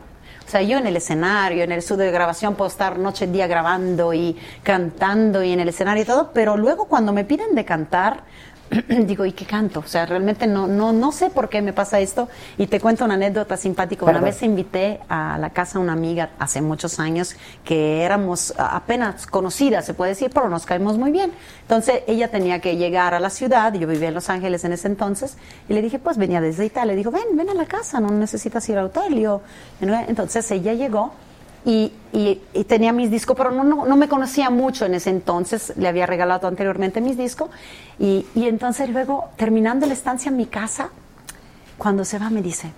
O 0.46 0.50
sea, 0.52 0.60
yo 0.60 0.76
en 0.76 0.86
el 0.86 0.96
escenario, 0.96 1.62
en 1.64 1.72
el 1.72 1.78
estudio 1.78 2.04
de 2.04 2.10
grabación 2.10 2.56
puedo 2.56 2.68
estar 2.68 2.98
noche 2.98 3.24
y 3.24 3.28
día 3.28 3.46
grabando 3.46 4.12
y 4.12 4.36
cantando 4.62 5.42
y 5.42 5.52
en 5.52 5.60
el 5.60 5.68
escenario 5.68 6.02
y 6.02 6.06
todo, 6.06 6.30
pero 6.34 6.56
luego 6.56 6.86
cuando 6.86 7.12
me 7.12 7.24
piden 7.24 7.54
de 7.54 7.64
cantar, 7.64 8.24
digo, 9.06 9.24
¿y 9.26 9.32
qué 9.32 9.44
canto? 9.44 9.80
O 9.80 9.86
sea, 9.86 10.06
realmente 10.06 10.46
no, 10.46 10.66
no, 10.66 10.92
no 10.92 11.12
sé 11.12 11.30
por 11.30 11.48
qué 11.48 11.60
me 11.60 11.72
pasa 11.72 12.00
esto. 12.00 12.28
Y 12.56 12.66
te 12.66 12.80
cuento 12.80 13.04
una 13.04 13.14
anécdota 13.14 13.56
simpática. 13.56 14.04
Una 14.06 14.20
vez 14.20 14.42
invité 14.42 15.00
a 15.08 15.38
la 15.38 15.50
casa 15.50 15.78
a 15.78 15.80
una 15.80 15.92
amiga 15.92 16.30
hace 16.38 16.62
muchos 16.62 16.98
años 16.98 17.36
que 17.64 18.02
éramos 18.02 18.54
apenas 18.56 19.26
conocidas, 19.26 19.84
se 19.84 19.94
puede 19.94 20.10
decir, 20.10 20.30
pero 20.32 20.48
nos 20.48 20.64
caemos 20.64 20.98
muy 20.98 21.10
bien. 21.10 21.32
Entonces 21.62 22.02
ella 22.06 22.28
tenía 22.28 22.60
que 22.60 22.76
llegar 22.76 23.14
a 23.14 23.20
la 23.20 23.30
ciudad, 23.30 23.72
yo 23.74 23.86
vivía 23.86 24.08
en 24.08 24.14
Los 24.14 24.30
Ángeles 24.30 24.64
en 24.64 24.72
ese 24.72 24.88
entonces, 24.88 25.36
y 25.68 25.74
le 25.74 25.82
dije, 25.82 25.98
pues 25.98 26.16
venía 26.16 26.40
desde 26.40 26.64
Italia. 26.64 26.92
Le 26.92 26.96
digo, 26.96 27.10
ven, 27.10 27.36
ven 27.36 27.50
a 27.50 27.54
la 27.54 27.66
casa, 27.66 28.00
no 28.00 28.10
necesitas 28.10 28.68
ir 28.68 28.78
al 28.78 28.86
hotel. 28.86 29.18
Y 29.18 29.22
yo, 29.22 29.42
entonces 29.80 30.50
ella 30.50 30.72
llegó 30.72 31.12
y, 31.64 31.92
tenía 32.66 32.92
mis 32.92 33.10
discos, 33.10 33.36
pero 33.36 33.50
no, 33.50 33.64
no, 33.64 33.86
no 33.86 33.96
me 33.96 34.08
conocía 34.08 34.50
mucho 34.50 34.84
en 34.84 34.94
ese 34.94 35.10
entonces, 35.10 35.72
le 35.76 35.88
había 35.88 36.06
regalado 36.06 36.46
anteriormente 36.48 37.00
mis 37.00 37.16
discos, 37.16 37.50
y, 37.98 38.26
y 38.34 38.46
entonces 38.46 38.90
luego, 38.90 39.30
terminando 39.36 39.86
la 39.86 39.92
estancia 39.92 40.28
en 40.28 40.36
mi 40.36 40.46
casa, 40.46 40.90
cuando 41.78 42.04
se 42.04 42.18
va 42.18 42.30
me 42.30 42.42
dice, 42.42 42.72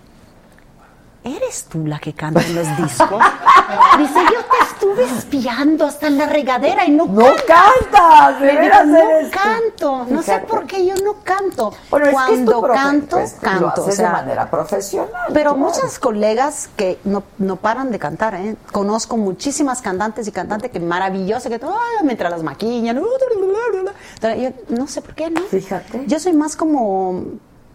¿eres 1.24 1.64
tú 1.64 1.86
la 1.86 1.98
que 1.98 2.12
canta 2.12 2.40
en 2.42 2.54
los 2.54 2.76
discos? 2.76 3.10
Dice, 3.98 4.14
yo 4.32 4.40
te 4.44 4.64
estuve 4.70 5.04
espiando 5.04 5.86
hasta 5.86 6.06
en 6.08 6.18
la 6.18 6.26
regadera 6.26 6.84
y 6.84 6.90
no, 6.90 7.06
No 7.06 7.24
cantas, 7.46 8.40
de 8.40 8.48
digo, 8.48 8.60
veras 8.60 8.86
no 8.86 8.96
eres 8.98 9.30
tú". 9.30 9.38
canto, 9.42 10.06
no 10.10 10.22
sé 10.22 10.38
por 10.40 10.66
qué 10.66 10.84
yo 10.86 10.94
no 11.02 11.14
canto. 11.24 11.72
Bueno, 11.90 12.06
es 12.06 12.12
que 12.26 12.34
es 12.34 12.44
tu 12.44 12.50
Cuando 12.52 12.62
profe- 12.62 12.74
canto, 12.74 13.16
pues, 13.16 13.32
canto. 13.40 13.60
Lo 13.60 13.66
o 13.68 13.70
haces 13.70 13.96
sea, 13.96 14.06
de 14.08 14.12
manera 14.12 14.50
profesional. 14.50 15.10
pero 15.32 15.54
claro. 15.54 15.56
muchas 15.56 15.98
colegas 15.98 16.68
que 16.76 16.98
no, 17.04 17.22
no 17.38 17.56
paran 17.56 17.90
de 17.90 17.98
cantar, 17.98 18.34
¿eh? 18.34 18.56
Conozco 18.72 19.16
muchísimas 19.16 19.80
cantantes 19.80 20.28
y 20.28 20.32
cantantes 20.32 20.70
que 20.70 20.80
maravillosas, 20.80 21.48
que 21.48 21.54
ay, 21.64 22.04
mientras 22.04 22.30
las 22.30 22.42
maquillan. 22.42 22.96
Yo 22.96 24.50
no 24.68 24.86
sé 24.86 25.00
por 25.02 25.14
qué, 25.14 25.30
¿no? 25.30 25.40
Fíjate. 25.42 26.04
Yo 26.06 26.18
soy 26.20 26.32
más 26.34 26.56
como, 26.56 27.24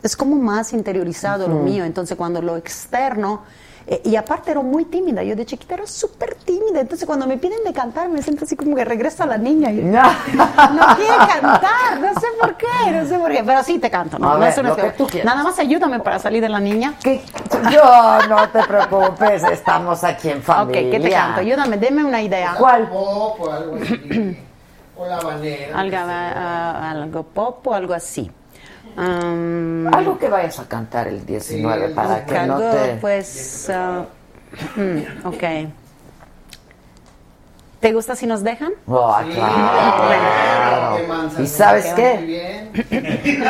es 0.03 0.15
como 0.15 0.35
más 0.35 0.73
interiorizado 0.73 1.47
lo 1.47 1.55
mío, 1.55 1.83
entonces 1.85 2.15
cuando 2.17 2.41
lo 2.41 2.55
externo, 2.57 3.41
eh, 3.87 4.01
y 4.05 4.15
aparte 4.17 4.51
era 4.51 4.61
muy 4.61 4.85
tímida, 4.85 5.23
yo 5.23 5.35
de 5.35 5.45
chiquita 5.45 5.73
era 5.73 5.87
súper 5.87 6.35
tímida, 6.35 6.79
entonces 6.79 7.07
cuando 7.07 7.25
me 7.25 7.37
piden 7.37 7.63
de 7.65 7.73
cantar 7.73 8.07
me 8.07 8.21
siento 8.21 8.45
así 8.45 8.55
como 8.55 8.75
que 8.75 8.85
regreso 8.85 9.23
a 9.23 9.25
la 9.25 9.37
niña. 9.37 9.71
y- 9.71 9.77
No. 9.81 10.01
no 10.33 10.95
quiere 10.95 11.17
cantar, 11.41 11.99
no 11.99 12.13
sé 12.19 12.27
por 12.39 12.55
qué, 12.55 12.67
no 12.91 13.05
sé 13.07 13.17
por 13.17 13.31
qué, 13.31 13.43
pero 13.43 13.63
sí 13.63 13.79
te 13.79 13.89
canto. 13.89 14.19
No, 14.19 14.33
No 14.33 14.39
ver, 14.39 14.49
es 14.49 14.57
una 14.59 14.69
lo 14.69 14.75
que 14.75 14.81
feo- 14.83 14.93
tú 14.95 15.07
quieras. 15.07 15.25
Nada 15.25 15.43
más 15.43 15.57
ayúdame 15.59 15.99
para 16.01 16.19
salir 16.19 16.41
de 16.41 16.49
la 16.49 16.59
niña. 16.59 16.93
Yo, 17.03 18.27
no 18.29 18.47
te 18.49 18.63
preocupes, 18.63 19.43
estamos 19.43 20.03
aquí 20.03 20.29
en 20.29 20.37
Ok, 20.37 20.43
familia. 20.43 20.91
¿qué 20.91 20.99
te 20.99 21.09
canto? 21.09 21.39
Ayúdame, 21.41 21.77
deme 21.77 22.03
una 22.03 22.21
idea. 22.21 22.55
¿Cuál? 22.57 22.87
Pop 22.89 23.41
o 23.41 23.51
algo 23.51 23.75
así. 23.75 24.37
o 24.97 25.05
la 25.07 25.19
banera. 25.19 25.79
Algo, 25.79 25.97
ah, 25.99 26.89
algo 26.91 27.23
pop 27.23 27.65
o 27.67 27.73
algo 27.73 27.93
así. 27.95 28.29
Um, 28.99 29.87
Algo 29.93 30.19
que 30.19 30.27
vayas 30.27 30.59
a 30.59 30.67
cantar 30.67 31.07
el 31.07 31.25
19 31.25 31.87
Sí, 31.87 31.93
para 31.93 32.25
que 32.25 32.39
no 32.45 32.59
te... 32.59 32.97
pues, 32.99 33.69
ah, 33.73 34.03
mm, 34.75 35.25
ok. 35.25 35.43
¿Te 37.79 37.93
gusta 37.93 38.13
si 38.17 38.27
nos 38.27 38.43
dejan? 38.43 38.73
Oh, 38.87 39.15
Sí, 39.25 39.31
claro. 39.35 40.97
¿Y 41.39 41.47
sabes 41.47 41.85
qué? 41.93 42.67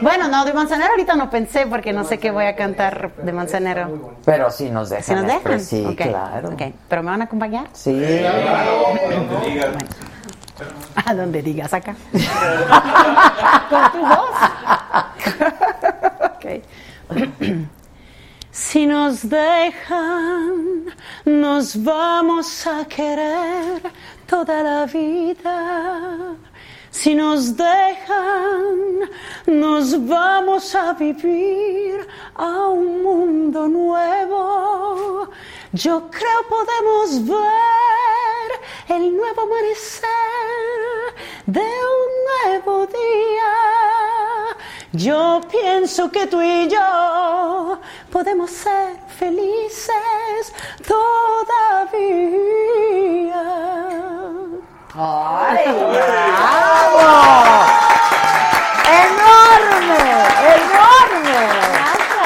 Bueno, 0.00 0.28
no, 0.28 0.44
de 0.44 0.52
Manzanero 0.52 0.90
ahorita 0.90 1.14
no 1.14 1.30
pensé 1.30 1.66
porque 1.66 1.94
no 1.94 2.04
sé 2.04 2.18
qué 2.18 2.30
voy 2.30 2.44
a 2.44 2.54
cantar 2.54 3.12
de 3.16 3.32
Manzanero. 3.32 4.12
Pero 4.26 4.50
sí 4.50 4.68
nos 4.68 4.90
dejan. 4.90 5.04
¿Si 5.04 5.14
nos 5.14 5.26
dejan? 5.26 5.42
pues, 5.42 5.66
Sí, 5.66 5.86
Ok, 5.86 5.96
claro. 5.96 6.54
¿Pero 6.88 7.02
me 7.02 7.10
van 7.10 7.22
a 7.22 7.24
acompañar? 7.24 7.68
Sí. 7.72 8.20
A 10.94 11.14
donde 11.14 11.42
digas 11.42 11.72
acá. 11.72 11.94
Con 13.70 13.92
tu 13.92 13.98
voz. 14.06 14.36
Si 18.50 18.86
nos 18.86 19.28
dejan, 19.28 20.84
nos 21.24 21.82
vamos 21.82 22.66
a 22.66 22.84
querer 22.84 23.82
toda 24.26 24.62
la 24.62 24.86
vida. 24.86 26.36
Si 26.90 27.14
nos 27.14 27.56
dejan, 27.56 29.10
nos 29.46 30.06
vamos 30.06 30.72
a 30.74 30.92
vivir 30.92 32.06
a 32.36 32.68
un 32.68 33.02
mundo 33.02 33.66
nuevo. 33.66 35.28
Yo 35.72 36.08
creo 36.08 36.40
podemos 36.48 37.26
ver 37.26 38.03
el 38.88 39.16
nuevo 39.16 39.42
amanecer 39.42 40.08
de 41.46 41.60
un 41.60 42.08
nuevo 42.50 42.86
día. 42.86 43.54
Yo 44.92 45.40
pienso 45.50 46.10
que 46.10 46.26
tú 46.26 46.40
y 46.42 46.68
yo 46.68 47.80
podemos 48.12 48.50
ser 48.50 48.96
felices 49.18 50.52
todavía. 50.86 52.24
¡Ay, 54.96 55.64
bravo! 55.92 57.00
¡Enorme! 59.02 60.04
¡Enorme! 60.54 61.38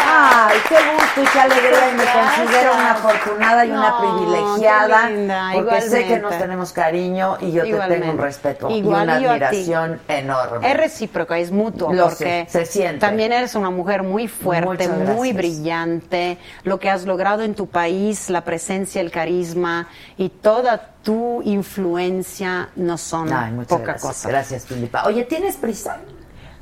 ¡Ay, 0.06 0.59
qué 0.68 0.76
gusto 0.93 1.07
qué 1.32 1.40
alegría! 1.40 1.90
Y 1.93 1.97
me 1.97 2.05
considero 2.05 2.74
una 2.74 2.90
afortunada 2.93 3.65
y 3.66 3.70
una 3.70 3.99
privilegiada. 3.99 5.09
linda, 5.11 5.51
porque 5.55 5.81
sé 5.82 6.07
que 6.07 6.19
nos 6.19 6.36
tenemos 6.39 6.73
cariño 6.73 7.36
y 7.40 7.53
yo 7.53 7.65
te 7.65 7.70
tengo 7.95 8.11
un 8.12 8.19
respeto 8.19 8.70
Igual 8.70 9.03
y 9.03 9.24
una 9.24 9.35
admiración 9.35 10.01
enorme. 10.09 10.70
Es 10.70 10.77
recíproco, 10.77 11.35
es 11.35 11.51
mutuo, 11.51 11.93
Lo 11.93 12.05
porque 12.09 12.47
sé, 12.49 12.65
se 12.65 12.66
siente. 12.66 12.99
también 12.99 13.32
eres 13.32 13.55
una 13.55 13.70
mujer 13.70 14.03
muy 14.03 14.28
fuerte, 14.28 14.89
muy 14.89 15.32
brillante, 15.32 16.39
lo 16.65 16.78
que 16.78 16.90
has 16.90 17.05
logrado 17.05 17.43
en 17.43 17.55
tu 17.55 17.66
país, 17.69 18.31
la 18.31 18.43
presencia, 18.43 19.01
el 19.01 19.11
carisma 19.11 19.89
y 20.16 20.28
toda 20.28 20.93
tu 21.03 21.43
influencia 21.43 22.69
no 22.77 22.99
son 22.99 23.32
Ay, 23.32 23.53
poca 23.66 23.82
gracias. 23.85 24.03
cosa. 24.03 24.28
Gracias, 24.28 24.66
Filipa. 24.66 25.05
Oye, 25.07 25.24
¿tienes 25.24 25.57
prisa? 25.57 25.99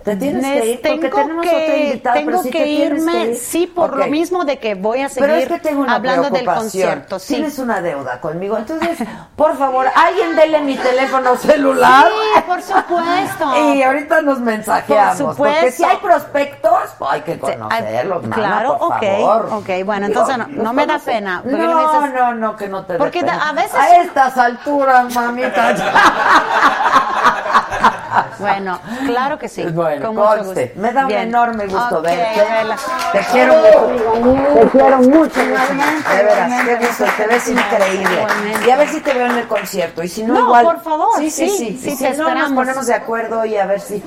¿Te 0.07 0.15
tienes 0.15 0.45
que 0.47 0.67
ir? 0.67 0.81
Porque 0.81 0.99
tengo 1.09 1.17
tenemos 1.17 1.43
que, 1.45 1.51
otro 1.65 1.77
invitado, 1.77 2.15
tengo 2.17 2.31
pero 2.31 2.43
sí 2.45 2.51
que 2.51 2.59
te 2.61 2.69
irme, 2.69 3.13
que 3.13 3.31
ir. 3.33 3.37
sí, 3.37 3.67
por 3.67 3.97
lo 3.97 4.07
mismo 4.07 4.45
de 4.45 4.59
que 4.61 4.77
voy 4.77 5.01
a 5.03 5.09
seguir 5.09 5.29
Pero 5.29 5.35
es 5.43 5.49
que 5.49 5.59
tengo 5.59 5.81
una 5.83 5.97
hablando 5.97 6.31
del 6.31 6.45
concierto. 6.47 7.19
Sí. 7.19 7.35
Tienes 7.35 7.59
una 7.59 7.81
deuda 7.83 8.21
conmigo. 8.21 8.57
Entonces, 8.57 8.99
por 9.37 9.59
favor, 9.59 9.87
alguien 9.97 10.37
dele 10.37 10.61
mi 10.61 10.77
teléfono 10.77 11.37
celular. 11.37 12.07
Sí, 12.07 12.41
por 12.47 12.63
supuesto. 12.63 13.53
Y 13.75 13.83
ahorita 13.83 14.23
nos 14.23 14.39
mensajeamos. 14.39 15.17
Por 15.21 15.37
Porque 15.37 15.53
supuesto. 15.55 15.77
si 15.77 15.85
hay 15.85 15.97
prospectos, 15.97 16.79
pues 16.99 17.11
hay 17.11 17.21
que 17.23 17.39
conocerlos, 17.41 18.23
mana, 18.23 18.37
Claro, 18.37 18.79
por 18.79 18.93
ok, 18.93 19.03
favor. 19.03 19.49
ok, 19.55 19.69
bueno, 19.85 20.07
entonces 20.07 20.39
no- 20.39 20.47
no 20.47 20.73
me 20.73 20.87
da 20.87 21.01
pena, 21.01 21.41
porque 21.43 21.57
No, 21.59 22.07
no, 22.07 22.35
no, 22.35 22.57
que 22.57 22.69
no 22.69 22.85
te 22.85 22.95
Porque 22.95 23.21
pena. 23.21 23.49
a 23.49 23.53
veces- 23.53 23.75
A 23.75 23.97
estas 24.03 24.39
alturas, 24.39 25.13
mamita. 25.13 25.75
Bueno, 28.39 28.79
claro 29.07 29.39
que 29.39 29.49
sí. 29.49 29.63
Bueno, 29.65 30.07
con 30.09 30.17
mucho 30.17 30.45
gusto. 30.45 30.61
Me 30.77 30.93
da 30.93 31.05
Bien. 31.07 31.21
un 31.21 31.27
enorme 31.29 31.67
gusto 31.67 32.03
verte. 32.03 32.41
Adela. 32.41 32.77
Te 33.13 33.21
quiero 33.33 33.55
mucho. 33.55 34.61
Te 34.61 34.69
quiero 34.69 34.99
mucho. 34.99 35.41
De 35.41 36.25
veras, 36.25 36.65
qué 36.65 36.77
gusto. 36.77 37.05
Te 37.17 37.27
ves 37.27 37.49
increíble. 37.49 38.27
Y 38.67 38.71
a 38.71 38.77
ver 38.77 38.89
si 38.89 39.01
te 39.01 39.15
veo 39.15 39.27
en 39.27 39.39
el 39.39 39.47
concierto. 39.49 40.03
Y 40.03 40.09
si 40.09 40.23
no, 40.23 40.35
No, 40.35 40.41
igual. 40.41 40.65
por 40.65 40.81
favor, 40.83 41.09
Sí, 41.19 41.31
sí, 41.31 41.49
sí, 41.49 41.57
sí. 41.57 41.79
sí, 41.79 41.91
Y 41.93 41.97
si 42.13 42.19
no, 42.19 42.35
nos 42.35 42.53
ponemos 42.53 42.87
de 42.87 42.95
acuerdo 42.95 43.45
y 43.45 43.57
a 43.57 43.67
ver 43.67 43.81
si. 43.81 44.03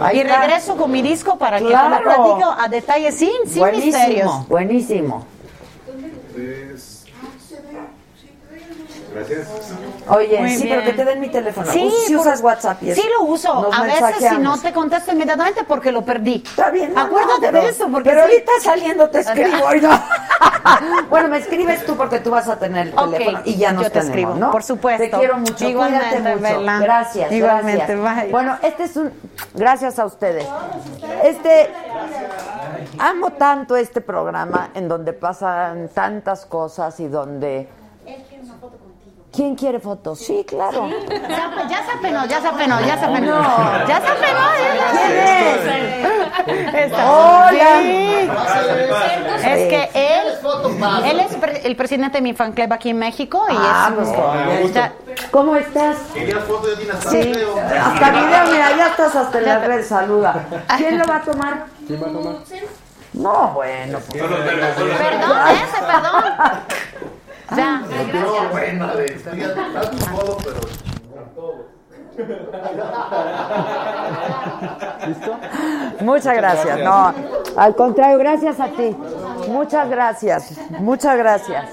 Ahí 0.00 0.18
Y 0.18 0.20
está. 0.20 0.40
regreso 0.40 0.76
con 0.76 0.90
mi 0.90 1.00
disco 1.02 1.36
para 1.38 1.58
que 1.58 1.64
te 1.66 1.70
lo 1.72 2.02
platico 2.02 2.54
a 2.58 2.68
detalle 2.68 3.12
sin, 3.12 3.30
sin 3.46 3.58
buenísimo, 3.58 3.96
misterios. 3.98 4.48
buenísimo. 4.48 5.26
Gracias. 9.14 9.46
Oye, 10.08 10.38
Muy 10.40 10.50
sí, 10.56 10.64
bien. 10.64 10.80
pero 10.80 10.90
que 10.90 10.96
te 10.96 11.04
den 11.04 11.20
mi 11.20 11.28
teléfono. 11.28 11.70
Sí, 11.70 11.90
si 12.06 12.12
por- 12.14 12.22
usas 12.26 12.40
WhatsApp 12.40 12.82
y 12.82 12.90
eso. 12.90 13.00
Sí 13.02 13.08
lo 13.18 13.24
uso. 13.26 13.62
Nos 13.62 13.78
a 13.78 13.82
veces 13.82 14.16
si 14.28 14.38
no 14.38 14.58
te 14.58 14.72
contesto 14.72 15.12
inmediatamente 15.12 15.64
porque 15.64 15.92
lo 15.92 16.02
perdí. 16.04 16.42
Está 16.44 16.70
bien, 16.70 16.94
no, 16.94 17.02
Acuérdate 17.02 17.46
no, 17.46 17.52
pero- 17.52 17.62
de 17.62 17.68
eso 17.68 17.88
porque 17.90 18.08
Pero 18.10 18.22
sí. 18.22 18.30
ahorita 18.32 18.52
saliendo 18.62 19.10
te 19.10 19.20
escribo. 19.20 19.66
oiga. 19.66 20.04
bueno, 21.10 21.28
me 21.28 21.38
escribes 21.38 21.84
tú 21.84 21.96
porque 21.96 22.18
tú 22.20 22.30
vas 22.30 22.48
a 22.48 22.58
tener 22.58 22.88
el 22.88 22.94
teléfono 22.94 23.40
y 23.44 23.56
ya 23.56 23.72
nos 23.72 23.84
yo 23.84 23.90
te 23.90 24.00
tenemos, 24.00 24.08
escribo, 24.16 24.34
¿no? 24.34 24.50
por 24.50 24.62
supuesto. 24.62 25.02
Te 25.04 25.10
quiero 25.10 25.38
mucho. 25.38 25.68
Igualmente, 25.68 26.06
Cuídate 26.16 26.36
mucho. 26.36 26.58
Bella. 26.58 26.78
Gracias. 26.80 27.32
Igualmente, 27.32 27.96
gracias. 27.96 28.22
bye. 28.24 28.32
Bueno, 28.32 28.58
este 28.62 28.84
es 28.84 28.96
un 28.96 29.12
gracias 29.54 29.98
a 29.98 30.06
ustedes. 30.06 30.46
Este 31.22 31.70
amo 32.98 33.30
tanto 33.32 33.76
este 33.76 34.00
programa 34.00 34.70
en 34.74 34.88
donde 34.88 35.12
pasan 35.12 35.88
tantas 35.94 36.46
cosas 36.46 36.98
y 37.00 37.08
donde 37.08 37.68
¿Quién 39.32 39.54
quiere 39.56 39.80
fotos? 39.80 40.18
Sí, 40.18 40.44
claro. 40.46 40.88
Ya, 41.68 41.84
se 41.86 41.92
apenó, 41.98 42.26
ya 42.26 42.40
se 42.42 42.48
apenó, 42.48 42.80
ya 42.80 42.98
se 42.98 43.04
apenó. 43.06 43.40
No. 43.40 43.88
Ya 43.88 44.00
se 44.00 44.08
apenó. 44.08 44.40
¿Quién 46.44 46.74
es? 46.74 46.92
Hola. 46.92 47.78
Sí. 47.80 48.28
Es 49.48 49.68
que 49.68 49.90
él, 49.94 50.26
él 51.10 51.20
es 51.20 51.34
pre- 51.36 51.66
el 51.66 51.76
presidente 51.76 52.18
de 52.18 52.22
mi 52.22 52.34
fan 52.34 52.52
club 52.52 52.72
aquí 52.72 52.90
en 52.90 52.98
México 52.98 53.44
y 53.50 53.54
Ah, 53.56 53.90
es 53.90 53.94
pues, 54.70 54.90
¿Cómo 55.30 55.56
estás? 55.56 55.96
¿Querías 56.12 56.44
foto 56.44 56.66
de 56.68 56.76
Tina 56.76 56.94
Sí, 57.00 57.32
hasta 57.80 58.10
video, 58.10 58.44
mira, 58.52 58.76
ya 58.76 58.86
estás 58.88 59.16
hasta 59.16 59.38
en 59.38 59.44
las 59.46 59.66
redes, 59.66 59.88
saluda. 59.88 60.44
¿Quién 60.76 60.98
lo 60.98 61.04
va 61.06 61.16
a 61.16 61.22
tomar? 61.22 61.64
¿Quién 61.86 62.02
va 62.02 62.06
a 62.08 62.12
tomar? 62.12 62.34
No, 63.14 63.52
bueno. 63.54 63.98
pues. 64.10 64.22
Perdón, 64.22 65.38
ese, 65.48 65.82
perdón. 65.86 66.24
Ya. 67.56 67.82
No, 68.14 68.48
buena 68.50 68.94
de 68.94 69.06
estoy 69.06 69.42
a 69.42 69.80
a 69.80 69.90
tu 69.90 70.10
modo, 70.10 70.36
pero 70.44 70.60
Muchas 76.00 76.36
gracias. 76.36 76.78
No, 76.80 77.14
al 77.56 77.74
contrario, 77.74 78.18
gracias 78.18 78.60
a 78.60 78.68
ti. 78.68 78.94
Muchas 79.48 79.88
gracias. 79.88 80.52
Muchas 80.78 81.16
gracias. 81.16 81.64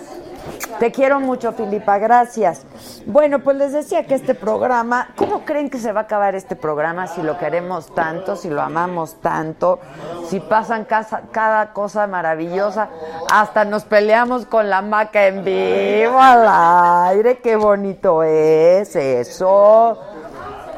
Te 0.79 0.91
quiero 0.91 1.19
mucho, 1.19 1.51
Filipa, 1.53 1.97
gracias. 1.97 2.65
Bueno, 3.05 3.39
pues 3.39 3.57
les 3.57 3.73
decía 3.73 4.05
que 4.05 4.15
este 4.15 4.33
programa, 4.35 5.09
¿cómo 5.15 5.45
creen 5.45 5.69
que 5.69 5.77
se 5.77 5.91
va 5.91 6.01
a 6.01 6.03
acabar 6.03 6.35
este 6.35 6.55
programa 6.55 7.07
si 7.07 7.21
lo 7.21 7.37
queremos 7.37 7.93
tanto, 7.93 8.35
si 8.35 8.49
lo 8.49 8.61
amamos 8.61 9.15
tanto, 9.21 9.79
si 10.27 10.39
pasan 10.39 10.85
casa- 10.85 11.23
cada 11.31 11.73
cosa 11.73 12.07
maravillosa, 12.07 12.89
hasta 13.31 13.65
nos 13.65 13.83
peleamos 13.83 14.45
con 14.45 14.69
la 14.69 14.81
maca 14.81 15.27
en 15.27 15.43
vivo 15.43 16.19
al 16.19 17.09
aire, 17.11 17.39
qué 17.39 17.55
bonito 17.55 18.23
es 18.23 18.95
eso. 18.95 19.97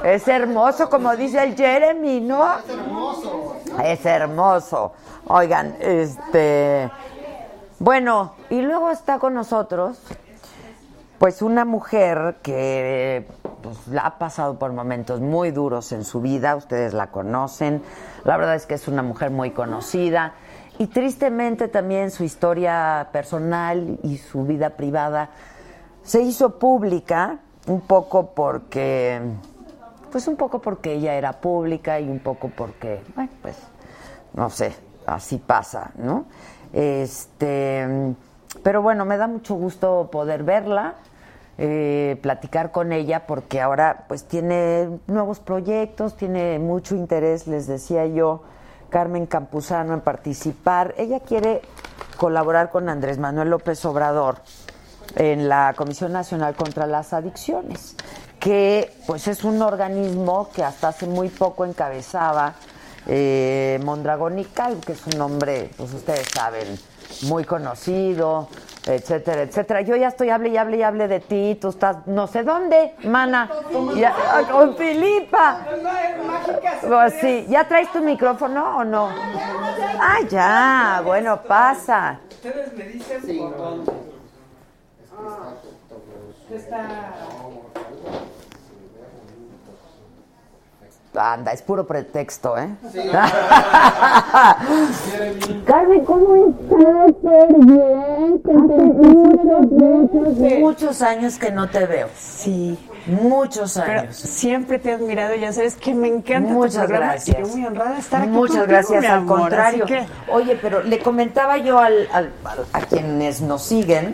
Es 0.04 0.28
hermoso, 0.28 0.90
como 0.90 1.16
dice 1.16 1.44
el 1.44 1.56
Jeremy, 1.56 2.22
¿no? 2.22 2.44
Es 3.84 4.04
hermoso. 4.06 4.94
Oigan, 5.28 5.76
este. 5.80 6.90
Bueno, 7.82 8.36
y 8.52 8.62
luego 8.62 8.92
está 8.92 9.18
con 9.18 9.34
nosotros, 9.34 10.00
pues 11.18 11.42
una 11.42 11.66
mujer 11.66 12.38
que 12.44 13.26
pues, 13.64 13.76
ha 14.00 14.20
pasado 14.20 14.60
por 14.60 14.72
momentos 14.72 15.20
muy 15.20 15.50
duros 15.50 15.92
en 15.92 16.06
su 16.06 16.22
vida, 16.22 16.56
ustedes 16.56 16.94
la 16.94 17.08
conocen, 17.08 17.82
la 18.24 18.38
verdad 18.38 18.54
es 18.54 18.68
que 18.68 18.76
es 18.76 18.88
una 18.88 19.02
mujer 19.02 19.32
muy 19.32 19.50
conocida 19.50 20.34
y 20.78 20.86
tristemente 20.86 21.70
también 21.70 22.12
su 22.12 22.24
historia 22.24 23.10
personal 23.12 23.98
y 24.04 24.20
su 24.20 24.44
vida 24.44 24.70
privada 24.70 25.32
se 26.04 26.22
hizo 26.22 26.60
pública 26.60 27.40
un 27.66 27.82
poco 27.82 28.28
porque, 28.28 29.20
pues 30.12 30.28
un 30.28 30.36
poco 30.36 30.62
porque 30.62 30.94
ella 30.94 31.16
era 31.16 31.34
pública 31.34 32.00
y 32.00 32.08
un 32.08 32.20
poco 32.20 32.52
porque, 32.56 33.02
bueno, 33.16 33.32
pues 33.42 33.58
no 34.36 34.52
sé, 34.52 34.72
así 35.08 35.40
pasa, 35.40 35.90
¿no? 35.96 36.26
Este, 36.74 38.16
pero 38.64 38.82
bueno, 38.82 39.06
me 39.06 39.18
da 39.18 39.28
mucho 39.28 39.56
gusto 39.56 40.10
poder 40.12 40.44
verla, 40.44 40.96
eh, 41.58 42.18
platicar 42.22 42.72
con 42.72 42.92
ella, 42.92 43.26
porque 43.28 43.62
ahora 43.62 44.06
pues 44.08 44.26
tiene 44.26 45.00
nuevos 45.08 45.40
proyectos, 45.40 46.16
tiene 46.16 46.60
mucho 46.60 46.96
interés, 46.96 47.48
les 47.48 47.68
decía 47.68 48.06
yo, 48.06 48.44
Carmen 48.90 49.26
Campuzano 49.26 49.94
en 49.94 50.02
participar. 50.02 50.94
Ella 50.98 51.20
quiere 51.22 51.62
colaborar 52.18 52.70
con 52.70 52.90
Andrés 52.90 53.18
Manuel 53.18 53.50
López 53.50 53.84
Obrador 53.86 54.38
en 55.16 55.50
la 55.50 55.74
Comisión 55.76 56.14
Nacional 56.14 56.56
contra 56.56 56.88
las 56.88 57.14
Adicciones, 57.14 57.96
que 58.40 58.94
pues 59.08 59.28
es 59.28 59.44
un 59.44 59.62
organismo 59.62 60.50
que 60.54 60.64
hasta 60.64 60.90
hace 60.90 61.08
muy 61.08 61.30
poco 61.30 61.66
encabezaba 61.66 62.56
eh, 63.08 63.80
Mondragón 63.84 64.40
y 64.40 64.46
que 64.46 64.94
es 64.94 65.06
un 65.08 65.22
hombre, 65.22 65.70
pues 65.78 65.94
ustedes 65.94 66.28
saben, 66.34 66.78
muy 67.24 67.44
conocido, 67.44 68.48
etcétera, 68.86 69.44
etcétera. 69.44 69.82
Yo 69.82 69.96
ya 69.96 70.08
estoy 70.08 70.30
hable 70.30 70.50
y 70.50 70.58
hable 70.58 70.78
y 70.78 70.84
hable 70.84 71.08
de 71.08 71.20
ti, 71.20 71.58
tú 71.60 71.70
estás 71.70 72.08
no 72.08 72.28
sé 72.28 72.44
dónde, 72.44 72.96
mana, 73.04 73.50
Ya- 73.96 74.16
con 74.52 74.76
Filipa. 74.76 75.66
Pues 76.88 77.14
sí, 77.22 77.46
¿ya 77.50 77.68
traes 77.68 77.92
tu 77.92 78.00
micrófono 78.02 78.78
o 78.78 78.84
no? 78.84 79.10
Ah, 80.00 80.20
ya, 80.30 81.02
bueno, 81.04 81.42
pasa. 81.44 82.20
Ustedes 82.30 82.74
me 82.74 82.84
dicen 82.86 83.38
por 83.40 83.58
dónde. 83.58 83.92
Está. 86.52 87.14
Anda, 91.14 91.52
es 91.52 91.62
puro 91.62 91.86
pretexto, 91.86 92.58
¿eh? 92.58 92.70
Sí. 92.92 93.00
Carmen, 95.66 96.06
¿cómo 96.06 96.36
estás? 96.56 97.14
Bien. 100.38 100.62
Muchos 100.62 101.02
años 101.02 101.38
que 101.38 101.52
no 101.52 101.68
te 101.70 101.86
veo. 101.86 102.08
Sí. 102.18 102.78
Muchos 103.08 103.80
Pero 103.86 104.02
años. 104.02 104.16
siempre 104.16 104.78
te 104.80 104.92
he 104.92 104.94
admirado, 104.94 105.36
ya 105.36 105.52
sabes 105.52 105.76
que 105.76 105.94
me 105.96 106.08
encanta 106.08 106.54
Muchas 106.54 106.86
tu 106.88 106.94
gracias. 106.94 107.38
Y 107.40 107.42
yo 107.42 107.48
muy 107.48 107.66
honrada 107.66 107.94
de 107.94 108.00
estar 108.00 108.22
aquí 108.22 108.30
Muchas 108.30 108.58
contigo, 108.58 108.72
gracias, 108.78 109.02
mi 109.02 109.08
al 109.08 109.14
amor, 109.18 109.40
contrario. 109.40 109.86
que- 109.88 110.06
Oye, 110.32 110.58
pero 110.62 110.84
le 110.84 111.00
comentaba 111.00 111.58
yo 111.58 111.80
al, 111.80 112.08
al- 112.14 112.32
al- 112.46 112.66
a 112.74 112.80
quienes 112.82 113.42
nos 113.42 113.64
siguen 113.64 114.14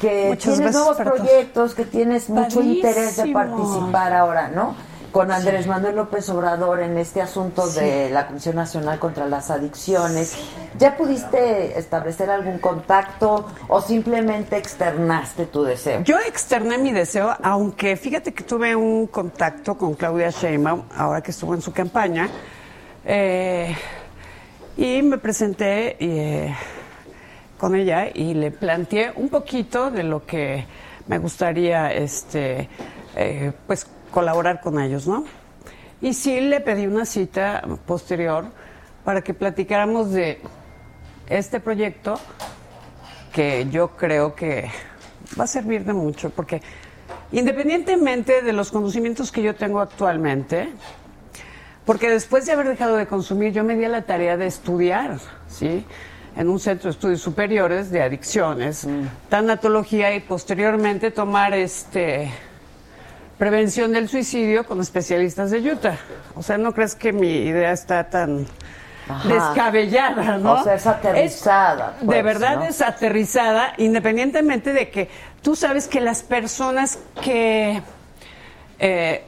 que 0.00 0.26
Muchos 0.30 0.54
tienes 0.56 0.74
nuevos 0.74 0.96
proyectos, 0.96 1.74
que 1.74 1.84
tienes 1.86 2.28
mucho 2.28 2.60
interés 2.62 3.16
de 3.16 3.32
participar 3.32 4.12
ahora, 4.12 4.48
¿no? 4.48 4.74
Con 5.16 5.32
Andrés 5.32 5.66
Manuel 5.66 5.96
López 5.96 6.28
Obrador 6.28 6.80
en 6.80 6.98
este 6.98 7.22
asunto 7.22 7.66
Sí. 7.66 7.80
de 7.80 8.10
la 8.10 8.26
Comisión 8.26 8.54
Nacional 8.54 8.98
contra 8.98 9.26
las 9.26 9.50
Adicciones. 9.50 10.36
¿Ya 10.78 10.94
pudiste 10.94 11.78
establecer 11.78 12.28
algún 12.28 12.58
contacto 12.58 13.46
o 13.68 13.80
simplemente 13.80 14.58
externaste 14.58 15.46
tu 15.46 15.62
deseo? 15.64 16.02
Yo 16.02 16.18
externé 16.18 16.76
mi 16.76 16.92
deseo, 16.92 17.34
aunque 17.42 17.96
fíjate 17.96 18.34
que 18.34 18.44
tuve 18.44 18.76
un 18.76 19.06
contacto 19.06 19.78
con 19.78 19.94
Claudia 19.94 20.28
Sheinbaum, 20.28 20.82
ahora 20.94 21.22
que 21.22 21.30
estuvo 21.30 21.54
en 21.54 21.62
su 21.62 21.72
campaña, 21.72 22.28
eh, 23.06 23.74
y 24.76 25.00
me 25.00 25.16
presenté 25.16 25.96
eh, 25.98 26.54
con 27.56 27.74
ella 27.74 28.08
y 28.12 28.34
le 28.34 28.50
planteé 28.50 29.12
un 29.16 29.30
poquito 29.30 29.90
de 29.90 30.02
lo 30.02 30.26
que 30.26 30.66
me 31.06 31.16
gustaría, 31.18 31.90
este, 31.90 32.68
eh, 33.16 33.52
pues, 33.66 33.86
colaborar 34.16 34.62
con 34.62 34.80
ellos, 34.80 35.06
¿no? 35.06 35.24
Y 36.00 36.14
sí 36.14 36.40
le 36.40 36.62
pedí 36.62 36.86
una 36.86 37.04
cita 37.04 37.62
posterior 37.84 38.46
para 39.04 39.20
que 39.20 39.34
platicáramos 39.34 40.10
de 40.10 40.40
este 41.28 41.60
proyecto 41.60 42.18
que 43.30 43.66
yo 43.70 43.88
creo 43.88 44.34
que 44.34 44.70
va 45.38 45.44
a 45.44 45.46
servir 45.46 45.84
de 45.84 45.92
mucho, 45.92 46.30
porque 46.30 46.62
independientemente 47.30 48.40
de 48.40 48.54
los 48.54 48.70
conocimientos 48.70 49.30
que 49.30 49.42
yo 49.42 49.54
tengo 49.54 49.80
actualmente, 49.80 50.70
porque 51.84 52.08
después 52.08 52.46
de 52.46 52.52
haber 52.52 52.68
dejado 52.68 52.96
de 52.96 53.06
consumir, 53.06 53.52
yo 53.52 53.64
me 53.64 53.76
di 53.76 53.84
a 53.84 53.90
la 53.90 54.00
tarea 54.00 54.38
de 54.38 54.46
estudiar, 54.46 55.18
¿sí? 55.46 55.84
En 56.38 56.48
un 56.48 56.58
centro 56.58 56.88
de 56.88 56.92
estudios 56.92 57.20
superiores 57.20 57.90
de 57.90 58.02
adicciones, 58.02 58.88
tanatología 59.28 60.14
y 60.14 60.20
posteriormente 60.20 61.10
tomar 61.10 61.52
este 61.52 62.32
prevención 63.38 63.92
del 63.92 64.08
suicidio 64.08 64.64
con 64.66 64.80
especialistas 64.80 65.50
de 65.50 65.60
Utah. 65.72 65.96
O 66.34 66.42
sea, 66.42 66.58
no 66.58 66.72
crees 66.72 66.94
que 66.94 67.12
mi 67.12 67.28
idea 67.28 67.72
está 67.72 68.08
tan 68.08 68.46
Ajá. 69.08 69.28
descabellada, 69.28 70.38
¿no? 70.38 70.52
O 70.54 70.62
sea, 70.64 70.74
es 70.74 70.86
aterrizada, 70.86 71.96
Es- 71.98 72.04
pues, 72.04 72.16
de 72.16 72.22
verdad 72.22 72.56
¿no? 72.56 72.64
es 72.64 72.80
aterrizada, 72.80 73.74
independientemente 73.78 74.72
de 74.72 74.90
que 74.90 75.08
tú 75.42 75.54
sabes 75.54 75.86
que 75.88 76.00
las 76.00 76.22
personas 76.22 76.98
que 77.22 77.82
eh, 78.78 79.24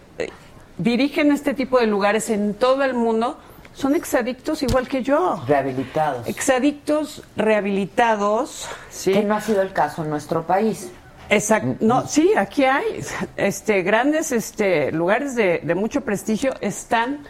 dirigen 0.79 1.33
este 1.33 1.55
tipo 1.55 1.79
de 1.79 1.87
lugares 1.87 2.31
en 2.31 2.55
todo 2.55 2.83
el 2.85 2.95
mundo 2.95 3.39
son 3.75 3.95
exadictos 3.95 4.63
igual 4.65 4.89
que 4.89 5.03
yo. 5.03 5.43
Rehabilitados. 5.47 6.27
Exadictos 6.27 7.23
rehabilitados, 7.37 8.69
¿sí? 8.91 9.13
Que 9.13 9.23
no 9.23 9.37
ha 9.37 9.41
sido 9.41 9.63
el 9.63 9.73
caso 9.73 10.03
en 10.03 10.11
nuestro 10.11 10.45
país. 10.47 10.91
Exacto. 11.31 11.77
No, 11.81 12.07
sí, 12.07 12.33
aquí 12.37 12.65
hay 12.65 13.01
este 13.37 13.83
grandes 13.83 14.33
este 14.33 14.93
lugares 14.93 15.35
de, 15.35 15.61
de 15.63 15.75
mucho 15.75 16.01
prestigio 16.03 16.55
están 16.61 17.21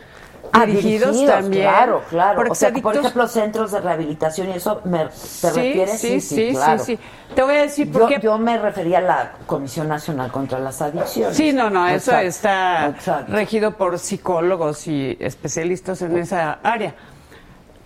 Ah, 0.52 0.64
dirigidos, 0.64 1.24
también 1.26 1.64
Claro, 1.64 2.02
claro. 2.08 2.36
por 2.36 2.50
o 2.50 2.54
sea, 2.54 2.72
por 2.72 2.96
ejemplo, 2.96 3.28
centros 3.28 3.72
de 3.72 3.80
rehabilitación 3.80 4.48
y 4.48 4.52
eso, 4.52 4.80
me, 4.84 5.04
¿te 5.06 5.10
Sí, 5.12 5.46
refieres? 5.54 6.00
sí, 6.00 6.20
sí, 6.20 6.50
claro. 6.52 6.78
sí, 6.84 6.96
sí. 6.96 7.02
Te 7.34 7.42
voy 7.42 7.56
a 7.56 7.62
decir 7.62 7.92
por 7.92 8.02
yo, 8.02 8.08
qué. 8.08 8.18
yo 8.22 8.38
me 8.38 8.56
refería 8.56 8.98
a 8.98 9.02
la 9.02 9.32
Comisión 9.46 9.88
Nacional 9.88 10.32
contra 10.32 10.58
las 10.58 10.80
Adicciones. 10.80 11.36
Sí, 11.36 11.52
no, 11.52 11.68
no, 11.68 11.86
eso 11.86 12.12
Exacto, 12.12 12.26
está 12.26 12.86
exacto. 12.88 13.32
regido 13.32 13.76
por 13.76 13.98
psicólogos 13.98 14.86
y 14.86 15.16
especialistas 15.20 16.00
en 16.02 16.16
esa 16.16 16.60
área. 16.62 16.94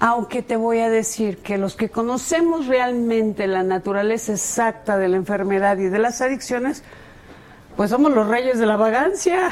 Aunque 0.04 0.42
te 0.42 0.56
voy 0.56 0.80
a 0.80 0.90
decir 0.90 1.38
que 1.38 1.58
los 1.58 1.76
que 1.76 1.88
conocemos 1.88 2.66
realmente 2.66 3.46
la 3.46 3.62
naturaleza 3.62 4.32
exacta 4.32 4.98
de 4.98 5.06
la 5.06 5.16
enfermedad 5.16 5.78
y 5.78 5.84
de 5.84 6.00
las 6.00 6.20
adicciones, 6.20 6.82
pues 7.76 7.90
somos 7.90 8.12
los 8.12 8.26
reyes 8.26 8.58
de 8.58 8.66
la 8.66 8.76
vagancia, 8.76 9.50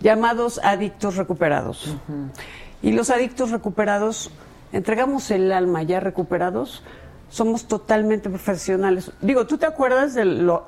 llamados 0.00 0.60
adictos 0.64 1.14
recuperados. 1.14 1.96
Y 2.82 2.90
los 2.90 3.10
adictos 3.10 3.52
recuperados, 3.52 4.32
entregamos 4.72 5.30
el 5.30 5.52
alma 5.52 5.84
ya 5.84 6.00
recuperados, 6.00 6.82
somos 7.28 7.68
totalmente 7.68 8.30
profesionales. 8.30 9.12
Digo, 9.20 9.46
¿tú 9.46 9.58
te 9.58 9.66
acuerdas 9.66 10.12
de 10.14 10.24
lo 10.24 10.66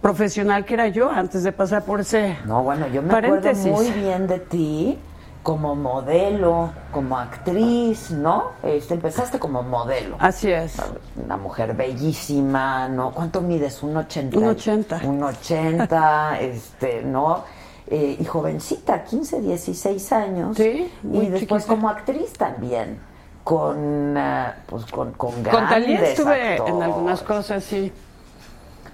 profesional 0.00 0.64
que 0.64 0.74
era 0.74 0.88
yo 0.88 1.08
antes 1.08 1.44
de 1.44 1.52
pasar 1.52 1.84
por 1.84 2.00
ese 2.00 2.36
No, 2.46 2.64
bueno, 2.64 2.88
yo 2.88 3.00
me 3.00 3.10
paréntesis? 3.12 3.64
acuerdo 3.64 3.92
muy 3.92 4.02
bien 4.02 4.26
de 4.26 4.40
ti 4.40 4.98
como 5.42 5.74
modelo, 5.74 6.70
como 6.92 7.18
actriz, 7.18 8.10
¿no? 8.12 8.52
Este, 8.62 8.94
empezaste 8.94 9.38
como 9.38 9.62
modelo. 9.62 10.16
Así 10.18 10.50
es. 10.52 10.76
Una 11.16 11.36
mujer 11.36 11.74
bellísima, 11.74 12.88
¿no? 12.88 13.10
¿Cuánto 13.10 13.40
mides? 13.40 13.82
Un 13.82 13.96
80. 13.96 14.38
Un 14.38 14.44
80. 14.44 15.00
Un 15.04 15.22
80, 15.22 16.38
este, 16.40 17.02
¿no? 17.02 17.44
Eh, 17.88 18.16
y 18.20 18.24
jovencita, 18.24 19.02
15, 19.02 19.40
16 19.40 20.12
años. 20.12 20.56
Sí, 20.56 20.90
muy 21.02 21.26
Y 21.26 21.28
después 21.28 21.64
chiquita. 21.64 21.74
como 21.74 21.88
actriz 21.88 22.32
también. 22.34 23.00
Con, 23.42 24.16
ah, 24.16 24.54
pues 24.66 24.84
con, 24.86 25.10
con 25.12 25.32
Con 25.32 25.42
Talía 25.42 25.68
grandes 25.68 26.10
estuve 26.10 26.56
en 26.56 26.80
algunas 26.80 27.22
cosas, 27.22 27.64
sí. 27.64 27.90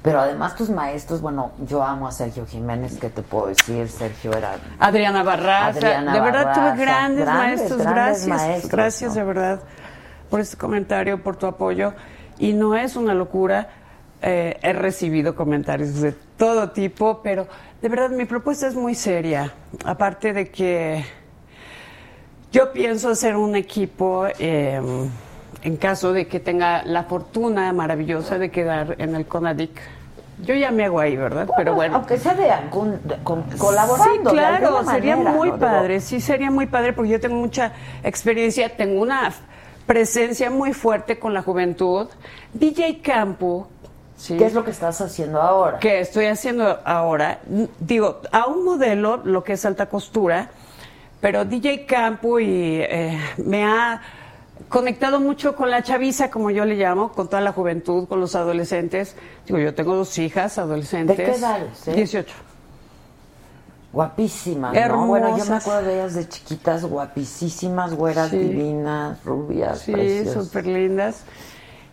Pero 0.03 0.21
además 0.21 0.55
tus 0.55 0.71
maestros, 0.71 1.21
bueno, 1.21 1.53
yo 1.67 1.83
amo 1.83 2.07
a 2.09 2.13
Sergio 2.13 2.47
Jiménez, 2.47 2.99
¿qué 3.01 3.11
te 3.11 3.23
puedo 3.23 3.49
decir? 3.49 3.89
Sergio 3.89 4.33
era... 4.33 4.57
Adriana 4.79 5.23
Barraza. 5.23 5.67
Adriana 5.67 6.13
de 6.13 6.21
verdad 6.21 6.45
Barraza, 6.45 6.61
tuve 6.61 6.85
grandes, 6.85 7.25
grandes, 7.25 7.59
maestros. 7.59 7.79
grandes 7.81 8.27
gracias. 8.27 8.29
maestros, 8.29 8.71
gracias 8.73 9.11
¿no? 9.11 9.17
de 9.17 9.25
verdad 9.25 9.61
por 10.31 10.41
este 10.41 10.57
comentario, 10.57 11.23
por 11.23 11.37
tu 11.37 11.47
apoyo. 11.47 11.95
Y 12.39 12.53
no 12.53 12.77
es 12.77 12.97
una 12.97 13.15
locura. 13.15 13.69
eh, 14.21 14.59
he 14.63 14.73
recibido 14.73 15.35
comentarios 15.35 16.01
de 16.01 16.13
todo 16.37 16.71
tipo, 16.71 17.21
pero 17.23 17.47
de 17.81 17.89
verdad 17.89 18.11
mi 18.11 18.25
propuesta 18.25 18.67
es 18.67 18.75
muy 18.75 18.95
seria. 18.95 19.53
Aparte 19.85 20.33
de 20.33 20.51
que 20.51 21.05
yo 22.51 22.73
pienso 22.73 23.11
hacer 23.11 23.37
un 23.37 23.55
equipo 23.57 24.27
eh, 24.39 24.81
en 25.63 25.77
caso 25.77 26.13
de 26.13 26.27
que 26.29 26.41
tenga 26.41 26.83
la 26.85 27.05
fortuna 27.05 27.73
maravillosa 27.73 28.39
de 28.39 28.51
quedar 28.51 28.95
en 28.99 29.15
el 29.15 29.27
CONADIC. 29.27 29.71
Yo 30.45 30.55
ya 30.55 30.71
me 30.71 30.85
hago 30.85 31.01
ahí, 31.01 31.17
¿verdad? 31.17 31.49
Pero 31.57 31.75
bueno. 31.75 31.97
Aunque 31.97 32.17
sea 32.17 32.35
de 32.35 32.49
algún, 32.51 33.01
de- 33.03 33.17
con- 33.25 33.43
colaborando. 33.59 34.31
Sí, 34.31 34.37
claro, 34.37 34.85
sería 34.85 35.17
manera, 35.17 35.37
muy 35.37 35.51
padre, 35.53 36.01
sí, 36.01 36.21
sería 36.21 36.51
muy 36.51 36.67
padre 36.67 36.93
porque 36.93 37.11
yo 37.11 37.21
tengo 37.21 37.35
mucha 37.37 37.73
experiencia, 38.05 38.77
tengo 38.77 39.03
una 39.03 39.33
presencia 39.87 40.49
muy 40.51 40.73
fuerte 40.75 41.19
con 41.19 41.35
la 41.35 41.43
juventud. 41.43 42.07
DJ 42.55 43.01
Campo, 43.03 43.69
¿sí? 44.17 44.37
¿Qué 44.37 44.47
es 44.47 44.55
lo 44.55 44.65
que 44.65 44.71
estás 44.71 45.01
haciendo 45.01 45.43
ahora? 45.43 45.79
que 45.81 45.99
estoy 46.01 46.27
haciendo 46.27 46.79
ahora, 46.85 47.41
digo, 47.81 48.21
a 48.31 48.47
un 48.47 48.65
modelo, 48.65 49.17
lo 49.25 49.43
que 49.43 49.55
es 49.55 49.65
alta 49.67 49.87
costura, 49.87 50.51
pero 51.21 51.45
DJ 51.45 51.85
Campo 51.85 52.39
y 52.39 52.79
eh, 52.81 53.19
me 53.39 53.65
ha 53.65 54.01
conectado 54.69 55.21
mucho 55.21 55.55
con 55.57 55.71
la 55.71 55.83
chaviza, 55.83 56.31
como 56.31 56.51
yo 56.51 56.65
le 56.65 56.75
llamo, 56.77 57.13
con 57.13 57.29
toda 57.29 57.41
la 57.43 57.53
juventud, 57.53 58.07
con 58.09 58.21
los 58.21 58.35
adolescentes. 58.35 59.15
Digo, 59.47 59.59
yo 59.59 59.75
tengo 59.75 59.95
dos 59.95 60.17
hijas 60.19 60.59
adolescentes. 60.59 61.17
¿De 61.17 61.25
qué 61.25 61.31
edades, 61.33 61.89
eh? 61.89 61.95
18. 61.95 62.35
Guapísimas, 63.93 64.75
¿no? 64.75 65.07
Bueno, 65.07 65.39
yo 65.39 65.45
me 65.47 65.57
acuerdo 65.57 65.83
de 65.89 65.95
ellas 65.95 66.15
de 66.15 66.29
chiquitas, 66.29 66.85
guapísimas, 66.85 67.95
güeras 67.95 68.29
Sí. 68.31 68.37
divinas, 68.39 69.25
rubias, 69.25 69.79
Sí, 69.81 69.93
preciosas. 69.93 70.45
súper 70.45 70.67
lindas. 70.67 71.23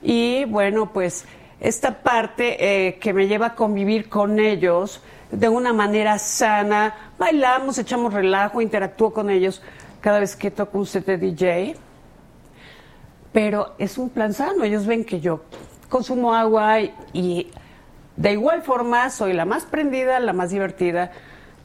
Y 0.02 0.44
bueno, 0.46 0.92
pues 0.92 1.24
esta 1.62 2.00
parte 2.04 2.58
eh, 2.88 3.00
que 3.00 3.14
me 3.14 3.28
lleva 3.28 3.48
a 3.48 3.56
convivir 3.56 4.10
con 4.10 4.40
ellos 4.40 5.00
de 5.32 5.48
una 5.48 5.72
manera 5.72 6.20
sana, 6.20 6.94
bailamos, 7.18 7.78
echamos 7.78 8.14
relajo, 8.14 8.62
interactúo 8.62 9.14
con 9.14 9.30
ellos 9.30 9.62
cada 10.02 10.20
vez 10.20 10.36
que 10.36 10.52
toco 10.52 10.78
un 10.78 10.86
set 10.86 11.06
de 11.06 11.18
DJ. 11.18 11.76
Pero 13.36 13.76
es 13.80 13.98
un 13.98 14.10
plan 14.10 14.34
sano, 14.34 14.64
ellos 14.64 14.86
ven 14.86 15.04
que 15.04 15.20
yo 15.20 15.42
consumo 15.90 16.34
agua 16.34 16.80
y, 16.80 16.94
y 17.12 17.52
de 18.16 18.32
igual 18.32 18.62
forma 18.62 19.10
soy 19.10 19.34
la 19.34 19.44
más 19.44 19.66
prendida, 19.66 20.22
la 20.22 20.32
más 20.32 20.52
divertida, 20.52 21.12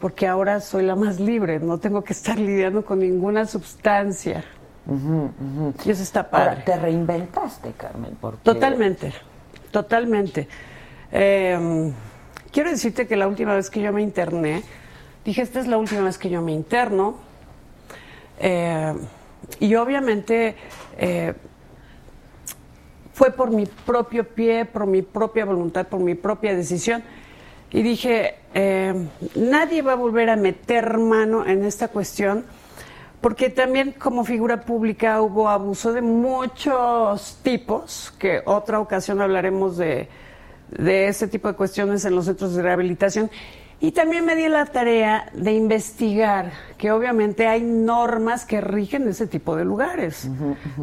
porque 0.01 0.27
ahora 0.27 0.59
soy 0.59 0.83
la 0.83 0.97
más 0.97 1.21
libre, 1.21 1.61
no 1.61 1.79
tengo 1.79 2.03
que 2.03 2.13
estar 2.13 2.37
lidiando 2.41 2.85
con 2.85 2.99
ninguna 2.99 3.47
sustancia. 3.47 4.43
Y 5.85 5.91
eso 5.91 6.03
está 6.03 6.29
padre. 6.29 6.51
Ahora, 6.51 6.65
te 6.65 6.77
reinventaste, 6.77 7.71
Carmen, 7.77 8.17
porque... 8.21 8.41
Totalmente, 8.43 9.13
totalmente. 9.71 10.49
Eh, 11.13 11.93
quiero 12.51 12.71
decirte 12.71 13.07
que 13.07 13.15
la 13.15 13.29
última 13.29 13.55
vez 13.55 13.71
que 13.71 13.81
yo 13.81 13.93
me 13.93 14.03
interné, 14.03 14.65
dije, 15.25 15.43
esta 15.43 15.61
es 15.61 15.69
la 15.69 15.79
última 15.79 16.01
vez 16.01 16.19
que 16.19 16.31
yo 16.31 16.43
me 16.43 16.51
interno. 16.51 17.15
Eh, 18.41 18.93
y 19.61 19.75
obviamente 19.77 20.57
eh, 20.99 21.35
fue 23.21 23.33
por 23.33 23.51
mi 23.51 23.67
propio 23.67 24.27
pie, 24.27 24.65
por 24.65 24.87
mi 24.87 25.03
propia 25.03 25.45
voluntad, 25.45 25.87
por 25.89 26.01
mi 26.01 26.15
propia 26.15 26.57
decisión. 26.57 27.03
Y 27.71 27.83
dije, 27.83 28.37
eh, 28.55 28.95
nadie 29.35 29.83
va 29.83 29.93
a 29.93 29.97
volver 29.97 30.31
a 30.31 30.37
meter 30.37 30.97
mano 30.97 31.45
en 31.45 31.67
esta 31.67 31.89
cuestión, 31.89 32.47
porque 33.21 33.51
también 33.51 33.93
como 33.93 34.25
figura 34.25 34.63
pública 34.63 35.21
hubo 35.21 35.51
abuso 35.51 35.93
de 35.93 36.01
muchos 36.01 37.41
tipos, 37.43 38.11
que 38.19 38.41
otra 38.47 38.81
ocasión 38.81 39.21
hablaremos 39.21 39.77
de, 39.77 40.09
de 40.71 41.09
ese 41.09 41.29
tipo 41.29 41.49
de 41.49 41.57
cuestiones 41.57 42.07
en 42.07 42.15
los 42.15 42.25
centros 42.25 42.55
de 42.55 42.63
rehabilitación. 42.63 43.31
Y 43.81 43.93
también 43.93 44.25
me 44.25 44.35
di 44.35 44.49
la 44.49 44.65
tarea 44.65 45.31
de 45.35 45.53
investigar 45.53 46.53
que 46.79 46.91
obviamente 46.91 47.47
hay 47.47 47.61
normas 47.61 48.47
que 48.47 48.63
rigen 48.63 49.07
ese 49.09 49.27
tipo 49.27 49.57
de 49.57 49.67
lugares, 49.67 50.27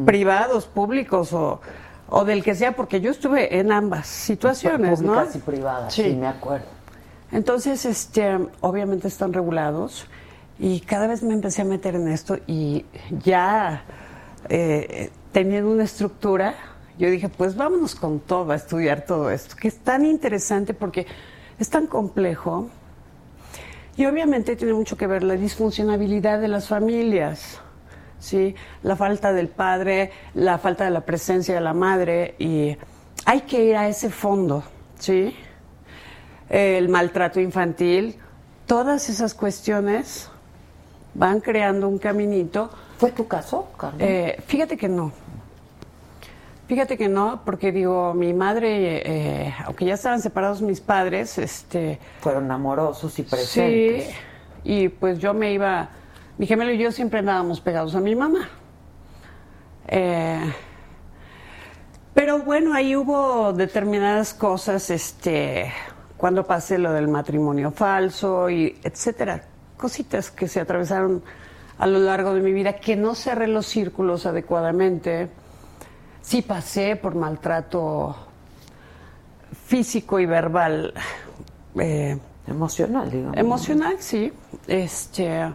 privados, 0.05 0.67
públicos 0.67 1.33
o, 1.33 1.61
o 2.09 2.25
del 2.25 2.43
que 2.43 2.55
sea, 2.55 2.75
porque 2.75 3.01
yo 3.01 3.11
estuve 3.11 3.59
en 3.59 3.71
ambas 3.71 4.07
situaciones, 4.07 5.01
¿no? 5.01 5.13
Públicas 5.13 5.35
y 5.35 5.39
privadas, 5.39 5.93
sí. 5.93 6.15
me 6.15 6.27
acuerdo. 6.27 6.65
Entonces, 7.31 7.85
este, 7.85 8.37
obviamente 8.61 9.07
están 9.07 9.33
regulados 9.33 10.07
y 10.59 10.79
cada 10.79 11.07
vez 11.07 11.23
me 11.23 11.33
empecé 11.33 11.63
a 11.63 11.65
meter 11.65 11.95
en 11.95 12.07
esto 12.07 12.37
y 12.47 12.85
ya 13.23 13.83
eh, 14.49 15.11
teniendo 15.31 15.69
una 15.69 15.83
estructura, 15.83 16.55
yo 16.97 17.09
dije, 17.11 17.29
pues 17.29 17.55
vámonos 17.55 17.95
con 17.95 18.19
todo 18.19 18.51
a 18.51 18.55
estudiar 18.55 19.01
todo 19.01 19.29
esto, 19.29 19.55
que 19.55 19.67
es 19.67 19.77
tan 19.77 20.05
interesante 20.05 20.73
porque 20.73 21.05
es 21.59 21.69
tan 21.69 21.87
complejo 21.87 22.69
y 23.97 24.05
obviamente 24.05 24.55
tiene 24.55 24.73
mucho 24.73 24.95
que 24.95 25.07
ver 25.07 25.23
la 25.23 25.35
disfuncionabilidad 25.35 26.39
de 26.39 26.47
las 26.47 26.67
familias. 26.67 27.59
¿Sí? 28.19 28.55
La 28.83 28.95
falta 28.95 29.31
del 29.33 29.47
padre, 29.49 30.11
la 30.33 30.57
falta 30.57 30.85
de 30.85 30.91
la 30.91 31.01
presencia 31.01 31.55
de 31.55 31.61
la 31.61 31.73
madre 31.73 32.35
y 32.39 32.75
hay 33.25 33.41
que 33.41 33.63
ir 33.65 33.75
a 33.75 33.87
ese 33.87 34.09
fondo, 34.09 34.63
¿sí? 34.99 35.35
El 36.49 36.87
maltrato 36.89 37.39
infantil, 37.41 38.15
todas 38.65 39.09
esas 39.09 39.33
cuestiones 39.33 40.29
van 41.13 41.41
creando 41.41 41.87
un 41.89 41.97
caminito. 41.97 42.69
¿Fue 42.97 43.11
tu 43.11 43.27
caso, 43.27 43.69
Carmen? 43.77 43.99
Eh, 44.07 44.39
fíjate 44.47 44.77
que 44.77 44.87
no. 44.87 45.11
Fíjate 46.67 46.97
que 46.97 47.07
no, 47.07 47.41
porque 47.45 47.71
digo, 47.71 48.13
mi 48.13 48.33
madre, 48.33 49.01
eh, 49.45 49.53
aunque 49.65 49.85
ya 49.85 49.93
estaban 49.93 50.21
separados 50.21 50.61
mis 50.61 50.81
padres, 50.81 51.37
este... 51.37 51.97
Fueron 52.19 52.51
amorosos 52.51 53.13
y 53.19 53.23
Sí, 53.23 53.29
presentes. 53.29 54.15
y 54.65 54.89
pues 54.89 55.17
yo 55.19 55.33
me 55.33 55.53
iba, 55.53 55.89
mi 56.37 56.45
gemelo 56.45 56.71
y 56.71 56.77
yo 56.77 56.91
siempre 56.91 57.19
andábamos 57.19 57.61
pegados 57.61 57.95
a 57.95 57.99
mi 57.99 58.15
mamá. 58.15 58.49
Eh, 59.87 60.53
pero 62.13 62.39
bueno, 62.39 62.73
ahí 62.73 62.95
hubo 62.95 63.53
determinadas 63.53 64.33
cosas, 64.33 64.89
este, 64.89 65.71
cuando 66.17 66.45
pasé 66.45 66.77
lo 66.77 66.91
del 66.91 67.07
matrimonio 67.07 67.71
falso 67.71 68.49
y 68.49 68.79
etcétera, 68.83 69.43
cositas 69.77 70.31
que 70.31 70.47
se 70.47 70.59
atravesaron 70.59 71.23
a 71.77 71.85
lo 71.85 71.99
largo 71.99 72.33
de 72.33 72.41
mi 72.41 72.51
vida, 72.53 72.73
que 72.73 72.95
no 72.95 73.13
cerré 73.13 73.47
los 73.47 73.67
círculos 73.67 74.25
adecuadamente. 74.25 75.29
Sí 76.21 76.41
pasé 76.41 76.95
por 76.95 77.15
maltrato 77.15 78.15
físico 79.65 80.19
y 80.19 80.25
verbal. 80.25 80.93
eh, 81.79 82.17
Emocional, 82.47 83.11
digamos. 83.11 83.37
Emocional, 83.37 83.95
sí. 83.99 84.31
Este, 84.67 85.53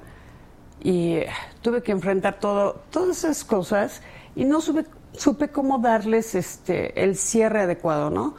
y 0.82 1.20
tuve 1.60 1.82
que 1.82 1.92
enfrentar 1.92 2.38
todo, 2.40 2.80
todas 2.90 3.18
esas 3.18 3.44
cosas 3.44 4.02
y 4.34 4.44
no 4.44 4.60
supe, 4.60 4.84
supe 5.12 5.48
cómo 5.48 5.78
darles 5.78 6.34
este, 6.34 7.02
el 7.02 7.16
cierre 7.16 7.62
adecuado, 7.62 8.10
¿no? 8.10 8.34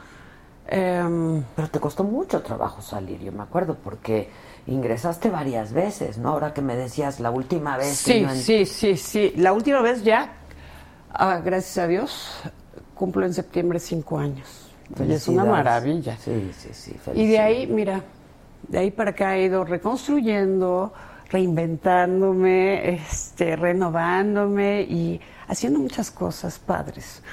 Em, 0.67 1.43
Pero 1.55 1.67
te 1.69 1.79
costó 1.79 2.03
mucho 2.03 2.41
trabajo 2.41 2.81
salir, 2.81 3.19
yo 3.21 3.31
me 3.31 3.43
acuerdo, 3.43 3.75
porque 3.83 4.29
ingresaste 4.67 5.29
varias 5.29 5.73
veces, 5.73 6.17
¿no? 6.17 6.29
Ahora 6.29 6.53
que 6.53 6.61
me 6.61 6.75
decías 6.75 7.19
la 7.19 7.31
última 7.31 7.77
vez. 7.77 8.03
que 8.03 8.13
sí, 8.13 8.21
yo 8.21 8.29
en- 8.29 8.37
sí, 8.37 8.65
sí, 8.65 8.97
sí. 8.97 9.33
La 9.37 9.51
última 9.53 9.81
vez 9.81 10.03
ya, 10.03 10.33
ah, 11.11 11.41
gracias 11.43 11.77
a 11.77 11.87
Dios, 11.87 12.31
cumplo 12.95 13.25
en 13.25 13.33
septiembre 13.33 13.79
cinco 13.79 14.17
años. 14.17 14.69
Y 15.05 15.11
es 15.11 15.27
una 15.27 15.43
maravilla. 15.45 16.17
Sí, 16.17 16.51
sí, 16.57 16.69
sí. 16.73 16.95
Y 17.13 17.27
de 17.27 17.39
ahí, 17.39 17.67
mira, 17.67 18.01
de 18.67 18.77
ahí 18.79 18.91
para 18.91 19.11
acá 19.11 19.35
he 19.37 19.43
ido 19.45 19.63
reconstruyendo, 19.65 20.93
reinventándome, 21.29 22.93
este, 22.93 23.55
renovándome 23.55 24.81
y 24.81 25.19
haciendo 25.47 25.79
muchas 25.79 26.11
cosas 26.11 26.59
padres. 26.59 27.23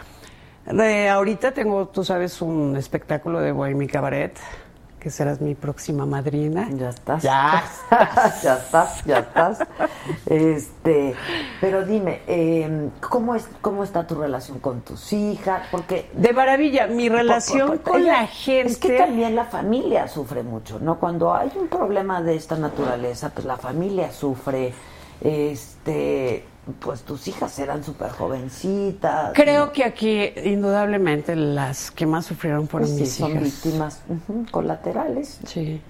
De 0.66 1.08
ahorita 1.08 1.52
tengo, 1.52 1.88
tú 1.88 2.04
sabes, 2.04 2.40
un 2.42 2.76
espectáculo 2.76 3.40
de 3.40 3.52
Bohemia 3.52 3.88
Cabaret, 3.88 4.38
que 5.00 5.10
serás 5.10 5.40
mi 5.40 5.54
próxima 5.54 6.04
madrina. 6.06 6.68
Ya 6.72 6.90
estás. 6.90 7.22
Ya. 7.22 7.64
ya 8.42 8.54
estás, 8.56 9.04
ya 9.04 9.18
estás. 9.20 9.58
Este, 10.26 11.14
pero 11.60 11.84
dime, 11.84 12.20
eh, 12.26 12.90
¿cómo 13.00 13.34
es 13.34 13.48
cómo 13.62 13.82
está 13.82 14.06
tu 14.06 14.14
relación 14.16 14.58
con 14.60 14.82
tus 14.82 15.12
hijas? 15.12 15.62
Porque 15.70 16.10
De 16.12 16.32
maravilla, 16.32 16.86
mi 16.86 17.08
relación 17.08 17.68
Por- 17.68 17.78
por- 17.80 17.92
con 17.94 18.02
ella- 18.02 18.20
la 18.22 18.26
gente. 18.26 18.72
Es 18.72 18.78
que 18.78 18.98
también 18.98 19.34
la 19.34 19.46
familia 19.46 20.06
sufre 20.06 20.42
mucho, 20.42 20.78
¿no? 20.80 20.98
Cuando 21.00 21.34
hay 21.34 21.50
un 21.58 21.68
problema 21.68 22.22
de 22.22 22.36
esta 22.36 22.56
naturaleza, 22.56 23.30
pues 23.30 23.46
la 23.46 23.56
familia 23.56 24.12
sufre. 24.12 24.72
Este, 25.22 26.44
pues 26.78 27.02
tus 27.02 27.26
hijas 27.28 27.58
eran 27.58 27.82
súper 27.84 28.10
jovencitas. 28.10 29.32
Creo 29.34 29.72
que 29.72 29.84
aquí, 29.84 30.32
indudablemente, 30.44 31.34
las 31.36 31.90
que 31.90 32.06
más 32.06 32.26
sufrieron 32.26 32.68
fueron 32.68 32.88
Pues 32.88 32.96
sí, 32.96 33.02
mis 33.04 33.12
son 33.14 33.30
hijas. 33.32 33.42
víctimas 33.42 34.02
ujú, 34.08 34.46
colaterales. 34.50 35.40
Sí. 35.46 35.80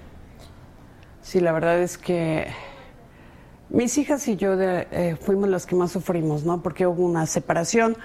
Sí, 1.23 1.40
la 1.40 1.52
verdad 1.52 1.78
es 1.78 1.98
que 1.98 2.48
mis 3.69 3.97
hijas 3.98 4.27
y 4.28 4.36
yo 4.36 4.57
de- 4.57 4.89
eh, 4.90 5.16
fuimos 5.20 5.48
las 5.48 5.66
que 5.66 5.77
más 5.77 5.93
sufrimos, 5.93 6.44
¿no? 6.44 6.62
Porque 6.62 6.86
hubo 6.86 7.05
una 7.05 7.27
separación 7.27 7.97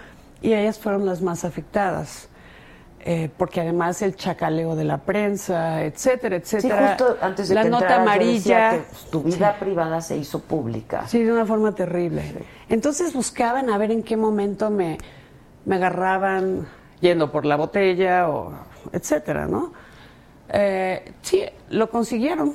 y 0.42 0.54
ellas 0.54 0.78
fueron 0.80 1.06
las 1.06 1.22
más 1.22 1.44
afectadas. 1.46 2.30
Eh, 3.08 3.30
porque 3.38 3.62
además 3.62 4.02
el 4.02 4.16
chacaleo 4.16 4.76
de 4.76 4.84
la 4.84 4.98
prensa, 4.98 5.84
etcétera, 5.84 6.38
Sí, 6.44 6.56
etcétera. 6.58 6.88
justo 6.98 7.18
antes 7.22 7.50
de 7.50 7.54
la 7.56 7.62
que 7.62 7.70
nota 7.70 7.84
yo 7.84 7.88
decía 7.90 8.02
amarilla. 8.02 8.70
que, 8.72 8.78
pues, 8.90 9.06
tu 9.12 9.22
vida 9.22 9.56
privada 9.60 10.02
se 10.02 10.18
hizo 10.18 10.40
pública. 10.40 11.08
Sí, 11.08 11.22
de 11.24 11.32
una 11.32 11.46
forma 11.46 11.72
terrible. 11.76 12.24
Entonces 12.70 13.14
buscaban 13.14 13.70
a 13.70 13.78
ver 13.78 13.92
en 13.92 14.04
qué 14.04 14.18
momento 14.18 14.70
me, 14.70 14.98
me 15.66 15.76
agarraban 15.76 16.68
yendo 17.00 17.32
por 17.32 17.46
la 17.46 17.56
botella 17.56 18.30
o 18.30 18.54
etcétera, 18.92 19.48
¿no? 19.48 19.74
Eh, 20.50 21.14
sí, 21.22 21.44
lo 21.70 21.90
consiguieron. 21.90 22.54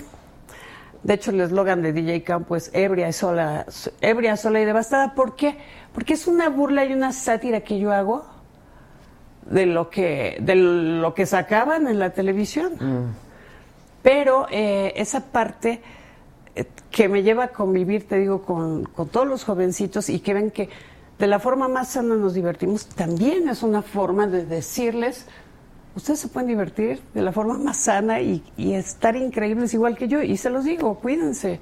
De 1.03 1.15
hecho, 1.15 1.31
el 1.31 1.41
eslogan 1.41 1.83
de 1.83 1.93
DJ 1.93 2.23
Campo 2.23 2.57
es 2.57 2.71
ebria 2.75 3.09
y 3.09 3.13
sola, 3.13 3.65
ebria, 4.01 4.37
sola 4.37 4.61
y 4.61 4.65
devastada. 4.65 5.15
¿Por 5.15 5.35
qué? 5.35 5.57
Porque 5.95 6.15
es 6.15 6.27
una 6.27 6.49
burla 6.51 6.85
y 6.85 6.93
una 6.93 7.13
sátira 7.13 7.61
que 7.61 7.79
yo 7.79 7.93
hago 7.93 8.27
de 9.47 9.67
lo 9.67 9.89
que, 9.89 10.37
de 10.41 10.55
lo 10.57 11.15
que 11.15 11.25
sacaban 11.25 11.89
en 11.89 11.99
la 11.99 12.11
televisión. 12.11 13.15
Pero 14.03 14.47
eh, 14.51 14.93
esa 14.97 15.27
parte 15.27 15.81
que 16.91 17.09
me 17.09 17.23
lleva 17.23 17.45
a 17.45 17.49
convivir, 17.49 18.07
te 18.09 18.19
digo, 18.19 18.43
con, 18.43 18.85
con 18.85 19.09
todos 19.09 19.27
los 19.27 19.45
jovencitos 19.45 20.09
y 20.09 20.21
que 20.21 20.35
ven 20.35 20.51
que 20.51 20.69
de 21.19 21.27
la 21.27 21.39
forma 21.39 21.69
más 21.69 21.89
sana 21.89 22.15
nos 22.17 22.35
divertimos, 22.35 22.87
también 22.87 23.49
es 23.49 23.63
una 23.63 23.83
forma 23.83 24.27
de 24.27 24.45
decirles, 24.47 25.27
ustedes 25.95 26.19
se 26.21 26.29
pueden 26.29 26.49
divertir 26.49 27.01
de 27.15 27.23
la 27.23 27.31
forma 27.33 27.59
más 27.59 27.77
sana 27.77 28.21
y, 28.21 28.43
y 28.57 28.73
estar 28.75 29.17
increíbles 29.17 29.75
igual 29.75 29.97
que 29.97 30.09
yo. 30.09 30.23
Y 30.23 30.37
se 30.37 30.51
los 30.51 30.65
digo, 30.65 30.95
cuídense. 30.95 31.61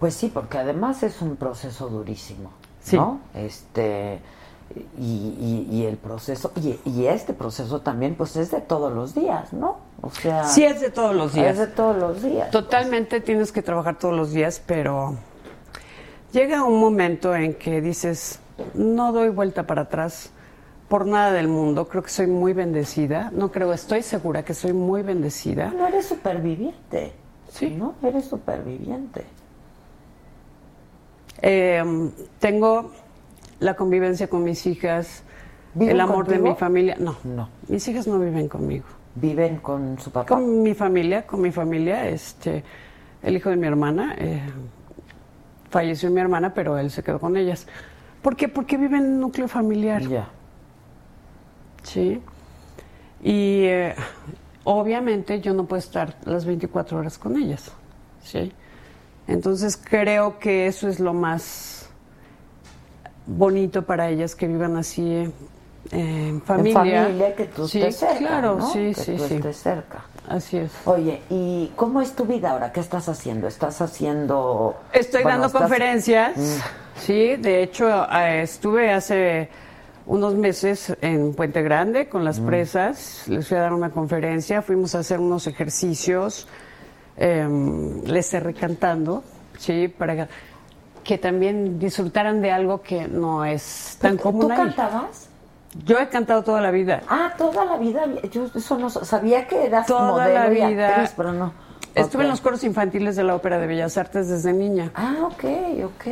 Pues 0.00 0.14
sí, 0.14 0.30
porque 0.32 0.58
además 0.58 1.02
es 1.02 1.22
un 1.22 1.36
proceso 1.36 1.88
durísimo, 1.88 2.50
Sí. 2.82 2.96
¿no? 2.96 3.20
Este 3.34 4.20
y, 4.98 5.02
y- 5.02 5.68
y 5.70 5.84
el 5.86 5.96
proceso 5.96 6.52
y, 6.56 6.78
y 6.84 7.06
este 7.06 7.32
proceso 7.32 7.80
también, 7.80 8.14
pues 8.14 8.36
es 8.36 8.50
de 8.50 8.60
todos 8.60 8.92
los 8.92 9.14
días, 9.14 9.52
¿no? 9.52 9.78
O 10.02 10.10
sea, 10.10 10.44
Sí 10.44 10.64
es 10.64 10.80
de 10.80 10.90
todos 10.90 11.14
los 11.14 11.32
días. 11.34 11.52
Es 11.52 11.58
de 11.58 11.66
todos 11.66 11.96
los 11.96 12.22
días. 12.22 12.50
Totalmente 12.50 13.20
tienes 13.20 13.52
que 13.52 13.62
trabajar 13.62 13.98
todos 13.98 14.14
los 14.14 14.32
días, 14.32 14.62
pero 14.66 15.16
llega 16.32 16.64
un 16.64 16.78
momento 16.80 17.34
en 17.34 17.54
que 17.54 17.80
dices, 17.80 18.38
no 18.74 19.12
doy 19.12 19.28
vuelta 19.30 19.66
para 19.66 19.82
atrás 19.82 20.30
por 20.88 21.04
nada 21.06 21.32
del 21.32 21.48
mundo, 21.48 21.88
creo 21.88 22.02
que 22.02 22.10
soy 22.10 22.26
muy 22.28 22.52
bendecida, 22.52 23.30
no 23.34 23.50
creo, 23.50 23.72
estoy 23.72 24.02
segura 24.02 24.44
que 24.44 24.54
soy 24.54 24.72
muy 24.72 25.02
bendecida. 25.02 25.72
No 25.76 25.86
eres 25.88 26.06
superviviente. 26.06 27.12
Sí. 27.50 27.70
¿No? 27.70 27.94
Eres 28.02 28.26
superviviente. 28.26 29.24
Eh, 31.42 31.82
tengo 32.38 32.92
la 33.60 33.74
convivencia 33.74 34.28
con 34.28 34.44
mis 34.44 34.66
hijas, 34.66 35.22
¿Viven 35.74 35.94
el 35.94 36.00
amor 36.00 36.26
de 36.26 36.38
mi 36.38 36.54
familia. 36.54 36.96
No, 36.98 37.16
No. 37.24 37.48
mis 37.68 37.86
hijas 37.88 38.06
no 38.06 38.18
viven 38.18 38.48
conmigo. 38.48 38.84
Viven 39.14 39.58
con 39.58 39.98
su 39.98 40.10
papá. 40.10 40.26
Con 40.34 40.62
mi 40.62 40.74
familia, 40.74 41.26
con 41.26 41.40
mi 41.40 41.50
familia, 41.50 42.08
este, 42.08 42.62
el 43.22 43.36
hijo 43.36 43.50
de 43.50 43.56
mi 43.56 43.66
hermana, 43.66 44.14
eh, 44.18 44.42
falleció 45.70 46.10
mi 46.10 46.20
hermana, 46.20 46.52
pero 46.54 46.78
él 46.78 46.90
se 46.90 47.02
quedó 47.02 47.18
con 47.18 47.36
ellas. 47.36 47.66
¿Por 48.22 48.36
qué? 48.36 48.48
Porque 48.48 48.76
viven 48.76 49.04
en 49.04 49.12
un 49.14 49.20
núcleo 49.20 49.48
familiar. 49.48 50.02
Ya. 50.02 50.28
Sí. 51.82 52.20
Y 53.22 53.64
eh, 53.64 53.94
obviamente 54.64 55.40
yo 55.40 55.54
no 55.54 55.64
puedo 55.64 55.78
estar 55.78 56.16
las 56.24 56.44
24 56.44 56.98
horas 56.98 57.18
con 57.18 57.36
ellas. 57.36 57.70
Sí. 58.22 58.52
Entonces 59.28 59.76
creo 59.76 60.38
que 60.38 60.66
eso 60.66 60.88
es 60.88 61.00
lo 61.00 61.12
más 61.14 61.75
bonito 63.26 63.82
para 63.84 64.08
ellas 64.08 64.34
que 64.34 64.46
vivan 64.46 64.76
así 64.76 65.02
eh, 65.12 65.30
en 65.92 66.42
familia. 66.42 66.82
En 67.00 67.06
familia 67.06 67.34
que 67.34 67.44
tú 67.46 67.66
sí, 67.68 67.82
estés 67.82 67.96
cerca, 68.10 68.18
claro, 68.18 68.56
¿no? 68.56 68.70
sí, 68.72 68.92
que 68.94 69.00
sí, 69.00 69.16
tú 69.16 69.24
sí. 69.28 69.34
estés 69.34 69.56
cerca. 69.56 70.04
Así 70.28 70.56
es. 70.58 70.72
Oye, 70.86 71.22
¿y 71.30 71.70
cómo 71.76 72.00
es 72.02 72.12
tu 72.14 72.24
vida 72.24 72.50
ahora? 72.50 72.72
¿Qué 72.72 72.80
estás 72.80 73.08
haciendo? 73.08 73.46
¿Estás 73.46 73.80
haciendo...? 73.80 74.74
Estoy 74.92 75.22
bueno, 75.22 75.38
dando 75.40 75.46
estás- 75.48 75.62
conferencias, 75.62 76.36
Mm. 76.36 77.00
sí, 77.00 77.36
de 77.36 77.62
hecho 77.62 77.88
eh, 78.12 78.42
estuve 78.42 78.92
hace 78.92 79.48
unos 80.06 80.34
meses 80.34 80.96
en 81.00 81.32
Puente 81.34 81.62
Grande 81.62 82.08
con 82.08 82.22
Mm. 82.22 82.24
las 82.24 82.40
presas, 82.40 83.24
les 83.28 83.46
fui 83.46 83.56
a 83.56 83.60
dar 83.60 83.72
una 83.72 83.90
conferencia, 83.90 84.62
fuimos 84.62 84.94
a 84.96 85.00
hacer 85.00 85.20
unos 85.20 85.46
ejercicios, 85.46 86.48
em, 87.16 88.02
les 88.04 88.28
cerré 88.28 88.52
cantando, 88.54 89.22
sí, 89.58 89.88
para 89.88 90.28
que 91.06 91.18
también 91.18 91.78
disfrutaran 91.78 92.42
de 92.42 92.50
algo 92.50 92.82
que 92.82 93.06
no 93.06 93.44
es 93.44 93.96
tan 94.00 94.16
¿Tú- 94.16 94.24
común 94.24 94.40
¿Tú 94.42 94.50
ahí. 94.50 94.56
cantabas? 94.58 95.28
Yo 95.84 95.98
he 96.00 96.08
cantado 96.08 96.42
toda 96.42 96.60
la 96.60 96.72
vida. 96.72 97.02
Ah, 97.08 97.32
toda 97.38 97.64
la 97.64 97.76
vida. 97.76 98.04
Yo 98.32 98.46
eso 98.52 98.76
no 98.76 98.90
sabía 98.90 99.46
que 99.46 99.66
eras 99.66 99.86
Toda 99.86 100.10
modelo 100.10 100.34
la 100.34 100.52
y 100.52 100.72
vida. 100.72 100.88
actriz, 100.88 101.12
pero 101.16 101.32
no. 101.32 101.52
Estuve 101.94 102.24
en 102.24 102.30
los 102.30 102.40
coros 102.40 102.64
infantiles 102.64 103.14
de 103.14 103.22
la 103.22 103.36
Ópera 103.36 103.58
de 103.58 103.66
Bellas 103.68 103.96
Artes 103.96 104.28
desde 104.28 104.52
niña. 104.52 104.90
Ah, 104.96 105.14
ok, 105.22 105.44
ok. 105.84 106.06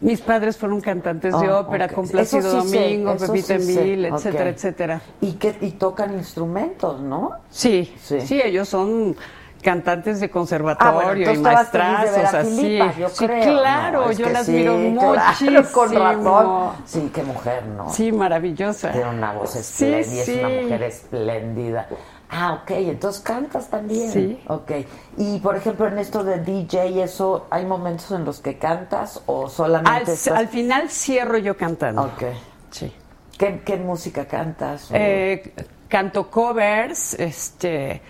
Mis 0.00 0.20
padres 0.20 0.56
fueron 0.56 0.80
cantantes 0.80 1.38
de 1.40 1.46
Ah, 1.46 1.58
ópera, 1.60 1.86
ok. 1.86 1.92
con 1.92 2.08
Plácido 2.08 2.46
Eso 2.48 2.62
sí 2.62 2.76
Domingo, 2.76 3.16
Pepita 3.16 3.58
sí 3.58 3.78
Emil, 3.78 4.04
etcétera, 4.04 4.50
etcétera. 4.50 5.00
Y 5.22 5.32
que 5.32 5.56
y 5.60 5.70
tocan 5.72 6.14
instrumentos, 6.14 7.00
¿no? 7.00 7.32
Sí, 7.50 7.92
Sí. 8.00 8.20
sí, 8.20 8.40
ellos 8.44 8.68
son 8.68 9.16
cantantes 9.62 10.20
de 10.20 10.26
Ah, 10.26 10.30
bueno, 10.30 10.32
conservatorio 10.32 11.30
y 11.30 11.34
estabas 11.34 11.68
feliz 11.68 11.86
de 11.88 11.92
ver 12.10 12.22
maestrazos, 12.22 12.34
a 12.34 12.40
así. 12.40 12.56
Filipa, 12.60 12.94
yo 12.98 13.08
sí, 13.08 13.26
creo. 13.26 13.58
claro, 13.58 14.00
No, 14.06 14.12
yo 14.12 14.28
las 14.28 14.46
sí, 14.46 14.52
miro 14.52 14.76
claro, 14.76 15.20
muchísimo. 15.20 15.62
con 15.72 15.92
razón. 15.94 16.72
Sí, 16.86 17.10
qué 17.14 17.22
mujer, 17.22 17.66
¿no? 17.66 17.90
Sí, 17.90 18.12
maravillosa. 18.12 18.92
Tiene 18.92 19.10
una 19.10 19.32
voz 19.32 19.50
Sí, 19.50 19.58
espléndida, 19.84 20.22
es 20.22 20.28
una 20.28 20.48
sí. 20.48 20.54
mujer 20.64 20.82
espléndida. 20.84 21.88
Ah, 22.30 22.60
ok, 22.62 22.70
entonces 22.72 23.22
cantas 23.22 23.68
también. 23.70 24.12
Sí. 24.12 24.40
Ok. 24.48 24.70
Y 25.16 25.38
por 25.40 25.56
ejemplo, 25.56 25.86
en 25.88 25.98
esto 25.98 26.22
de 26.24 26.38
DJ, 26.40 27.02
¿eso 27.02 27.46
hay 27.50 27.64
momentos 27.64 28.10
en 28.10 28.24
los 28.26 28.40
que 28.40 28.58
cantas 28.58 29.22
o 29.26 29.48
solamente 29.48 29.90
Al, 29.90 30.02
estás- 30.02 30.36
al 30.36 30.48
final 30.48 30.90
cierro 30.90 31.38
yo 31.38 31.56
cantando. 31.56 32.02
Ok. 32.02 32.22
Sí. 32.70 32.92
¿Qué, 33.38 33.60
qué 33.64 33.76
música 33.78 34.26
cantas? 34.26 34.90
O- 34.90 34.94
Eh, 34.94 35.54
canto 35.88 36.30
covers, 36.30 37.14
este, 37.14 38.02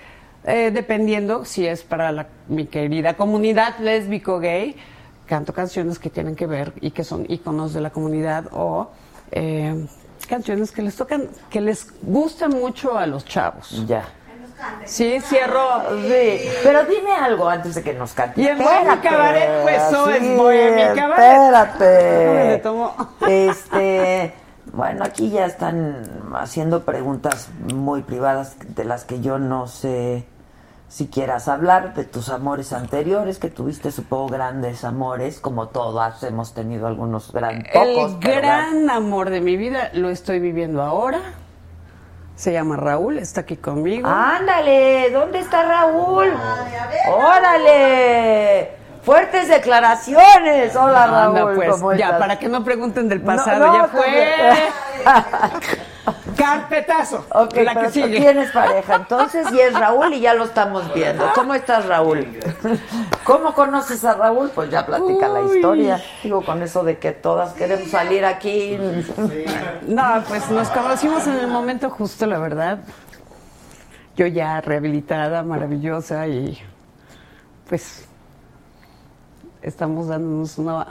eh, 0.44 0.70
dependiendo 0.72 1.44
si 1.44 1.66
es 1.66 1.82
para 1.82 2.12
la- 2.12 2.26
mi 2.48 2.66
querida 2.66 3.14
comunidad 3.16 3.78
lésbico 3.78 4.38
gay, 4.40 4.76
canto 5.26 5.52
canciones 5.52 5.98
que 5.98 6.08
tienen 6.10 6.34
que 6.36 6.46
ver 6.46 6.72
y 6.80 6.90
que 6.90 7.04
son 7.04 7.26
íconos 7.28 7.74
de 7.74 7.80
la 7.80 7.90
comunidad 7.90 8.44
o 8.52 8.90
eh, 9.30 9.86
canciones 10.28 10.72
que 10.72 10.82
les 10.82 10.96
tocan, 10.96 11.28
que 11.50 11.60
les 11.60 11.86
gustan 12.02 12.50
mucho 12.50 12.96
a 12.96 13.06
los 13.06 13.24
chavos. 13.24 13.84
Ya. 13.86 14.04
Sí, 14.84 15.20
cierro. 15.20 15.82
Sí, 16.08 16.48
pero 16.64 16.84
dime 16.84 17.12
algo 17.12 17.48
antes 17.48 17.76
de 17.76 17.82
que 17.82 17.94
nos 17.94 18.12
cantes. 18.12 18.44
Y 18.44 18.48
en 18.48 18.58
Bohemia 18.58 19.00
Cabaret, 19.00 19.62
pues, 19.62 19.82
eso 19.82 20.10
es 20.10 20.18
sí, 20.20 20.34
Bohemia 20.36 20.94
Cabaret. 20.94 21.68
Espérate. 21.78 22.48
Me 22.48 22.58
tomo. 22.58 22.94
Este, 23.28 24.32
bueno, 24.72 25.04
aquí 25.04 25.30
ya 25.30 25.46
están 25.46 26.02
haciendo 26.34 26.84
preguntas 26.84 27.48
muy 27.72 28.02
privadas 28.02 28.56
de 28.74 28.84
las 28.84 29.04
que 29.04 29.20
yo 29.20 29.38
no 29.38 29.66
sé 29.66 30.26
si 30.88 31.08
quieras 31.08 31.48
hablar 31.48 31.94
de 31.94 32.04
tus 32.04 32.30
amores 32.30 32.72
anteriores, 32.72 33.38
que 33.38 33.50
tuviste, 33.50 33.92
supongo, 33.92 34.28
grandes 34.28 34.84
amores, 34.84 35.38
como 35.38 35.68
todas 35.68 36.22
hemos 36.22 36.54
tenido 36.54 36.86
algunos 36.86 37.30
gran, 37.32 37.64
pocos. 37.72 38.12
El 38.12 38.18
gran 38.20 38.88
amor 38.90 39.30
de 39.30 39.40
mi 39.40 39.56
vida 39.56 39.90
lo 39.92 40.08
estoy 40.08 40.40
viviendo 40.40 40.82
ahora. 40.82 41.20
Se 42.36 42.52
llama 42.52 42.76
Raúl, 42.76 43.18
está 43.18 43.42
aquí 43.42 43.56
conmigo. 43.56 44.08
Ándale, 44.08 45.10
¿dónde 45.10 45.40
está 45.40 45.64
Raúl? 45.64 46.32
Órale. 47.08 48.77
Fuertes 49.08 49.48
declaraciones. 49.48 50.76
Hola 50.76 51.04
Anda, 51.04 51.40
Raúl, 51.40 51.54
pues, 51.54 51.70
¿cómo 51.70 51.94
ya, 51.94 52.04
estás? 52.04 52.20
para 52.20 52.38
que 52.38 52.46
no 52.46 52.62
pregunten 52.62 53.08
del 53.08 53.22
pasado, 53.22 53.68
no, 53.68 53.74
ya 53.74 53.88
fue. 53.88 54.36
Carpetazo. 56.36 57.24
Ok, 57.30 57.56
la 57.64 57.72
pero 57.72 57.86
que 57.86 57.90
sigue. 57.90 58.20
tienes 58.20 58.50
pareja, 58.50 58.96
entonces, 58.96 59.50
y 59.50 59.60
es 59.60 59.72
Raúl 59.72 60.12
y 60.12 60.20
ya 60.20 60.34
lo 60.34 60.44
estamos 60.44 60.92
viendo. 60.92 61.24
¿Cómo 61.34 61.54
estás, 61.54 61.86
Raúl? 61.86 62.38
¿Cómo 63.24 63.54
conoces 63.54 64.04
a 64.04 64.12
Raúl? 64.12 64.50
Pues 64.54 64.68
ya 64.68 64.84
platica 64.84 65.26
la 65.26 65.40
historia. 65.40 66.02
Digo, 66.22 66.44
con 66.44 66.62
eso 66.62 66.84
de 66.84 66.98
que 66.98 67.12
todas 67.12 67.54
queremos 67.54 67.88
salir 67.88 68.26
aquí. 68.26 68.78
No, 69.86 70.22
pues 70.28 70.50
nos 70.50 70.68
conocimos 70.68 71.26
en 71.26 71.36
el 71.36 71.46
momento 71.48 71.88
justo, 71.88 72.26
la 72.26 72.38
verdad. 72.38 72.80
Yo 74.16 74.26
ya 74.26 74.60
rehabilitada, 74.60 75.42
maravillosa 75.44 76.26
y 76.26 76.58
pues 77.70 78.07
estamos 79.62 80.08
dándonos 80.08 80.58
una 80.58 80.86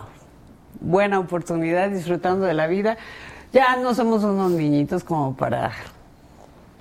buena 0.80 1.19
oportunidad, 1.19 1.89
disfrutando 1.89 2.45
de 2.45 2.53
la 2.53 2.68
vida. 2.68 2.98
Ya 3.53 3.76
no 3.77 3.94
somos 3.94 4.23
unos 4.23 4.52
niñitos 4.52 5.03
como 5.03 5.35
para 5.35 5.72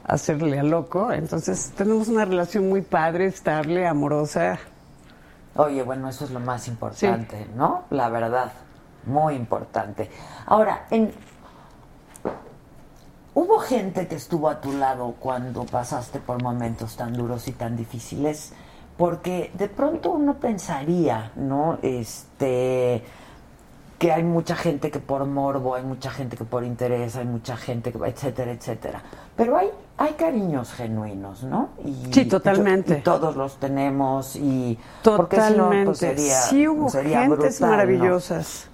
hacerle 0.05 0.61
a 0.61 0.63
loco, 0.63 1.13
entonces 1.13 1.73
tenemos 1.77 2.09
una 2.09 2.25
relación 2.25 2.69
muy 2.69 2.83
padre, 2.83 3.27
estable, 3.27 3.87
amorosa. 3.87 4.59
Oye, 5.57 5.83
bueno, 5.83 6.09
eso 6.09 6.25
es 6.25 6.31
lo 6.31 6.41
más 6.41 6.69
importante, 6.69 7.47
¿no? 7.57 7.85
La 7.91 8.09
verdad, 8.09 8.53
muy 9.05 9.35
importante. 9.35 10.11
Ahora, 10.47 10.87
en... 10.91 11.13
¿hubo 13.35 13.59
gente 13.59 14.07
que 14.07 14.15
estuvo 14.15 14.49
a 14.49 14.61
tu 14.61 14.73
lado 14.73 15.15
cuando 15.19 15.65
pasaste 15.65 16.21
por 16.21 16.43
momentos 16.43 16.97
tan 16.97 17.13
duros 17.13 17.49
y 17.49 17.53
tan 17.53 17.77
difíciles? 17.77 18.53
Porque 18.97 19.51
de 19.55 19.69
pronto 19.69 20.11
uno 20.13 20.35
pensaría, 20.35 21.33
¿no? 21.37 21.79
Este 21.83 23.03
que 23.99 24.13
hay 24.13 24.23
mucha 24.23 24.55
gente 24.57 24.91
que 24.91 24.99
por 24.99 25.25
morbo, 25.25 25.75
hay 25.75 25.83
mucha 25.83 26.11
gente 26.11 26.37
que 26.37 26.45
por 26.45 26.65
interés, 26.65 27.17
hay 27.17 27.25
mucha 27.25 27.57
gente 27.57 27.91
que 27.93 27.99
etcétera, 28.07 28.53
etcétera. 28.53 29.03
Pero 29.37 29.57
hay 29.57 29.69
hay 29.99 30.13
cariños 30.13 30.73
genuinos, 30.75 31.43
¿no? 31.43 31.71
Y, 31.83 32.13
Sí, 32.13 32.27
totalmente. 32.27 32.99
y 32.99 33.03
todos 33.03 33.35
los 33.37 33.57
tenemos 33.59 34.37
y 34.37 34.79
Totalmente. 35.03 35.17
porque 35.17 35.41
si 35.41 35.59
no, 35.79 35.85
pues 35.87 35.99
sería, 35.99 36.41
sí 36.43 36.69
hubo 36.69 36.91
sería 36.91 37.21
gentes 37.23 37.39
brutal, 37.39 37.55
¿no? 37.61 37.67
maravillosas. 37.69 38.69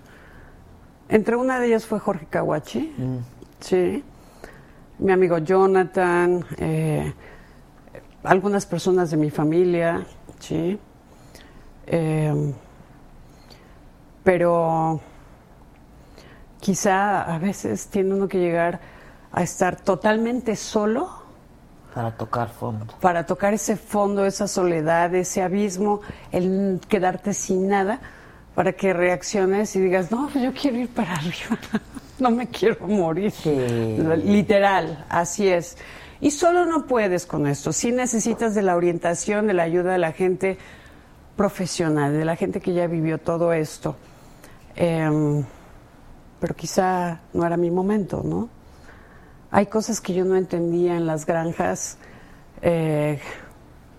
Entre 1.09 1.37
una 1.37 1.61
de 1.61 1.67
ellas 1.69 1.87
fue 1.87 2.01
Jorge 2.01 2.27
Kawachi, 2.27 2.95
Mm. 2.99 3.17
sí. 3.61 4.05
Mi 4.99 5.13
amigo 5.13 5.39
Jonathan, 5.39 6.45
eh, 6.59 7.13
algunas 8.25 8.67
personas 8.67 9.11
de 9.11 9.17
mi 9.17 9.31
familia, 9.31 10.05
sí. 10.39 10.79
Eh, 11.87 12.55
pero 14.23 15.01
quizá 16.61 17.23
a 17.23 17.39
veces 17.39 17.89
tiene 17.89 18.15
uno 18.15 18.29
que 18.29 18.39
llegar 18.39 18.81
a 19.33 19.43
estar 19.43 19.77
totalmente 19.81 20.55
solo 20.57 21.23
para 21.95 22.13
tocar 22.13 22.49
fondo. 22.49 22.87
para 23.01 23.27
tocar 23.27 23.53
ese 23.53 23.77
fondo, 23.77 24.25
esa 24.25 24.47
soledad, 24.47 25.15
ese 25.15 25.43
abismo, 25.43 26.01
el 26.31 26.81
quedarte 26.89 27.35
sin 27.35 27.69
nada, 27.69 28.01
para 28.55 28.73
que 28.73 28.93
reacciones 28.93 29.75
y 29.77 29.81
digas, 29.81 30.11
no, 30.11 30.29
pues 30.29 30.45
yo 30.45 30.53
quiero 30.53 30.79
ir 30.79 30.89
para 30.89 31.15
arriba, 31.17 31.59
no 32.19 32.31
me 32.31 32.47
quiero 32.47 32.87
morir. 32.87 33.33
Literal, 34.25 35.05
así 35.09 35.49
es. 35.49 35.77
Y 36.23 36.31
solo 36.31 36.65
no 36.67 36.87
puedes 36.87 37.27
con 37.27 37.49
esto, 37.49 37.73
sí 37.73 37.91
necesitas 37.91 38.55
de 38.55 38.63
la 38.63 38.77
orientación, 38.77 39.49
de 39.49 39.55
la 39.55 39.65
ayuda 39.65 39.91
de 39.91 39.99
la 39.99 40.13
gente 40.13 40.57
profesional, 41.37 42.13
de 42.13 42.25
la 42.25 42.37
gente 42.37 42.61
que 42.61 42.73
ya 42.73 42.87
vivió 42.87 43.19
todo 43.19 43.53
esto. 43.53 43.97
Em, 44.77 45.45
pero 46.39 46.55
quizá 46.55 47.23
no 47.33 47.45
era 47.45 47.57
mi 47.57 47.73
momento, 47.73 48.23
¿no? 48.25 48.49
Hay 49.51 49.67
cosas 49.67 50.01
que 50.01 50.15
yo 50.15 50.25
no 50.25 50.37
entendía 50.37 50.97
en 50.97 51.07
las 51.07 51.27
granjas, 51.27 51.99
eh, 52.63 53.19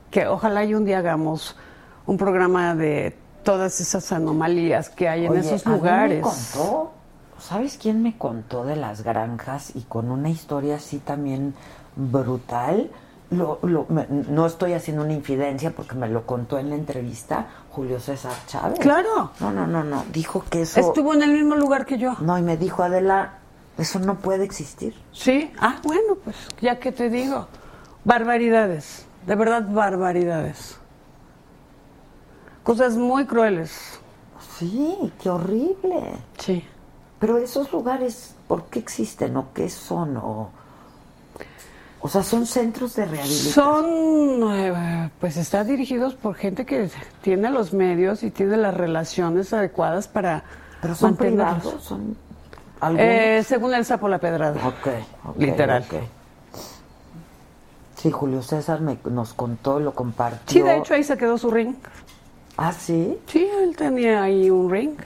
que 0.09 0.25
ojalá 0.25 0.63
y 0.63 0.75
un 0.75 0.85
día 0.85 0.99
hagamos 0.99 1.57
un 2.05 2.15
programa 2.15 2.73
de 2.73 3.17
todas 3.43 3.81
esas 3.81 4.13
anomalías 4.13 4.89
que 4.89 5.09
hay 5.09 5.25
en 5.25 5.31
Oye, 5.33 5.41
esos 5.41 5.67
a 5.67 5.71
mí 5.71 5.75
me 5.75 5.77
lugares. 5.77 6.21
contó, 6.21 6.93
¿sabes 7.37 7.77
quién 7.77 8.01
me 8.01 8.17
contó 8.17 8.63
de 8.63 8.77
las 8.77 9.03
granjas 9.03 9.75
y 9.75 9.81
con 9.81 10.09
una 10.09 10.29
historia 10.29 10.77
así 10.77 10.99
también 10.99 11.53
brutal? 11.95 12.89
Lo, 13.31 13.57
lo- 13.63 13.85
me- 13.89 14.05
no 14.09 14.45
estoy 14.45 14.73
haciendo 14.73 15.03
una 15.03 15.13
infidencia 15.13 15.71
porque 15.75 15.95
me 15.95 16.07
lo 16.07 16.25
contó 16.25 16.59
en 16.59 16.69
la 16.69 16.75
entrevista 16.75 17.47
Julio 17.71 17.99
César 17.99 18.33
Chávez. 18.47 18.77
Claro. 18.79 19.31
No, 19.39 19.51
no, 19.51 19.65
no, 19.65 19.83
no. 19.83 20.03
Dijo 20.13 20.43
que 20.49 20.61
eso. 20.63 20.79
Estuvo 20.79 21.13
en 21.13 21.23
el 21.23 21.31
mismo 21.31 21.55
lugar 21.55 21.85
que 21.85 21.97
yo. 21.97 22.15
No, 22.19 22.37
y 22.37 22.43
me 22.43 22.57
dijo 22.57 22.83
Adela, 22.83 23.39
eso 23.77 23.97
no 23.99 24.15
puede 24.19 24.43
existir. 24.43 24.93
Sí, 25.11 25.51
ah, 25.59 25.77
bueno, 25.83 26.15
pues 26.23 26.35
ya 26.61 26.79
que 26.79 26.91
te 26.91 27.09
digo, 27.09 27.47
barbaridades, 28.03 29.05
de 29.25 29.35
verdad 29.35 29.65
barbaridades. 29.67 30.77
Cosas 32.63 32.95
muy 32.95 33.25
crueles. 33.25 33.99
Sí, 34.57 35.11
qué 35.21 35.29
horrible. 35.29 36.13
Sí. 36.37 36.63
Pero 37.19 37.37
esos 37.37 37.71
lugares, 37.71 38.35
¿por 38.47 38.65
qué 38.65 38.79
existen 38.79 39.35
o 39.37 39.47
qué 39.53 39.69
son? 39.69 40.17
O, 40.17 40.49
o 42.05 42.09
sea, 42.09 42.21
son 42.21 42.45
centros 42.45 42.95
de 42.95 43.05
rehabilitación. 43.05 43.53
Son, 43.53 44.53
eh, 44.57 45.09
pues 45.21 45.37
está 45.37 45.63
dirigidos 45.63 46.15
por 46.15 46.35
gente 46.35 46.65
que 46.65 46.89
tiene 47.21 47.49
los 47.49 47.71
medios 47.73 48.23
y 48.23 48.29
tiene 48.29 48.57
las 48.57 48.73
relaciones 48.75 49.53
adecuadas 49.53 50.09
para 50.09 50.43
Pero 50.81 50.95
son 50.95 51.11
mantenerlos. 51.11 51.59
privados, 51.59 51.83
son. 51.83 52.17
Eh, 52.97 53.41
según 53.47 53.73
el 53.73 53.85
sapo 53.85 54.09
la 54.09 54.19
pedrada. 54.19 54.67
Ok, 54.67 54.87
ok, 55.29 55.35
Literal. 55.39 55.83
ok. 55.83 56.01
Sí, 57.95 58.11
Julio 58.11 58.41
César 58.41 58.81
me, 58.81 58.97
nos 59.09 59.33
contó, 59.33 59.79
lo 59.79 59.93
compartió. 59.93 60.41
Sí, 60.47 60.61
de 60.61 60.77
hecho 60.79 60.95
ahí 60.95 61.05
se 61.05 61.17
quedó 61.17 61.37
su 61.37 61.49
ring. 61.49 61.73
¿Ah, 62.57 62.73
sí? 62.73 63.17
Sí, 63.27 63.47
él 63.61 63.77
tenía 63.77 64.23
ahí 64.23 64.49
un 64.49 64.69
ring. 64.69 64.97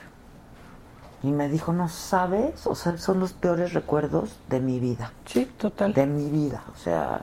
Y 1.22 1.28
me 1.32 1.48
dijo, 1.48 1.72
no 1.72 1.88
sabes, 1.88 2.66
o 2.66 2.74
sea, 2.74 2.96
son 2.98 3.18
los 3.20 3.32
peores 3.32 3.72
recuerdos 3.72 4.36
de 4.48 4.60
mi 4.60 4.78
vida. 4.78 5.12
Sí, 5.26 5.46
total. 5.58 5.92
De 5.92 6.06
mi 6.06 6.30
vida, 6.30 6.62
o 6.72 6.78
sea... 6.78 7.22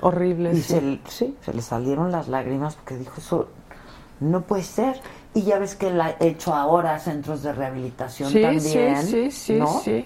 Horrible. 0.00 0.52
Y 0.52 0.56
sí. 0.62 0.62
se, 0.62 1.00
sí, 1.08 1.36
se 1.44 1.52
le 1.54 1.62
salieron 1.62 2.10
las 2.12 2.28
lágrimas 2.28 2.74
porque 2.74 2.96
dijo, 2.96 3.14
eso 3.18 3.48
no 4.20 4.42
puede 4.42 4.62
ser. 4.64 5.00
Y 5.34 5.42
ya 5.42 5.58
ves 5.58 5.74
que 5.76 5.88
él 5.88 6.00
ha 6.00 6.16
hecho 6.20 6.54
ahora 6.54 6.98
centros 6.98 7.42
de 7.42 7.52
rehabilitación 7.52 8.30
Sí, 8.30 8.42
también. 8.42 9.02
sí, 9.02 9.10
sí, 9.10 9.30
sí, 9.30 9.52
¿no? 9.54 9.80
sí. 9.80 10.04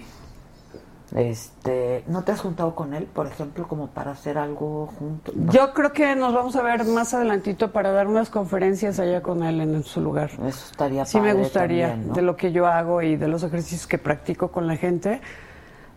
Este, 1.15 2.03
¿No 2.07 2.23
te 2.23 2.31
has 2.31 2.41
juntado 2.41 2.75
con 2.75 2.93
él, 2.93 3.05
por 3.05 3.25
ejemplo, 3.25 3.67
como 3.67 3.87
para 3.87 4.11
hacer 4.11 4.37
algo 4.37 4.87
juntos? 4.87 5.33
Yo 5.51 5.73
creo 5.73 5.91
que 5.91 6.15
nos 6.15 6.33
vamos 6.33 6.55
a 6.55 6.61
ver 6.61 6.85
más 6.85 7.13
adelantito 7.13 7.71
para 7.71 7.91
dar 7.91 8.07
unas 8.07 8.29
conferencias 8.29 8.99
allá 8.99 9.21
con 9.21 9.43
él 9.43 9.59
en 9.61 9.83
su 9.83 10.01
lugar. 10.01 10.29
Eso 10.45 10.65
estaría 10.71 11.05
Sí 11.05 11.19
me 11.19 11.33
gustaría, 11.33 11.89
también, 11.89 12.09
¿no? 12.09 12.13
de 12.13 12.21
lo 12.21 12.35
que 12.35 12.51
yo 12.51 12.67
hago 12.67 13.01
y 13.01 13.15
de 13.15 13.27
los 13.27 13.43
ejercicios 13.43 13.87
que 13.87 13.97
practico 13.97 14.51
con 14.51 14.67
la 14.67 14.75
gente, 14.75 15.21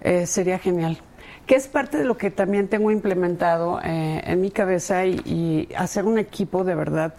eh, 0.01 0.27
sería 0.27 0.59
genial. 0.59 0.99
Que 1.47 1.57
es 1.57 1.69
parte 1.69 1.99
de 1.99 2.05
lo 2.05 2.17
que 2.17 2.31
también 2.31 2.69
tengo 2.69 2.91
implementado 2.91 3.81
eh, 3.85 4.23
en 4.25 4.41
mi 4.41 4.51
cabeza 4.51 5.05
y, 5.05 5.21
y 5.27 5.75
hacer 5.75 6.07
un 6.07 6.19
equipo 6.19 6.65
de 6.65 6.75
verdad 6.75 7.15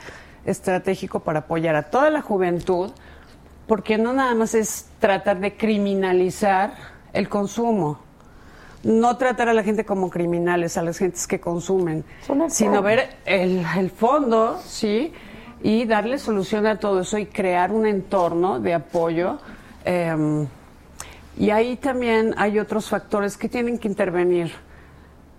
estratégico 0.46 1.20
para 1.20 1.40
apoyar 1.40 1.76
a 1.76 1.84
toda 1.84 2.10
la 2.10 2.22
juventud, 2.22 2.92
porque 3.68 4.00
no 4.00 4.14
nada 4.14 4.34
más 4.34 4.56
es 4.56 4.88
tratar 5.00 5.40
de 5.40 5.56
criminalizar 5.56 6.93
el 7.14 7.30
consumo, 7.30 8.00
no 8.84 9.16
tratar 9.18 9.48
a 9.50 9.54
la 9.54 9.64
gente 9.64 9.86
como 9.86 10.10
criminales, 10.10 10.78
a 10.78 10.82
las 10.82 10.98
gentes 10.98 11.26
que 11.28 11.40
consumen, 11.40 12.04
sino 12.50 12.82
ver 12.82 13.16
el, 13.26 13.66
el 13.78 13.90
fondo, 13.90 14.60
¿sí? 14.66 15.14
Y 15.62 15.86
darle 15.86 16.20
solución 16.20 16.68
a 16.68 16.78
todo 16.80 17.00
eso 17.02 17.18
y 17.18 17.26
crear 17.28 17.72
un 17.72 17.86
entorno 17.86 18.60
de 18.60 18.74
apoyo. 18.74 19.38
eh, 19.86 20.46
y 21.36 21.50
ahí 21.50 21.78
también 21.78 22.36
hay 22.38 22.60
otros 22.60 22.90
factores 22.90 23.38
que 23.38 23.50
tienen 23.50 23.80
que 23.80 23.88
intervenir, 23.88 24.52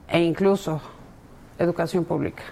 e 0.08 0.20
incluso 0.20 0.80
educación 1.58 2.04
pública. 2.04 2.42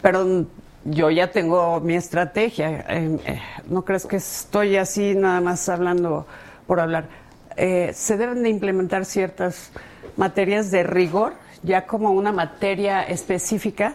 Pero 0.00 0.24
mm, 0.24 0.46
yo 0.86 1.10
ya 1.10 1.30
tengo 1.30 1.78
mi 1.80 1.94
estrategia. 1.94 2.84
eh, 2.88 3.18
eh, 3.26 3.40
no 3.68 3.84
crees 3.84 4.06
que 4.06 4.16
estoy 4.16 4.76
así 4.76 5.14
nada 5.14 5.40
más 5.40 5.68
hablando 5.68 6.26
por 6.66 6.80
hablar. 6.80 7.06
Eh, 7.56 7.92
se 7.94 8.16
deben 8.16 8.42
de 8.42 8.48
implementar 8.50 9.04
ciertas 9.04 9.70
materias 10.16 10.70
de 10.70 10.82
rigor, 10.82 11.34
ya 11.62 11.86
como 11.86 12.10
una 12.10 12.32
materia 12.32 13.02
específica 13.02 13.94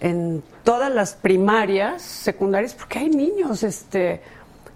en 0.00 0.42
todas 0.64 0.92
las 0.92 1.14
primarias, 1.14 2.02
secundarias, 2.02 2.74
porque 2.74 2.98
hay 3.00 3.08
niños 3.10 3.62
este 3.62 4.20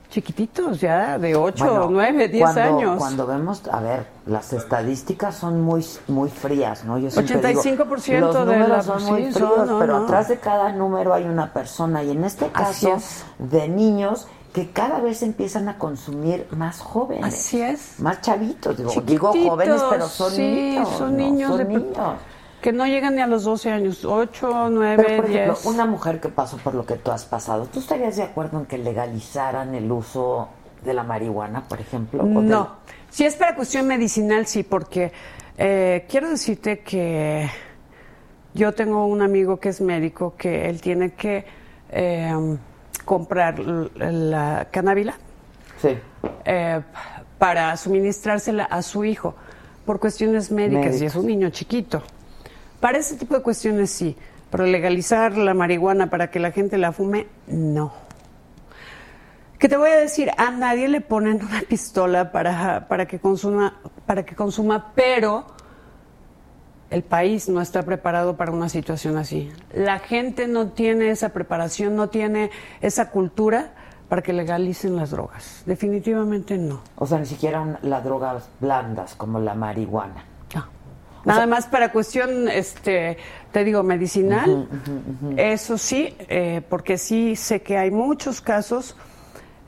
chiquititos 0.09 0.81
ya 0.81 1.19
de 1.19 1.35
8, 1.35 1.65
Bueno, 1.65 1.89
9, 1.91 2.29
10 2.29 2.43
cuando- 2.53 2.61
años. 2.79 2.99
Cuando 2.99 3.27
vemos, 3.27 3.63
a 3.71 3.81
ver, 3.81 4.07
las 4.27 4.53
estadísticas 4.53 5.35
son 5.35 5.61
muy 5.63 5.85
muy 6.07 6.31
frías, 6.31 6.85
¿no? 6.85 6.97
Yo 6.99 7.11
siempre 7.11 7.37
85% 7.37 8.15
digo, 8.15 8.27
los 8.33 8.47
de 8.47 8.53
la- 8.53 8.59
números 8.63 8.85
son 8.87 9.05
muy 9.05 9.33
fríos, 9.33 9.35
son, 9.57 9.67
no, 9.69 9.79
pero 9.81 9.99
no. 9.99 10.05
atrás 10.05 10.29
de 10.29 10.39
cada 10.39 10.73
número 10.73 11.13
hay 11.13 11.25
una 11.25 11.53
persona 11.53 12.05
y 12.05 12.13
en 12.13 12.25
este 12.25 12.49
caso 12.49 12.95
es. 12.95 13.25
de 13.39 13.69
niños 13.69 14.29
que 14.57 14.71
cada 14.71 15.01
vez 15.01 15.23
empiezan 15.23 15.69
a 15.69 15.77
consumir 15.77 16.47
más 16.53 16.81
jóvenes. 16.81 17.27
Así 17.27 17.61
es. 17.61 18.01
Más 18.01 18.23
chavitos, 18.23 18.75
digo, 18.75 18.91
digo 19.05 19.31
jóvenes, 19.51 19.83
pero 19.91 20.09
son 20.09 20.33
sí, 20.33 20.41
niños. 20.41 20.89
son 20.97 21.11
¿no? 21.13 21.17
niños, 21.19 21.49
Son 21.51 21.59
de- 21.59 21.65
niños. 21.67 21.97
que 22.63 22.73
no 22.73 22.87
llegan 22.87 23.17
ni 23.17 23.21
a 23.21 23.27
los 23.27 23.45
12 23.45 23.71
años, 23.71 24.03
8, 24.07 24.71
9, 24.71 24.97
Pero, 24.97 25.17
por 25.23 25.31
ejemplo, 25.31 25.53
10. 25.57 25.67
una 25.67 25.85
mujer 25.85 26.23
que 26.23 26.31
pasó 26.31 26.57
por 26.57 26.75
lo 26.75 26.87
que 26.87 26.95
tú 26.95 27.11
has 27.11 27.27
pasado, 27.27 27.67
¿tú 27.71 27.81
estarías 27.81 28.17
de 28.17 28.23
acuerdo 28.23 28.59
en 28.61 28.65
que 28.65 28.79
legalizaran 28.79 29.75
el 29.75 29.93
uso 29.93 30.49
de 30.83 30.95
la 30.95 31.03
marihuana, 31.03 31.69
por 31.69 31.79
ejemplo? 31.79 32.25
del- 32.25 32.49
No, 32.49 32.77
si 33.11 33.27
es 33.27 33.35
para 33.37 33.55
cuestión 33.57 33.87
medicinal, 33.87 34.47
sí, 34.47 34.63
porque 34.63 35.13
eh, 35.59 36.07
quiero 36.09 36.31
decirte 36.31 36.79
que 36.79 37.47
yo 38.55 38.73
tengo 38.73 39.05
un 39.05 39.21
amigo 39.21 39.59
que 39.61 39.69
es 39.69 39.83
médico 39.83 40.33
que 40.35 40.71
él 40.71 40.81
tiene 40.81 41.13
que 41.13 41.45
eh, 41.91 42.57
comprar 43.07 43.59
la 43.61 44.69
canábila 44.71 45.15
Sí. 45.81 45.97
eh, 46.45 46.83
para 47.39 47.75
suministrársela 47.79 48.65
a 48.65 48.83
su 48.83 49.05
hijo 49.05 49.35
por 49.87 50.01
cuestiones 50.01 50.51
médicas, 50.51 51.01
y 51.01 51.07
es 51.07 51.15
un 51.15 51.27
niño 51.27 51.49
chiquito. 51.51 52.03
Para 52.81 52.99
ese 52.99 53.17
tipo 53.17 53.35
de 53.37 53.43
cuestiones 53.43 53.91
sí, 53.91 54.17
pero 54.51 54.65
legalizar 54.67 55.37
la 55.39 55.55
marihuana 55.55 56.11
para 56.11 56.31
que 56.31 56.41
la 56.41 56.51
gente 56.51 56.77
la 56.77 56.93
fume, 56.93 57.29
no. 57.47 57.93
Que 59.59 59.69
te 59.69 59.77
voy 59.77 59.91
a 59.91 59.97
decir, 59.97 60.31
a 60.37 60.51
nadie 60.51 60.89
le 60.89 61.01
ponen 61.01 61.43
una 61.43 61.61
pistola 61.63 62.31
para, 62.33 62.89
para, 62.89 63.07
que, 63.07 63.19
consuma, 63.19 63.81
para 64.05 64.25
que 64.25 64.35
consuma, 64.35 64.93
pero 64.95 65.47
el 66.91 67.03
país 67.03 67.49
no 67.49 67.61
está 67.61 67.83
preparado 67.83 68.37
para 68.37 68.53
una 68.53 68.69
situación 68.69 69.17
así. 69.17 69.51
La 69.75 69.99
gente 69.99 70.47
no 70.47 70.69
tiene 70.69 71.11
esa 71.11 71.31
preparación, 71.31 71.97
no 71.97 72.09
tiene 72.09 72.51
esa 72.81 73.11
cultura 73.11 73.73
para 74.09 74.23
que 74.23 74.33
legalicen 74.33 74.97
las 74.97 75.11
drogas. 75.11 75.63
Definitivamente 75.67 76.57
no. 76.59 76.81
O 76.97 77.07
sea, 77.07 77.19
ni 77.19 77.27
siquiera 77.27 77.79
las 77.83 78.05
drogas 78.05 78.49
blandas 78.61 79.15
como 79.15 79.41
la 79.41 79.55
marihuana. 79.55 80.25
Nada 81.27 81.47
más 81.47 81.67
para 81.67 81.91
cuestión, 81.91 82.49
este, 82.49 83.19
te 83.51 83.65
digo, 83.65 83.83
medicinal. 83.83 84.69
Eso 85.37 85.77
sí, 85.77 86.15
eh, 86.29 86.63
porque 86.69 86.99
sí 86.99 87.35
sé 87.35 87.63
que 87.63 87.77
hay 87.77 87.91
muchos 87.91 88.41
casos 88.41 88.97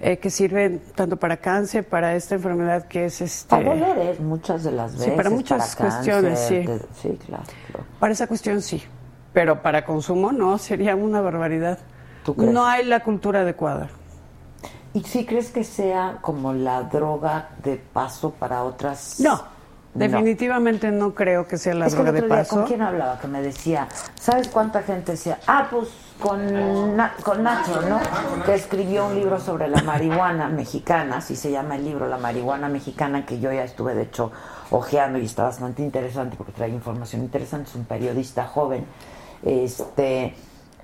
eh, 0.01 0.19
que 0.19 0.31
sirven 0.31 0.81
tanto 0.95 1.17
para 1.17 1.37
cáncer, 1.39 1.87
para 1.89 2.15
esta 2.15 2.37
enfermedad 2.37 2.87
que 2.87 3.07
es 3.07 3.21
este. 3.21 3.49
Para 3.49 3.75
dolores, 3.75 4.21
muchas 4.21 4.63
de 4.65 4.73
las 4.73 4.93
Sí, 4.93 4.99
veces. 4.99 5.15
para 5.15 5.31
muchas 5.31 5.75
cuestiones, 5.77 6.39
sí. 6.39 6.59
de- 6.59 6.79
sí, 7.01 7.19
claro. 7.27 7.43
claro. 7.73 7.87
Para 7.99 8.13
esa 8.13 8.27
cuestión 8.27 8.63
sí, 8.63 8.83
pero 9.33 9.61
para 9.63 9.85
consumo 9.85 10.31
no, 10.33 10.57
sería 10.59 10.95
una 10.95 11.21
barbaridad. 11.21 11.79
¿Tú 12.25 12.35
crees? 12.35 12.53
No 12.53 12.67
hay 12.67 12.85
la 12.85 13.01
cultura 13.01 13.41
adecuada. 13.41 13.89
¿Y 14.95 15.03
si 15.03 15.25
crees 15.27 15.51
que 15.51 15.65
sea 15.65 16.19
como 16.21 16.53
la 16.53 16.83
droga 16.85 17.51
de 17.63 17.77
paso 17.77 18.31
para 18.31 18.65
otras? 18.65 19.21
No, 19.21 19.43
definitivamente 19.95 20.91
no, 20.91 21.15
creo 21.15 21.47
que 21.47 21.59
sea 21.59 21.75
la 21.75 21.87
es 21.87 21.95
que 21.95 22.01
el 22.01 22.05
droga 22.07 22.13
de 22.13 22.25
otro 22.25 22.35
día, 22.37 22.45
paso. 22.45 22.57
¿con 22.57 22.67
quién 22.67 22.83
hablaba? 22.83 23.19
Que 23.21 23.27
me 23.29 23.43
decía, 23.43 23.89
¿sabes 24.21 24.49
cuánta 24.49 24.83
gente 24.83 25.13
decía? 25.13 25.39
Ah, 25.47 25.69
pues 25.71 25.89
con, 26.21 26.97
Na- 26.97 27.15
con 27.23 27.43
Nacho, 27.43 27.81
¿no? 27.83 28.01
Que 28.45 28.55
escribió 28.55 29.07
un 29.07 29.15
libro 29.15 29.39
sobre 29.41 29.69
la 29.69 29.83
marihuana 29.83 30.49
mexicana, 30.49 31.19
así 31.19 31.37
se 31.37 31.51
llama 31.51 31.77
el 31.77 31.85
libro, 31.85 32.09
La 32.09 32.19
marihuana 32.19 32.69
mexicana, 32.69 33.25
que 33.25 33.41
yo 33.41 33.53
ya 33.53 33.65
estuve, 33.65 33.95
de 33.95 34.03
hecho, 34.03 34.33
ojeando 34.71 35.19
y 35.19 35.25
está 35.25 35.45
bastante 35.45 35.83
interesante 35.83 36.37
porque 36.37 36.53
trae 36.53 36.69
información 36.71 37.23
interesante, 37.23 37.71
es 37.71 37.77
un 37.77 37.85
periodista 37.85 38.47
joven. 38.47 38.85
Este, 39.45 40.35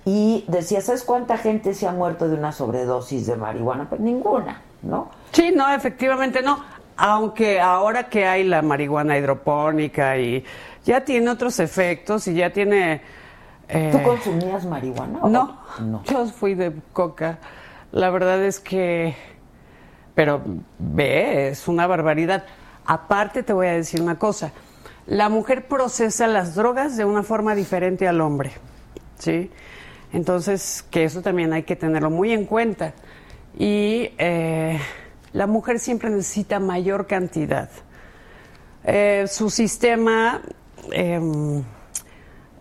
y 0.05 0.45
decía, 0.49 0.81
¿sabes 0.81 1.03
cuánta 1.03 1.37
gente 1.39 1.75
se 1.75 1.87
ha 1.87 1.93
muerto 1.93 2.29
de 2.29 2.37
una 2.37 2.53
sobredosis 2.53 3.27
de 3.27 3.37
marihuana? 3.37 3.89
Pues 3.89 4.01
ninguna, 4.01 4.61
¿no? 4.83 5.11
Sí, 5.33 5.53
no, 5.55 5.73
efectivamente 5.73 6.43
no. 6.43 6.63
Aunque 6.97 7.61
ahora 7.61 8.05
que 8.09 8.25
hay 8.27 8.45
la 8.45 8.63
marihuana 8.63 9.19
hidropónica 9.19 10.17
y 10.19 10.45
ya 10.85 11.01
tiene 11.05 11.29
otros 11.31 11.59
efectos 11.59 12.29
y 12.29 12.35
ya 12.35 12.51
tiene... 12.51 13.24
eh, 13.69 13.91
¿Tú 13.93 14.03
consumías 14.03 14.65
marihuana? 14.67 15.19
o- 15.23 15.29
No, 15.29 15.59
no. 15.81 16.03
yo 16.05 16.27
fui 16.27 16.55
de 16.55 16.73
coca. 16.93 17.39
La 17.93 18.11
verdad 18.11 18.43
es 18.43 18.61
que... 18.61 19.15
Pero 20.15 20.43
ve, 20.79 21.49
es 21.49 21.67
una 21.69 21.87
barbaridad. 21.87 22.45
Aparte 22.87 23.43
te 23.43 23.53
voy 23.53 23.67
a 23.67 23.73
decir 23.73 24.01
una 24.01 24.19
cosa. 24.19 24.53
La 25.07 25.29
mujer 25.29 25.67
procesa 25.69 26.27
las 26.27 26.55
drogas 26.55 26.97
de 26.97 27.05
una 27.05 27.23
forma 27.23 27.55
diferente 27.55 28.07
al 28.09 28.21
hombre. 28.21 28.53
¿Sí? 29.19 29.51
Entonces, 30.13 30.85
que 30.91 31.05
eso 31.05 31.21
también 31.23 31.53
hay 31.53 31.65
que 31.65 31.75
tenerlo 31.77 32.11
muy 32.11 32.33
en 32.33 32.45
cuenta. 32.45 32.93
Y 33.59 34.11
eh, 34.19 34.79
la 35.33 35.47
mujer 35.47 35.79
siempre 35.81 36.11
necesita 36.11 36.61
mayor 36.61 37.07
cantidad. 37.07 37.69
Eh, 38.85 39.25
su 39.29 39.51
sistema 39.51 40.41
em, 40.93 41.63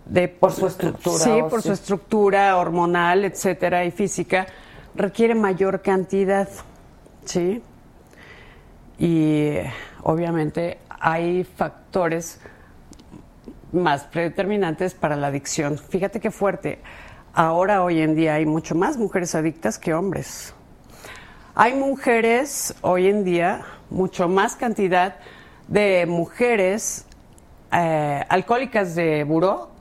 de 0.05 0.27
Por 0.27 0.51
su 0.51 0.67
estructura 0.67 1.17
sí, 1.17 1.41
por 1.49 1.61
su 1.61 1.71
estructura 1.71 2.57
hormonal, 2.57 3.25
etcétera, 3.25 3.85
y 3.85 3.91
física, 3.91 4.47
requiere 4.95 5.35
mayor 5.35 5.81
cantidad, 5.81 6.49
¿sí? 7.25 7.61
Y 8.99 9.57
obviamente 10.03 10.80
hay 10.99 11.43
factores 11.43 12.39
más 13.71 14.03
predeterminantes 14.03 14.93
para 14.93 15.15
la 15.15 15.27
adicción. 15.27 15.77
Fíjate 15.77 16.19
qué 16.19 16.31
fuerte. 16.31 16.80
Ahora, 17.34 17.84
hoy 17.84 18.01
en 18.01 18.15
día, 18.15 18.35
hay 18.35 18.45
mucho 18.45 18.75
más 18.75 18.97
mujeres 18.97 19.34
adictas 19.34 19.80
que 19.80 19.93
hombres. 19.93 20.53
Hay 21.55 21.73
mujeres, 21.73 22.75
hoy 22.81 23.07
en 23.07 23.23
día, 23.23 23.63
mucho 23.89 24.27
más 24.27 24.55
cantidad 24.55 25.15
de 25.67 26.05
mujeres 26.07 27.05
eh, 27.73 28.23
alcohólicas 28.29 28.95
de 28.95 29.23
buró, 29.23 29.71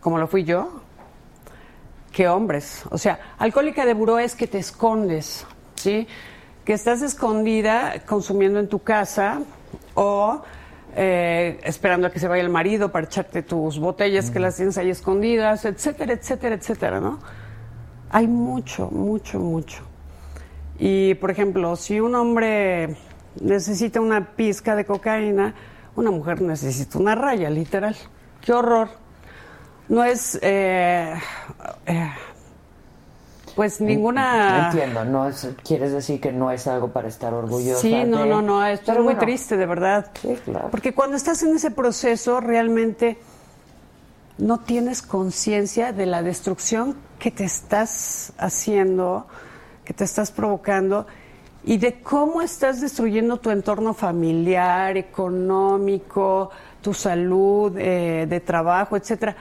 como 0.00 0.18
lo 0.18 0.26
fui 0.26 0.44
yo, 0.44 0.82
que 2.12 2.28
hombres. 2.28 2.84
O 2.90 2.98
sea, 2.98 3.18
alcohólica 3.38 3.86
de 3.86 3.94
buró 3.94 4.18
es 4.18 4.34
que 4.34 4.46
te 4.46 4.58
escondes, 4.58 5.46
¿sí? 5.76 6.06
Que 6.64 6.74
estás 6.74 7.02
escondida 7.02 8.02
consumiendo 8.06 8.60
en 8.60 8.68
tu 8.68 8.80
casa 8.80 9.40
o 9.94 10.42
eh, 10.94 11.58
esperando 11.64 12.06
a 12.06 12.10
que 12.10 12.18
se 12.18 12.28
vaya 12.28 12.42
el 12.42 12.50
marido 12.50 12.92
para 12.92 13.06
echarte 13.06 13.42
tus 13.42 13.78
botellas 13.78 14.30
que 14.30 14.38
las 14.38 14.56
tienes 14.56 14.76
ahí 14.76 14.90
escondidas, 14.90 15.64
etcétera, 15.64 16.12
etcétera, 16.12 16.54
etcétera, 16.54 17.00
¿no? 17.00 17.18
Hay 18.10 18.26
mucho, 18.26 18.90
mucho, 18.90 19.38
mucho. 19.38 19.82
Y, 20.78 21.14
por 21.14 21.30
ejemplo, 21.30 21.76
si 21.76 21.98
un 21.98 22.14
hombre 22.14 22.96
necesita 23.40 24.02
una 24.02 24.32
pizca 24.36 24.76
de 24.76 24.84
cocaína, 24.84 25.54
una 25.96 26.10
mujer 26.10 26.40
necesita 26.40 26.98
una 26.98 27.14
raya, 27.14 27.50
literal. 27.50 27.96
¡Qué 28.40 28.52
horror! 28.52 28.88
No 29.88 30.04
es, 30.04 30.38
eh, 30.42 31.14
eh, 31.86 32.10
pues, 33.54 33.80
ninguna... 33.80 34.66
Entiendo, 34.70 35.04
no 35.04 35.28
es, 35.28 35.48
quieres 35.64 35.92
decir 35.92 36.20
que 36.20 36.32
no 36.32 36.50
es 36.50 36.66
algo 36.66 36.88
para 36.88 37.08
estar 37.08 37.34
orgullosa. 37.34 37.80
Sí, 37.82 38.04
no, 38.04 38.22
de- 38.22 38.28
no, 38.28 38.40
no, 38.40 38.64
esto 38.64 38.86
Pero 38.86 39.00
es 39.00 39.04
muy 39.04 39.14
bueno, 39.14 39.20
triste, 39.26 39.56
de 39.56 39.66
verdad. 39.66 40.10
Sí, 40.20 40.38
claro. 40.44 40.68
Porque 40.70 40.94
cuando 40.94 41.16
estás 41.16 41.42
en 41.42 41.54
ese 41.56 41.70
proceso, 41.70 42.40
realmente 42.40 43.18
no 44.38 44.60
tienes 44.60 45.02
conciencia 45.02 45.92
de 45.92 46.06
la 46.06 46.22
destrucción 46.22 46.96
que 47.18 47.30
te 47.30 47.44
estás 47.44 48.32
haciendo, 48.38 49.26
que 49.84 49.92
te 49.92 50.04
estás 50.04 50.30
provocando 50.30 51.06
y 51.64 51.76
de 51.78 52.00
cómo 52.02 52.42
estás 52.42 52.80
destruyendo 52.80 53.36
tu 53.38 53.50
entorno 53.50 53.94
familiar, 53.94 54.96
económico, 54.96 56.50
tu 56.80 56.92
salud, 56.92 57.76
eh, 57.78 58.26
de 58.28 58.40
trabajo, 58.40 58.96
etcétera. 58.96 59.36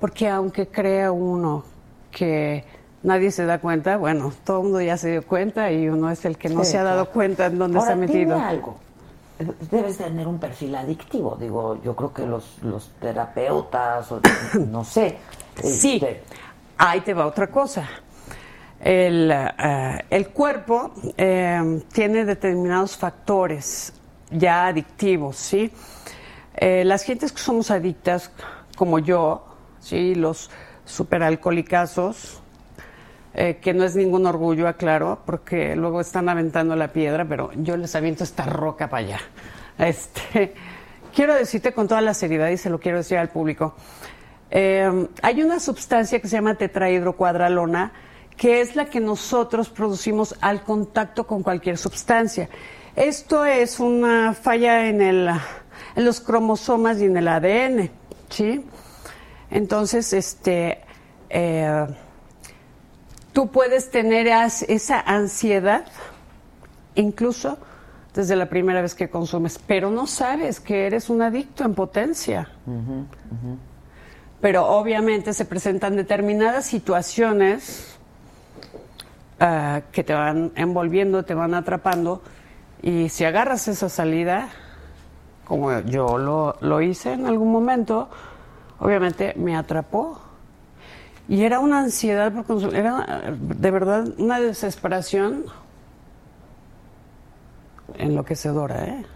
Porque 0.00 0.28
aunque 0.28 0.68
crea 0.68 1.10
uno 1.10 1.64
que 2.12 2.64
nadie 3.02 3.30
se 3.30 3.44
da 3.44 3.58
cuenta, 3.58 3.96
bueno, 3.96 4.32
todo 4.44 4.58
el 4.58 4.62
mundo 4.64 4.80
ya 4.80 4.96
se 4.96 5.10
dio 5.10 5.22
cuenta 5.26 5.72
y 5.72 5.88
uno 5.88 6.10
es 6.10 6.24
el 6.24 6.36
que 6.36 6.48
no 6.48 6.64
Sí, 6.64 6.72
se 6.72 6.78
ha 6.78 6.82
dado 6.84 7.04
claro. 7.04 7.12
cuenta 7.12 7.46
en 7.46 7.58
dónde 7.58 7.78
Ahora, 7.78 7.92
está 7.92 8.00
metido. 8.00 8.34
dime 8.36 8.46
algo. 8.46 8.76
Debes 9.70 9.98
tener 9.98 10.26
un 10.26 10.38
perfil 10.38 10.74
adictivo. 10.76 11.36
Digo, 11.38 11.78
yo 11.82 11.94
creo 11.94 12.12
que 12.12 12.26
los, 12.26 12.56
los 12.62 12.90
terapeutas, 13.00 14.10
o, 14.12 14.20
no 14.70 14.84
sé. 14.84 15.16
Sí, 15.62 15.96
este, 15.96 16.22
ahí 16.78 17.00
te 17.00 17.12
va 17.14 17.26
otra 17.26 17.48
cosa. 17.48 17.86
El, 18.80 19.30
eh, 19.32 20.04
el 20.10 20.28
cuerpo 20.28 20.92
eh, 21.16 21.82
tiene 21.92 22.24
determinados 22.24 22.96
factores 22.96 23.92
ya 24.30 24.66
adictivos, 24.66 25.36
¿sí? 25.36 25.72
Eh, 26.54 26.84
las 26.84 27.02
gentes 27.02 27.32
que 27.32 27.38
somos 27.38 27.70
adictas, 27.70 28.30
como 28.76 28.98
yo, 28.98 29.46
¿sí? 29.80 30.14
Los 30.14 30.50
superalcoholicazos, 30.84 32.40
eh, 33.34 33.58
que 33.60 33.74
no 33.74 33.84
es 33.84 33.96
ningún 33.96 34.26
orgullo, 34.26 34.68
aclaro, 34.68 35.22
porque 35.26 35.76
luego 35.76 36.00
están 36.00 36.28
aventando 36.28 36.76
la 36.76 36.88
piedra, 36.88 37.24
pero 37.24 37.50
yo 37.54 37.76
les 37.76 37.94
aviento 37.94 38.24
esta 38.24 38.44
roca 38.44 38.88
para 38.88 39.06
allá. 39.06 39.20
Este, 39.78 40.54
quiero 41.14 41.34
decirte 41.34 41.72
con 41.72 41.88
toda 41.88 42.00
la 42.00 42.14
seriedad 42.14 42.48
y 42.48 42.56
se 42.56 42.70
lo 42.70 42.78
quiero 42.78 42.98
decir 42.98 43.18
al 43.18 43.28
público. 43.28 43.74
Hay 44.48 45.42
una 45.42 45.58
sustancia 45.58 46.20
que 46.20 46.28
se 46.28 46.36
llama 46.36 46.54
tetrahidrocuadralona, 46.54 47.92
que 48.36 48.60
es 48.60 48.76
la 48.76 48.86
que 48.86 49.00
nosotros 49.00 49.68
producimos 49.70 50.34
al 50.40 50.62
contacto 50.62 51.26
con 51.26 51.42
cualquier 51.42 51.78
sustancia. 51.78 52.48
Esto 52.94 53.44
es 53.44 53.80
una 53.80 54.34
falla 54.34 54.88
en, 54.88 55.00
el, 55.02 55.28
en 55.94 56.04
los 56.04 56.20
cromosomas 56.20 57.00
y 57.00 57.04
en 57.06 57.16
el 57.16 57.28
ADN, 57.28 57.90
¿sí? 58.30 58.64
Entonces, 59.50 60.12
este, 60.12 60.80
eh, 61.30 61.86
tú 63.32 63.48
puedes 63.50 63.90
tener 63.90 64.30
as- 64.32 64.62
esa 64.62 65.00
ansiedad, 65.00 65.84
incluso 66.94 67.58
desde 68.14 68.34
la 68.36 68.48
primera 68.48 68.80
vez 68.80 68.94
que 68.94 69.10
consumes, 69.10 69.58
pero 69.66 69.90
no 69.90 70.06
sabes 70.06 70.58
que 70.60 70.86
eres 70.86 71.10
un 71.10 71.20
adicto 71.20 71.64
en 71.64 71.74
potencia. 71.74 72.48
Pero 74.40 74.66
obviamente 74.66 75.32
se 75.34 75.44
presentan 75.44 75.96
determinadas 75.96 76.64
situaciones 76.66 77.95
ah, 79.40 79.82
que 79.92 80.04
te 80.04 80.14
van 80.14 80.52
envolviendo, 80.56 81.24
te 81.24 81.34
van 81.34 81.54
atrapando. 81.54 82.22
Y 82.82 83.08
si 83.08 83.24
agarras 83.24 83.68
esa 83.68 83.88
salida, 83.88 84.48
como 85.44 85.80
yo 85.80 86.18
lo, 86.18 86.56
lo 86.60 86.80
hice 86.82 87.12
en 87.12 87.26
algún 87.26 87.50
momento, 87.52 88.08
obviamente 88.78 89.34
me 89.36 89.56
atrapó. 89.56 90.20
Y 91.28 91.42
era 91.42 91.58
una 91.58 91.80
ansiedad 91.80 92.32
por 92.32 92.74
era 92.74 93.34
de 93.36 93.70
verdad 93.70 94.06
una 94.18 94.38
desesperación 94.38 95.44
enloquecedora, 97.98 98.84
¿eh? 98.84 99.06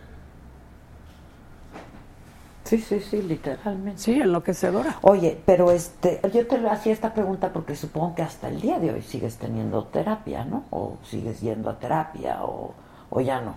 Sí, 2.70 2.78
sí, 2.78 3.00
sí, 3.00 3.20
literalmente. 3.20 4.00
Sí, 4.00 4.12
enloquecedora. 4.20 4.96
Oye, 5.02 5.36
pero 5.44 5.72
este, 5.72 6.20
yo 6.32 6.46
te 6.46 6.56
hacía 6.68 6.92
esta 6.92 7.12
pregunta 7.12 7.52
porque 7.52 7.74
supongo 7.74 8.14
que 8.14 8.22
hasta 8.22 8.48
el 8.48 8.60
día 8.60 8.78
de 8.78 8.92
hoy 8.92 9.02
sigues 9.02 9.38
teniendo 9.38 9.86
terapia, 9.86 10.44
¿no? 10.44 10.62
O 10.70 10.96
sigues 11.02 11.40
yendo 11.40 11.68
a 11.68 11.80
terapia 11.80 12.44
o, 12.44 12.72
o 13.10 13.20
ya 13.20 13.40
no. 13.40 13.56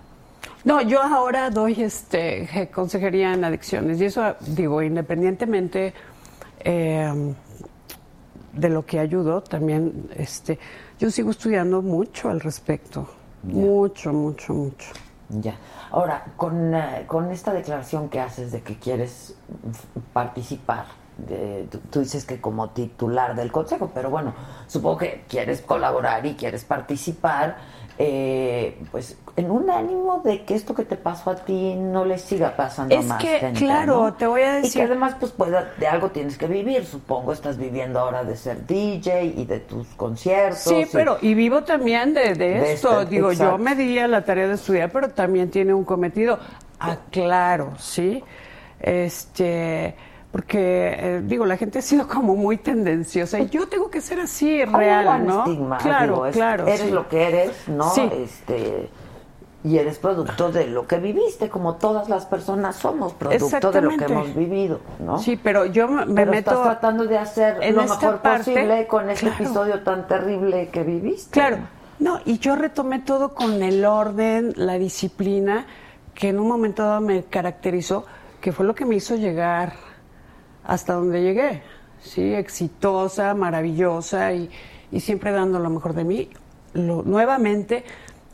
No, 0.64 0.82
yo 0.82 1.00
ahora 1.00 1.48
doy 1.50 1.80
este 1.80 2.68
consejería 2.74 3.34
en 3.34 3.44
adicciones 3.44 4.00
y 4.00 4.06
eso 4.06 4.34
digo 4.40 4.82
independientemente 4.82 5.94
eh, 6.58 7.34
de 8.52 8.68
lo 8.68 8.84
que 8.84 8.98
ayudo 8.98 9.42
también 9.42 10.08
este 10.16 10.58
yo 10.98 11.08
sigo 11.10 11.30
estudiando 11.30 11.82
mucho 11.82 12.30
al 12.30 12.40
respecto 12.40 13.08
mucho 13.42 14.12
mucho 14.12 14.54
mucho 14.54 14.86
Ya. 15.40 15.56
Ahora, 15.90 16.24
con, 16.36 16.74
eh, 16.74 17.04
con 17.06 17.30
esta 17.30 17.52
declaración 17.52 18.08
que 18.08 18.20
haces 18.20 18.52
de 18.52 18.62
que 18.62 18.78
quieres 18.78 19.34
participar, 20.12 20.84
de- 21.16 21.66
tú, 21.70 21.78
tú 21.90 22.00
dices 22.00 22.24
que 22.24 22.40
como 22.40 22.70
titular 22.70 23.34
del 23.34 23.50
consejo, 23.52 23.90
pero 23.94 24.10
bueno, 24.10 24.34
supongo 24.66 24.98
que 24.98 25.24
quieres 25.28 25.60
colaborar 25.60 26.24
y 26.26 26.34
quieres 26.34 26.64
participar, 26.64 27.56
eh, 27.98 28.76
pues 28.90 29.16
en 29.36 29.50
un 29.50 29.70
ánimo 29.70 30.20
de 30.24 30.44
que 30.44 30.54
esto 30.54 30.74
que 30.74 30.84
te 30.84 30.96
pasó 30.96 31.30
a 31.30 31.36
ti 31.36 31.74
no 31.76 32.04
le 32.04 32.18
siga 32.18 32.56
pasando 32.56 32.94
a 32.94 32.98
Es 32.98 33.06
más 33.06 33.22
que, 33.22 33.38
gente, 33.38 33.60
claro, 33.60 34.02
¿no? 34.02 34.14
te 34.14 34.26
voy 34.26 34.42
a 34.42 34.58
Y 34.58 34.62
decir- 34.62 34.80
que 34.80 34.82
además, 34.82 35.16
pues 35.18 35.32
pueda- 35.32 35.72
de 35.78 35.86
algo 35.86 36.10
tienes 36.10 36.36
que 36.38 36.46
vivir, 36.46 36.84
supongo, 36.86 37.32
estás 37.32 37.56
viviendo 37.56 38.00
ahora 38.00 38.24
de 38.24 38.36
ser 38.36 38.66
DJ 38.66 39.24
y 39.36 39.44
de 39.44 39.60
tus 39.60 39.86
conciertos. 39.94 40.58
Sí, 40.60 40.74
y- 40.82 40.86
pero 40.86 41.18
y 41.20 41.34
vivo 41.34 41.62
también 41.62 42.14
de, 42.14 42.34
de 42.34 42.34
De 42.34 42.72
esto. 42.74 43.00
este, 43.02 43.14
Digo, 43.14 43.30
exacto. 43.30 43.58
yo 43.58 43.62
me 43.62 43.74
di 43.76 43.98
a 43.98 44.08
la 44.08 44.24
tarea 44.24 44.48
de 44.48 44.54
estudiar, 44.54 44.90
pero 44.90 45.08
también 45.10 45.50
tiene 45.50 45.72
un 45.74 45.84
cometido. 45.84 46.38
Aclaro, 46.80 47.72
¿sí? 47.78 48.22
Este, 48.80 49.94
porque, 50.34 50.96
eh, 50.98 51.22
digo, 51.24 51.46
la 51.46 51.56
gente 51.56 51.78
ha 51.78 51.82
sido 51.82 52.08
como 52.08 52.34
muy 52.34 52.56
tendenciosa 52.56 53.38
y 53.38 53.48
yo 53.50 53.68
tengo 53.68 53.88
que 53.88 54.00
ser 54.00 54.18
así, 54.18 54.64
real, 54.64 55.24
¿no? 55.24 55.44
estigma, 55.44 55.78
claro, 55.78 56.14
digo, 56.14 56.26
es- 56.26 56.34
claro. 56.34 56.66
Eres 56.66 56.80
sí. 56.80 56.90
lo 56.90 57.08
que 57.08 57.28
eres, 57.28 57.68
¿no? 57.68 57.88
Sí. 57.90 58.10
Este, 58.12 58.90
y 59.62 59.78
eres 59.78 59.96
producto 60.00 60.50
de 60.50 60.66
lo 60.66 60.88
que 60.88 60.98
viviste, 60.98 61.48
como 61.48 61.76
todas 61.76 62.08
las 62.08 62.26
personas 62.26 62.74
somos 62.74 63.12
producto 63.12 63.70
de 63.70 63.80
lo 63.80 63.90
que 63.90 64.04
hemos 64.06 64.34
vivido, 64.34 64.80
¿no? 64.98 65.20
Sí, 65.20 65.38
pero 65.40 65.66
yo 65.66 65.86
me 65.86 66.04
Pero 66.12 66.32
meto 66.32 66.50
estás 66.50 66.64
tratando 66.64 67.04
de 67.04 67.16
hacer 67.16 67.58
en 67.62 67.76
lo 67.76 67.82
mejor 67.82 68.18
parte, 68.18 68.50
posible 68.54 68.88
con 68.88 69.10
este 69.10 69.28
claro. 69.28 69.44
episodio 69.44 69.82
tan 69.84 70.08
terrible 70.08 70.68
que 70.72 70.82
viviste. 70.82 71.30
Claro, 71.30 71.58
no, 72.00 72.18
y 72.24 72.38
yo 72.40 72.56
retomé 72.56 72.98
todo 72.98 73.34
con 73.34 73.62
el 73.62 73.84
orden, 73.84 74.52
la 74.56 74.78
disciplina, 74.80 75.64
que 76.12 76.30
en 76.30 76.40
un 76.40 76.48
momento 76.48 76.82
dado 76.82 77.00
me 77.00 77.22
caracterizó, 77.22 78.04
que 78.40 78.50
fue 78.50 78.66
lo 78.66 78.74
que 78.74 78.84
me 78.84 78.96
hizo 78.96 79.14
llegar 79.14 79.93
hasta 80.64 80.94
donde 80.94 81.22
llegué, 81.22 81.62
sí, 82.00 82.34
exitosa, 82.34 83.34
maravillosa 83.34 84.32
y, 84.32 84.50
y 84.90 85.00
siempre 85.00 85.30
dando 85.32 85.58
lo 85.58 85.70
mejor 85.70 85.94
de 85.94 86.04
mí. 86.04 86.28
Lo- 86.72 87.02
nuevamente 87.02 87.84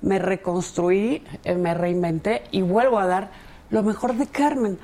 me 0.03 0.19
reconstruí, 0.19 1.25
eh, 1.45 1.55
me 1.57 1.75
reinventé 1.75 2.43
y 2.51 2.63
vuelvo 2.63 2.99
a 2.99 3.07
dar 3.07 3.31
lo 3.71 3.83
mejor 3.83 4.15
de 4.15 4.27
Carmen, 4.27 4.79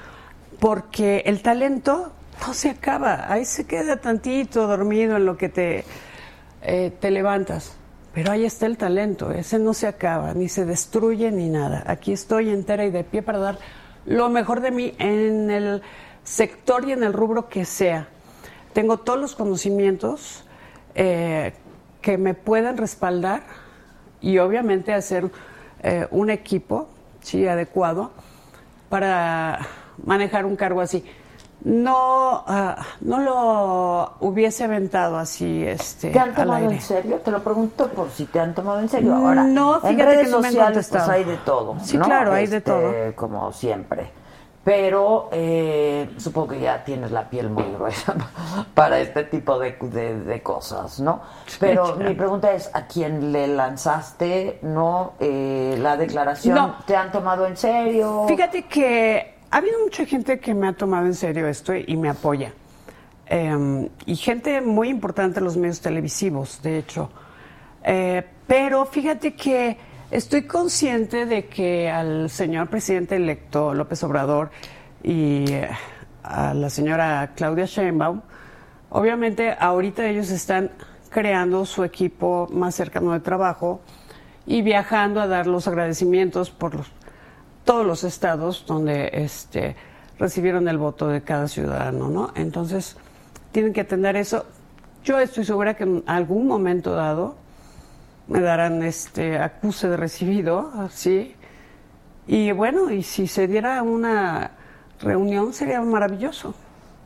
porque 0.61 1.23
el 1.27 1.43
talento 1.43 2.13
no 2.47 2.53
se 2.55 2.71
acaba, 2.71 3.33
ahí 3.33 3.45
se 3.45 3.67
queda 3.67 3.97
tantito 3.97 4.67
dormido 4.67 5.17
en 5.17 5.25
lo 5.25 5.37
que 5.37 5.49
te, 5.49 5.85
eh, 6.63 6.93
te 7.01 7.11
levantas. 7.11 7.77
Pero 8.13 8.33
ahí 8.33 8.45
está 8.47 8.65
el 8.67 8.79
talento, 8.79 9.31
ese 9.31 9.59
no 9.59 9.75
se 9.75 9.87
acaba, 9.87 10.33
ni 10.33 10.49
se 10.49 10.65
destruye 10.65 11.31
ni 11.33 11.51
nada. 11.51 11.85
Aquí 11.87 12.13
estoy 12.13 12.49
entera 12.51 12.85
y 12.87 12.91
de 12.91 13.05
pie 13.05 13.23
para 13.23 13.39
dar 13.39 13.59
lo 14.07 14.31
mejor 14.31 14.61
de 14.61 14.71
mí 14.71 14.95
en 14.99 15.51
el 15.51 15.83
sector 16.27 16.87
y 16.87 16.93
en 16.93 17.03
el 17.05 17.13
rubro 17.13 17.49
que 17.49 17.65
sea. 17.65 18.09
Tengo 18.75 18.99
todos 18.99 19.19
los 19.19 19.35
conocimientos 19.35 20.45
eh, 20.95 21.55
que 22.03 22.19
me 22.19 22.35
puedan 22.35 22.77
respaldar 22.77 23.43
y 24.21 24.39
obviamente 24.39 24.93
hacer 24.93 25.31
eh, 25.83 26.07
un 26.11 26.29
equipo 26.31 26.89
sí, 27.21 27.47
adecuado 27.47 28.11
para 28.89 29.61
manejar 30.05 30.45
un 30.45 30.57
cargo 30.57 30.81
así. 30.81 31.05
No, 31.65 32.45
ah, 32.47 32.77
no 33.01 33.19
lo 33.21 34.15
hubiese 34.21 34.65
aventado 34.65 35.17
así 35.17 35.65
este, 35.67 36.11
¿Te 36.11 36.19
han 36.19 36.35
tomado 36.35 36.71
en 36.71 36.81
serio? 36.81 37.17
Te 37.25 37.31
lo 37.31 37.43
pregunto 37.43 37.89
por 37.89 38.11
si 38.11 38.27
te 38.27 38.39
han 38.39 38.55
tomado 38.55 38.81
en 38.81 38.89
serio. 38.89 39.15
Ahora, 39.15 39.43
No, 39.45 39.77
en 39.77 39.81
fíjate 39.97 40.05
redes 40.05 40.27
que 40.27 40.31
no 40.33 40.41
me 40.41 40.49
han 40.49 40.53
sociales 40.53 40.87
pues 40.91 41.03
contestado. 41.03 41.13
hay 41.13 41.25
de 41.25 41.37
todo. 41.39 41.77
Sí, 41.83 41.97
¿no? 41.97 42.05
claro, 42.05 42.33
hay 42.33 42.47
de 42.47 42.59
Este, 42.59 42.71
todo. 42.71 43.17
Como 43.17 43.53
siempre. 43.53 44.11
Pero 44.67 45.29
eh, 45.31 46.11
supongo 46.17 46.49
que 46.49 46.59
ya 46.61 46.83
tienes 46.83 47.13
la 47.13 47.31
piel 47.31 47.49
muy 47.51 47.63
gruesa 47.73 48.17
para 48.75 48.99
este 48.99 49.23
tipo 49.23 49.61
de, 49.61 49.77
de- 49.81 50.19
de 50.25 50.43
cosas, 50.43 50.99
¿no? 50.99 51.21
Pero 51.61 51.95
mi 51.95 52.15
pregunta 52.15 52.53
es, 52.53 52.69
¿a 52.75 52.89
quién 52.89 53.31
le 53.31 53.47
lanzaste, 53.47 54.59
no, 54.63 55.13
eh, 55.21 55.77
la 55.81 55.97
declaración? 55.97 56.57
No. 56.57 56.75
¿Te 56.85 56.97
han 56.97 57.13
tomado 57.13 57.47
en 57.47 57.57
serio? 57.57 58.25
Fíjate 58.27 58.65
que 58.65 59.37
ha 59.53 59.59
habido 59.59 59.79
mucha 59.85 60.05
gente 60.05 60.41
que 60.41 60.53
me 60.53 60.67
ha 60.67 60.73
tomado 60.73 61.07
en 61.07 61.15
serio 61.15 61.47
esto 61.47 61.73
y 61.73 61.97
me 61.97 62.09
apoya. 62.09 62.53
Eh, 63.29 63.89
y 64.05 64.17
gente 64.17 64.61
muy 64.63 64.89
importante 64.89 65.39
en 65.39 65.45
los 65.45 65.57
medios 65.57 65.81
televisivos, 65.81 66.61
de 66.61 66.79
hecho. 66.79 67.09
Eh, 67.85 68.21
pero 68.49 68.85
fíjate 68.85 69.37
que 69.37 69.79
estoy 70.11 70.43
consciente 70.43 71.27
de 71.27 71.47
que 71.47 71.91
al 71.91 72.31
señor 72.31 72.69
presidente 72.69 73.17
electo 73.17 73.75
López 73.75 74.03
Obrador 74.05 74.51
y 75.03 75.51
eh, 75.51 75.69
a 76.23 76.55
la 76.55 76.71
señora 76.71 77.33
Claudia 77.35 77.67
Sheinbaum, 77.67 78.21
obviamente 78.91 79.57
ahorita 79.59 80.07
ellos 80.07 80.31
están 80.31 80.71
creando 81.11 81.65
su 81.65 81.85
equipo 81.85 82.49
más 82.53 82.75
cercano 82.75 83.13
de 83.13 83.21
trabajo 83.21 83.81
y 84.47 84.63
viajando 84.63 85.21
a 85.21 85.27
dar 85.27 85.47
los 85.47 85.67
agradecimientos 85.67 86.51
por 86.51 86.75
los 86.75 86.93
todos 87.65 87.85
los 87.85 88.05
estados 88.05 88.65
donde 88.65 89.11
este 89.13 89.75
recibieron 90.19 90.69
el 90.69 90.79
voto 90.79 91.09
de 91.09 91.23
cada 91.23 91.49
ciudadano, 91.49 92.09
¿no? 92.09 92.33
Entonces, 92.37 92.97
tienen 93.51 93.73
que 93.73 93.83
atender 93.83 94.17
eso. 94.17 94.47
Yo 95.05 95.19
estoy 95.19 95.45
segura 95.45 95.75
que 95.75 95.83
en 95.83 96.05
algún 96.07 96.47
momento 96.47 96.93
dado 96.93 97.37
me 98.29 98.41
darán 98.41 98.83
este 98.83 99.39
acuse 99.39 99.89
de 99.89 99.97
recibido, 99.97 100.71
así. 100.79 101.35
Y 102.27 102.51
bueno, 102.53 102.91
y 102.91 103.03
si 103.03 103.27
se 103.27 103.47
diera 103.47 103.83
una 103.83 104.51
reunión 105.01 105.53
sería 105.53 105.81
maravilloso. 105.81 106.55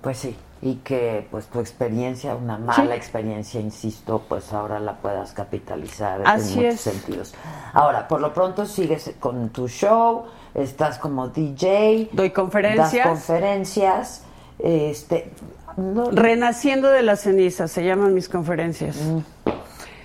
Pues 0.01 0.17
sí, 0.17 0.35
y 0.63 0.77
que 0.77 1.27
pues 1.31 1.47
tu 1.49 1.61
experiencia, 1.61 2.35
una 2.35 2.57
mala 2.57 2.93
Sí. 2.95 2.97
experiencia, 2.97 3.61
insisto, 3.61 4.25
pues 4.29 4.51
ahora 4.55 4.81
la 4.81 4.95
puedas 4.97 5.33
capitalizar 5.33 6.23
Así 6.25 6.55
en 6.61 6.65
muchos 6.67 6.75
es. 6.75 6.81
sentidos. 6.81 7.35
Ahora, 7.75 8.09
por 8.09 8.21
lo 8.23 8.33
pronto 8.33 8.65
sigues 8.65 9.13
con 9.21 9.51
tu 9.51 9.69
show, 9.69 10.25
estás 10.55 10.99
como 10.99 11.29
DJ, 11.29 12.09
Doy 12.13 12.31
conferencias. 12.31 12.93
das 12.95 13.07
conferencias, 13.07 14.23
este, 14.59 15.31
no- 15.77 16.11
Renaciendo 16.11 16.89
de 16.89 17.03
las 17.03 17.21
cenizas 17.21 17.71
se 17.71 17.85
llaman 17.85 18.15
mis 18.15 18.31
conferencias. 18.31 18.97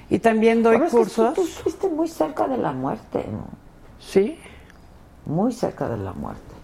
Y 0.10 0.20
también 0.20 0.62
doy 0.62 0.76
Pero 0.76 0.86
es 0.86 0.92
que 0.92 0.98
cursos. 0.98 1.34
tú, 1.34 1.44
estuviste 1.44 1.90
muy 1.90 2.08
cerca 2.08 2.48
de 2.48 2.58
la 2.58 2.72
muerte, 2.72 3.26
¿no? 3.32 3.48
Sí. 4.00 4.40
Muy 5.26 5.52
cerca 5.52 5.90
de 5.90 5.98
la 5.98 6.14
muerte. 6.14 6.56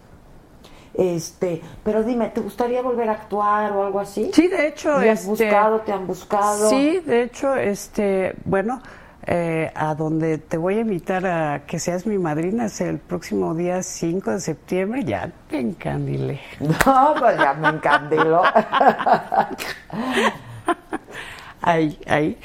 Este, 0.94 1.62
pero 1.84 2.04
dime, 2.04 2.30
¿te 2.30 2.42
gustaría 2.42 2.82
volver 2.82 3.10
a 3.10 3.14
actuar 3.14 3.72
o 3.72 3.86
algo 3.86 4.00
así? 4.00 4.30
Sí, 4.34 4.48
de 4.48 4.68
hecho, 4.68 4.98
¿Me 4.98 5.10
has 5.10 5.22
este, 5.22 5.46
buscado, 5.46 5.80
te 5.82 5.92
han 5.94 6.06
buscado? 6.06 6.70
Sí, 6.70 7.00
de 7.00 7.24
hecho, 7.24 7.56
este, 7.56 8.36
bueno, 8.44 8.82
eh, 9.26 9.72
a 9.74 9.96
donde 9.96 10.40
te 10.40 10.58
voy 10.58 10.78
a 10.78 10.80
invitar 10.82 11.26
a 11.26 11.62
que 11.66 11.80
seas 11.80 12.06
mi 12.06 12.18
madrina 12.18 12.66
es 12.66 12.82
el 12.82 12.98
próximo 12.98 13.56
día 13.56 13.84
5 13.84 14.32
de 14.32 14.40
septiembre, 14.40 15.04
ya 15.04 15.32
te 15.50 15.60
encandilé. 15.60 16.40
No, 16.60 17.14
pues 17.18 17.38
ya 17.38 17.54
me 17.54 17.70
encandiló. 17.70 18.42
ahí, 21.62 22.00
ahí. 22.08 22.38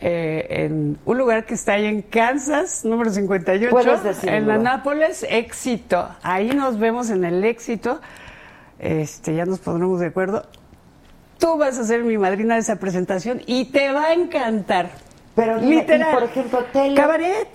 Eh, 0.00 0.46
en 0.50 0.98
un 1.04 1.18
lugar 1.18 1.46
que 1.46 1.54
está 1.54 1.72
ahí 1.74 1.86
en 1.86 2.02
Kansas, 2.02 2.84
número 2.84 3.10
58, 3.10 3.70
Puedes 3.70 4.02
decir 4.02 4.28
el 4.28 4.44
en. 4.44 4.50
Anápolis, 4.50 5.24
éxito. 5.28 6.08
Ahí 6.22 6.50
nos 6.50 6.78
vemos 6.78 7.10
en 7.10 7.24
el 7.24 7.42
éxito. 7.44 8.00
Este, 8.78 9.34
ya 9.34 9.46
nos 9.46 9.58
pondremos 9.60 10.00
de 10.00 10.06
acuerdo. 10.06 10.44
Tú 11.38 11.56
vas 11.58 11.78
a 11.78 11.84
ser 11.84 12.02
mi 12.04 12.18
madrina 12.18 12.54
de 12.54 12.60
esa 12.60 12.76
presentación 12.76 13.42
y 13.46 13.66
te 13.66 13.92
va 13.92 14.06
a 14.06 14.12
encantar. 14.14 14.90
Pero 15.34 15.58
literal. 15.60 16.14
por 16.14 16.22
ejemplo, 16.24 16.64
tele. 16.72 16.94
Cabaret. 16.94 17.48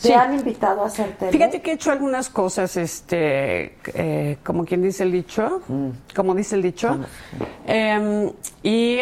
¿Te 0.00 0.08
Sí. 0.08 0.12
han 0.12 0.34
invitado 0.34 0.82
a 0.82 0.86
hacer 0.88 1.12
tele? 1.18 1.32
Fíjate 1.32 1.62
que 1.62 1.70
he 1.70 1.74
hecho 1.74 1.90
algunas 1.90 2.28
cosas, 2.28 2.76
este, 2.76 3.74
eh, 3.94 4.36
como 4.44 4.64
quien 4.66 4.82
dice 4.82 5.02
el 5.02 5.12
dicho, 5.12 5.62
como 6.14 6.34
dice 6.34 6.54
el 6.56 6.62
dicho, 6.62 6.98
Em, 7.66 8.30
y 8.62 8.98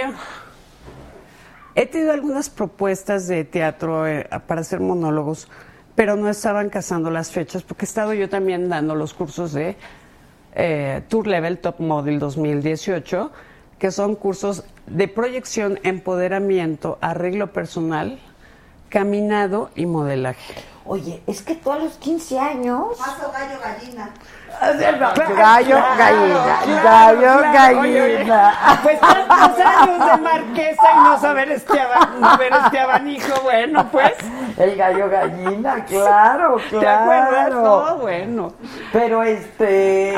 he 1.75 1.87
tenido 1.87 2.13
algunas 2.13 2.51
propuestas 2.51 3.27
de 3.27 3.45
teatro 3.45 4.07
eh, 4.07 4.29
para 4.47 4.61
hacer 4.61 4.81
monólogos, 4.81 5.49
pero 5.95 6.17
no 6.17 6.29
estaban 6.29 6.71
casando 6.71 7.11
las 7.11 7.31
fechas, 7.31 7.63
porque 7.63 7.85
he 7.85 7.89
estado 7.89 8.15
yo 8.15 8.29
también 8.29 8.69
dando 8.69 8.95
los 8.95 9.15
cursos 9.15 9.53
de 9.53 9.77
eh, 10.55 11.03
Tour 11.09 11.27
Level 11.27 11.59
Top 11.59 11.81
Model 11.81 12.19
2018, 12.19 13.33
que 13.79 13.91
son 13.91 14.15
cursos 14.15 14.65
de 14.87 15.09
proyección, 15.09 15.81
empoderamiento, 15.83 16.99
arreglo 17.01 17.53
personal, 17.53 18.19
caminado 18.89 19.71
y 19.75 19.87
modelaje. 19.87 20.55
Oye, 20.87 21.23
es 21.27 21.43
que 21.43 21.55
tú 21.55 21.73
a 21.73 21.79
los 21.79 21.95
15 21.95 22.39
años... 22.39 22.99
Paso 22.99 23.33
gallo 23.33 23.59
gallina. 23.61 24.11
Gallo, 24.61 25.77
gallina, 25.99 26.83
gallo, 26.83 27.41
gallina. 27.53 28.81
Pues 28.83 29.01
tantos 29.01 29.61
años 29.61 29.99
de 29.99 30.23
marquesa 30.23 30.83
y 30.93 31.05
no 31.05 31.19
saber 31.21 31.51
este, 31.51 31.73
ver 32.39 32.53
este 32.65 32.79
abanico, 32.79 33.41
bueno, 33.43 33.89
pues. 33.91 34.13
El 34.57 34.77
gallo 34.77 35.09
gallina, 35.09 35.85
claro, 35.85 36.57
claro. 36.69 36.81
¿Te 36.81 36.89
acuerdas? 36.89 37.51
No, 37.51 37.97
bueno. 37.99 38.53
Pero 38.93 39.23
este, 39.23 40.15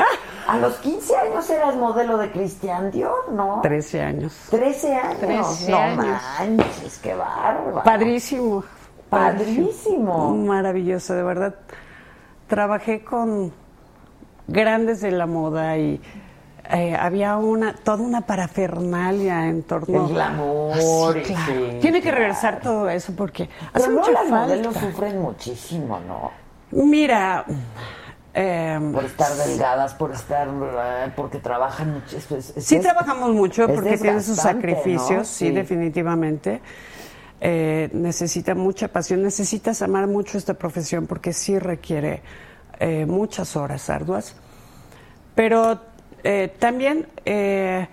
a 0.46 0.56
los 0.58 0.76
15 0.76 1.16
años 1.16 1.50
eras 1.50 1.74
modelo 1.76 2.18
de 2.18 2.30
Cristian 2.30 2.90
Dior, 2.90 3.32
¿no? 3.32 3.60
13 3.62 4.02
años. 4.02 4.36
13 4.50 4.94
años. 4.94 5.18
13 5.20 5.70
no 5.70 5.78
años. 5.78 6.22
manches, 6.38 6.98
qué 6.98 7.14
bárbaro. 7.14 7.82
Padrísimo. 7.82 8.64
Padrísimo. 9.08 10.34
Maravilloso, 10.34 11.14
de 11.14 11.22
verdad. 11.22 11.54
Trabajé 12.48 13.02
con 13.02 13.52
grandes 14.48 15.01
de 15.01 15.10
la 15.10 15.27
moda 15.27 15.77
y 15.77 16.01
eh, 16.73 16.97
había 16.98 17.36
una 17.36 17.74
toda 17.74 18.02
una 18.02 18.23
parafernalia 18.23 19.47
en 19.48 19.62
torno 19.62 20.06
El 20.06 20.14
glamour, 20.14 20.73
Ah, 20.74 21.12
sí, 21.14 21.18
y 21.18 21.23
claro. 21.23 21.52
sí, 21.70 21.78
Tiene 21.81 22.02
que 22.02 22.10
regresar 22.10 22.60
todo 22.60 22.89
eso 22.89 23.12
porque 23.16 23.44
hace 23.73 23.85
Pero 23.86 23.90
no, 23.93 23.98
mucha 24.01 24.10
las 24.12 24.23
falta. 24.23 24.36
modelos 24.47 24.77
sufren 24.77 25.20
muchísimo, 25.20 26.01
¿no? 26.01 26.32
Mira, 26.73 27.44
em, 28.35 28.93
Por 28.93 29.05
estar 29.05 29.32
delgadas, 29.35 29.94
por 29.94 30.10
estar, 30.12 30.48
eh, 30.48 31.12
porque 31.14 31.39
trabajan 31.39 31.93
mucho. 31.94 32.16
es- 32.16 32.31
es- 32.32 32.64
Sí 32.64 32.77
es- 32.77 32.82
trabajamos 32.82 33.31
mucho 33.32 33.66
porque 33.68 33.97
tiene 33.97 34.20
sus 34.20 34.36
sacrificios, 34.36 35.10
¿no? 35.18 35.24
sí, 35.24 35.51
definitivamente. 35.52 36.60
Eh, 37.40 37.90
necesita 37.93 38.55
mucha 38.55 38.89
pasión, 38.89 39.23
necesitas 39.23 39.82
amar 39.82 40.06
mucho 40.09 40.36
esta 40.39 40.55
profesión 40.55 41.06
porque 41.06 41.32
sí 41.32 41.59
requiere 41.59 42.23
eh, 42.81 43.07
muchas 43.07 43.57
horas 43.57 43.89
arduas. 43.90 44.35
Pero 45.35 45.81
eh, 46.24 46.53
también 46.59 47.07
eh, 47.24 47.86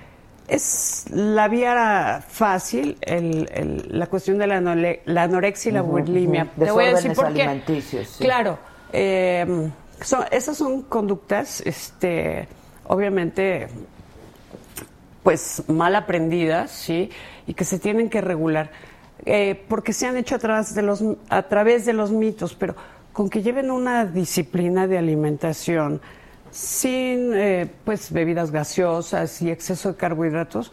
es 0.48 1.06
la 1.12 1.48
vía 1.48 2.24
fácil, 2.28 2.98
el- 3.02 3.50
el- 3.54 4.00
la 4.00 4.08
cuestión 4.08 4.38
de 4.38 4.48
la, 4.48 4.58
anole- 4.60 5.02
la 5.06 5.24
anorexia 5.24 5.70
y 5.70 5.74
la 5.74 5.84
Ujú, 5.84 5.92
bulimia. 6.00 6.44
ujú. 6.56 6.66
Te 6.66 6.72
voy 6.72 6.86
a 6.86 6.88
decir 6.96 7.14
por 7.14 7.26
qué. 7.34 7.46
sí. 8.06 8.24
Claro, 8.24 8.60
son- 10.02 10.26
esas 10.32 10.58
son 10.58 10.82
conductas, 10.84 11.62
este, 11.66 12.48
obviamente, 12.88 13.68
pues 15.24 15.64
mal 15.68 15.96
aprendidas, 15.96 16.72
sí, 16.72 17.10
y 17.48 17.54
que 17.54 17.64
se 17.66 17.80
tienen 17.80 18.10
que 18.10 18.20
regular, 18.22 18.72
eh, 19.26 19.64
porque 19.70 19.94
se 19.94 20.06
han 20.08 20.18
hecho 20.18 20.36
a 20.36 20.40
través 20.40 20.76
de 20.76 20.82
los 20.82 21.02
a 21.30 21.44
través 21.44 21.86
de 21.86 21.94
los 21.94 22.12
mitos, 22.12 22.56
pero 22.56 22.76
con 23.14 23.30
que 23.30 23.42
lleven 23.42 23.72
una 23.72 24.06
disciplina 24.06 24.88
de 24.88 24.98
alimentación 24.98 26.02
sin, 26.52 27.34
eh, 27.34 27.72
pues, 27.86 28.12
bebidas 28.12 28.52
gaseosas 28.52 29.42
y 29.42 29.50
exceso 29.50 29.90
de 29.94 29.96
carbohidratos, 29.96 30.72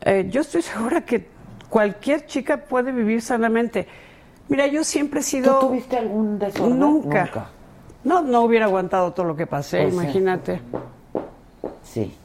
eh, 0.00 0.26
yo 0.30 0.40
estoy 0.40 0.62
segura 0.62 1.04
que 1.04 1.28
cualquier 1.68 2.26
chica 2.26 2.64
puede 2.64 2.92
vivir 2.92 3.22
sanamente. 3.22 3.86
Mira, 4.48 4.66
yo 4.66 4.82
siempre 4.82 5.20
he 5.20 5.22
sido. 5.22 5.58
¿Tú 5.60 5.66
tuviste 5.68 5.96
algún 5.96 6.38
desorden? 6.38 6.78
Nunca. 6.78 7.24
Nunca. 7.24 7.50
No, 8.02 8.22
no 8.22 8.42
hubiera 8.42 8.64
aguantado 8.64 9.12
todo 9.12 9.26
lo 9.26 9.36
que 9.36 9.46
pasé, 9.46 9.82
Pues 9.82 9.94
sí. 9.94 10.00
imagínate. 10.00 10.60
Sí. 11.84 12.16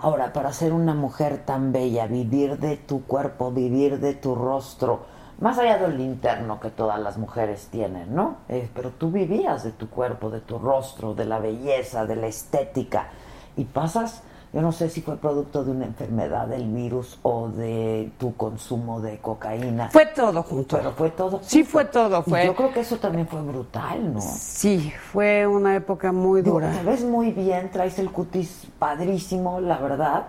Ahora, 0.00 0.32
para 0.32 0.52
ser 0.52 0.72
una 0.72 0.94
mujer 0.94 1.42
tan 1.44 1.72
bella, 1.72 2.06
vivir 2.06 2.58
de 2.58 2.76
tu 2.76 3.02
cuerpo, 3.04 3.50
vivir 3.50 3.98
de 3.98 4.14
tu 4.14 4.34
rostro, 4.34 5.04
más 5.40 5.58
allá 5.58 5.78
del 5.78 5.98
interno 6.00 6.60
que 6.60 6.70
todas 6.70 7.00
las 7.00 7.16
mujeres 7.18 7.68
tienen, 7.70 8.14
¿no? 8.14 8.36
Eh, 8.48 8.68
pero 8.74 8.90
tú 8.90 9.10
vivías 9.10 9.64
de 9.64 9.72
tu 9.72 9.88
cuerpo, 9.88 10.30
de 10.30 10.40
tu 10.40 10.58
rostro, 10.58 11.14
de 11.14 11.24
la 11.24 11.38
belleza, 11.38 12.04
de 12.06 12.16
la 12.16 12.26
estética, 12.26 13.08
y 13.56 13.64
pasas, 13.64 14.22
yo 14.52 14.60
no 14.62 14.72
sé 14.72 14.90
si 14.90 15.00
fue 15.00 15.16
producto 15.16 15.64
de 15.64 15.70
una 15.70 15.86
enfermedad 15.86 16.46
del 16.48 16.68
virus 16.68 17.18
o 17.22 17.48
de 17.48 18.12
tu 18.18 18.34
consumo 18.36 19.00
de 19.00 19.18
cocaína. 19.18 19.88
Fue 19.90 20.06
todo 20.06 20.42
junto. 20.42 20.76
Pero 20.76 20.92
fue 20.92 21.10
todo. 21.10 21.38
Sí, 21.42 21.62
fue 21.64 21.84
todo. 21.84 22.22
Y 22.26 22.30
Fue. 22.30 22.46
yo 22.46 22.54
creo 22.56 22.72
que 22.72 22.80
eso 22.80 22.96
también 22.98 23.26
fue 23.28 23.40
brutal, 23.42 24.12
¿no? 24.12 24.20
Sí, 24.20 24.92
fue 25.12 25.46
una 25.46 25.76
época 25.76 26.10
muy 26.12 26.42
Digo, 26.42 26.54
dura. 26.56 26.72
te 26.72 26.82
ves 26.82 27.04
muy 27.04 27.30
bien, 27.32 27.70
traes 27.70 27.98
el 27.98 28.10
cutis 28.10 28.66
padrísimo, 28.78 29.60
la 29.60 29.78
verdad, 29.78 30.26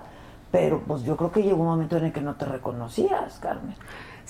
pero 0.51 0.81
pues 0.85 1.01
yo 1.03 1.17
creo 1.17 1.31
que 1.31 1.41
llegó 1.41 1.57
un 1.61 1.67
momento 1.67 1.97
en 1.97 2.05
el 2.05 2.13
que 2.13 2.21
no 2.21 2.35
te 2.35 2.45
reconocías, 2.45 3.39
Carmen. 3.39 3.75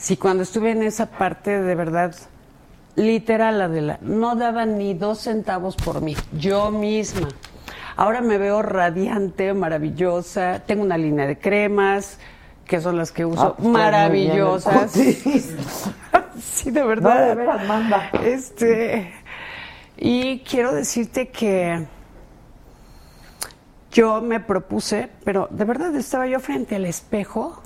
Sí, 0.02 0.18
cuando 0.18 0.42
estuve 0.42 0.72
en 0.72 0.82
esa 0.82 1.06
parte, 1.06 1.62
de 1.62 1.76
verdad, 1.76 2.16
literal, 2.96 3.62
Adela, 3.62 4.00
no 4.02 4.36
daba 4.36 4.66
ni 4.66 4.96
dos 4.96 5.20
centavos 5.20 5.76
por 5.76 6.02
mí, 6.02 6.16
yo 6.34 6.72
misma. 6.72 7.28
Ahora 7.98 8.22
me 8.22 8.40
veo 8.40 8.64
radiante, 8.64 9.54
maravillosa, 9.54 10.64
tengo 10.66 10.82
una 10.82 10.98
línea 10.98 11.28
de 11.28 11.38
cremas, 11.38 12.18
que 12.66 12.82
son 12.82 12.98
las 12.98 13.12
que 13.12 13.26
uso, 13.26 13.44
Ah, 13.44 13.56
pues, 13.56 13.68
el 13.68 13.72
maravillosas. 13.74 14.92
sí, 16.40 16.72
de 16.72 16.84
verdad. 16.84 17.20
No, 17.20 17.28
de 17.28 17.36
veras, 17.36 17.68
manda. 17.68 18.10
Este, 18.26 19.14
y 19.98 20.40
quiero 20.40 20.74
decirte 20.74 21.30
que 21.30 21.86
yo 23.92 24.20
me 24.20 24.40
propuse, 24.40 25.10
pero 25.24 25.48
de 25.52 25.64
verdad 25.64 25.96
estaba 25.96 26.26
yo 26.26 26.40
frente 26.40 26.78
al 26.78 26.86
espejo 26.86 27.62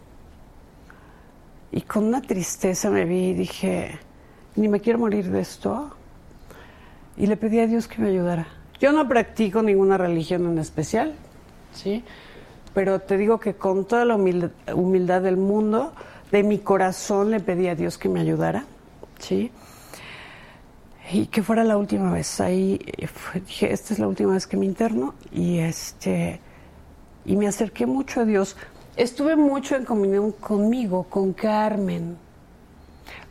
y 1.71 1.81
con 1.81 2.05
una 2.05 2.21
tristeza 2.21 2.89
me 2.89 3.05
vi 3.05 3.29
y 3.29 3.33
dije, 3.33 3.99
ni 4.55 4.67
me 4.67 4.79
quiero 4.79 4.99
morir 4.99 5.29
de 5.29 5.41
esto. 5.41 5.91
Y 7.17 7.27
le 7.27 7.37
pedí 7.37 7.59
a 7.59 7.67
Dios 7.67 7.87
que 7.87 8.01
me 8.01 8.09
ayudara. 8.09 8.47
Yo 8.79 8.91
no 8.91 9.07
practico 9.07 9.61
ninguna 9.61 9.97
religión 9.97 10.45
en 10.45 10.57
especial, 10.57 11.15
¿sí? 11.73 12.03
Pero 12.73 12.99
te 12.99 13.17
digo 13.17 13.39
que 13.39 13.53
con 13.53 13.85
toda 13.85 14.03
la 14.03 14.15
humildad, 14.15 15.21
del 15.21 15.37
mundo, 15.37 15.93
de 16.31 16.43
mi 16.43 16.59
corazón 16.59 17.31
le 17.31 17.39
pedí 17.39 17.67
a 17.67 17.75
Dios 17.75 17.97
que 17.97 18.09
me 18.09 18.19
ayudara, 18.19 18.65
¿sí? 19.19 19.51
Y 21.11 21.27
que 21.27 21.41
fuera 21.41 21.63
la 21.63 21.77
última 21.77 22.11
vez. 22.11 22.41
Ahí 22.41 22.79
dije, 23.45 23.71
esta 23.71 23.93
es 23.93 23.99
la 23.99 24.07
última 24.07 24.33
vez 24.33 24.45
que 24.45 24.57
me 24.57 24.65
interno 24.65 25.13
y 25.31 25.59
este 25.59 26.41
y 27.25 27.35
me 27.37 27.47
acerqué 27.47 27.85
mucho 27.85 28.21
a 28.21 28.25
Dios. 28.25 28.55
Estuve 28.97 29.35
mucho 29.35 29.75
en 29.75 29.83
comunión 29.83 30.31
conmigo, 30.31 31.03
con 31.03 31.33
Carmen, 31.33 32.17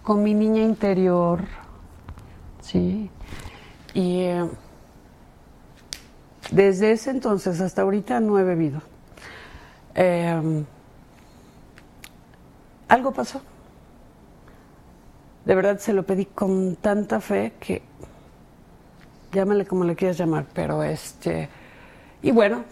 con 0.02 0.22
mi 0.22 0.34
niña 0.34 0.62
interior, 0.62 1.40
sí. 2.60 3.10
Y 3.94 4.20
eh, 4.20 4.44
desde 6.50 6.92
ese 6.92 7.10
entonces 7.10 7.62
hasta 7.62 7.80
ahorita 7.80 8.20
no 8.20 8.38
he 8.38 8.44
bebido. 8.44 8.82
Eh, 9.94 10.64
algo 12.88 13.12
pasó. 13.12 13.40
De 15.46 15.54
verdad 15.54 15.78
se 15.78 15.94
lo 15.94 16.02
pedí 16.02 16.26
con 16.26 16.76
tanta 16.76 17.20
fe 17.20 17.54
que 17.58 17.82
llámale 19.32 19.64
como 19.64 19.84
le 19.84 19.96
quieras 19.96 20.18
llamar, 20.18 20.44
pero 20.52 20.82
este 20.82 21.48
y 22.22 22.30
bueno, 22.30 22.64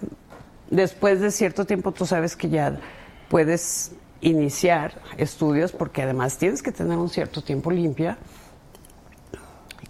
después 0.72 1.20
de 1.20 1.30
cierto 1.30 1.64
tiempo 1.64 1.92
tú 1.92 2.06
sabes 2.06 2.34
que 2.34 2.48
ya 2.48 2.78
puedes 3.28 3.92
iniciar 4.22 4.94
estudios 5.18 5.70
porque 5.72 6.02
además 6.02 6.38
tienes 6.38 6.62
que 6.62 6.72
tener 6.72 6.96
un 6.98 7.08
cierto 7.08 7.42
tiempo 7.42 7.70
limpia 7.70 8.18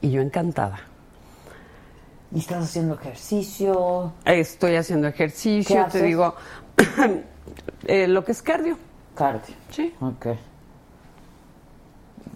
y 0.00 0.10
yo 0.10 0.20
encantada. 0.20 0.80
¿Y 2.34 2.38
estás 2.40 2.64
haciendo 2.64 2.94
ejercicio? 2.94 4.12
Estoy 4.24 4.76
haciendo 4.76 5.08
¿Qué 5.08 5.14
ejercicio, 5.14 5.76
te 5.76 5.80
haces? 5.82 6.02
digo 6.02 6.34
eh, 7.86 8.08
lo 8.08 8.24
que 8.24 8.32
es 8.32 8.42
cardio. 8.42 8.76
Cardio. 9.14 9.54
Sí. 9.70 9.94
Ok. 10.00 10.26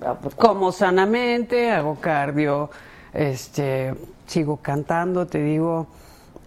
Ah, 0.02 0.16
pues, 0.20 0.35
Como 0.35 0.70
sanamente, 0.70 1.70
hago 1.73 1.98
cardio, 1.98 2.70
este, 3.14 3.94
sigo 4.27 4.59
cantando, 4.59 5.27
te 5.27 5.43
digo, 5.43 5.86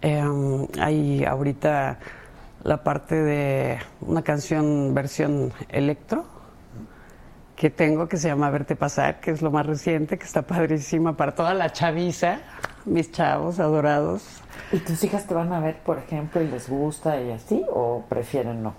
em, 0.00 0.66
hay 0.78 1.24
ahorita 1.24 1.98
la 2.62 2.82
parte 2.82 3.14
de 3.14 3.78
una 4.00 4.22
canción 4.22 4.94
versión 4.94 5.52
electro 5.68 6.24
que 7.60 7.68
tengo 7.68 8.08
que 8.08 8.16
se 8.16 8.28
llama 8.28 8.48
Verte 8.48 8.74
Pasar, 8.74 9.20
que 9.20 9.32
es 9.32 9.42
lo 9.42 9.50
más 9.50 9.66
reciente, 9.66 10.18
que 10.18 10.24
está 10.24 10.40
padrísima 10.40 11.14
para 11.14 11.34
toda 11.34 11.52
la 11.52 11.70
chaviza, 11.70 12.38
mis 12.86 13.12
chavos 13.12 13.60
adorados. 13.60 14.22
¿Y 14.72 14.78
tus 14.78 15.04
hijas 15.04 15.26
te 15.26 15.34
van 15.34 15.52
a 15.52 15.60
ver, 15.60 15.76
por 15.82 15.98
ejemplo, 15.98 16.40
y 16.40 16.48
les 16.48 16.70
gusta 16.70 17.20
y 17.20 17.32
así? 17.32 17.62
¿O 17.68 18.02
prefieren 18.08 18.62
no? 18.62 18.74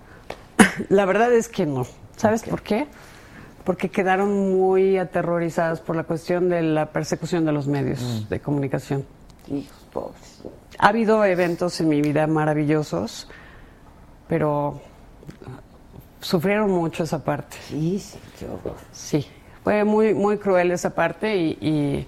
La 0.90 1.06
verdad 1.06 1.32
es 1.32 1.48
que 1.48 1.68
no. 1.68 1.86
¿Sabes 2.16 2.42
por 2.42 2.64
qué? 2.64 2.88
Porque 3.66 3.90
quedaron 3.90 4.58
muy 4.58 4.98
aterrorizadas 4.98 5.80
por 5.80 5.96
la 5.96 6.04
cuestión 6.04 6.50
de 6.50 6.64
la 6.64 6.88
persecución 6.88 7.46
de 7.46 7.52
los 7.52 7.68
medios 7.68 8.28
de 8.30 8.40
comunicación. 8.40 9.06
Hijos 9.48 9.88
pobres. 9.94 10.42
Ha 10.84 10.88
habido 10.88 11.24
eventos 11.24 11.80
en 11.80 11.90
mi 11.90 12.02
vida 12.02 12.26
maravillosos, 12.26 13.28
pero 14.28 14.82
sufrieron 16.20 16.72
mucho 16.72 17.04
esa 17.04 17.24
parte. 17.24 17.58
Sí, 17.68 18.00
sí, 18.00 18.18
qué 18.40 18.46
horror. 18.46 18.76
Sí, 18.92 19.28
fue 19.64 19.84
muy, 19.84 20.14
muy 20.16 20.38
cruel 20.38 20.72
esa 20.72 20.90
parte 20.90 21.36
y, 21.38 21.58
y, 21.62 22.08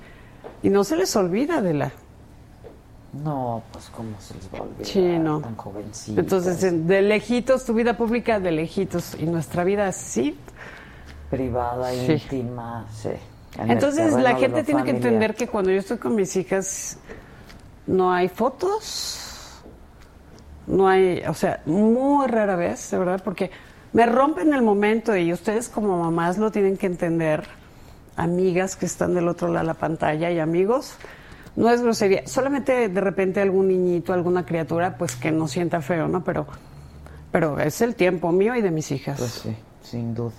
y 0.64 0.70
no 0.72 0.84
se 0.84 0.95
les 0.95 1.16
olvida 1.16 1.62
de 1.62 1.74
la... 1.76 1.91
No, 3.24 3.62
pues 3.72 3.91
cómo 3.95 4.20
se 4.20 4.34
les 4.34 4.52
va 4.52 4.58
a 4.58 4.62
olvidar 4.64 4.86
Sí, 4.88 5.02
no. 5.20 5.40
tan 5.40 5.56
jovencitas. 5.56 6.18
Entonces, 6.18 6.64
en- 6.64 6.88
de 6.88 7.04
lejitos, 7.04 7.64
tu 7.66 7.76
vida 7.76 7.95
pública 7.95 8.40
de 8.40 8.52
lejitos 8.52 9.16
y 9.20 9.28
nuestra 9.28 9.64
vida 9.64 9.91
sí. 9.91 10.36
Privada, 11.30 11.91
Sí. 11.91 12.14
íntima, 12.14 12.88
sí. 12.91 13.10
En 13.60 13.70
Entonces 13.70 14.14
la 14.14 14.36
gente 14.36 14.64
tiene 14.64 14.84
que 14.84 14.90
entender 14.90 15.36
que 15.36 15.48
cuando 15.48 15.70
yo 15.70 15.78
estoy 15.78 16.00
con 16.00 16.16
mis 16.16 16.36
hijas 16.36 16.98
no 17.88 18.12
hay 18.12 18.30
fotos, 18.30 19.62
no 20.68 20.88
hay, 20.88 21.24
o 21.28 21.34
sea, 21.34 21.62
muy 21.66 22.28
rara 22.28 22.56
vez, 22.56 22.90
de 22.92 22.98
verdad, 22.98 23.22
porque 23.24 23.52
me 23.92 24.06
rompen 24.06 24.54
el 24.54 24.62
momento 24.62 25.16
y 25.16 25.34
ustedes 25.34 25.70
como 25.70 25.98
mamás 26.00 26.38
lo 26.38 26.52
tienen 26.52 26.78
que 26.78 26.88
entender, 26.88 27.44
amigas 28.16 28.76
que 28.76 28.86
están 28.86 29.14
del 29.14 29.28
otro 29.28 29.48
lado 29.48 29.60
de 29.60 29.68
la 29.68 29.74
pantalla 29.74 30.32
y 30.32 30.40
amigos, 30.40 30.96
no 31.56 31.70
es 31.70 31.82
grosería, 31.82 32.26
solamente 32.26 32.90
de 32.90 33.02
repente 33.02 33.42
algún 33.42 33.68
niñito, 33.68 34.14
alguna 34.14 34.46
criatura, 34.46 34.98
pues 34.98 35.16
que 35.16 35.32
no 35.32 35.48
sienta 35.48 35.82
feo, 35.82 36.08
¿no? 36.08 36.24
Pero, 36.24 36.48
pero 37.32 37.60
es 37.60 37.82
el 37.82 37.96
tiempo 37.96 38.32
mío 38.32 38.56
y 38.56 38.62
de 38.62 38.72
mis 38.72 38.92
hijas. 38.92 39.20
Pues 39.20 39.32
sí, 39.32 39.56
sin 39.84 40.16
duda. 40.16 40.34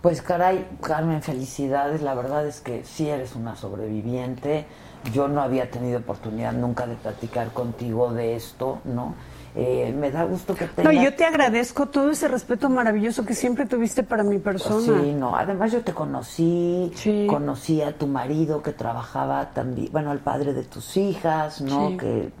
Pues 0.00 0.20
caray, 0.20 0.68
Carmen, 0.82 1.22
felicidades. 1.22 2.02
La 2.02 2.14
verdad 2.14 2.46
es 2.46 2.60
que 2.60 2.84
sí 2.84 3.08
eres 3.08 3.34
una 3.34 3.56
sobreviviente. 3.56 4.66
Yo 5.12 5.28
no 5.28 5.42
había 5.42 5.70
tenido 5.70 5.98
oportunidad 5.98 6.52
nunca 6.52 6.86
de 6.86 6.94
platicar 6.96 7.48
contigo 7.52 8.12
de 8.12 8.36
esto, 8.36 8.78
¿no? 8.84 9.14
Eh, 9.56 9.94
me 9.96 10.10
da 10.10 10.24
gusto 10.24 10.54
que 10.54 10.64
No, 10.64 10.72
tengas... 10.90 11.04
yo 11.04 11.14
te 11.14 11.24
agradezco 11.24 11.86
todo 11.86 12.10
ese 12.10 12.26
respeto 12.26 12.68
maravilloso 12.68 13.24
que 13.24 13.34
siempre 13.34 13.66
tuviste 13.66 14.02
para 14.02 14.24
mi 14.24 14.38
persona. 14.38 15.00
Sí, 15.00 15.12
no. 15.12 15.36
Además 15.36 15.70
yo 15.70 15.82
te 15.82 15.92
conocí, 15.92 16.92
conocí 17.28 17.80
a 17.80 17.96
tu 17.96 18.06
marido 18.08 18.62
que 18.62 18.72
trabajaba 18.72 19.50
también, 19.50 19.90
bueno, 19.92 20.10
al 20.10 20.18
padre 20.18 20.54
de 20.54 20.64
tus 20.64 20.96
hijas, 20.96 21.60
¿no? 21.60 21.90
Sí. 21.90 21.96
Que 21.98 22.32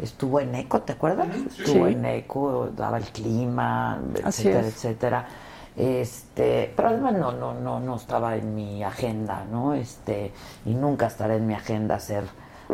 estuvo 0.00 0.40
en 0.40 0.52
ECO, 0.56 0.80
¿te 0.82 0.94
acuerdas? 0.94 1.28
Estuvo 1.58 1.86
Sí. 1.86 1.92
en 1.92 2.04
ECO, 2.06 2.70
daba 2.76 2.96
el 2.98 3.04
clima, 3.04 4.00
Así 4.24 4.48
etcétera, 4.48 4.60
es. 4.66 4.74
etcétera. 4.74 5.28
Este, 5.76 6.72
pero 6.76 6.88
además 6.88 7.14
no, 7.14 7.32
no, 7.32 7.54
no, 7.54 7.80
no 7.80 7.96
estaba 7.96 8.36
en 8.36 8.54
mi 8.54 8.84
agenda, 8.84 9.44
¿no? 9.50 9.74
Este, 9.74 10.32
y 10.66 10.74
nunca 10.74 11.06
estará 11.06 11.34
en 11.34 11.46
mi 11.46 11.54
agenda 11.54 11.94
hacer 11.96 12.24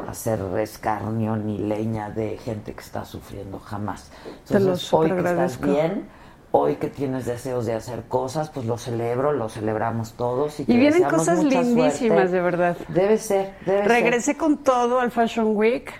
hacer 0.09 0.41
escarnio 0.59 1.37
ni 1.37 1.59
leña 1.59 2.11
de 2.11 2.37
gente 2.39 2.73
que 2.73 2.81
está 2.81 3.05
sufriendo 3.05 3.59
jamás. 3.59 4.11
Te 4.47 4.55
lo 4.55 4.61
Entonces, 4.61 4.93
hoy 4.93 5.11
que 5.11 5.19
estás 5.19 5.61
bien, 5.61 6.09
hoy 6.51 6.77
que 6.77 6.89
tienes 6.89 7.27
deseos 7.27 7.67
de 7.67 7.75
hacer 7.75 8.05
cosas, 8.05 8.51
pues 8.51 8.67
lo 8.67 8.79
celebro, 8.79 9.33
lo 9.33 9.49
celebramos 9.49 10.13
todos. 10.13 10.61
Y, 10.61 10.65
Y 10.69 10.77
vienen 10.77 11.05
cosas 11.05 11.43
lindísimas, 11.43 11.99
suerte. 11.99 12.29
de 12.29 12.41
verdad. 12.41 12.77
Debe 12.89 13.19
ser, 13.19 13.55
debe 13.67 13.83
Regresé 13.85 14.37
con 14.37 14.59
todo 14.59 15.01
al 15.01 15.11
Fashion 15.11 15.57
Week. 15.57 15.91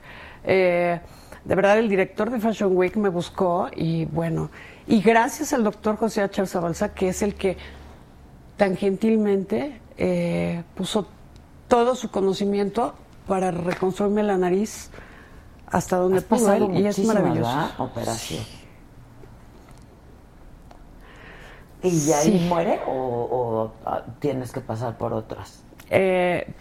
Eh, 0.45 1.01
de 1.45 1.55
verdad, 1.55 1.79
el 1.79 1.89
director 1.89 2.31
de 2.31 2.41
Fashion 2.41 2.77
Week 2.77 2.97
me 2.97 3.09
buscó 3.09 3.69
y 3.75 4.05
bueno, 4.07 4.51
y 4.89 5.01
gracias 5.03 5.53
al 5.53 5.63
doctor 5.65 5.97
José 5.97 6.23
H. 6.23 6.47
Zabalza, 6.47 6.95
que 6.95 7.09
es 7.11 7.23
el 7.23 7.35
que 7.35 7.57
tan 8.57 8.77
gentilmente 8.77 9.81
eh, 9.97 10.63
puso 10.75 11.07
todo 11.69 11.95
su 11.95 12.11
conocimiento 12.11 12.95
para 13.27 13.51
reconstruirme 13.51 14.23
la 14.23 14.39
nariz 14.39 14.91
hasta 15.71 15.97
donde 15.99 16.23
pudo 16.23 16.53
él, 16.55 16.79
y 16.79 16.87
es 16.87 16.99
maravilloso. 17.01 17.41
¿verdad? 17.43 17.71
Operación. 17.79 18.43
¿Y 21.83 21.91
ya 22.07 22.19
ahí 22.19 22.39
Sí. 22.41 22.47
muere 22.49 22.81
o, 22.87 22.93
o, 22.93 23.73
ah, 23.87 24.03
tienes 24.19 24.51
que 24.51 24.61
pasar 24.61 24.97
por 24.99 25.13
otras? 25.13 25.63
Eh, 25.91 26.53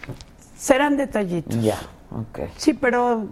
serán 0.56 0.96
detallitos. 0.96 1.60
Ya, 1.60 1.78
ok. 2.12 2.50
Sí, 2.56 2.74
pero 2.74 3.26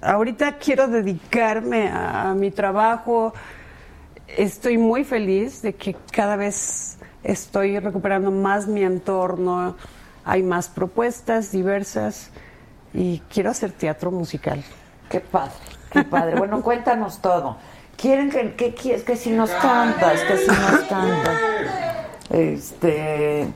ahorita 0.00 0.56
quiero 0.58 0.88
dedicarme 0.88 1.88
a, 1.88 2.30
a 2.30 2.34
mi 2.34 2.50
trabajo. 2.50 3.34
Estoy 4.26 4.78
muy 4.78 5.04
feliz 5.04 5.62
de 5.62 5.74
que 5.74 5.94
cada 6.10 6.36
vez 6.36 6.98
estoy 7.22 7.78
recuperando 7.78 8.30
más 8.30 8.66
mi 8.66 8.82
entorno. 8.82 9.76
Hay 10.24 10.42
más 10.42 10.68
propuestas 10.68 11.52
diversas 11.52 12.30
y 12.94 13.20
quiero 13.32 13.50
hacer 13.50 13.72
teatro 13.72 14.10
musical. 14.10 14.62
Qué 15.10 15.20
padre, 15.20 15.52
qué 15.90 16.02
padre. 16.04 16.36
Bueno, 16.36 16.62
cuéntanos 16.62 17.20
todo. 17.20 17.56
¿Quieren 17.96 18.30
que, 18.30 18.54
que, 18.54 18.74
que, 18.74 19.02
que 19.02 19.16
si 19.16 19.30
nos 19.30 19.50
cantas, 19.50 20.20
que 20.22 20.36
si 20.38 20.48
nos 20.48 20.80
cantas? 20.88 21.40
Este, 22.30 23.46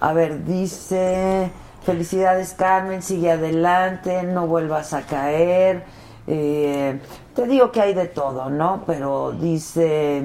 a 0.00 0.12
ver, 0.12 0.44
dice, 0.44 1.50
felicidades 1.84 2.54
Carmen, 2.54 3.02
sigue 3.02 3.30
adelante, 3.30 4.24
no 4.24 4.46
vuelvas 4.46 4.92
a 4.92 5.02
caer. 5.02 5.84
Eh, 6.26 6.98
te 7.34 7.46
digo 7.46 7.72
que 7.72 7.80
hay 7.80 7.94
de 7.94 8.06
todo, 8.06 8.50
¿no? 8.50 8.84
Pero 8.86 9.32
dice, 9.32 10.22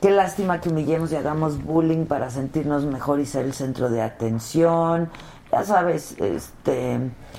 qué 0.00 0.10
lástima 0.10 0.60
que 0.60 0.68
humillemos 0.68 1.12
y 1.12 1.16
hagamos 1.16 1.62
bullying 1.62 2.06
para 2.06 2.30
sentirnos 2.30 2.84
mejor 2.84 3.20
y 3.20 3.26
ser 3.26 3.44
el 3.46 3.54
centro 3.54 3.88
de 3.90 4.02
atención. 4.02 5.10
Ya 5.52 5.64
sabes, 5.64 6.16
este, 6.20 6.98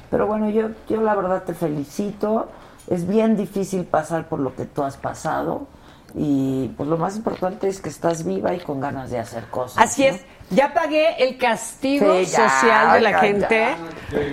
pero 0.10 0.26
bueno, 0.28 0.50
yo, 0.50 0.70
yo 0.88 1.02
la 1.02 1.16
verdad 1.16 1.44
te 1.44 1.54
felicito. 1.54 2.50
Es 2.88 3.08
bien 3.08 3.36
difícil 3.38 3.84
pasar 3.86 4.28
por 4.28 4.40
lo 4.40 4.56
que 4.56 4.66
tú 4.66 4.82
has 4.84 4.98
pasado 4.98 5.68
y 6.16 6.70
pues 6.76 6.90
lo 6.90 6.98
más 6.98 7.16
importante 7.18 7.68
es 7.68 7.80
que 7.82 7.90
estás 7.90 8.24
viva 8.26 8.56
y 8.56 8.60
con 8.62 8.80
ganas 8.80 9.12
de 9.12 9.20
hacer 9.20 9.46
cosas. 9.46 9.78
Así 9.84 10.02
¿no? 10.02 10.16
es, 10.16 10.22
ya 10.50 10.74
pagué 10.74 11.24
el 11.24 11.38
castigo 11.38 12.16
Sí, 12.24 12.26
ya, 12.32 12.50
social 12.50 12.94
de 12.94 13.02
la 13.02 13.12
ya, 13.12 13.20
gente 13.20 13.76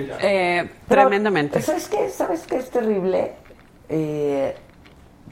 ya. 0.08 0.16
eh, 0.22 0.70
Pero, 0.88 1.02
tremendamente. 1.02 1.60
¿Sabes 1.60 1.88
qué? 1.88 2.08
¿Sabes 2.08 2.46
qué 2.46 2.56
es 2.56 2.70
terrible? 2.70 3.34
Eh, 3.88 4.56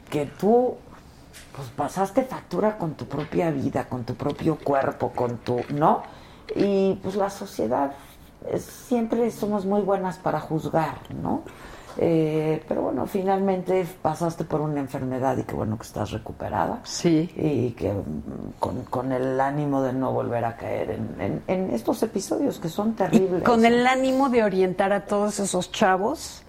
que 0.09 0.25
tú 0.25 0.75
pues 1.55 1.67
pasaste 1.69 2.23
factura 2.23 2.77
con 2.77 2.93
tu 2.95 3.05
propia 3.05 3.49
vida, 3.51 3.85
con 3.87 4.03
tu 4.03 4.15
propio 4.15 4.57
cuerpo, 4.57 5.11
con 5.11 5.37
tu, 5.37 5.61
¿no? 5.73 6.03
Y 6.55 6.93
pues 7.01 7.15
la 7.15 7.29
sociedad 7.29 7.91
es- 8.51 8.63
siempre 8.63 9.31
somos 9.31 9.65
muy 9.65 9.81
buenas 9.81 10.17
para 10.17 10.39
juzgar, 10.39 10.97
¿no? 11.21 11.43
Eh, 11.97 12.61
pero 12.67 12.81
bueno, 12.81 13.05
finalmente 13.07 13.87
pasaste 14.01 14.43
por 14.43 14.59
una 14.59 14.81
enfermedad 14.81 15.37
y 15.37 15.43
qué 15.43 15.55
bueno 15.55 15.77
que 15.77 15.83
estás 15.83 16.11
recuperada. 16.11 16.81
Sí. 16.83 17.31
Y 17.37 17.71
que 17.71 17.93
mm, 17.93 18.59
con, 18.59 18.83
con 18.83 19.13
el 19.13 19.39
ánimo 19.39 19.81
de 19.81 19.93
no 19.93 20.11
volver 20.11 20.43
a 20.43 20.57
caer 20.57 20.91
en, 20.91 21.15
en- 21.21 21.43
en 21.47 21.69
estos 21.73 22.03
episodios 22.03 22.59
que 22.59 22.67
son 22.67 22.93
terribles. 22.95 23.43
con 23.43 23.63
el 23.65 23.87
ánimo 23.87 24.27
de 24.29 24.43
orientar 24.43 24.91
a 24.91 25.05
todos 25.05 25.39
esos 25.39 25.71
chavos 25.71 26.41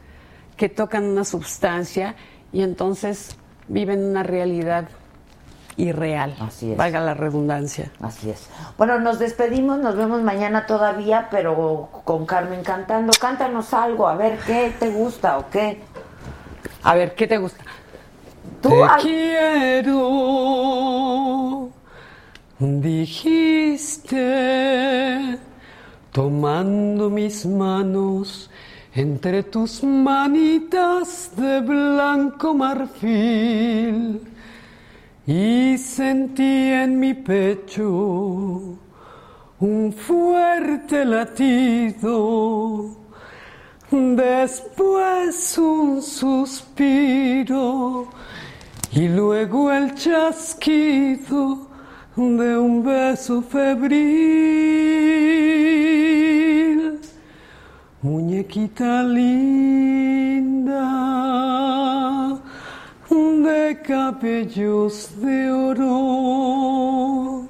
que 0.56 0.68
tocan 0.68 1.04
una 1.04 1.24
sustancia 1.24 2.14
y 2.52 2.62
entonces 2.62 3.36
viven 3.68 4.04
una 4.04 4.22
realidad 4.22 4.88
irreal. 5.76 6.34
Así 6.40 6.72
es. 6.72 6.76
Valga 6.76 7.00
la 7.00 7.14
redundancia. 7.14 7.90
Así 8.00 8.30
es. 8.30 8.48
Bueno, 8.78 8.98
nos 8.98 9.18
despedimos, 9.18 9.78
nos 9.78 9.96
vemos 9.96 10.22
mañana 10.22 10.66
todavía, 10.66 11.28
pero 11.30 11.88
con 12.04 12.26
Carmen 12.26 12.62
cantando. 12.62 13.12
Cántanos 13.20 13.74
algo, 13.74 14.08
a 14.08 14.16
ver 14.16 14.38
qué 14.46 14.72
te 14.78 14.90
gusta 14.90 15.38
o 15.38 15.50
qué. 15.50 15.80
A 16.82 16.94
ver, 16.94 17.14
¿qué 17.14 17.26
te 17.26 17.38
gusta? 17.38 17.64
Tú, 18.62 18.70
Te 18.70 18.76
quiero, 19.02 19.98
dijiste, 22.58 24.18
tomando 26.12 27.10
mis 27.10 27.44
manos 27.44 28.50
entre 28.96 29.42
tus 29.42 29.82
manitas 29.82 31.30
de 31.36 31.60
blanco 31.60 32.54
marfil, 32.54 34.20
y 35.26 35.76
sentí 35.76 36.70
en 36.82 36.98
mi 36.98 37.12
pecho 37.12 38.78
un 39.60 39.92
fuerte 39.92 41.04
latido. 41.04 42.96
Después 43.90 45.58
un 45.58 46.00
suspiro 46.02 47.44
y 48.92 49.08
luego 49.08 49.70
el 49.70 49.94
chasquido 49.94 51.68
de 52.16 52.56
un 52.56 52.82
beso 52.82 53.42
febril, 53.42 53.96
muñequita 58.06 59.02
linda 59.02 60.86
de 63.46 63.64
cabellos 63.82 64.94
de 65.20 65.50
oro, 65.50 67.48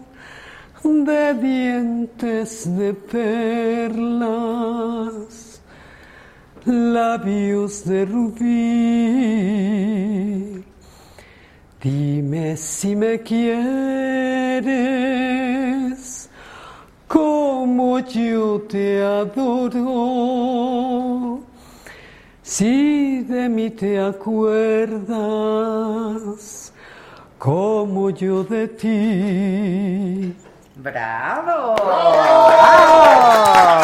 de 0.83 1.35
dientes 1.35 2.51
de 2.79 2.95
perlas, 3.13 4.41
labios 6.65 7.85
de 7.85 8.07
rubí. 8.07 8.47
Dime 11.83 12.57
si 12.57 12.97
me 12.97 13.21
quieres 13.21 14.57
como 17.17 17.99
yo 18.01 18.61
te 18.69 19.03
adoro. 19.03 19.81
Si 22.43 23.23
de 23.23 23.49
mí 23.49 23.71
te 23.71 23.99
acuerdas 23.99 25.15
como 27.39 28.11
yo 28.11 28.45
de 28.45 28.69
ti. 28.69 30.37
¡Bravo! 30.77 31.77
¡Bravo! 32.49 33.83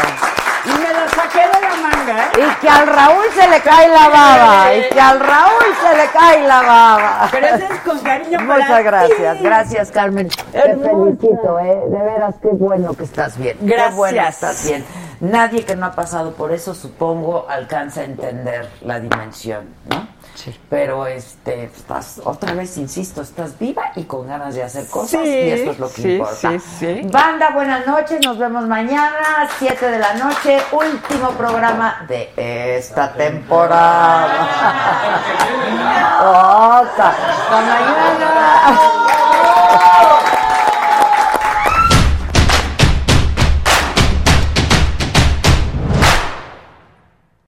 Y 0.67 0.73
me 0.83 0.93
la 0.93 1.09
saqué 1.09 1.49
de 1.53 1.62
manga, 1.77 2.25
¿eh? 2.27 2.31
Y 2.41 2.61
que 2.61 2.69
al 2.69 2.87
Raúl 2.87 3.25
se 3.35 3.49
le 3.49 3.61
cae 3.61 3.89
la 3.89 4.09
baba. 4.09 4.75
Y 4.75 4.89
que 4.93 5.01
al 5.01 5.21
Raúl 5.21 5.65
se 5.83 5.97
le 5.97 6.07
cae 6.11 6.47
la 6.47 6.63
baba. 6.63 7.29
Pero 7.31 7.47
eso 7.47 7.65
es 7.73 7.81
con 7.81 7.99
cariño 8.01 8.39
para 8.47 8.61
Muchas 8.65 8.85
gracias, 8.85 9.39
ti. 9.39 9.45
gracias 9.45 9.91
Carmen. 9.91 10.29
Te 10.29 10.61
felicito, 10.77 11.59
¿eh? 11.61 11.81
De 11.89 11.99
veras, 12.03 12.35
qué 12.43 12.49
bueno 12.49 12.95
que 12.95 13.05
estás 13.05 13.37
bien. 13.39 13.57
Qué 13.59 13.67
Gracias. 13.67 13.95
bueno 13.95 14.23
que 14.23 14.29
estás 14.29 14.65
bien. 14.67 14.85
Nadie 15.21 15.65
que 15.65 15.77
no 15.77 15.87
ha 15.87 15.93
pasado 15.93 16.33
por 16.33 16.51
eso, 16.53 16.75
supongo, 16.75 17.47
alcanza 17.49 18.01
a 18.01 18.05
entender 18.05 18.69
la 18.83 18.99
dimensión, 18.99 19.69
¿no? 19.89 20.07
Sí. 20.35 20.59
Pero 20.71 21.07
este, 21.07 21.65
estás, 21.65 22.21
otra 22.25 22.55
vez 22.55 22.77
insisto, 22.79 23.23
estás 23.23 23.59
viva 23.59 23.93
y 23.97 24.05
con 24.05 24.27
ganas 24.27 24.55
de 24.55 24.63
hacer 24.63 24.87
cosas 24.89 25.21
Sí, 25.23 25.29
y 25.29 25.51
eso 25.51 25.71
es 25.73 25.79
lo 25.79 25.89
que 25.93 26.03
sí, 26.03 26.13
importa. 26.15 26.37
sí, 26.51 26.59
sí. 26.79 27.01
Banda, 27.05 27.51
buenas 27.51 27.87
noches, 27.87 28.19
nos 28.25 28.39
vemos 28.39 28.67
mañana, 28.67 29.49
7 29.59 29.91
de 29.91 29.99
la 29.99 30.15
noche, 30.15 30.59
último 30.73 31.31
programa 31.33 32.07
de 32.09 32.33
esta 32.79 33.13
temporada. 33.13 34.49
Otra. 36.81 37.09
Hasta 37.09 37.61
mañana. 37.61 39.32